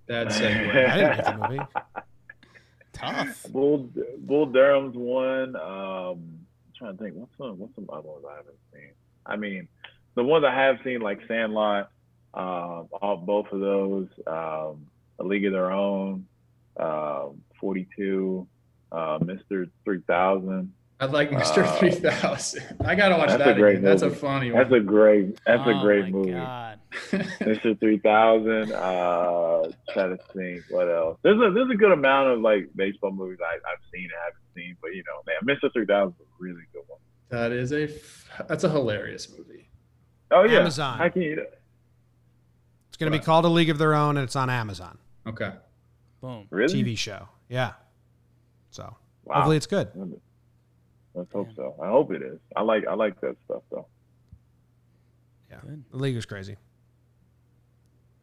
That's 0.07 0.39
Bad 0.39 0.49
I 0.75 0.97
didn't 0.97 1.17
like 1.17 1.25
the 1.25 1.47
movie. 1.49 1.63
Tough. 2.93 3.45
Bull 3.51 3.89
Bull 4.19 4.47
Durham's 4.47 4.95
one. 4.95 5.55
Um, 5.55 5.61
I'm 5.61 6.73
trying 6.77 6.97
to 6.97 7.03
think. 7.03 7.15
What's 7.15 7.37
some 7.37 7.59
What's 7.59 7.75
some 7.75 7.87
other 7.93 8.07
ones 8.09 8.25
I 8.27 8.35
haven't 8.37 8.57
seen? 8.73 8.89
I 9.25 9.35
mean, 9.35 9.67
the 10.15 10.23
ones 10.23 10.45
I 10.45 10.53
have 10.53 10.77
seen, 10.83 10.99
like 11.01 11.19
Sandlot, 11.27 11.91
um, 12.33 12.89
all 13.01 13.17
both 13.23 13.47
of 13.51 13.59
those, 13.59 14.07
um, 14.27 14.85
A 15.19 15.23
League 15.23 15.45
of 15.45 15.53
Their 15.53 15.71
Own, 15.71 16.25
um, 16.77 17.41
42, 17.59 18.47
uh, 18.91 19.19
Mister 19.23 19.67
3000. 19.85 20.73
I 20.99 21.05
like 21.07 21.31
Mr. 21.31 21.63
Uh, 21.63 21.75
3000. 21.79 22.77
I 22.85 22.95
gotta 22.95 23.17
watch 23.17 23.29
that's 23.29 23.41
a 23.41 23.45
that 23.45 23.57
great 23.57 23.71
again. 23.77 23.83
That's 23.83 24.03
a 24.03 24.07
movie. 24.07 24.17
funny 24.19 24.49
That's 24.51 24.69
one. 24.71 24.79
a 24.79 24.83
great. 24.83 25.39
That's 25.45 25.63
oh 25.65 25.77
a 25.79 25.81
great 25.81 26.03
my 26.05 26.09
movie. 26.11 26.31
God. 26.31 26.79
Mr. 27.11 27.77
3000. 27.79 28.71
Uh, 28.71 29.71
try 29.91 30.07
to 30.07 30.17
think 30.33 30.61
what 30.69 30.87
else. 30.87 31.17
There's 31.23 31.37
a 31.37 31.51
there's 31.53 31.69
a 31.71 31.75
good 31.75 31.91
amount 31.91 32.29
of 32.29 32.39
like 32.41 32.69
baseball 32.75 33.11
movies 33.11 33.39
I, 33.41 33.55
I've 33.55 33.79
seen 33.93 34.03
and 34.03 34.11
haven't 34.23 34.43
seen, 34.55 34.77
but 34.81 34.93
you 34.95 35.03
know, 35.05 35.21
man, 35.25 35.57
Mr. 35.57 35.73
3000 35.73 36.09
is 36.13 36.15
a 36.21 36.23
really 36.39 36.61
good 36.71 36.83
one. 36.87 36.99
that 37.29 37.51
is 37.51 37.71
a 37.73 37.83
f- 37.85 38.41
that's 38.47 38.63
a 38.63 38.69
hilarious 38.69 39.27
movie. 39.37 39.67
Oh 40.31 40.43
yeah, 40.43 40.59
Amazon. 40.59 41.01
I 41.01 41.09
can 41.09 41.21
eat 41.23 41.37
it. 41.37 41.59
It's 42.89 42.97
going 42.97 43.11
to 43.11 43.17
be 43.17 43.23
called 43.23 43.43
A 43.45 43.49
League 43.49 43.71
of 43.71 43.79
Their 43.79 43.95
Own, 43.95 44.17
and 44.17 44.23
it's 44.23 44.35
on 44.35 44.49
Amazon 44.51 44.99
Okay. 45.27 45.51
Boom. 46.21 46.47
Really? 46.49 46.83
TV 46.83 46.97
show. 46.97 47.27
Yeah. 47.49 47.73
So 48.71 48.95
Wow. 49.25 49.35
hopefully 49.35 49.57
it's 49.57 49.67
good. 49.67 49.89
Let's 51.13 51.31
hope 51.31 51.49
so. 51.55 51.75
I 51.81 51.87
hope 51.87 52.11
it 52.11 52.21
is. 52.21 52.39
I 52.55 52.61
like 52.63 52.85
I 52.87 52.93
like 52.95 53.19
that 53.21 53.35
stuff 53.45 53.61
though. 53.71 53.87
Yeah. 55.49 55.59
Good. 55.61 55.83
The 55.91 55.97
league 55.97 56.15
is 56.15 56.25
crazy. 56.25 56.57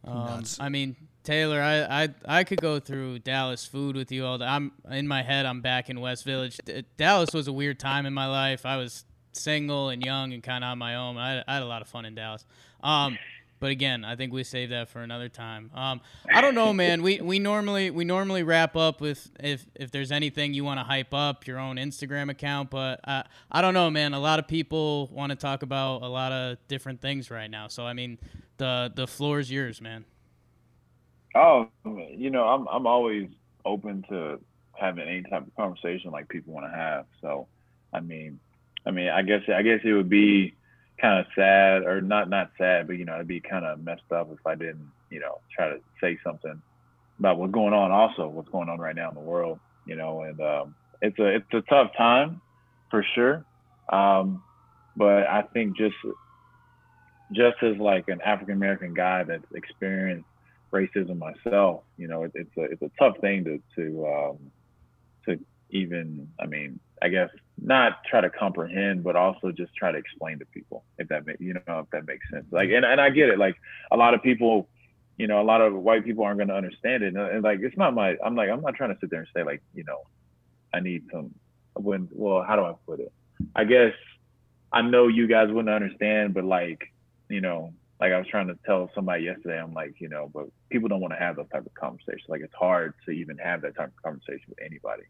Um, 0.05 0.43
I 0.59 0.71
mean, 0.71 0.97
Taylor, 1.25 1.61
I, 1.61 2.05
I 2.05 2.09
I 2.27 2.45
could 2.45 2.61
go 2.61 2.81
through 2.81 3.19
Dallas 3.21 3.67
food 3.67 3.97
with 3.97 4.11
you 4.11 4.25
all 4.25 4.39
day. 4.39 4.47
I'm 4.47 4.73
in 4.91 5.07
my 5.07 5.23
head. 5.23 5.45
I'm 5.47 5.61
back 5.61 5.91
in 5.91 6.01
West 6.01 6.25
Village. 6.25 6.59
D- 6.65 6.85
Dallas 6.97 7.33
was 7.35 7.49
a 7.49 7.53
weird 7.53 7.79
time 7.79 8.07
in 8.07 8.15
my 8.15 8.27
life. 8.27 8.65
I 8.65 8.77
was 8.79 9.05
single 9.33 9.91
and 9.91 10.03
young 10.05 10.33
and 10.33 10.43
kind 10.43 10.65
of 10.65 10.69
on 10.71 10.79
my 10.79 10.97
own. 10.97 11.19
I, 11.19 11.45
I 11.47 11.55
had 11.55 11.63
a 11.63 11.67
lot 11.67 11.83
of 11.83 11.89
fun 11.89 12.07
in 12.07 12.15
Dallas. 12.15 12.45
Um, 12.83 13.19
but 13.61 13.71
again, 13.71 14.05
I 14.05 14.17
think 14.17 14.33
we 14.33 14.43
save 14.43 14.71
that 14.71 14.89
for 14.89 15.03
another 15.03 15.29
time. 15.29 15.71
Um, 15.75 16.01
I 16.33 16.41
don't 16.41 16.55
know, 16.55 16.73
man. 16.83 17.03
We 17.03 17.21
we 17.21 17.39
normally 17.39 17.91
we 17.91 18.05
normally 18.05 18.43
wrap 18.43 18.75
up 18.75 19.01
with 19.01 19.31
if 19.39 19.67
if 19.75 19.91
there's 19.91 20.11
anything 20.11 20.55
you 20.55 20.65
want 20.65 20.81
to 20.81 20.85
hype 20.85 21.15
up 21.15 21.47
your 21.47 21.59
own 21.59 21.77
Instagram 21.77 22.31
account, 22.31 22.71
but 22.71 23.01
uh, 23.07 23.23
I 23.53 23.61
don't 23.61 23.75
know, 23.75 23.91
man. 23.91 24.15
A 24.15 24.21
lot 24.21 24.39
of 24.39 24.49
people 24.49 25.09
want 25.13 25.31
to 25.31 25.37
talk 25.37 25.63
about 25.63 26.03
a 26.03 26.09
lot 26.09 26.33
of 26.33 26.59
different 26.67 27.01
things 27.01 27.31
right 27.31 27.51
now. 27.51 27.69
So 27.69 27.85
I 27.87 27.93
mean, 27.93 28.19
the 28.57 28.91
the 28.95 29.07
floor 29.07 29.39
is 29.39 29.51
yours, 29.51 29.81
man. 29.81 30.05
Oh, 31.35 31.69
you 31.85 32.31
know, 32.31 32.45
I'm 32.45 32.67
I'm 32.69 32.87
always 32.87 33.29
open 33.65 34.05
to 34.09 34.41
having 34.81 35.07
any 35.07 35.23
type 35.23 35.47
of 35.47 35.55
conversation 35.55 36.11
like 36.11 36.29
people 36.29 36.55
want 36.55 36.67
to 36.67 36.77
have. 36.77 37.05
So, 37.21 37.47
I 37.93 38.01
mean, 38.01 38.41
I 38.87 38.91
mean, 38.91 39.09
I 39.09 39.23
guess 39.23 39.43
I 39.55 39.63
guess 39.63 39.81
it 39.85 39.93
would 39.93 40.09
be 40.09 40.55
kind 41.01 41.21
of 41.21 41.27
sad 41.35 41.83
or 41.85 42.01
not 42.01 42.29
not 42.29 42.51
sad, 42.59 42.87
but 42.87 42.97
you 42.97 43.05
know, 43.05 43.15
it'd 43.15 43.29
be 43.29 43.41
kind 43.41 43.65
of 43.65 43.83
messed 43.83 44.11
up 44.13 44.31
if 44.33 44.47
I 44.47 44.55
didn't, 44.55 44.91
you 45.11 45.21
know, 45.21 45.39
try 45.55 45.69
to 45.69 45.81
say 46.01 46.19
something 46.25 46.61
about 47.19 47.39
what's 47.39 47.53
going 47.53 47.73
on. 47.73 47.91
Also, 47.91 48.29
what's 48.29 48.49
going 48.49 48.69
on 48.69 48.79
right 48.79 48.97
now 48.97 49.09
in 49.09 49.15
the 49.15 49.21
world, 49.21 49.59
you 49.87 49.97
know, 49.97 50.23
and 50.23 50.41
um, 50.41 50.75
it's 51.03 51.19
a 51.19 51.27
it's 51.27 51.53
a 51.53 51.63
tough 51.63 51.91
time 51.97 52.41
for 52.91 53.05
sure. 53.15 53.45
Um, 53.91 54.43
but 54.97 55.27
I 55.27 55.43
think 55.53 55.77
just 55.77 55.97
just 57.33 57.63
as 57.63 57.77
like 57.79 58.09
an 58.09 58.21
African 58.23 58.55
American 58.55 58.95
guy 58.95 59.23
that's 59.23 59.45
experienced 59.55 60.27
racism 60.73 61.19
myself, 61.19 61.83
you 61.97 62.09
know, 62.09 62.25
it, 62.25 62.33
it's 62.35 62.57
a 62.57 62.63
it's 62.63 62.83
a 62.83 62.91
tough 62.99 63.19
thing 63.21 63.45
to 63.45 63.63
to 63.77 64.07
um, 64.07 64.51
to 65.27 65.39
even, 65.71 66.29
I 66.41 66.47
mean, 66.47 66.81
I 67.03 67.09
guess 67.09 67.31
not 67.63 68.05
try 68.05 68.21
to 68.21 68.31
comprehend, 68.31 69.05
but 69.05 69.17
also 69.17 69.53
just 69.53 69.75
try 69.75 69.93
to 69.93 69.99
explain 69.99 70.39
to 70.39 70.47
people 70.47 70.85
if 70.99 71.09
that 71.09 71.27
makes 71.27 71.41
you 71.41 71.55
know 71.55 71.81
if 71.81 71.91
that 71.91 72.07
makes 72.07 72.29
sense. 72.31 72.47
Like, 72.51 72.71
and, 72.71 72.85
and 72.85 73.01
I 73.01 73.11
get 73.11 73.29
it. 73.29 73.39
Like 73.39 73.57
a 73.91 73.97
lot 73.97 74.15
of 74.15 74.23
people, 74.23 74.69
you 75.19 75.27
know, 75.27 75.41
a 75.41 75.45
lot 75.45 75.61
of 75.61 75.75
white 75.75 76.05
people 76.05 76.25
aren't 76.25 76.39
going 76.39 76.49
to 76.49 76.55
understand 76.55 77.03
it. 77.03 77.15
And, 77.15 77.19
and, 77.19 77.45
like, 77.45 77.61
it's 77.61 77.77
not 77.77 77.95
my. 77.95 78.17
I'm 78.25 78.35
like, 78.35 78.51
I'm 78.51 78.63
not 78.63 78.75
trying 78.75 78.95
to 78.95 79.01
sit 79.01 79.11
there 79.11 79.21
and 79.21 79.29
say 79.35 79.43
like, 79.43 79.63
you 79.75 79.85
know, 79.85 79.99
I 80.73 80.81
need 80.81 81.05
some. 81.13 81.35
When 81.75 82.09
well, 82.13 82.43
how 82.43 82.57
do 82.57 82.63
I 82.63 82.75
put 82.87 83.01
it? 83.01 83.13
I 83.55 83.65
guess 83.65 83.93
I 84.73 84.83
know 84.83 85.09
you 85.09 85.27
guys 85.27 85.49
wouldn't 85.49 85.69
understand, 85.69 86.35
but 86.35 86.45
like, 86.45 86.93
you 87.29 87.41
know, 87.41 87.73
like 88.01 88.13
I 88.13 88.19
was 88.19 88.27
trying 88.29 88.49
to 88.49 88.59
tell 88.65 88.91
somebody 88.95 89.25
yesterday, 89.25 89.61
I'm 89.61 89.75
like, 89.75 89.95
you 89.99 90.09
know, 90.09 90.31
but 90.33 90.47
people 90.71 90.89
don't 90.89 91.01
want 91.01 91.13
to 91.13 91.19
have 91.19 91.37
those 91.37 91.49
type 91.53 91.67
of 91.67 91.75
conversations. 91.75 92.25
Like 92.29 92.41
it's 92.41 92.55
hard 92.55 92.95
to 93.05 93.11
even 93.11 93.37
have 93.39 93.63
that 93.63 93.77
type 93.77 93.89
of 93.89 94.03
conversation 94.03 94.45
with 94.49 94.59
anybody, 94.65 95.03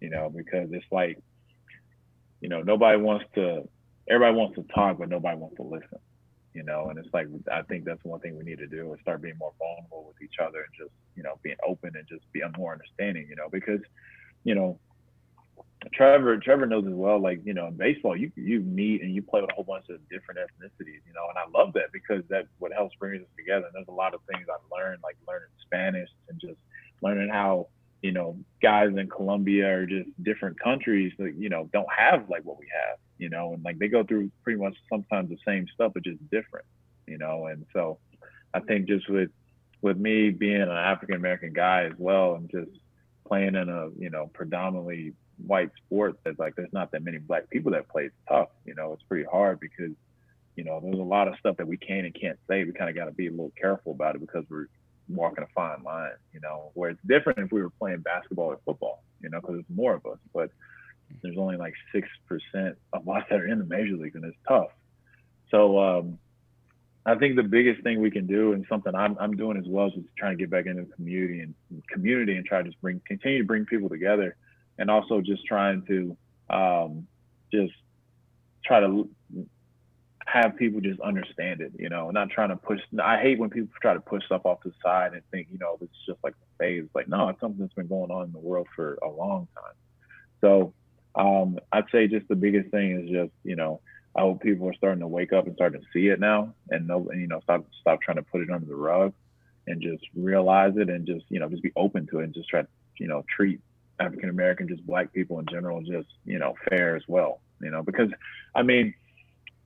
you 0.00 0.08
know, 0.08 0.32
because 0.34 0.70
it's 0.72 0.86
like 0.90 1.18
you 2.40 2.48
know, 2.48 2.62
nobody 2.62 3.00
wants 3.00 3.24
to, 3.34 3.68
everybody 4.08 4.36
wants 4.36 4.56
to 4.56 4.64
talk, 4.74 4.98
but 4.98 5.08
nobody 5.08 5.36
wants 5.36 5.56
to 5.56 5.62
listen, 5.62 5.98
you 6.54 6.62
know, 6.62 6.88
and 6.88 6.98
it's 6.98 7.12
like, 7.12 7.26
I 7.52 7.62
think 7.62 7.84
that's 7.84 8.02
one 8.04 8.20
thing 8.20 8.36
we 8.36 8.44
need 8.44 8.58
to 8.58 8.66
do 8.66 8.92
is 8.94 9.00
start 9.00 9.22
being 9.22 9.38
more 9.38 9.52
vulnerable 9.58 10.04
with 10.06 10.20
each 10.22 10.38
other 10.40 10.58
and 10.58 10.74
just, 10.76 10.92
you 11.16 11.22
know, 11.22 11.38
being 11.42 11.56
open 11.66 11.92
and 11.94 12.06
just 12.08 12.24
being 12.32 12.50
more 12.56 12.72
understanding, 12.72 13.26
you 13.28 13.36
know, 13.36 13.48
because, 13.50 13.80
you 14.44 14.54
know, 14.54 14.78
Trevor, 15.94 16.36
Trevor 16.36 16.66
knows 16.66 16.86
as 16.86 16.92
well, 16.92 17.20
like, 17.20 17.40
you 17.44 17.54
know, 17.54 17.68
in 17.68 17.76
baseball, 17.76 18.14
you, 18.14 18.30
you 18.36 18.60
meet 18.60 19.00
and 19.02 19.14
you 19.14 19.22
play 19.22 19.40
with 19.40 19.50
a 19.50 19.54
whole 19.54 19.64
bunch 19.64 19.86
of 19.88 19.96
different 20.10 20.38
ethnicities, 20.38 21.00
you 21.06 21.14
know, 21.14 21.26
and 21.30 21.38
I 21.38 21.58
love 21.58 21.72
that 21.72 21.90
because 21.92 22.22
that 22.28 22.46
what 22.58 22.72
helps 22.72 22.94
bring 22.96 23.20
us 23.20 23.26
together. 23.36 23.64
And 23.64 23.74
there's 23.74 23.88
a 23.88 23.92
lot 23.92 24.12
of 24.12 24.20
things 24.30 24.46
I've 24.52 24.60
learned, 24.70 25.00
like 25.02 25.16
learning 25.26 25.48
Spanish 25.64 26.10
and 26.28 26.38
just 26.38 26.58
learning 27.02 27.30
how, 27.30 27.68
you 28.02 28.12
know, 28.12 28.36
guys 28.62 28.90
in 28.96 29.08
Colombia 29.08 29.78
or 29.78 29.86
just 29.86 30.08
different 30.22 30.58
countries 30.58 31.12
that, 31.18 31.34
you 31.36 31.48
know, 31.48 31.68
don't 31.72 31.88
have 31.94 32.28
like 32.30 32.42
what 32.44 32.58
we 32.58 32.66
have, 32.72 32.98
you 33.18 33.28
know, 33.28 33.52
and 33.52 33.64
like 33.64 33.78
they 33.78 33.88
go 33.88 34.02
through 34.02 34.30
pretty 34.42 34.58
much 34.58 34.76
sometimes 34.88 35.28
the 35.28 35.36
same 35.46 35.66
stuff, 35.74 35.92
but 35.92 36.02
just 36.02 36.18
different, 36.30 36.64
you 37.06 37.18
know. 37.18 37.46
And 37.46 37.66
so 37.72 37.98
I 38.54 38.60
think 38.60 38.88
just 38.88 39.08
with 39.08 39.30
with 39.82 39.96
me 39.96 40.30
being 40.30 40.62
an 40.62 40.70
African 40.70 41.16
American 41.16 41.52
guy 41.52 41.84
as 41.84 41.92
well 41.98 42.34
and 42.34 42.50
just 42.50 42.70
playing 43.26 43.54
in 43.54 43.68
a, 43.68 43.88
you 43.98 44.10
know, 44.10 44.30
predominantly 44.32 45.12
white 45.46 45.70
sport 45.84 46.18
that 46.24 46.38
like 46.38 46.56
there's 46.56 46.72
not 46.72 46.90
that 46.92 47.04
many 47.04 47.18
black 47.18 47.48
people 47.50 47.72
that 47.72 47.88
play 47.88 48.04
it's 48.04 48.14
tough, 48.28 48.48
you 48.64 48.74
know, 48.74 48.92
it's 48.92 49.02
pretty 49.04 49.24
hard 49.30 49.60
because, 49.60 49.92
you 50.56 50.64
know, 50.64 50.80
there's 50.82 50.98
a 50.98 51.02
lot 51.02 51.28
of 51.28 51.34
stuff 51.38 51.56
that 51.56 51.66
we 51.66 51.76
can 51.76 52.04
and 52.04 52.14
can't 52.14 52.38
say. 52.48 52.64
We 52.64 52.72
kind 52.72 52.90
of 52.90 52.96
got 52.96 53.06
to 53.06 53.12
be 53.12 53.28
a 53.28 53.30
little 53.30 53.52
careful 53.60 53.92
about 53.92 54.16
it 54.16 54.20
because 54.20 54.44
we're 54.50 54.66
walking 55.14 55.44
a 55.44 55.48
fine 55.54 55.82
line, 55.82 56.12
you 56.32 56.40
know, 56.40 56.70
where 56.74 56.90
it's 56.90 57.00
different 57.06 57.38
if 57.38 57.52
we 57.52 57.62
were 57.62 57.70
playing 57.70 58.00
basketball 58.00 58.46
or 58.46 58.58
football, 58.64 59.02
you 59.20 59.30
know, 59.30 59.40
because 59.40 59.56
there's 59.56 59.76
more 59.76 59.94
of 59.94 60.06
us. 60.06 60.18
But 60.32 60.50
there's 61.22 61.36
only 61.38 61.56
like 61.56 61.74
6% 61.94 62.74
of 62.92 63.08
us 63.08 63.24
that 63.30 63.40
are 63.40 63.46
in 63.46 63.58
the 63.58 63.64
major 63.64 63.96
league, 63.96 64.14
and 64.14 64.24
it's 64.24 64.36
tough. 64.48 64.70
So 65.50 65.78
um, 65.78 66.18
I 67.04 67.14
think 67.16 67.36
the 67.36 67.42
biggest 67.42 67.82
thing 67.82 68.00
we 68.00 68.10
can 68.10 68.26
do, 68.26 68.52
and 68.52 68.64
something 68.68 68.94
I'm, 68.94 69.16
I'm 69.18 69.36
doing 69.36 69.56
as 69.56 69.64
well, 69.66 69.88
is 69.88 69.94
just 69.94 70.06
trying 70.16 70.36
to 70.36 70.42
get 70.42 70.50
back 70.50 70.66
into 70.66 70.82
the 70.82 70.92
community 70.94 71.40
and 71.40 71.54
community 71.88 72.36
and 72.36 72.46
try 72.46 72.62
to 72.62 72.68
just 72.68 72.80
bring, 72.80 73.00
continue 73.06 73.38
to 73.38 73.44
bring 73.44 73.64
people 73.64 73.88
together, 73.88 74.36
and 74.78 74.90
also 74.90 75.20
just 75.20 75.44
trying 75.46 75.82
to 75.86 76.16
um, 76.50 77.06
just 77.52 77.72
try 78.64 78.80
to 78.80 79.08
have 80.32 80.56
people 80.56 80.80
just 80.80 81.00
understand 81.00 81.60
it, 81.60 81.72
you 81.78 81.88
know, 81.88 82.10
not 82.10 82.30
trying 82.30 82.50
to 82.50 82.56
push. 82.56 82.80
I 83.02 83.18
hate 83.18 83.38
when 83.38 83.50
people 83.50 83.68
try 83.80 83.94
to 83.94 84.00
push 84.00 84.24
stuff 84.26 84.42
off 84.44 84.62
to 84.62 84.68
the 84.68 84.74
side 84.82 85.12
and 85.12 85.22
think, 85.30 85.48
you 85.50 85.58
know, 85.58 85.76
it's 85.80 85.92
just 86.06 86.18
like 86.22 86.34
a 86.34 86.58
phase. 86.58 86.84
Like, 86.94 87.08
no, 87.08 87.28
it's 87.28 87.40
something 87.40 87.60
that's 87.60 87.74
been 87.74 87.88
going 87.88 88.10
on 88.10 88.26
in 88.26 88.32
the 88.32 88.38
world 88.38 88.68
for 88.76 88.98
a 89.02 89.08
long 89.08 89.48
time. 89.54 89.74
So 90.40 90.72
um, 91.14 91.58
I'd 91.72 91.90
say 91.90 92.06
just 92.06 92.28
the 92.28 92.36
biggest 92.36 92.70
thing 92.70 93.00
is 93.00 93.10
just, 93.10 93.32
you 93.44 93.56
know, 93.56 93.80
I 94.16 94.20
hope 94.20 94.42
people 94.42 94.68
are 94.68 94.74
starting 94.74 95.00
to 95.00 95.08
wake 95.08 95.32
up 95.32 95.46
and 95.46 95.54
starting 95.54 95.80
to 95.80 95.86
see 95.92 96.08
it 96.08 96.20
now 96.20 96.54
and 96.70 96.86
know, 96.86 97.08
and, 97.10 97.20
you 97.20 97.26
know, 97.26 97.40
stop, 97.40 97.64
stop 97.80 98.00
trying 98.00 98.16
to 98.16 98.22
put 98.22 98.40
it 98.40 98.50
under 98.50 98.66
the 98.66 98.76
rug 98.76 99.12
and 99.66 99.80
just 99.80 100.04
realize 100.14 100.76
it 100.76 100.88
and 100.88 101.06
just, 101.06 101.24
you 101.28 101.38
know, 101.38 101.48
just 101.48 101.62
be 101.62 101.72
open 101.76 102.06
to 102.08 102.20
it 102.20 102.24
and 102.24 102.34
just 102.34 102.48
try 102.48 102.62
to, 102.62 102.68
you 102.98 103.08
know, 103.08 103.24
treat 103.34 103.60
African 103.98 104.30
American, 104.30 104.68
just 104.68 104.86
black 104.86 105.12
people 105.12 105.38
in 105.38 105.46
general, 105.46 105.80
just, 105.82 106.08
you 106.24 106.38
know, 106.38 106.54
fair 106.68 106.96
as 106.96 107.02
well, 107.08 107.40
you 107.60 107.70
know, 107.70 107.82
because 107.82 108.10
I 108.54 108.62
mean, 108.62 108.94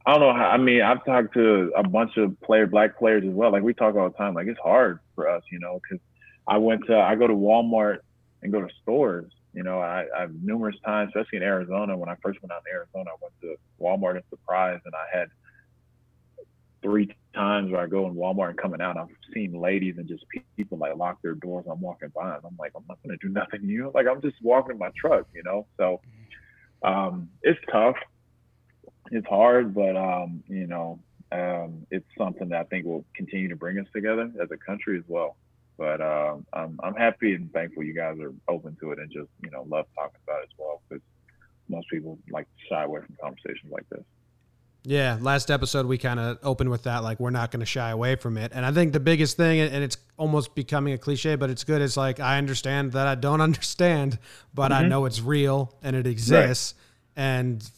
I 0.06 0.12
don't 0.12 0.20
know 0.20 0.34
how. 0.34 0.48
I 0.48 0.58
mean, 0.58 0.82
I've 0.82 1.04
talked 1.04 1.34
to 1.34 1.72
a 1.74 1.82
bunch 1.82 2.16
of 2.18 2.38
player, 2.42 2.66
black 2.66 2.98
players 2.98 3.24
as 3.24 3.32
well. 3.32 3.50
Like 3.52 3.62
we 3.62 3.72
talk 3.72 3.94
all 3.94 4.10
the 4.10 4.16
time. 4.16 4.34
Like 4.34 4.46
it's 4.46 4.60
hard 4.60 5.00
for 5.14 5.28
us, 5.28 5.42
you 5.50 5.58
know, 5.58 5.80
because 5.82 6.02
I 6.46 6.58
went 6.58 6.86
to, 6.86 6.96
I 6.98 7.14
go 7.14 7.26
to 7.26 7.34
Walmart 7.34 7.98
and 8.42 8.52
go 8.52 8.60
to 8.60 8.68
stores. 8.82 9.32
You 9.54 9.62
know, 9.62 9.80
I, 9.80 10.06
I've 10.16 10.34
numerous 10.42 10.76
times, 10.84 11.12
especially 11.14 11.38
in 11.38 11.42
Arizona. 11.42 11.96
When 11.96 12.08
I 12.08 12.16
first 12.22 12.42
went 12.42 12.52
out 12.52 12.64
to 12.66 12.72
Arizona, 12.72 13.10
I 13.10 13.16
went 13.22 13.34
to 13.40 13.56
Walmart 13.80 14.16
and 14.16 14.24
Surprise, 14.28 14.80
and 14.84 14.94
I 14.94 15.16
had 15.16 15.28
three 16.82 17.16
times 17.34 17.72
where 17.72 17.80
I 17.80 17.86
go 17.86 18.06
in 18.06 18.14
Walmart 18.14 18.50
and 18.50 18.58
coming 18.58 18.82
out, 18.82 18.98
I've 18.98 19.08
seen 19.32 19.58
ladies 19.58 19.94
and 19.96 20.06
just 20.06 20.24
people 20.56 20.76
like 20.76 20.96
lock 20.96 21.22
their 21.22 21.34
doors. 21.34 21.64
I'm 21.70 21.80
walking 21.80 22.10
by, 22.14 22.34
and 22.34 22.44
I'm 22.44 22.56
like, 22.58 22.72
I'm 22.76 22.84
not 22.88 22.98
gonna 23.02 23.16
do 23.22 23.28
nothing 23.30 23.62
to 23.62 23.66
you. 23.66 23.90
Like 23.94 24.06
I'm 24.06 24.20
just 24.20 24.36
walking 24.42 24.72
in 24.72 24.78
my 24.78 24.90
truck, 24.94 25.26
you 25.34 25.42
know. 25.44 25.66
So 25.78 26.02
um, 26.82 27.30
it's 27.42 27.58
tough 27.72 27.96
it's 29.14 29.26
hard, 29.26 29.74
but 29.74 29.96
um, 29.96 30.42
you 30.48 30.66
know, 30.66 30.98
um, 31.32 31.86
it's 31.90 32.06
something 32.18 32.48
that 32.50 32.60
I 32.60 32.64
think 32.64 32.84
will 32.84 33.04
continue 33.14 33.48
to 33.48 33.56
bring 33.56 33.78
us 33.78 33.86
together 33.92 34.30
as 34.42 34.50
a 34.50 34.56
country 34.56 34.98
as 34.98 35.04
well. 35.08 35.36
But 35.76 36.00
um, 36.00 36.46
I'm 36.52 36.78
I'm 36.82 36.94
happy 36.94 37.34
and 37.34 37.52
thankful 37.52 37.82
you 37.82 37.94
guys 37.94 38.18
are 38.20 38.32
open 38.48 38.76
to 38.80 38.92
it 38.92 38.98
and 38.98 39.10
just 39.10 39.28
you 39.42 39.50
know 39.50 39.64
love 39.68 39.86
talking 39.94 40.20
about 40.26 40.40
it 40.40 40.48
as 40.52 40.58
well 40.58 40.82
because 40.88 41.02
most 41.68 41.88
people 41.88 42.18
like 42.30 42.46
shy 42.68 42.84
away 42.84 43.00
from 43.00 43.16
conversations 43.20 43.72
like 43.72 43.88
this. 43.88 44.02
Yeah, 44.86 45.16
last 45.20 45.50
episode 45.50 45.86
we 45.86 45.96
kind 45.96 46.20
of 46.20 46.38
opened 46.42 46.70
with 46.70 46.82
that, 46.82 47.02
like 47.02 47.18
we're 47.18 47.30
not 47.30 47.50
going 47.50 47.60
to 47.60 47.66
shy 47.66 47.88
away 47.90 48.16
from 48.16 48.36
it. 48.36 48.52
And 48.54 48.66
I 48.66 48.70
think 48.70 48.92
the 48.92 49.00
biggest 49.00 49.36
thing, 49.36 49.60
and 49.60 49.82
it's 49.82 49.96
almost 50.18 50.54
becoming 50.54 50.92
a 50.92 50.98
cliche, 50.98 51.36
but 51.36 51.48
it's 51.48 51.64
good. 51.64 51.80
It's 51.80 51.96
like 51.96 52.20
I 52.20 52.36
understand 52.36 52.92
that 52.92 53.06
I 53.06 53.14
don't 53.14 53.40
understand, 53.40 54.18
but 54.52 54.70
mm-hmm. 54.70 54.84
I 54.84 54.88
know 54.88 55.06
it's 55.06 55.22
real 55.22 55.74
and 55.82 55.96
it 55.96 56.06
exists. 56.06 56.74
Right. 57.16 57.24
And 57.24 57.70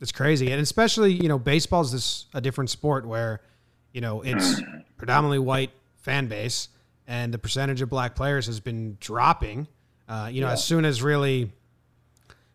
it's 0.00 0.12
crazy, 0.12 0.50
and 0.50 0.60
especially 0.60 1.12
you 1.12 1.28
know 1.28 1.38
baseball 1.38 1.82
is 1.82 1.92
this 1.92 2.26
a 2.34 2.40
different 2.40 2.70
sport 2.70 3.06
where 3.06 3.40
you 3.92 4.00
know 4.00 4.22
it's 4.22 4.60
predominantly 4.96 5.38
white 5.38 5.70
fan 6.02 6.26
base, 6.26 6.68
and 7.06 7.32
the 7.32 7.38
percentage 7.38 7.80
of 7.80 7.88
black 7.88 8.14
players 8.14 8.46
has 8.46 8.60
been 8.60 8.96
dropping. 9.00 9.66
Uh, 10.08 10.28
you 10.30 10.40
know, 10.40 10.48
yeah. 10.48 10.52
as 10.52 10.64
soon 10.64 10.84
as 10.84 11.02
really 11.02 11.50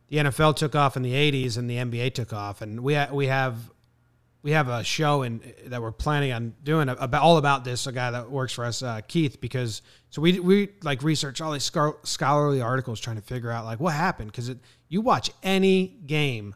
the 0.09 0.17
NFL 0.17 0.55
took 0.55 0.75
off 0.75 0.95
in 0.95 1.03
the 1.03 1.13
'80s 1.13 1.57
and 1.57 1.69
the 1.69 1.77
NBA 1.77 2.13
took 2.13 2.33
off, 2.33 2.61
and 2.61 2.81
we 2.81 2.93
ha- 2.93 3.09
we 3.11 3.27
have 3.27 3.71
we 4.41 4.51
have 4.51 4.69
a 4.69 4.83
show 4.83 5.23
in 5.23 5.41
that 5.65 5.81
we're 5.81 5.91
planning 5.91 6.31
on 6.31 6.53
doing 6.63 6.87
about 6.87 7.21
all 7.21 7.37
about 7.37 7.63
this. 7.63 7.87
A 7.87 7.91
guy 7.91 8.11
that 8.11 8.31
works 8.31 8.53
for 8.53 8.65
us, 8.65 8.81
uh, 8.81 9.01
Keith, 9.07 9.41
because 9.41 9.81
so 10.09 10.21
we 10.21 10.39
we 10.39 10.69
like 10.81 11.03
research 11.03 11.41
all 11.41 11.51
these 11.51 11.69
scholarly 12.03 12.61
articles 12.61 12.99
trying 12.99 13.17
to 13.17 13.21
figure 13.21 13.51
out 13.51 13.65
like 13.65 13.79
what 13.79 13.93
happened 13.93 14.31
because 14.31 14.51
you 14.87 15.01
watch 15.01 15.31
any 15.43 15.87
game 16.05 16.55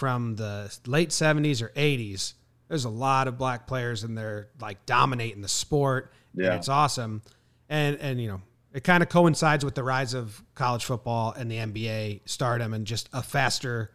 from 0.00 0.34
the 0.36 0.74
late 0.86 1.10
70s 1.10 1.60
or 1.60 1.68
80s, 1.76 2.32
there's 2.68 2.86
a 2.86 2.90
lot 2.90 3.28
of 3.28 3.36
black 3.36 3.66
players 3.66 4.02
and 4.02 4.16
they're 4.16 4.48
like 4.58 4.86
dominating 4.86 5.42
the 5.42 5.48
sport. 5.48 6.10
Yeah. 6.34 6.46
And 6.46 6.54
it's 6.54 6.70
awesome. 6.70 7.20
And, 7.68 7.98
and, 7.98 8.18
you 8.18 8.28
know, 8.28 8.40
it 8.72 8.82
kind 8.82 9.02
of 9.02 9.10
coincides 9.10 9.62
with 9.62 9.74
the 9.74 9.82
rise 9.82 10.14
of 10.14 10.42
college 10.54 10.86
football 10.86 11.34
and 11.36 11.50
the 11.50 11.56
NBA 11.56 12.22
stardom 12.24 12.72
and 12.72 12.86
just 12.86 13.10
a 13.12 13.22
faster 13.22 13.90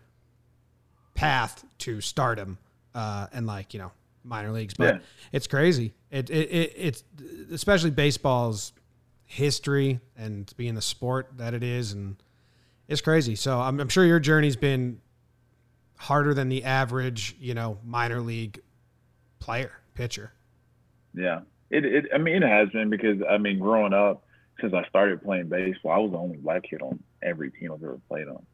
path 1.16 1.66
to 1.80 2.01
stardom 2.01 2.60
uh, 2.93 3.26
and 3.34 3.47
like, 3.47 3.74
you 3.74 3.80
know, 3.80 3.91
minor 4.24 4.51
leagues. 4.51 4.76
But 4.76 4.95
yeah. 4.95 5.01
it's 5.32 5.47
crazy. 5.47 5.95
It, 6.12 6.30
it, 6.30 6.51
it, 6.51 6.74
it's 6.78 7.03
especially 7.51 7.89
baseball's 7.89 8.74
history 9.26 10.01
and 10.16 10.53
being 10.56 10.76
the 10.76 10.84
sport 10.84 11.32
that 11.38 11.56
it 11.56 11.64
is. 11.64 11.93
And 11.93 12.18
it's 12.88 13.01
crazy. 13.01 13.36
So 13.36 13.60
I'm, 13.60 13.80
I'm 13.80 13.89
sure 13.89 14.06
your 14.06 14.20
journey's 14.20 14.56
been 14.56 15.01
harder 15.97 16.33
than 16.33 16.49
the 16.49 16.63
average, 16.63 17.35
you 17.39 17.53
know, 17.53 17.77
minor 17.83 18.21
league 18.21 18.61
player, 19.39 19.71
pitcher. 19.93 20.33
Yeah. 21.13 21.41
It, 21.69 21.85
it 21.85 22.05
I 22.13 22.17
mean 22.17 22.43
it 22.43 22.49
has 22.49 22.69
been 22.69 22.89
because 22.89 23.17
I 23.29 23.37
mean 23.37 23.59
growing 23.59 23.93
up 23.93 24.23
since 24.59 24.73
I 24.73 24.87
started 24.87 25.23
playing 25.23 25.49
baseball, 25.49 25.91
I 25.91 25.97
was 25.99 26.11
the 26.11 26.17
only 26.17 26.37
black 26.37 26.63
kid 26.63 26.81
on 26.81 26.99
every 27.21 27.51
team 27.51 27.71
I've 27.71 27.83
ever 27.83 27.99
played 28.07 28.27
on. 28.27 28.45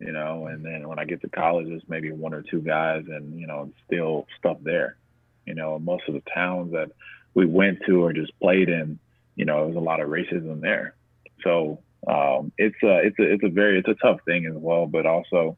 You 0.00 0.12
know, 0.12 0.46
and 0.46 0.64
then 0.64 0.88
when 0.88 1.00
I 1.00 1.04
get 1.04 1.20
to 1.22 1.28
college, 1.28 1.66
there's 1.66 1.82
maybe 1.88 2.12
one 2.12 2.32
or 2.32 2.42
two 2.42 2.60
guys, 2.60 3.04
and 3.08 3.38
you 3.38 3.48
know, 3.48 3.72
still 3.86 4.26
stuff 4.38 4.58
there. 4.62 4.96
You 5.44 5.54
know, 5.54 5.78
most 5.78 6.04
of 6.06 6.14
the 6.14 6.22
towns 6.32 6.72
that 6.72 6.92
we 7.34 7.46
went 7.46 7.80
to 7.86 8.04
or 8.04 8.12
just 8.12 8.38
played 8.38 8.68
in, 8.68 8.98
you 9.34 9.44
know, 9.44 9.56
there 9.56 9.66
was 9.66 9.76
a 9.76 9.80
lot 9.80 10.00
of 10.00 10.08
racism 10.08 10.60
there. 10.60 10.94
So 11.42 11.80
um, 12.06 12.52
it's 12.58 12.76
a 12.82 12.98
it's 12.98 13.18
a 13.18 13.22
it's 13.22 13.44
a 13.44 13.48
very 13.48 13.78
it's 13.78 13.88
a 13.88 13.94
tough 13.94 14.20
thing 14.24 14.46
as 14.46 14.54
well, 14.54 14.86
but 14.86 15.04
also, 15.04 15.56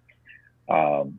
um, 0.71 1.19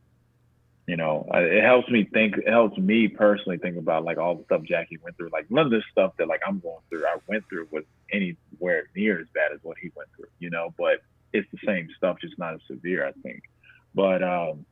you 0.87 0.97
know, 0.97 1.27
it 1.33 1.63
helps 1.63 1.89
me 1.89 2.07
think. 2.11 2.37
It 2.37 2.49
helps 2.49 2.77
me 2.77 3.07
personally 3.07 3.57
think 3.57 3.77
about 3.77 4.03
like 4.03 4.17
all 4.17 4.35
the 4.35 4.43
stuff 4.45 4.63
Jackie 4.63 4.97
went 5.03 5.15
through. 5.15 5.29
Like 5.31 5.49
none 5.49 5.65
of 5.65 5.71
this 5.71 5.83
stuff 5.91 6.13
that 6.17 6.27
like 6.27 6.41
I'm 6.45 6.59
going 6.59 6.81
through, 6.89 7.05
I 7.05 7.17
went 7.27 7.43
through 7.49 7.67
was 7.71 7.83
anywhere 8.11 8.87
near 8.95 9.19
as 9.19 9.27
bad 9.33 9.51
as 9.53 9.59
what 9.63 9.77
he 9.81 9.91
went 9.95 10.09
through. 10.15 10.29
You 10.39 10.49
know, 10.49 10.73
but 10.77 10.99
it's 11.33 11.47
the 11.51 11.59
same 11.65 11.87
stuff, 11.95 12.17
just 12.19 12.37
not 12.37 12.55
as 12.55 12.61
severe, 12.67 13.07
I 13.07 13.11
think. 13.21 13.43
But 13.93 14.23
um, 14.23 14.65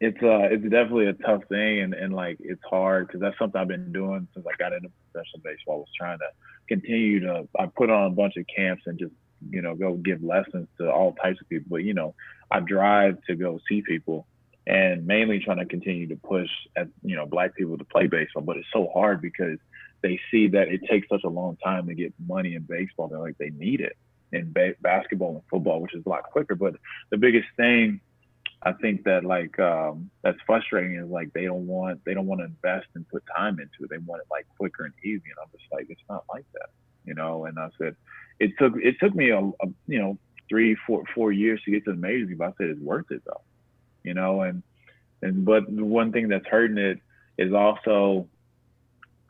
it's 0.00 0.22
uh 0.22 0.48
it's 0.50 0.64
definitely 0.64 1.06
a 1.06 1.12
tough 1.12 1.42
thing 1.48 1.80
and, 1.80 1.94
and 1.94 2.14
like 2.14 2.36
it's 2.40 2.62
hard 2.68 3.06
because 3.06 3.20
that's 3.20 3.38
something 3.38 3.60
I've 3.60 3.68
been 3.68 3.92
doing 3.92 4.26
since 4.34 4.46
I 4.46 4.56
got 4.56 4.72
into 4.72 4.90
professional 5.12 5.42
baseball. 5.44 5.76
I 5.76 5.78
was 5.78 5.88
trying 5.96 6.18
to 6.18 6.28
continue 6.68 7.20
to 7.20 7.48
I 7.58 7.66
put 7.66 7.90
on 7.90 8.06
a 8.06 8.14
bunch 8.14 8.36
of 8.36 8.44
camps 8.54 8.82
and 8.86 8.98
just 8.98 9.12
you 9.50 9.62
know 9.62 9.74
go 9.74 9.94
give 9.94 10.22
lessons 10.22 10.68
to 10.78 10.90
all 10.90 11.12
types 11.14 11.40
of 11.40 11.48
people. 11.48 11.68
But 11.70 11.84
you 11.84 11.94
know 11.94 12.14
I 12.54 12.60
drive 12.60 13.18
to 13.26 13.34
go 13.34 13.58
see 13.68 13.82
people 13.82 14.26
and 14.66 15.06
mainly 15.06 15.40
trying 15.40 15.58
to 15.58 15.66
continue 15.66 16.06
to 16.06 16.16
push 16.16 16.48
at 16.76 16.86
you 17.02 17.16
know 17.16 17.26
black 17.26 17.56
people 17.56 17.76
to 17.76 17.84
play 17.84 18.06
baseball. 18.06 18.44
But 18.44 18.58
it's 18.58 18.68
so 18.72 18.88
hard 18.94 19.20
because 19.20 19.58
they 20.02 20.20
see 20.30 20.46
that 20.48 20.68
it 20.68 20.82
takes 20.88 21.08
such 21.08 21.24
a 21.24 21.28
long 21.28 21.56
time 21.56 21.88
to 21.88 21.94
get 21.94 22.14
money 22.26 22.54
in 22.54 22.62
baseball. 22.62 23.08
They're 23.08 23.18
like 23.18 23.38
they 23.38 23.50
need 23.50 23.80
it 23.80 23.96
in 24.32 24.52
ba- 24.52 24.76
basketball 24.80 25.32
and 25.32 25.42
football, 25.50 25.80
which 25.80 25.94
is 25.94 26.06
a 26.06 26.08
lot 26.08 26.22
quicker. 26.30 26.54
But 26.54 26.76
the 27.10 27.16
biggest 27.16 27.48
thing 27.56 28.00
I 28.62 28.72
think 28.72 29.02
that 29.02 29.24
like 29.24 29.58
um, 29.58 30.10
that's 30.22 30.38
frustrating 30.46 30.96
is 30.96 31.10
like 31.10 31.32
they 31.32 31.46
don't 31.46 31.66
want 31.66 32.04
they 32.04 32.14
don't 32.14 32.26
want 32.26 32.40
to 32.40 32.44
invest 32.44 32.86
and 32.94 33.06
put 33.08 33.24
time 33.36 33.58
into 33.58 33.82
it. 33.82 33.90
They 33.90 33.98
want 33.98 34.22
it 34.22 34.28
like 34.30 34.46
quicker 34.56 34.84
and 34.84 34.94
easy, 35.02 35.24
and 35.26 35.38
I'm 35.42 35.50
just 35.50 35.70
like 35.72 35.86
it's 35.90 36.00
not 36.08 36.24
like 36.32 36.46
that, 36.52 36.70
you 37.04 37.14
know. 37.14 37.46
And 37.46 37.58
I 37.58 37.68
said 37.78 37.96
it 38.38 38.52
took 38.60 38.74
it 38.76 38.94
took 39.00 39.12
me 39.14 39.30
a, 39.30 39.40
a 39.40 39.66
you 39.88 39.98
know 40.00 40.18
three 40.48 40.76
four 40.86 41.04
four 41.14 41.32
years 41.32 41.60
to 41.64 41.70
get 41.70 41.84
to 41.84 41.92
the 41.92 41.96
majors, 41.96 42.28
but 42.36 42.48
I 42.48 42.52
said 42.58 42.70
it's 42.70 42.80
worth 42.80 43.10
it 43.10 43.22
though, 43.26 43.42
you 44.02 44.14
know. 44.14 44.42
And 44.42 44.62
and 45.22 45.44
but 45.44 45.64
the 45.74 45.84
one 45.84 46.12
thing 46.12 46.28
that's 46.28 46.46
hurting 46.46 46.78
it 46.78 47.00
is 47.38 47.52
also 47.52 48.28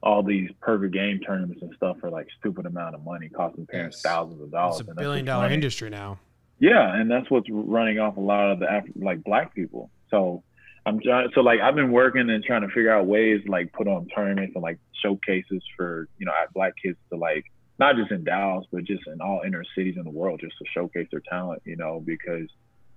all 0.03 0.23
these 0.23 0.51
perfect 0.61 0.93
game 0.93 1.19
tournaments 1.21 1.63
and 1.63 1.73
stuff 1.77 1.97
for 1.99 2.11
like 2.11 2.27
stupid 2.39 2.67
amount 2.67 2.95
of 2.95 3.03
money, 3.05 3.29
costing 3.29 3.67
parents 3.67 3.97
yes. 3.97 4.13
thousands 4.13 4.41
of 4.43 4.51
dollars. 4.51 4.81
It's 4.81 4.91
a 4.91 4.95
billion 4.95 5.25
dollar 5.25 5.49
industry 5.49 5.91
now. 5.91 6.19
Yeah, 6.59 6.95
and 6.95 7.11
that's 7.11 7.31
what's 7.31 7.49
running 7.51 7.99
off 7.99 8.17
a 8.17 8.21
lot 8.21 8.53
of 8.53 8.59
the 8.61 8.67
Af- 8.67 8.85
like 8.97 9.25
black 9.25 9.55
people. 9.55 9.91
So 10.11 10.43
I'm 10.87 11.01
trying. 11.01 11.31
So 11.35 11.41
like 11.41 11.61
I've 11.61 11.75
been 11.75 11.91
working 11.91 12.29
and 12.29 12.45
trying 12.45 12.63
to 12.63 12.69
figure 12.69 12.93
out 12.93 13.07
ways 13.07 13.41
like 13.47 13.73
put 13.73 13.89
on 13.89 14.07
tournaments 14.15 14.53
and 14.55 14.63
like 14.63 14.79
showcases 15.03 15.63
for 15.77 16.09
you 16.19 16.27
know 16.27 16.33
black 16.55 16.75
kids 16.83 16.99
to 17.11 17.17
like 17.17 17.47
not 17.79 17.97
just 17.97 18.11
in 18.11 18.25
Dallas 18.25 18.67
but 18.71 18.85
just 18.85 19.07
in 19.07 19.21
all 19.21 19.43
inner 19.47 19.65
cities 19.77 19.97
in 19.97 20.05
the 20.05 20.11
world 20.11 20.41
just 20.41 20.57
to 20.59 20.65
showcase 20.73 21.09
their 21.11 21.23
talent. 21.29 21.63
You 21.65 21.77
know 21.77 22.03
because 22.05 22.49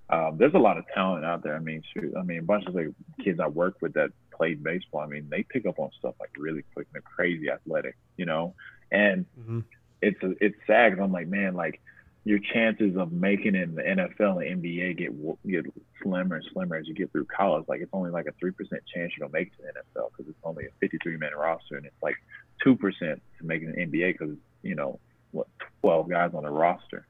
um, 0.09 0.37
there's 0.37 0.53
a 0.53 0.59
lot 0.59 0.77
of 0.77 0.85
talent 0.93 1.25
out 1.25 1.43
there. 1.43 1.55
I 1.55 1.59
mean, 1.59 1.83
shoot, 1.93 2.13
I 2.17 2.23
mean, 2.23 2.39
a 2.39 2.43
bunch 2.43 2.65
of 2.65 2.75
like 2.75 2.89
kids 3.23 3.39
I 3.41 3.47
work 3.47 3.75
with 3.81 3.93
that 3.93 4.11
played 4.31 4.63
baseball. 4.63 5.01
I 5.01 5.07
mean, 5.07 5.27
they 5.29 5.43
pick 5.43 5.65
up 5.65 5.79
on 5.79 5.89
stuff 5.99 6.15
like 6.19 6.29
really 6.37 6.63
quick. 6.73 6.87
And 6.87 6.93
they're 6.93 7.01
crazy 7.01 7.49
athletic, 7.49 7.97
you 8.15 8.25
know. 8.25 8.53
And 8.89 9.25
mm-hmm. 9.37 9.59
it's 10.01 10.21
a, 10.23 10.33
it's 10.39 10.55
sad 10.65 10.91
because 10.91 11.03
I'm 11.03 11.11
like, 11.11 11.27
man, 11.27 11.55
like 11.55 11.81
your 12.23 12.39
chances 12.39 12.95
of 12.97 13.11
making 13.11 13.55
it 13.55 13.63
in 13.63 13.75
the 13.75 13.81
NFL 13.81 14.45
and 14.45 14.63
NBA 14.63 14.97
get 14.97 15.45
get 15.45 15.65
slimmer 16.01 16.37
and 16.37 16.45
slimmer 16.53 16.77
as 16.77 16.87
you 16.87 16.93
get 16.93 17.11
through 17.11 17.25
college. 17.25 17.65
Like 17.67 17.81
it's 17.81 17.91
only 17.91 18.11
like 18.11 18.27
a 18.27 18.33
three 18.39 18.51
percent 18.51 18.83
chance 18.93 19.11
you're 19.17 19.27
gonna 19.27 19.37
make 19.37 19.49
it 19.49 19.57
to 19.57 19.63
the 19.63 19.99
NFL 20.01 20.09
because 20.11 20.29
it's 20.29 20.39
only 20.43 20.65
a 20.65 20.69
53 20.79 21.17
man 21.17 21.31
roster, 21.37 21.75
and 21.75 21.85
it's 21.85 22.01
like 22.01 22.15
two 22.63 22.77
percent 22.77 23.21
to 23.39 23.45
make 23.45 23.61
it 23.61 23.75
in 23.75 23.91
the 23.91 23.99
NBA 23.99 24.13
because 24.13 24.35
you 24.61 24.75
know 24.75 24.99
what 25.31 25.47
12 25.81 26.09
guys 26.09 26.31
on 26.33 26.43
the 26.43 26.49
roster. 26.49 27.05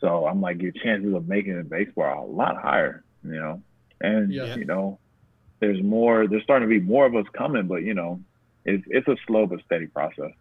So 0.00 0.26
I'm 0.26 0.40
like 0.40 0.60
your 0.60 0.72
chances 0.72 1.14
of 1.14 1.28
making 1.28 1.52
it 1.52 1.58
in 1.58 1.68
baseball 1.68 2.04
are 2.04 2.14
a 2.14 2.24
lot 2.24 2.60
higher, 2.60 3.02
you 3.24 3.40
know. 3.40 3.62
And 4.00 4.32
yeah. 4.32 4.56
you 4.56 4.64
know, 4.64 4.98
there's 5.60 5.82
more. 5.82 6.26
There's 6.26 6.42
starting 6.42 6.68
to 6.68 6.80
be 6.80 6.84
more 6.84 7.06
of 7.06 7.14
us 7.14 7.26
coming, 7.32 7.66
but 7.66 7.82
you 7.82 7.94
know, 7.94 8.20
it's 8.64 8.84
it's 8.88 9.08
a 9.08 9.16
slow 9.26 9.46
but 9.46 9.60
steady 9.64 9.86
process 9.86 10.32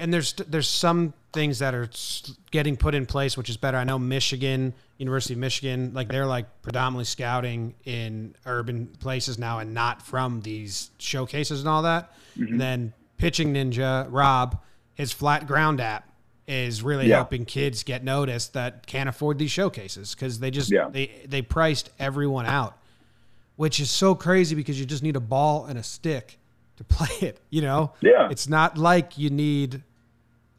and 0.00 0.12
there's 0.12 0.32
there's 0.32 0.68
some 0.68 1.12
things 1.32 1.58
that 1.60 1.74
are 1.74 1.88
getting 2.50 2.76
put 2.76 2.94
in 2.94 3.06
place, 3.06 3.36
which 3.36 3.48
is 3.48 3.56
better. 3.56 3.76
I 3.76 3.84
know 3.84 3.98
Michigan, 3.98 4.74
University 4.98 5.34
of 5.34 5.40
Michigan, 5.40 5.92
like 5.94 6.08
they're 6.08 6.26
like 6.26 6.62
predominantly 6.62 7.04
scouting 7.04 7.74
in 7.84 8.34
urban 8.46 8.86
places 9.00 9.38
now 9.38 9.58
and 9.58 9.72
not 9.72 10.02
from 10.02 10.42
these 10.42 10.90
showcases 10.98 11.60
and 11.60 11.68
all 11.68 11.82
that. 11.82 12.12
Mm-hmm. 12.38 12.52
And 12.52 12.60
then 12.60 12.92
Pitching 13.16 13.54
Ninja, 13.54 14.06
Rob, 14.10 14.60
his 14.94 15.12
flat 15.12 15.46
ground 15.46 15.80
app 15.80 16.08
is 16.46 16.82
really 16.82 17.08
yeah. 17.08 17.16
helping 17.16 17.44
kids 17.44 17.82
get 17.82 18.02
noticed 18.02 18.52
that 18.54 18.86
can't 18.86 19.08
afford 19.08 19.38
these 19.38 19.50
showcases 19.50 20.14
because 20.14 20.40
they 20.40 20.50
just 20.50 20.70
yeah. 20.70 20.88
they 20.90 21.10
they 21.26 21.42
priced 21.42 21.90
everyone 21.98 22.46
out, 22.46 22.76
which 23.56 23.80
is 23.80 23.90
so 23.90 24.14
crazy 24.14 24.54
because 24.54 24.78
you 24.78 24.86
just 24.86 25.02
need 25.02 25.16
a 25.16 25.20
ball 25.20 25.64
and 25.66 25.78
a 25.78 25.82
stick 25.82 26.38
to 26.76 26.84
play 26.96 27.28
it. 27.28 27.40
You 27.50 27.62
know, 27.62 27.92
yeah, 28.00 28.28
it's 28.30 28.48
not 28.48 28.76
like 28.76 29.18
you 29.18 29.30
need 29.30 29.82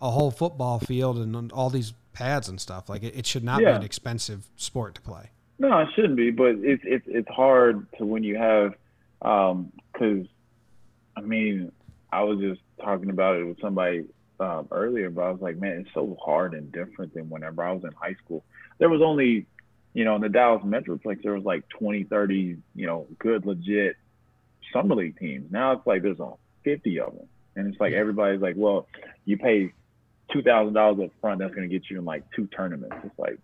a 0.01 0.09
whole 0.09 0.31
football 0.31 0.79
field 0.79 1.17
and 1.17 1.51
all 1.51 1.69
these 1.69 1.93
pads 2.13 2.49
and 2.49 2.59
stuff. 2.59 2.89
Like 2.89 3.03
it, 3.03 3.15
it 3.15 3.25
should 3.25 3.43
not 3.43 3.61
yeah. 3.61 3.71
be 3.71 3.77
an 3.77 3.83
expensive 3.83 4.49
sport 4.55 4.95
to 4.95 5.01
play. 5.01 5.31
No, 5.59 5.79
it 5.79 5.89
shouldn't 5.95 6.15
be, 6.15 6.31
but 6.31 6.55
it's 6.59 6.83
it's 6.85 7.05
it's 7.07 7.29
hard 7.29 7.87
to 7.97 8.05
when 8.05 8.23
you 8.23 8.37
have 8.37 8.73
because 9.19 9.51
um, 10.21 10.29
I 11.15 11.21
mean 11.21 11.71
I 12.11 12.23
was 12.23 12.39
just 12.39 12.61
talking 12.81 13.09
about 13.09 13.37
it 13.37 13.43
with 13.43 13.59
somebody 13.61 14.05
um, 14.39 14.67
earlier, 14.71 15.09
but 15.09 15.21
I 15.21 15.31
was 15.31 15.41
like, 15.41 15.57
man, 15.57 15.79
it's 15.79 15.93
so 15.93 16.17
hard 16.23 16.53
and 16.53 16.71
different 16.71 17.13
than 17.13 17.29
whenever 17.29 17.63
I 17.63 17.71
was 17.71 17.83
in 17.83 17.91
high 17.93 18.15
school. 18.23 18.43
There 18.79 18.89
was 18.89 19.01
only, 19.01 19.45
you 19.93 20.05
know, 20.05 20.15
in 20.15 20.21
the 20.21 20.29
Dallas 20.29 20.63
Metroplex, 20.63 21.23
there 21.23 21.33
was 21.33 21.43
like 21.43 21.67
20, 21.69 22.05
30, 22.05 22.57
you 22.75 22.85
know, 22.85 23.07
good, 23.19 23.45
legit 23.45 23.95
summer 24.71 24.95
league 24.95 25.17
teams. 25.19 25.51
Now 25.51 25.73
it's 25.73 25.85
like 25.85 26.01
there's 26.01 26.19
a 26.19 26.31
50 26.63 26.99
of 26.99 27.15
them. 27.15 27.27
And 27.55 27.67
it's 27.67 27.79
like 27.79 27.93
everybody's 27.93 28.41
like, 28.41 28.55
well, 28.57 28.87
you 29.25 29.37
pay 29.37 29.73
two 30.31 30.41
thousand 30.41 30.73
dollars 30.73 30.99
up 31.03 31.11
front. 31.21 31.39
That's 31.39 31.53
going 31.53 31.69
to 31.69 31.73
get 31.73 31.89
you 31.89 31.99
in 31.99 32.05
like 32.05 32.23
two 32.35 32.47
tournaments. 32.47 32.95
It's 33.03 33.19
like, 33.19 33.37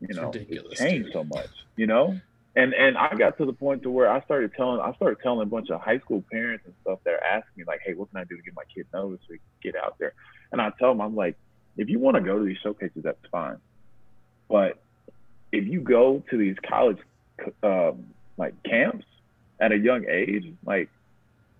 you 0.00 0.14
know, 0.14 0.30
it's 0.34 0.78
changed 0.78 1.06
dude. 1.06 1.12
so 1.12 1.24
much. 1.24 1.48
You 1.76 1.86
know, 1.86 2.20
and 2.54 2.74
and 2.74 2.96
I 2.98 3.14
got 3.14 3.38
to 3.38 3.46
the 3.46 3.52
point 3.52 3.82
to 3.82 3.90
where 3.90 4.10
I 4.10 4.22
started 4.22 4.52
telling 4.54 4.80
I 4.80 4.92
started 4.94 5.18
telling 5.22 5.42
a 5.42 5.46
bunch 5.46 5.70
of 5.70 5.80
high 5.80 5.98
school 5.98 6.22
parents 6.30 6.64
and 6.66 6.74
stuff. 6.82 6.98
They're 7.04 7.24
asking 7.24 7.52
me 7.56 7.64
like, 7.66 7.80
hey, 7.84 7.94
what 7.94 8.10
can 8.10 8.20
I 8.20 8.24
do 8.24 8.36
to 8.36 8.42
get 8.42 8.54
my 8.54 8.64
kid 8.74 8.86
noticed 8.92 9.22
so 9.26 9.32
we 9.32 9.38
can 9.38 9.72
get 9.72 9.82
out 9.82 9.96
there? 9.98 10.12
And 10.52 10.60
I 10.60 10.70
tell 10.78 10.90
them, 10.90 11.00
I'm 11.00 11.16
like, 11.16 11.36
if 11.76 11.88
you 11.88 11.98
want 11.98 12.16
to 12.16 12.22
go 12.22 12.38
to 12.38 12.44
these 12.44 12.58
showcases, 12.62 13.02
that's 13.02 13.18
fine. 13.30 13.58
But 14.48 14.78
if 15.52 15.66
you 15.66 15.80
go 15.80 16.22
to 16.30 16.36
these 16.36 16.56
college 16.68 16.98
um, 17.62 18.06
like 18.36 18.54
camps 18.64 19.04
at 19.60 19.72
a 19.72 19.76
young 19.76 20.06
age, 20.08 20.52
like 20.64 20.88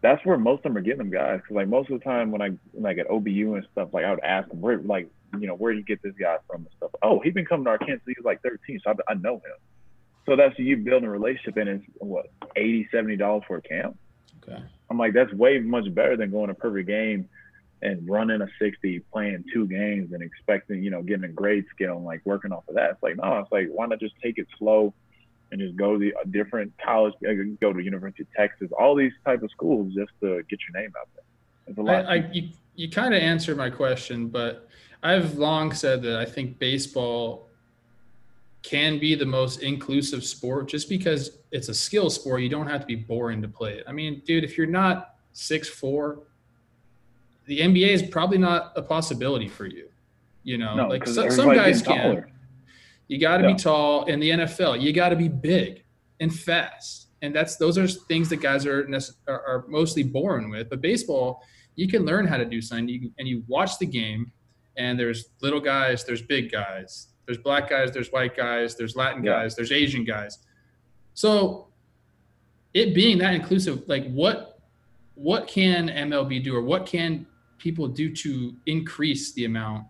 that's 0.03 0.25
where 0.25 0.39
most 0.39 0.59
of 0.59 0.63
them 0.65 0.77
are 0.77 0.81
getting 0.81 0.99
them 0.99 1.11
guys. 1.11 1.41
Cause 1.47 1.55
like 1.55 1.69
most 1.69 1.91
of 1.91 1.99
the 1.99 2.05
time 2.05 2.31
when 2.31 2.43
I 2.43 2.51
like 2.75 2.99
at 2.99 3.09
OBU 3.09 3.57
and 3.57 3.67
stuff, 3.73 3.89
like 3.93 4.05
I 4.05 4.11
would 4.11 4.25
ask 4.25 4.49
them 4.49 4.61
where, 4.61 4.79
like, 4.79 5.09
you 5.39 5.47
know, 5.47 5.55
where 5.55 5.73
do 5.73 5.79
you 5.79 5.85
get 5.85 6.03
this 6.03 6.15
guy 6.19 6.37
from 6.47 6.63
and 6.63 6.69
stuff. 6.77 6.91
Oh, 7.03 7.21
he's 7.21 7.35
been 7.35 7.45
coming 7.45 7.65
to 7.65 7.71
Arkansas. 7.71 8.05
He 8.07 8.15
was 8.17 8.25
like 8.25 8.43
13, 8.43 8.81
so 8.83 8.91
I, 8.91 9.13
I 9.13 9.15
know 9.15 9.35
him. 9.35 9.57
So 10.25 10.37
that's 10.37 10.59
you 10.59 10.77
building 10.77 11.09
a 11.09 11.11
relationship, 11.11 11.57
and 11.57 11.69
it's 11.69 11.85
what 11.99 12.31
80 12.57 12.89
70 12.91 13.17
dollars 13.17 13.43
for 13.47 13.57
a 13.57 13.63
camp. 13.63 13.99
Okay. 14.43 14.63
I'm 14.91 14.99
like, 14.99 15.13
that's 15.15 15.33
way 15.33 15.59
much 15.59 15.93
better 15.95 16.17
than 16.17 16.31
going 16.31 16.47
to 16.47 16.53
a 16.53 16.55
perfect 16.55 16.89
game 16.89 17.29
and 17.83 18.09
running 18.09 18.41
a 18.41 18.49
60, 18.59 19.01
playing 19.13 19.45
two 19.53 19.67
games, 19.67 20.13
and 20.13 20.23
expecting, 20.23 20.83
you 20.83 20.91
know, 20.91 21.03
getting 21.03 21.25
a 21.25 21.29
grade 21.29 21.65
scale 21.75 21.97
and 21.97 22.05
like 22.05 22.21
working 22.25 22.53
off 22.53 22.65
of 22.69 22.75
that. 22.75 22.91
It's 22.93 23.03
like, 23.03 23.17
no, 23.17 23.39
it's 23.39 23.53
like, 23.53 23.69
why 23.71 23.87
not 23.87 24.01
just 24.01 24.15
take 24.23 24.39
it 24.39 24.47
slow 24.59 24.95
and 25.53 25.61
just 25.61 25.77
go 25.77 25.99
to 25.99 26.13
a 26.23 26.27
different 26.29 26.73
college, 26.83 27.15
uh, 27.29 27.33
go 27.61 27.73
to 27.73 27.83
University 27.83 28.23
of 28.23 28.29
Texas, 28.37 28.71
all 28.79 28.95
these 28.95 29.13
type 29.25 29.43
of 29.43 29.51
schools 29.51 29.95
just 29.95 30.11
to 30.21 30.43
get 30.49 30.59
your 30.69 30.81
name 30.81 30.93
out 30.99 31.09
there. 31.15 31.25
It's 31.67 31.79
a 31.79 31.83
lot. 31.83 32.07
I, 32.07 32.15
I 32.15 32.31
you, 32.33 32.49
you 32.75 32.91
kind 32.91 33.15
of 33.15 33.23
answered 33.23 33.57
my 33.57 33.71
question, 33.71 34.29
but 34.29 34.69
I've 35.03 35.37
long 35.37 35.73
said 35.73 36.03
that 36.03 36.19
I 36.19 36.25
think 36.25 36.59
baseball 36.59 37.49
can 38.63 38.99
be 38.99 39.15
the 39.15 39.27
most 39.27 39.63
inclusive 39.63 40.25
sport 40.25 40.69
just 40.69 40.89
because 40.89 41.39
it's 41.53 41.69
a 41.69 41.75
skill 41.75 42.11
sport. 42.11 42.43
You 42.43 42.49
don't 42.49 42.67
have 42.67 42.81
to 42.81 42.87
be 42.87 42.97
boring 42.97 43.41
to 43.43 43.49
play 43.49 43.75
it. 43.75 43.85
I 43.87 43.93
mean, 43.93 44.23
dude, 44.27 44.43
if 44.43 44.59
you're 44.59 44.67
not 44.67 45.15
six 45.33 45.69
four, 45.69 46.21
the 47.47 47.61
NBA 47.61 47.89
is 47.89 48.03
probably 48.03 48.39
not 48.39 48.73
a 48.77 48.83
possibility 48.83 49.49
for 49.49 49.67
you. 49.67 49.89
You 50.43 50.59
know, 50.59 50.77
no, 50.77 50.89
like 50.89 51.07
so, 51.07 51.29
some 51.29 51.55
guys 51.55 51.83
can. 51.83 52.27
You 53.09 53.21
got 53.21 53.39
to 53.39 53.45
yeah. 53.45 53.53
be 53.53 53.59
tall 53.59 54.05
in 54.07 54.21
the 54.21 54.31
NFL. 54.31 54.81
You 54.81 54.93
got 54.93 55.11
to 55.11 55.17
be 55.17 55.29
big 55.29 55.85
and 56.21 56.35
fast. 56.35 57.09
And 57.23 57.35
that's 57.35 57.57
those 57.57 57.79
are 57.79 57.87
things 57.87 58.29
that 58.29 58.37
guys 58.37 58.67
are, 58.67 58.89
are, 59.27 59.43
are 59.47 59.65
mostly 59.69 60.03
born 60.03 60.51
with. 60.51 60.69
But 60.71 60.81
baseball, 60.81 61.43
you 61.77 61.89
can 61.89 62.05
learn 62.05 62.27
how 62.27 62.37
to 62.37 62.45
do 62.45 62.61
something. 62.61 62.89
You, 62.89 63.13
and 63.19 63.27
you 63.27 63.45
watch 63.49 63.79
the 63.79 63.87
game, 63.87 64.33
and 64.77 64.99
there's 64.99 65.31
little 65.41 65.61
guys, 65.61 66.05
there's 66.05 66.23
big 66.23 66.51
guys, 66.51 67.09
There's 67.27 67.39
black 67.39 67.69
guys, 67.69 67.93
there's 67.93 68.13
white 68.13 68.37
guys, 68.37 68.77
there's 68.77 68.95
Latin 68.95 69.25
Yeah. 69.25 69.33
guys, 69.33 69.57
there's 69.57 69.73
Asian 69.73 70.05
guys. 70.05 70.39
So 71.15 71.69
it 72.75 72.95
being 72.95 73.19
that 73.19 73.35
inclusive, 73.35 73.83
like 73.89 74.11
what 74.13 74.61
what 75.15 75.49
can 75.49 75.89
MLB 75.89 76.45
do 76.45 76.55
or 76.55 76.61
what 76.61 76.85
can 76.85 77.27
people 77.59 77.89
do 77.89 78.15
to 78.15 78.55
increase 78.67 79.33
the 79.33 79.45
amount 79.45 79.87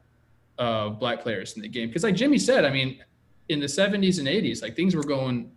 of 0.58 0.98
black 0.98 1.20
players 1.20 1.54
in 1.54 1.62
the 1.62 1.68
game? 1.68 1.88
Because 1.88 2.02
like 2.02 2.14
Jimmy 2.14 2.38
said, 2.38 2.64
I 2.64 2.70
mean, 2.70 3.02
in 3.48 3.60
the 3.60 3.66
70s 3.66 4.18
and 4.18 4.28
80s, 4.28 4.62
like 4.62 4.76
things 4.76 4.94
were 4.94 5.04
going 5.04 5.50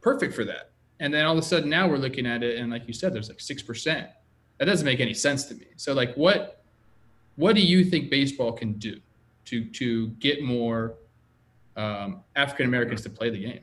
perfect 0.00 0.34
for 0.34 0.44
that. 0.44 0.70
And 1.00 1.12
then 1.12 1.24
all 1.24 1.32
of 1.32 1.38
a 1.38 1.42
sudden 1.46 1.70
now 1.70 1.88
we're 1.88 1.96
looking 1.96 2.26
at 2.26 2.42
it 2.42 2.58
and 2.58 2.70
like 2.70 2.86
you 2.86 2.94
said, 2.94 3.14
there's 3.14 3.28
like 3.28 3.40
six 3.40 3.62
percent. 3.62 4.08
That 4.58 4.64
doesn't 4.64 4.84
make 4.84 5.00
any 5.00 5.14
sense 5.14 5.44
to 5.46 5.54
me. 5.54 5.66
So 5.76 5.92
like 5.92 6.14
what 6.14 6.64
what 7.36 7.54
do 7.54 7.62
you 7.62 7.84
think 7.84 8.10
baseball 8.10 8.52
can 8.52 8.72
do 8.74 9.00
to 9.46 9.64
to 9.64 10.08
get 10.18 10.42
more 10.42 10.94
um, 11.76 12.22
African 12.34 12.66
Americans 12.66 13.02
to 13.02 13.10
play 13.10 13.30
the 13.30 13.38
game? 13.38 13.60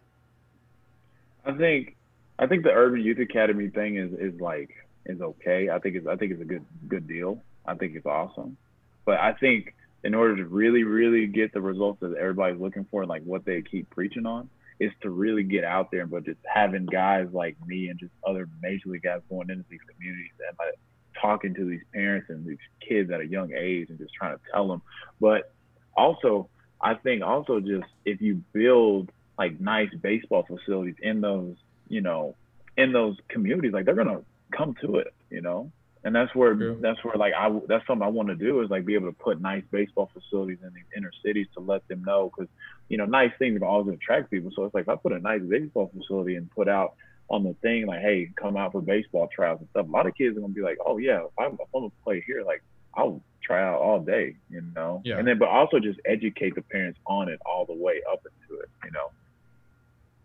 I 1.46 1.52
think 1.52 1.98
I 2.40 2.48
think 2.48 2.64
the 2.64 2.72
Urban 2.72 3.02
Youth 3.02 3.20
Academy 3.20 3.70
thing 3.70 3.98
is 3.98 4.14
is 4.14 4.40
like 4.40 4.70
is 5.06 5.22
okay. 5.22 5.70
I 5.70 5.80
think 5.80 5.96
it's 5.96 6.08
I 6.08 6.16
think 6.16 6.34
it's 6.34 6.42
a 6.42 6.46
good 6.46 6.66
good 6.88 7.08
deal. 7.08 7.42
I 7.66 7.76
think 7.76 7.96
it's 7.96 8.06
awesome. 8.06 8.58
But 9.06 9.20
I 9.20 9.34
think 9.34 9.76
in 10.04 10.14
order 10.14 10.38
to 10.38 10.46
really 10.46 10.84
really 10.84 11.28
get 11.28 11.54
the 11.54 11.62
results 11.62 12.00
that 12.02 12.16
everybody's 12.16 12.60
looking 12.60 12.86
for, 12.90 13.02
and 13.02 13.10
like 13.10 13.24
what 13.24 13.46
they 13.46 13.62
keep 13.62 13.90
preaching 13.90 14.26
on, 14.26 14.50
is 14.80 14.92
to 15.02 15.10
really 15.10 15.44
get 15.44 15.64
out 15.64 15.92
there. 15.92 16.06
But 16.06 16.26
just 16.26 16.40
having 16.46 16.86
guys 16.86 17.28
like 17.32 17.56
me 17.66 17.90
and 17.90 18.00
just 18.00 18.12
other 18.26 18.48
major 18.62 18.90
league 18.90 19.04
guys 19.04 19.22
going 19.30 19.50
into 19.50 19.66
these 19.70 19.80
communities 19.88 20.32
and 20.48 20.58
like 20.58 20.80
talking 21.22 21.54
to 21.56 21.70
these 21.70 21.82
parents 21.94 22.30
and 22.30 22.46
these 22.46 22.58
kids 22.88 23.12
at 23.12 23.22
a 23.22 23.26
young 23.26 23.54
age 23.54 23.90
and 23.90 23.98
just 23.98 24.14
trying 24.14 24.36
to 24.36 24.42
tell 24.52 24.68
them. 24.68 24.82
But 25.20 25.52
also, 25.96 26.50
I 26.82 26.96
think 26.96 27.24
also 27.24 27.60
just 27.60 27.88
if 28.06 28.22
you 28.22 28.44
build 28.54 29.12
like 29.38 29.60
nice 29.60 29.90
baseball 30.02 30.46
facilities 30.48 30.96
in 31.02 31.22
those, 31.22 31.56
you 31.88 32.02
know, 32.02 32.36
in 32.78 32.92
those 32.92 33.18
communities, 33.30 33.74
like 33.74 33.86
they're 33.86 33.96
gonna 33.96 34.22
come 34.56 34.76
to 34.82 34.98
it, 34.98 35.14
you 35.30 35.42
know. 35.42 35.72
And 36.04 36.14
that's 36.14 36.34
where 36.36 36.56
that's 36.76 37.04
where 37.04 37.16
like 37.16 37.34
I 37.34 37.50
that's 37.68 37.86
something 37.88 38.06
I 38.06 38.10
want 38.10 38.28
to 38.28 38.36
do 38.36 38.62
is 38.62 38.70
like 38.70 38.86
be 38.86 38.94
able 38.94 39.08
to 39.08 39.18
put 39.18 39.42
nice 39.42 39.64
baseball 39.72 40.12
facilities 40.14 40.60
in 40.62 40.72
these 40.74 40.84
inner 40.96 41.12
cities 41.24 41.48
to 41.56 41.60
let 41.60 41.88
them 41.88 42.04
know 42.04 42.30
because 42.30 42.48
you 42.90 42.98
know 42.98 43.06
nice 43.06 43.32
things 43.40 43.60
are 43.62 43.66
always 43.66 43.96
attract 43.96 44.30
people. 44.30 44.52
So 44.56 44.66
it's 44.66 44.74
like 44.76 44.84
if 44.84 44.90
I 44.90 44.96
put 44.98 45.14
a 45.14 45.20
nice 45.20 45.42
baseball 45.42 45.92
facility 45.98 46.36
and 46.36 46.50
put 46.52 46.70
out 46.70 46.94
on 47.28 47.44
the 47.44 47.56
thing 47.64 47.88
like 47.88 48.02
hey 48.02 48.30
come 48.36 48.56
out 48.56 48.72
for 48.72 48.82
baseball 48.82 49.28
trials 49.34 49.60
and 49.62 49.70
stuff. 49.72 49.88
A 49.88 49.92
lot 49.92 50.06
of 50.06 50.14
kids 50.14 50.38
are 50.38 50.42
gonna 50.42 50.54
be 50.54 50.62
like 50.62 50.78
oh 50.86 51.00
yeah 51.00 51.22
if 51.22 51.32
I'm, 51.40 51.54
if 51.54 51.62
I'm 51.74 51.82
gonna 51.82 51.92
play 52.04 52.24
here 52.28 52.44
like 52.44 52.62
I'll 52.94 53.20
try 53.42 53.64
out 53.64 53.80
all 53.82 54.00
day, 54.00 54.36
you 54.50 54.62
know. 54.76 55.02
Yeah. 55.04 55.18
And 55.18 55.28
then 55.28 55.40
but 55.40 55.50
also 55.50 55.80
just 55.80 56.00
educate 56.06 56.54
the 56.54 56.62
parents 56.62 57.00
on 57.08 57.30
it 57.30 57.40
all 57.46 57.66
the 57.66 57.74
way 57.74 58.02
up 58.12 58.22
into 58.26 58.62
it, 58.62 58.70
you 58.84 58.92
know. 58.92 59.12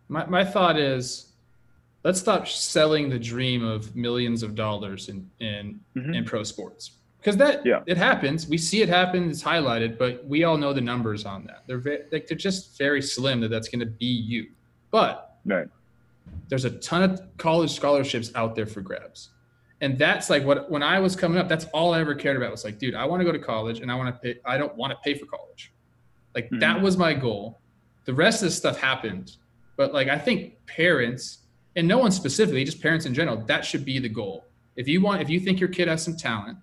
My 0.09 0.27
my 0.27 0.45
thought 0.45 0.79
is 0.79 1.30
let's 2.03 2.21
stop 2.21 2.47
selling 2.49 3.09
the 3.11 3.19
dream 3.19 3.65
of 3.65 3.95
millions 3.95 4.43
of 4.43 4.55
dollars 4.55 5.09
in 5.09 5.29
in, 5.41 5.81
Mhm. 5.97 6.17
in 6.17 6.25
pro 6.25 6.43
sports. 6.43 6.93
Because 7.19 7.37
that 7.37 7.65
Yeah. 7.67 7.83
it 7.87 7.99
happens. 7.99 8.47
We 8.49 8.57
see 8.57 8.81
it 8.81 8.89
happen, 8.89 9.29
it's 9.31 9.43
highlighted, 9.43 9.99
but 9.99 10.25
we 10.27 10.45
all 10.45 10.57
know 10.57 10.73
the 10.73 10.81
numbers 10.81 11.27
on 11.27 11.45
that. 11.45 11.65
They're 11.67 11.79
very, 11.79 12.05
like 12.11 12.27
they're 12.27 12.39
just 12.39 12.79
very 12.79 13.03
slim 13.03 13.41
that 13.43 13.49
that's 13.49 13.69
going 13.69 13.81
to 13.81 13.87
be 13.87 14.07
you. 14.07 14.51
But 14.91 15.37
Right. 15.45 15.69
there's 16.49 16.65
a 16.65 16.71
ton 16.71 17.03
of 17.03 17.21
college 17.37 17.71
scholarships 17.73 18.33
out 18.35 18.55
there 18.55 18.65
for 18.67 18.81
grabs. 18.81 19.31
And 19.83 19.99
that's 19.99 20.31
like 20.31 20.45
what 20.45 20.71
when 20.71 20.83
I 20.83 20.99
was 21.01 21.15
coming 21.15 21.37
up, 21.39 21.49
that's 21.49 21.67
all 21.75 21.93
I 21.93 22.01
ever 22.01 22.15
cared 22.15 22.37
about 22.39 22.51
was 22.51 22.65
like, 22.65 22.79
dude, 22.79 22.95
I 22.95 23.05
want 23.05 23.21
to 23.21 23.25
go 23.25 23.33
to 23.33 23.39
college 23.39 23.81
and 23.81 23.91
I 23.93 23.95
want 23.97 24.15
to 24.15 24.19
pay 24.21 24.41
I 24.47 24.57
don't 24.57 24.75
want 24.77 24.91
to 24.93 24.99
pay 25.05 25.13
for 25.15 25.27
college. 25.27 25.73
Like 26.35 26.49
Mhm. 26.51 26.61
that 26.61 26.81
was 26.81 26.97
my 26.97 27.13
goal. 27.13 27.61
The 28.07 28.15
rest 28.15 28.43
of 28.43 28.47
this 28.47 28.57
stuff 28.57 28.79
happened. 28.81 29.37
But 29.77 29.93
like 29.93 30.09
I 30.09 30.17
think 30.19 30.55
parents 30.67 31.40
and 31.77 31.87
no 31.87 31.99
one 31.99 32.11
specifically, 32.11 32.65
just 32.65 32.81
parents 32.81 33.07
in 33.07 33.15
general, 33.15 33.37
that 33.47 33.65
should 33.65 33.85
be 33.85 33.99
the 33.99 34.09
goal. 34.09 34.47
If 34.77 34.89
you 34.89 35.01
want 35.01 35.23
if 35.23 35.29
you 35.29 35.41
think 35.41 35.61
your 35.61 35.69
kid 35.69 35.89
has 35.89 36.03
some 36.03 36.17
talent, 36.17 36.59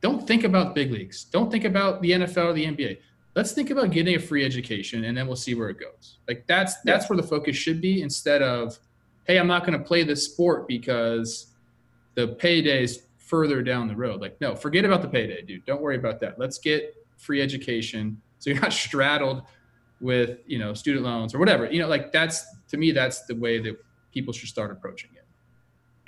don't 0.00 0.26
think 0.26 0.44
about 0.44 0.74
big 0.74 0.90
leagues. 0.90 1.24
Don't 1.24 1.50
think 1.50 1.64
about 1.64 2.02
the 2.02 2.10
NFL 2.10 2.46
or 2.46 2.52
the 2.52 2.66
NBA. 2.66 2.98
Let's 3.34 3.52
think 3.52 3.70
about 3.70 3.90
getting 3.90 4.16
a 4.16 4.20
free 4.20 4.44
education 4.44 5.04
and 5.04 5.16
then 5.16 5.26
we'll 5.26 5.36
see 5.36 5.54
where 5.54 5.70
it 5.70 5.78
goes. 5.78 6.18
Like 6.28 6.44
that's 6.46 6.80
that's 6.82 7.08
where 7.08 7.16
the 7.16 7.22
focus 7.22 7.56
should 7.56 7.80
be 7.80 8.02
instead 8.02 8.42
of 8.42 8.78
hey, 9.24 9.38
I'm 9.38 9.46
not 9.46 9.64
going 9.64 9.78
to 9.78 9.84
play 9.84 10.02
this 10.02 10.24
sport 10.24 10.66
because 10.66 11.46
the 12.14 12.28
payday 12.28 12.82
is 12.82 13.04
further 13.18 13.62
down 13.62 13.88
the 13.88 13.96
road. 13.96 14.20
Like, 14.20 14.40
no, 14.40 14.54
forget 14.54 14.84
about 14.84 15.02
the 15.02 15.08
payday, 15.08 15.42
dude. 15.42 15.64
Don't 15.64 15.80
worry 15.80 15.96
about 15.96 16.20
that. 16.20 16.38
Let's 16.38 16.58
get 16.58 16.94
free 17.16 17.40
education 17.40 18.20
so 18.38 18.50
you're 18.50 18.60
not 18.60 18.72
straddled 18.84 19.42
with, 20.00 20.40
you 20.46 20.58
know, 20.58 20.74
student 20.74 21.04
loans 21.04 21.34
or 21.34 21.38
whatever. 21.38 21.70
You 21.70 21.80
know, 21.80 21.88
like 21.88 22.12
that's 22.12 22.44
to 22.68 22.76
me, 22.76 22.92
that's 22.92 23.22
the 23.22 23.36
way 23.36 23.60
that 23.60 23.78
people 24.12 24.32
should 24.32 24.48
start 24.48 24.70
approaching 24.70 25.10
it. 25.14 25.24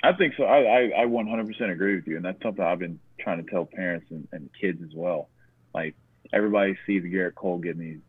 I 0.03 0.13
think 0.13 0.35
so. 0.37 0.43
I, 0.43 0.59
I, 0.59 1.01
I 1.01 1.05
100% 1.05 1.71
agree 1.71 1.95
with 1.95 2.07
you. 2.07 2.15
And 2.15 2.25
that's 2.25 2.41
something 2.41 2.63
I've 2.63 2.79
been 2.79 2.99
trying 3.19 3.43
to 3.43 3.49
tell 3.49 3.65
parents 3.65 4.05
and, 4.11 4.27
and 4.31 4.49
kids 4.59 4.81
as 4.83 4.93
well. 4.93 5.29
Like, 5.73 5.95
everybody 6.31 6.77
sees 6.85 7.03
Gerrit 7.03 7.35
Cole 7.35 7.57
getting 7.57 7.81
these, 7.81 7.99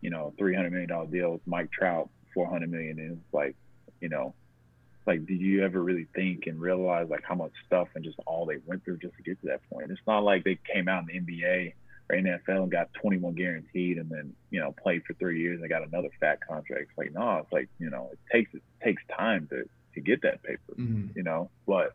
you 0.00 0.10
know, 0.10 0.32
$300 0.38 0.70
million 0.70 1.10
deals, 1.10 1.40
Mike 1.46 1.70
Trout, 1.72 2.08
$400 2.36 2.68
million. 2.68 2.98
And 2.98 3.12
it's 3.12 3.34
like, 3.34 3.56
you 4.00 4.08
know, 4.08 4.34
like, 5.06 5.26
did 5.26 5.40
you 5.40 5.64
ever 5.64 5.82
really 5.82 6.06
think 6.14 6.46
and 6.46 6.60
realize, 6.60 7.08
like, 7.10 7.24
how 7.24 7.34
much 7.34 7.52
stuff 7.66 7.88
and 7.94 8.04
just 8.04 8.18
all 8.26 8.46
they 8.46 8.58
went 8.66 8.84
through 8.84 8.98
just 8.98 9.16
to 9.16 9.22
get 9.22 9.40
to 9.40 9.48
that 9.48 9.68
point? 9.70 9.90
It's 9.90 10.00
not 10.06 10.20
like 10.20 10.44
they 10.44 10.58
came 10.72 10.88
out 10.88 11.04
in 11.10 11.24
the 11.26 11.32
NBA 11.32 11.72
or 12.10 12.16
NFL 12.16 12.62
and 12.64 12.70
got 12.70 12.92
21 12.94 13.34
guaranteed 13.34 13.98
and 13.98 14.10
then, 14.10 14.32
you 14.50 14.60
know, 14.60 14.74
played 14.82 15.02
for 15.06 15.14
three 15.14 15.40
years 15.40 15.60
and 15.60 15.68
got 15.68 15.86
another 15.86 16.08
fat 16.18 16.38
contract. 16.46 16.82
It's 16.88 16.98
like, 16.98 17.12
no, 17.12 17.38
it's 17.38 17.52
like, 17.52 17.68
you 17.78 17.90
know, 17.90 18.10
it 18.12 18.18
takes, 18.32 18.52
it 18.54 18.62
takes 18.82 19.02
time 19.16 19.46
to, 19.50 19.64
to 19.94 20.00
get 20.00 20.22
that 20.22 20.42
paper 20.42 20.74
Mhm. 20.78 21.14
you 21.16 21.22
know. 21.22 21.50
But 21.66 21.94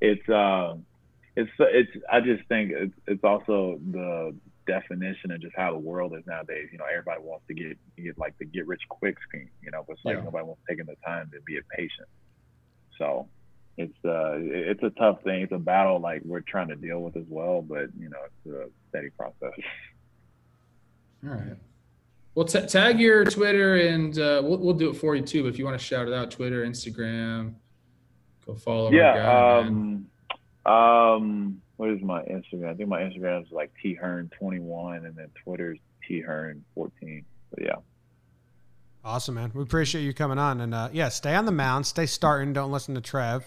it's 0.00 0.26
um, 0.28 0.84
it's 1.36 1.50
it's. 1.58 1.90
I 2.10 2.20
just 2.20 2.46
think 2.48 2.70
it's 2.72 2.94
it's 3.06 3.24
also 3.24 3.78
the 3.90 4.34
definition 4.66 5.30
of 5.30 5.40
just 5.40 5.54
how 5.56 5.72
the 5.72 5.78
world 5.78 6.14
is 6.18 6.26
nowadays. 6.26 6.68
You 6.72 6.78
know, 6.78 6.86
everybody 6.90 7.20
wants 7.22 7.46
to 7.48 7.54
get 7.54 7.76
get 7.96 8.18
like 8.18 8.36
the 8.38 8.44
get 8.46 8.66
rich 8.66 8.82
quick 8.88 9.16
scheme. 9.28 9.50
You 9.62 9.70
know, 9.70 9.84
but 9.86 9.94
it's 9.94 10.04
like 10.04 10.16
Yeah. 10.16 10.24
nobody 10.24 10.44
wants 10.46 10.62
taking 10.68 10.86
the 10.86 10.96
time 11.04 11.30
to 11.32 11.40
be 11.42 11.58
a 11.58 11.62
patient. 11.76 12.08
So 12.98 13.28
it's 13.76 14.04
uh 14.04 14.34
it's 14.36 14.82
a 14.82 14.90
tough 14.90 15.22
thing. 15.22 15.42
It's 15.42 15.52
a 15.52 15.58
battle 15.58 15.98
like 15.98 16.22
we're 16.24 16.40
trying 16.40 16.68
to 16.68 16.76
deal 16.76 17.00
with 17.00 17.16
as 17.16 17.26
well. 17.28 17.62
But 17.62 17.88
you 17.98 18.08
know, 18.08 18.18
it's 18.26 18.54
a 18.54 18.70
steady 18.88 19.10
process. 19.10 19.52
All 21.26 21.30
right. 21.30 21.56
Well, 22.34 22.46
t- 22.46 22.66
tag 22.66 22.98
your 22.98 23.24
Twitter 23.24 23.76
and 23.76 24.18
uh, 24.18 24.42
we'll, 24.44 24.58
we'll 24.58 24.74
do 24.74 24.90
it 24.90 24.94
for 24.94 25.14
you 25.14 25.22
too. 25.22 25.44
But 25.44 25.50
if 25.50 25.58
you 25.58 25.64
want 25.64 25.78
to 25.78 25.84
shout 25.84 26.08
it 26.08 26.14
out, 26.14 26.30
Twitter, 26.32 26.66
Instagram, 26.66 27.54
go 28.44 28.54
follow 28.54 28.86
our 28.86 28.90
guy, 28.90 28.96
yeah. 28.96 29.62
man. 29.62 30.06
Um. 30.66 30.72
Um. 30.72 31.60
What 31.76 31.90
is 31.90 32.02
my 32.02 32.22
Instagram? 32.22 32.70
I 32.70 32.74
think 32.74 32.88
my 32.88 33.02
Instagram 33.02 33.42
is 33.42 33.50
like 33.50 33.72
T 33.82 33.94
Hearn 33.94 34.30
twenty 34.38 34.60
one, 34.60 35.06
and 35.06 35.16
then 35.16 35.28
Twitter's 35.42 35.78
T 36.06 36.20
Hearn 36.20 36.64
fourteen. 36.74 37.24
But 37.50 37.64
yeah. 37.64 37.76
Awesome, 39.04 39.34
man. 39.34 39.50
We 39.54 39.62
appreciate 39.62 40.02
you 40.02 40.14
coming 40.14 40.38
on. 40.38 40.60
And 40.60 40.74
uh, 40.74 40.88
yeah, 40.92 41.08
stay 41.10 41.34
on 41.34 41.44
the 41.44 41.52
mound, 41.52 41.86
stay 41.86 42.06
starting. 42.06 42.52
Don't 42.52 42.72
listen 42.72 42.94
to 42.94 43.00
Trev. 43.00 43.44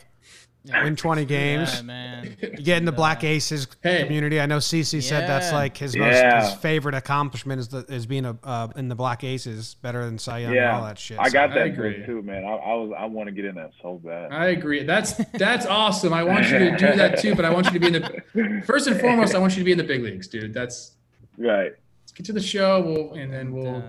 Win 0.83 0.97
20 0.97 1.23
games. 1.23 1.73
Yeah, 1.75 1.81
man. 1.83 2.35
You 2.41 2.49
get 2.63 2.77
in 2.79 2.83
the 2.85 2.91
Black 2.91 3.23
Aces 3.23 3.67
Hey. 3.81 4.03
community. 4.03 4.41
I 4.41 4.45
know 4.47 4.57
CC 4.57 5.01
said 5.01 5.27
that's 5.27 5.53
like 5.53 5.77
his 5.77 5.95
Yeah. 5.95 6.39
most 6.41 6.51
his 6.51 6.59
favorite 6.61 6.93
accomplishment 6.93 7.61
is 7.61 7.69
the, 7.69 7.85
is 7.87 8.05
being 8.05 8.25
a 8.25 8.37
uh, 8.43 8.67
in 8.75 8.89
the 8.89 8.95
Black 8.95 9.23
Aces, 9.23 9.75
better 9.75 10.03
than 10.03 10.19
Cy 10.19 10.39
Young 10.39 10.47
and 10.51 10.55
Yeah. 10.57 10.77
all 10.77 10.83
that 10.83 10.99
shit. 10.99 11.19
I 11.19 11.29
got 11.29 11.51
I 11.51 11.55
that 11.55 11.67
agree. 11.67 12.05
too, 12.05 12.21
man. 12.21 12.43
I, 12.43 12.49
I 12.49 12.73
was 12.73 12.91
I 12.99 13.05
want 13.05 13.27
to 13.27 13.31
get 13.31 13.45
in 13.45 13.55
that 13.55 13.71
so 13.81 14.01
bad. 14.03 14.33
I 14.33 14.47
agree. 14.47 14.83
That's 14.83 15.13
that's 15.35 15.65
awesome. 15.65 16.11
I 16.11 16.23
want 16.25 16.49
you 16.49 16.59
to 16.59 16.71
do 16.77 16.95
that 16.97 17.19
too, 17.19 17.33
but 17.33 17.45
I 17.45 17.49
want 17.49 17.67
you 17.67 17.71
to 17.73 17.79
be 17.79 17.87
in 17.87 17.93
the 17.93 18.61
first 18.65 18.87
and 18.87 18.99
foremost. 18.99 19.35
I 19.35 19.37
want 19.39 19.53
you 19.53 19.59
to 19.59 19.65
be 19.65 19.71
in 19.71 19.77
the 19.77 19.83
big 19.85 20.03
leagues, 20.03 20.27
dude. 20.27 20.53
That's 20.53 20.97
right. 21.37 21.71
let's 22.03 22.11
get 22.13 22.25
to 22.25 22.33
the 22.33 22.41
show, 22.41 22.81
we'll, 22.81 23.13
and 23.13 23.31
then 23.31 23.53
we'll 23.53 23.77
Uh, 23.77 23.81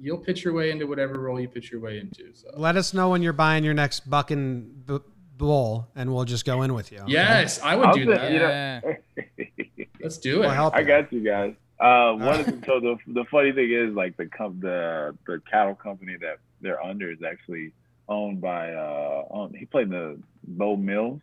you'll 0.00 0.18
pitch 0.18 0.44
your 0.44 0.52
way 0.54 0.70
into 0.70 0.86
whatever 0.86 1.18
role 1.20 1.40
you 1.40 1.48
pitch 1.48 1.70
your 1.70 1.80
way 1.80 1.98
into. 1.98 2.34
So 2.34 2.48
Let 2.56 2.76
us 2.76 2.92
know 2.94 3.10
when 3.10 3.22
you're 3.22 3.32
buying 3.32 3.64
your 3.64 3.74
next 3.74 4.08
Bucking 4.08 4.82
b- 4.86 4.98
bowl, 5.36 5.88
and 5.96 6.12
we'll 6.14 6.24
just 6.24 6.44
go 6.44 6.62
in 6.62 6.74
with 6.74 6.92
you. 6.92 6.98
okay? 7.00 7.12
yes, 7.12 7.60
I 7.62 7.76
would 7.76 7.86
I'll 7.86 7.94
do 7.94 8.04
say- 8.04 8.10
that. 8.10 8.32
you 8.32 8.38
know- 8.38 9.86
Let's 10.00 10.18
do 10.18 10.42
it. 10.42 10.46
We'll 10.48 10.70
I 10.72 10.80
you. 10.80 10.86
got 10.86 11.12
you 11.12 11.20
guys. 11.24 11.54
Uh, 11.80 12.12
one 12.14 12.40
of 12.40 12.46
the, 12.46 12.52
so 12.66 12.80
the 12.80 12.96
the 13.08 13.24
funny 13.30 13.52
thing 13.52 13.70
is 13.72 13.94
like 13.94 14.16
the 14.16 14.26
com- 14.26 14.60
the 14.60 15.16
the 15.26 15.40
cattle 15.50 15.74
company 15.74 16.16
that 16.20 16.38
they're 16.60 16.82
under 16.82 17.10
is 17.10 17.18
actually 17.26 17.72
owned 18.08 18.40
by 18.40 18.72
uh 18.72 19.24
owned, 19.30 19.54
he 19.56 19.66
played 19.66 19.84
in 19.88 19.90
the 19.90 20.18
Bo 20.46 20.76
Mills 20.76 21.20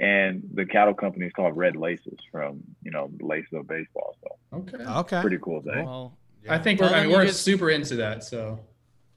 and 0.00 0.42
the 0.54 0.64
cattle 0.66 0.94
company 0.94 1.26
is 1.26 1.32
called 1.32 1.56
Red 1.56 1.76
Laces 1.76 2.18
from 2.32 2.60
you 2.82 2.90
know 2.90 3.08
the 3.18 3.24
Laces 3.26 3.52
of 3.52 3.68
baseball. 3.68 4.16
So 4.22 4.58
Okay. 4.58 4.78
Okay. 4.84 5.20
pretty 5.20 5.38
cool 5.40 5.60
thing. 5.62 5.84
Well, 5.84 6.16
I 6.48 6.58
think 6.58 6.78
Tell 6.80 6.90
we're, 6.90 6.96
I 6.96 7.02
mean, 7.04 7.12
we're 7.12 7.26
just- 7.26 7.42
super 7.42 7.70
into 7.70 7.96
that. 7.96 8.24
So 8.24 8.60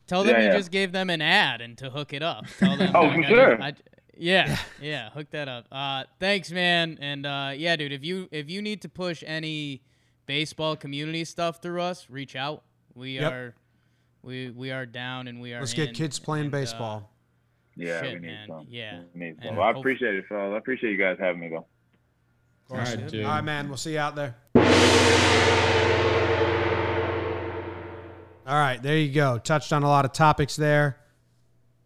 Tell 0.07 0.23
them 0.23 0.35
Yeah, 0.35 0.41
you 0.41 0.47
yeah. 0.47 0.57
just 0.57 0.71
gave 0.71 0.91
them 0.93 1.09
an 1.09 1.21
ad 1.21 1.59
and 1.61 1.77
to 1.79 1.89
hook 1.89 2.13
it 2.13 2.23
up. 2.23 2.45
Tell 2.59 2.77
them. 2.77 2.91
Oh, 2.95 3.11
for 3.13 3.23
sure. 3.23 3.61
I- 3.61 3.73
yeah, 4.19 4.57
yeah, 4.81 5.09
hook 5.11 5.29
that 5.31 5.47
up. 5.47 5.65
Uh, 5.71 6.05
thanks, 6.19 6.49
man. 6.51 6.97
And 7.01 7.25
uh, 7.25 7.51
yeah, 7.55 7.75
dude, 7.75 7.91
if 7.91 8.03
you 8.03 8.27
if 8.31 8.49
you 8.49 8.61
need 8.63 8.81
to 8.81 8.89
push 8.89 9.23
any 9.27 9.83
baseball 10.25 10.75
community 10.75 11.23
stuff 11.25 11.61
through 11.61 11.81
us, 11.81 12.07
reach 12.09 12.35
out. 12.35 12.63
We 12.95 13.19
Yep. 13.19 13.31
are 13.31 13.55
We 14.23 14.49
we 14.49 14.71
are 14.71 14.85
down 14.87 15.27
and 15.27 15.39
we 15.39 15.53
are. 15.53 15.59
Let's 15.59 15.73
get 15.73 15.93
kids 15.93 16.17
playing 16.19 16.45
and, 16.45 16.53
uh, 16.55 16.57
baseball. 16.57 17.11
Yeah, 17.75 18.01
Shit, 18.01 18.13
we 18.15 18.19
need 18.21 18.25
man. 18.27 18.47
some. 18.47 18.65
Yeah. 18.69 19.01
We 19.13 19.19
need 19.19 19.35
some. 19.39 19.47
And 19.49 19.57
Well, 19.57 19.67
I 19.67 19.71
appreciate 19.77 20.15
it, 20.15 20.25
fellas. 20.27 20.51
I 20.55 20.57
appreciate 20.57 20.89
you 20.93 20.97
guys 20.97 21.17
having 21.19 21.39
me, 21.41 21.49
though. 21.49 21.67
All 22.71 22.77
right, 22.77 23.07
dude. 23.07 23.23
All 23.23 23.31
right, 23.33 23.43
man. 23.43 23.67
We'll 23.67 23.77
see 23.77 23.93
you 23.93 23.99
out 23.99 24.15
there. 24.15 24.35
All 28.47 28.55
right, 28.55 28.81
there 28.81 28.97
you 28.97 29.11
go. 29.11 29.37
Touched 29.37 29.73
on 29.73 29.83
a 29.83 29.87
lot 29.87 30.05
of 30.05 30.13
topics 30.13 30.55
there. 30.55 30.97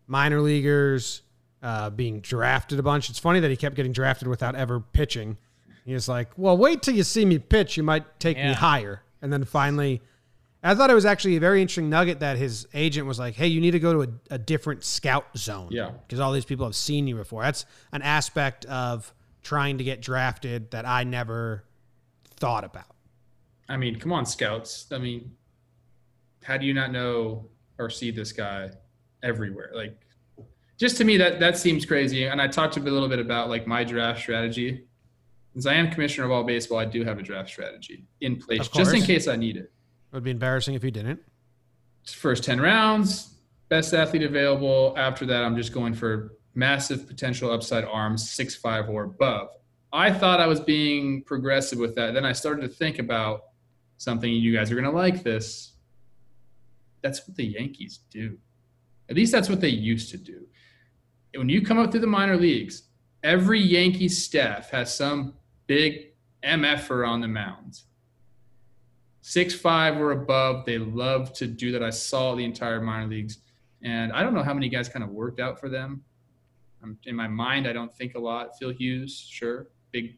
Minor 0.06 0.42
leaguers 0.42 1.24
uh, 1.64 1.90
being 1.90 2.20
drafted 2.22 2.78
a 2.78 2.84
bunch. 2.84 3.10
It's 3.10 3.18
funny 3.18 3.40
that 3.40 3.50
he 3.50 3.58
kept 3.58 3.76
getting 3.76 3.94
drafted 3.94 4.28
without 4.28 4.56
ever 4.56 4.80
pitching. 4.80 5.38
He 5.86 5.94
was 5.94 6.08
like, 6.08 6.30
"Well, 6.38 6.56
wait 6.56 6.84
till 6.84 6.94
you 6.94 7.02
see 7.04 7.26
me 7.26 7.40
pitch. 7.40 7.78
You 7.78 7.84
might 7.84 8.20
take 8.20 8.38
me 8.38 8.54
higher." 8.54 9.02
And 9.24 9.34
then 9.34 9.44
finally, 9.44 10.02
I 10.62 10.76
thought 10.76 10.92
it 10.92 10.94
was 10.94 11.06
actually 11.06 11.38
a 11.38 11.40
very 11.40 11.62
interesting 11.62 11.90
nugget 11.90 12.20
that 12.20 12.38
his 12.38 12.68
agent 12.76 13.08
was 13.08 13.18
like, 13.18 13.34
"Hey, 13.34 13.48
you 13.48 13.60
need 13.60 13.72
to 13.72 13.80
go 13.80 13.94
to 13.94 14.12
a, 14.12 14.36
a 14.36 14.38
different 14.38 14.84
scout 14.84 15.26
zone." 15.36 15.70
Yeah. 15.72 15.92
because 16.08 16.20
all 16.20 16.32
these 16.32 16.46
people 16.46 16.66
have 16.68 16.76
seen 16.76 17.08
you 17.08 17.16
before. 17.16 17.42
That's 17.42 17.66
an 17.92 18.04
aspect 18.04 18.66
of 18.66 19.12
trying 19.42 19.80
to 19.80 19.84
get 19.84 20.02
drafted 20.02 20.70
that 20.72 20.88
I 20.88 21.04
never 21.04 21.64
thought 22.36 22.64
about. 22.64 22.86
I 23.68 23.78
mean, 23.78 23.98
come 24.00 24.14
on, 24.14 24.26
scouts. 24.28 24.86
I 24.92 25.00
mean, 25.00 25.32
how 26.44 26.58
do 26.58 26.66
you 26.66 26.74
not 26.74 26.92
know 26.92 27.50
or 27.78 27.90
see 27.90 28.12
this 28.12 28.32
guy 28.32 28.72
everywhere? 29.24 29.72
Like, 29.74 30.00
just 30.78 30.98
to 30.98 31.04
me, 31.04 31.18
that 31.18 31.40
that 31.40 31.58
seems 31.58 31.86
crazy. 31.86 32.26
And 32.26 32.42
I 32.42 32.48
talked 32.48 32.78
a 32.78 32.80
little 32.80 33.08
bit 33.08 33.20
about 33.20 33.50
like 33.50 33.68
my 33.68 33.84
draft 33.84 34.20
strategy. 34.20 34.86
Since 35.54 35.66
I 35.66 35.74
am 35.74 35.92
commissioner 35.92 36.26
of 36.26 36.32
all 36.32 36.44
baseball, 36.44 36.80
I 36.80 36.86
do 36.86 37.04
have 37.04 37.20
a 37.20 37.22
draft 37.22 37.50
strategy 37.50 38.06
in 38.22 38.38
place 38.38 38.68
just 38.70 38.94
in 38.94 39.02
case 39.02 39.28
I 39.28 39.36
need 39.36 39.58
it. 39.58 39.72
It 40.12 40.16
would 40.16 40.24
be 40.24 40.32
embarrassing 40.32 40.76
if 40.76 40.84
you 40.84 40.92
didn't. 40.92 41.20
First 42.08 42.44
ten 42.44 42.60
rounds, 42.60 43.36
best 43.70 43.94
athlete 43.94 44.24
available. 44.24 44.94
After 44.98 45.26
that, 45.28 45.44
I'm 45.44 45.56
just 45.56 45.74
going 45.74 45.94
for 45.94 46.34
massive 46.56 47.08
potential 47.08 47.52
upside 47.52 47.86
arms, 47.86 48.32
six 48.32 48.56
five 48.56 48.90
or 48.90 49.04
above. 49.04 49.50
I 49.94 50.12
thought 50.12 50.40
I 50.40 50.48
was 50.48 50.60
being 50.62 51.22
progressive 51.24 51.78
with 51.78 51.96
that. 51.96 52.14
Then 52.14 52.26
I 52.26 52.32
started 52.32 52.62
to 52.62 52.70
think 52.70 52.98
about 53.00 53.42
something. 53.98 54.32
You 54.32 54.56
guys 54.56 54.72
are 54.72 54.76
going 54.76 54.86
to 54.86 54.92
like 54.92 55.22
this. 55.22 55.71
That's 57.02 57.28
what 57.28 57.36
the 57.36 57.46
Yankees 57.46 58.00
do. 58.10 58.38
At 59.10 59.16
least 59.16 59.32
that's 59.32 59.50
what 59.50 59.62
they 59.62 59.70
used 59.70 60.10
to 60.12 60.18
do. 60.18 60.46
When 61.36 61.50
you 61.50 61.62
come 61.62 61.80
up 61.80 61.92
through 61.92 62.02
the 62.02 62.08
minor 62.08 62.38
leagues, 62.38 62.84
every 63.24 63.60
Yankee 63.60 64.10
staff 64.10 64.70
has 64.72 64.94
some 64.96 65.34
big 65.68 66.14
MFer 66.44 67.08
on 67.08 67.22
the 67.22 67.28
mound. 67.28 67.82
Six 69.22 69.54
five 69.54 69.98
or 69.98 70.12
above, 70.12 70.66
they 70.66 70.78
love 70.78 71.34
to 71.34 71.48
do 71.48 71.72
that. 71.74 71.84
I 71.84 71.92
saw 71.92 72.36
the 72.36 72.44
entire 72.44 72.82
minor 72.82 73.08
leagues, 73.08 73.38
and 73.84 74.12
I 74.12 74.24
don't 74.24 74.34
know 74.34 74.44
how 74.44 74.54
many 74.54 74.68
guys 74.68 74.90
kind 74.90 75.04
of 75.04 75.12
worked 75.12 75.40
out 75.40 75.60
for 75.60 75.70
them. 75.70 76.04
Um, 76.84 76.98
in 77.06 77.16
my 77.16 77.28
mind, 77.28 77.68
I 77.68 77.74
don't 77.74 77.94
think 77.94 78.16
a 78.16 78.20
lot. 78.20 78.58
Phil 78.58 78.72
Hughes, 78.72 79.16
sure, 79.30 79.68
big, 79.92 80.18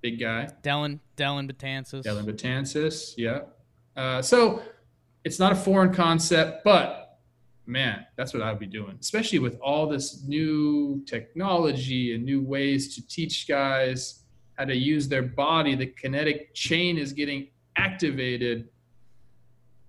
big 0.00 0.18
guy. 0.18 0.48
Dellin 0.62 0.98
Dellin 1.16 1.48
Betances. 1.50 2.02
Dellin 2.02 2.26
Betances, 2.26 3.14
yeah. 3.16 3.40
Uh, 3.96 4.20
so 4.20 4.62
it's 5.24 5.38
not 5.38 5.52
a 5.52 5.56
foreign 5.56 5.92
concept, 5.92 6.64
but 6.64 7.18
man, 7.66 8.04
that's 8.16 8.34
what 8.34 8.42
I 8.42 8.50
would 8.50 8.60
be 8.60 8.66
doing, 8.66 8.96
especially 9.00 9.38
with 9.38 9.58
all 9.60 9.88
this 9.88 10.22
new 10.24 11.02
technology 11.06 12.14
and 12.14 12.24
new 12.24 12.42
ways 12.42 12.94
to 12.94 13.06
teach 13.06 13.48
guys 13.48 14.20
how 14.58 14.64
to 14.66 14.76
use 14.76 15.08
their 15.08 15.22
body. 15.22 15.74
The 15.74 15.86
kinetic 15.86 16.54
chain 16.54 16.98
is 16.98 17.12
getting 17.12 17.48
activated. 17.76 18.68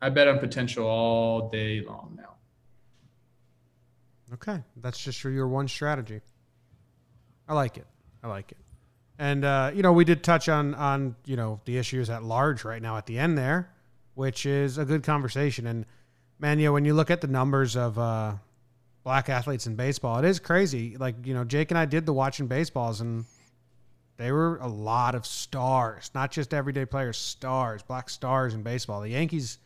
I 0.02 0.10
bet 0.10 0.28
on 0.28 0.40
potential 0.40 0.86
all 0.86 1.50
day 1.50 1.82
long 1.82 2.18
now. 2.18 2.36
Okay, 4.34 4.64
that's 4.78 5.04
just 5.04 5.24
your 5.24 5.48
one 5.48 5.68
strategy. 5.68 6.22
I 7.48 7.54
like 7.54 7.78
it. 7.78 7.86
I 8.24 8.28
like 8.28 8.52
it. 8.52 8.58
And 9.20 9.46
uh, 9.46 9.72
you 9.74 9.82
know, 9.82 9.94
we 9.94 10.04
did 10.04 10.24
touch 10.24 10.50
on 10.50 10.74
on 10.76 11.16
you 11.26 11.36
know 11.36 11.62
the 11.66 11.78
issues 11.78 12.10
at 12.10 12.24
large 12.24 12.66
right 12.66 12.82
now 12.82 12.98
at 12.98 13.06
the 13.06 13.18
end 13.18 13.38
there, 13.38 13.72
which 14.16 14.46
is 14.46 14.78
a 14.78 14.86
good 14.86 15.04
conversation. 15.04 15.68
And 15.68 15.86
man, 16.40 16.60
you 16.60 16.66
know, 16.66 16.74
when 16.74 16.86
you 16.86 16.94
look 16.94 17.12
at 17.12 17.22
the 17.22 17.28
numbers 17.28 17.76
of 17.76 18.00
uh, 18.00 18.34
black 19.04 19.30
athletes 19.30 19.68
in 19.68 19.76
baseball, 19.76 20.18
it 20.18 20.26
is 20.26 20.40
crazy. 20.40 20.98
Like 20.98 21.16
you 21.26 21.34
know, 21.34 21.44
Jake 21.44 21.72
and 21.72 21.78
I 21.78 21.86
did 21.86 22.06
the 22.06 22.14
watching 22.14 22.48
baseballs, 22.48 23.02
and 23.02 23.26
they 24.18 24.32
were 24.32 24.58
a 24.58 24.68
lot 24.68 25.16
of 25.16 25.26
stars, 25.26 26.10
not 26.16 26.32
just 26.32 26.54
everyday 26.54 26.86
players, 26.86 27.18
stars, 27.18 27.84
black 27.84 28.10
stars 28.10 28.54
in 28.54 28.64
baseball. 28.64 29.02
The 29.02 29.10
Yankees, 29.10 29.60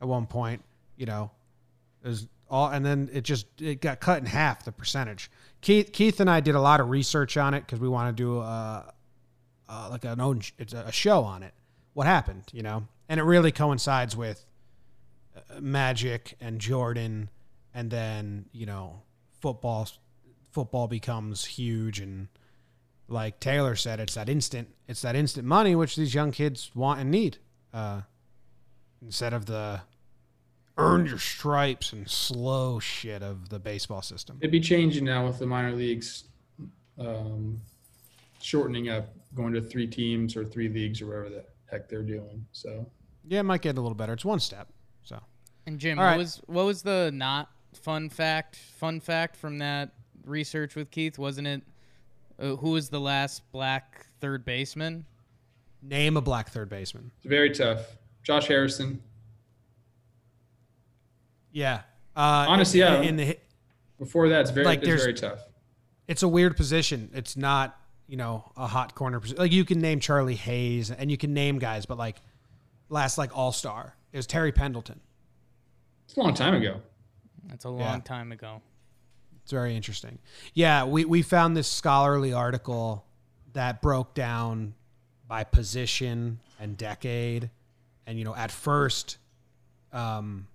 at 0.00 0.08
one 0.08 0.26
point, 0.26 0.62
you 0.96 1.06
know, 1.06 1.30
is 2.04 2.26
all, 2.48 2.68
and 2.68 2.84
then 2.84 3.08
it 3.12 3.22
just 3.22 3.46
it 3.60 3.80
got 3.80 4.00
cut 4.00 4.18
in 4.18 4.26
half 4.26 4.64
the 4.64 4.72
percentage. 4.72 5.30
Keith 5.60 5.92
Keith 5.92 6.20
and 6.20 6.28
I 6.28 6.40
did 6.40 6.54
a 6.54 6.60
lot 6.60 6.80
of 6.80 6.88
research 6.88 7.36
on 7.36 7.54
it 7.54 7.60
because 7.60 7.80
we 7.80 7.88
want 7.88 8.16
to 8.16 8.22
do 8.22 8.38
a, 8.38 8.92
uh 9.68 9.88
like 9.90 10.04
an 10.04 10.20
own 10.20 10.40
it's 10.58 10.72
a 10.72 10.90
show 10.90 11.22
on 11.22 11.42
it. 11.42 11.54
What 11.92 12.06
happened, 12.06 12.44
you 12.52 12.62
know, 12.62 12.86
and 13.10 13.18
it 13.18 13.24
really 13.24 13.50
coincides 13.50 14.16
with 14.16 14.46
uh, 15.36 15.60
Magic 15.60 16.36
and 16.40 16.60
Jordan, 16.60 17.28
and 17.74 17.90
then 17.90 18.46
you 18.52 18.64
know 18.64 19.02
football 19.40 19.86
football 20.52 20.88
becomes 20.88 21.44
huge 21.44 22.00
and 22.00 22.28
like 23.08 23.40
Taylor 23.40 23.74
said, 23.74 23.98
it's 24.00 24.14
that 24.14 24.28
instant 24.28 24.68
it's 24.88 25.02
that 25.02 25.16
instant 25.16 25.46
money 25.46 25.74
which 25.74 25.96
these 25.96 26.14
young 26.14 26.30
kids 26.30 26.70
want 26.74 27.00
and 27.00 27.10
need. 27.10 27.38
Uh, 27.74 28.02
instead 29.02 29.32
of 29.32 29.46
the 29.46 29.80
earn 30.78 31.06
your 31.06 31.18
stripes 31.18 31.92
and 31.92 32.08
slow 32.08 32.78
shit 32.78 33.22
of 33.22 33.48
the 33.48 33.58
baseball 33.58 34.02
system. 34.02 34.38
It'd 34.40 34.52
be 34.52 34.60
changing 34.60 35.04
now 35.04 35.26
with 35.26 35.38
the 35.38 35.46
minor 35.46 35.72
leagues 35.72 36.24
um, 36.98 37.60
shortening 38.40 38.88
up, 38.88 39.08
going 39.34 39.52
to 39.54 39.60
three 39.60 39.86
teams 39.86 40.36
or 40.36 40.44
three 40.44 40.68
leagues 40.68 41.02
or 41.02 41.06
whatever 41.06 41.28
the 41.28 41.44
heck 41.70 41.88
they're 41.88 42.02
doing. 42.02 42.46
So 42.52 42.86
Yeah, 43.26 43.40
it 43.40 43.44
might 43.44 43.62
get 43.62 43.76
a 43.78 43.80
little 43.80 43.94
better. 43.94 44.12
It's 44.12 44.24
one 44.24 44.40
step. 44.40 44.68
So 45.02 45.18
And 45.66 45.78
Jim, 45.78 45.98
All 45.98 46.04
what 46.04 46.10
right. 46.12 46.18
was 46.18 46.40
what 46.46 46.64
was 46.66 46.82
the 46.82 47.10
not 47.14 47.48
fun 47.74 48.08
fact? 48.08 48.56
Fun 48.56 49.00
fact 49.00 49.36
from 49.36 49.58
that 49.58 49.92
research 50.24 50.74
with 50.74 50.90
Keith, 50.90 51.18
wasn't 51.18 51.46
it? 51.46 51.62
Uh, 52.38 52.56
who 52.56 52.70
was 52.70 52.88
the 52.88 53.00
last 53.00 53.42
black 53.52 54.06
third 54.20 54.44
baseman? 54.44 55.04
name 55.82 56.16
a 56.18 56.20
black 56.20 56.50
third 56.50 56.68
baseman. 56.68 57.10
it's 57.16 57.26
very 57.26 57.48
tough. 57.50 57.96
Josh 58.22 58.46
Harrison. 58.48 59.00
Yeah. 61.52 61.82
Uh, 62.16 62.46
Honestly, 62.48 62.80
in, 62.80 62.86
yeah. 62.92 63.00
In 63.02 63.16
the, 63.16 63.38
Before 63.98 64.28
that, 64.28 64.42
it's 64.42 64.50
very 64.50 64.66
Like, 64.66 64.78
it's 64.80 64.86
there's- 64.88 65.00
very 65.02 65.14
tough. 65.14 65.40
it's 66.06 66.22
a 66.22 66.28
weird 66.28 66.56
position. 66.56 67.10
It's 67.14 67.36
not 67.36 67.76
you 68.06 68.16
know 68.16 68.50
a 68.56 68.66
hot 68.66 68.94
corner 68.94 69.20
position. 69.20 69.38
Like 69.40 69.52
you 69.52 69.64
can 69.64 69.80
name 69.80 70.00
Charlie 70.00 70.34
Hayes 70.34 70.90
and 70.90 71.10
you 71.10 71.16
can 71.16 71.32
name 71.32 71.58
guys, 71.58 71.86
but 71.86 71.96
like 71.96 72.16
last 72.90 73.16
like 73.16 73.34
All 73.36 73.52
Star, 73.52 73.96
it 74.12 74.16
was 74.18 74.26
Terry 74.26 74.52
Pendleton. 74.52 75.00
It's 76.06 76.16
a 76.16 76.20
long 76.20 76.34
time 76.34 76.54
ago. 76.54 76.80
That's 77.48 77.64
a 77.64 77.70
long 77.70 77.80
Yeah. 77.80 78.00
time 78.04 78.32
ago. 78.32 78.60
It's 79.42 79.52
very 79.52 79.74
interesting. 79.74 80.18
Yeah, 80.54 80.84
we, 80.84 81.04
we 81.04 81.22
found 81.22 81.56
this 81.56 81.68
scholarly 81.68 82.32
article 82.32 83.04
that 83.54 83.80
broke 83.80 84.14
down 84.14 84.74
by 85.26 85.44
position 85.44 86.40
and 86.60 86.76
decade. 86.76 87.50
And, 88.06 88.18
you 88.18 88.24
know, 88.24 88.34
at 88.34 88.50
first, 88.50 89.18
um, 89.92 90.46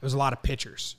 it 0.00 0.04
was 0.04 0.14
a 0.14 0.18
lot 0.18 0.32
of 0.32 0.42
pitchers. 0.42 0.96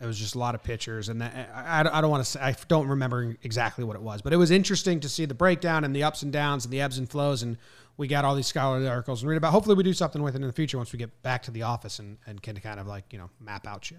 It 0.00 0.06
was 0.06 0.18
just 0.18 0.34
a 0.34 0.38
lot 0.38 0.54
of 0.54 0.62
pitchers. 0.62 1.08
And 1.10 1.20
that, 1.20 1.50
I, 1.54 1.80
I 1.80 2.00
don't 2.00 2.10
want 2.10 2.24
to 2.24 2.30
say, 2.30 2.40
I 2.40 2.56
don't 2.68 2.88
remember 2.88 3.36
exactly 3.42 3.84
what 3.84 3.96
it 3.96 4.02
was, 4.02 4.22
but 4.22 4.32
it 4.32 4.36
was 4.36 4.50
interesting 4.50 4.98
to 5.00 5.08
see 5.08 5.26
the 5.26 5.34
breakdown 5.34 5.84
and 5.84 5.94
the 5.94 6.02
ups 6.02 6.22
and 6.22 6.32
downs 6.32 6.64
and 6.64 6.72
the 6.72 6.80
ebbs 6.80 6.96
and 6.98 7.08
flows. 7.08 7.42
And 7.42 7.58
we 8.00 8.08
got 8.08 8.24
all 8.24 8.34
these 8.34 8.46
scholarly 8.46 8.88
articles 8.88 9.20
and 9.22 9.28
read 9.28 9.36
about. 9.36 9.52
Hopefully, 9.52 9.74
we 9.76 9.82
do 9.82 9.92
something 9.92 10.22
with 10.22 10.34
it 10.34 10.40
in 10.40 10.46
the 10.46 10.54
future 10.54 10.78
once 10.78 10.90
we 10.90 10.98
get 10.98 11.22
back 11.22 11.42
to 11.42 11.50
the 11.50 11.62
office 11.64 11.98
and, 11.98 12.16
and 12.26 12.42
can 12.42 12.56
kind 12.56 12.80
of 12.80 12.86
like, 12.86 13.04
you 13.12 13.18
know, 13.18 13.28
map 13.38 13.66
out 13.66 13.84
shit. 13.84 13.98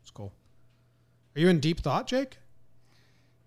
It's 0.00 0.12
cool. 0.12 0.32
Are 1.34 1.40
you 1.40 1.48
in 1.48 1.58
deep 1.58 1.80
thought, 1.80 2.06
Jake? 2.06 2.38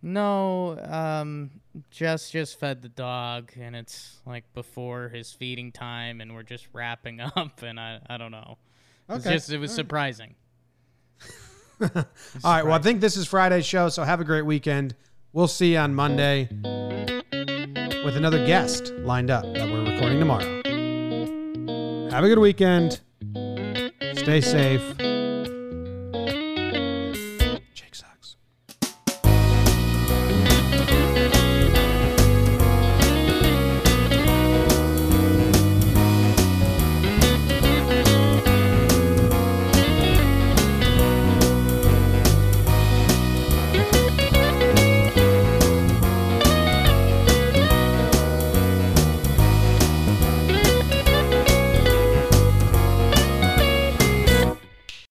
No, 0.02 0.78
um, 0.80 1.50
Jess 1.92 2.30
just 2.30 2.60
fed 2.60 2.82
the 2.82 2.90
dog, 2.90 3.54
and 3.58 3.74
it's 3.74 4.18
like 4.26 4.44
before 4.54 5.08
his 5.08 5.32
feeding 5.32 5.72
time, 5.72 6.20
and 6.20 6.34
we're 6.36 6.44
just 6.44 6.68
wrapping 6.74 7.22
up, 7.38 7.62
and 7.64 7.80
I, 7.80 8.02
I 8.10 8.18
don't 8.18 8.32
know. 8.32 8.58
It's 9.08 9.26
Okay. 9.26 9.36
just 9.36 9.50
it 9.50 9.60
was 9.60 9.74
surprising. 9.74 10.36
All 11.82 11.90
right. 12.44 12.66
Well, 12.66 12.74
I 12.74 12.80
think 12.80 13.00
this 13.00 13.16
is 13.16 13.28
Friday's 13.28 13.66
show, 13.66 13.88
so 13.88 14.04
have 14.04 14.20
a 14.20 14.26
great 14.26 14.46
weekend. 14.46 14.94
We'll 15.32 15.48
see 15.48 15.72
you 15.72 15.78
on 15.80 15.96
Monday 15.96 16.50
with 18.04 18.18
another 18.18 18.46
guest 18.46 18.92
lined 19.00 19.32
up 19.32 19.44
that 19.54 19.70
we're 19.70 19.84
recording 19.84 20.20
tomorrow. 20.20 20.62
Have 22.12 22.24
a 22.24 22.28
good 22.28 22.40
weekend. 22.40 23.00
Stay 24.16 24.42
safe. 24.42 25.13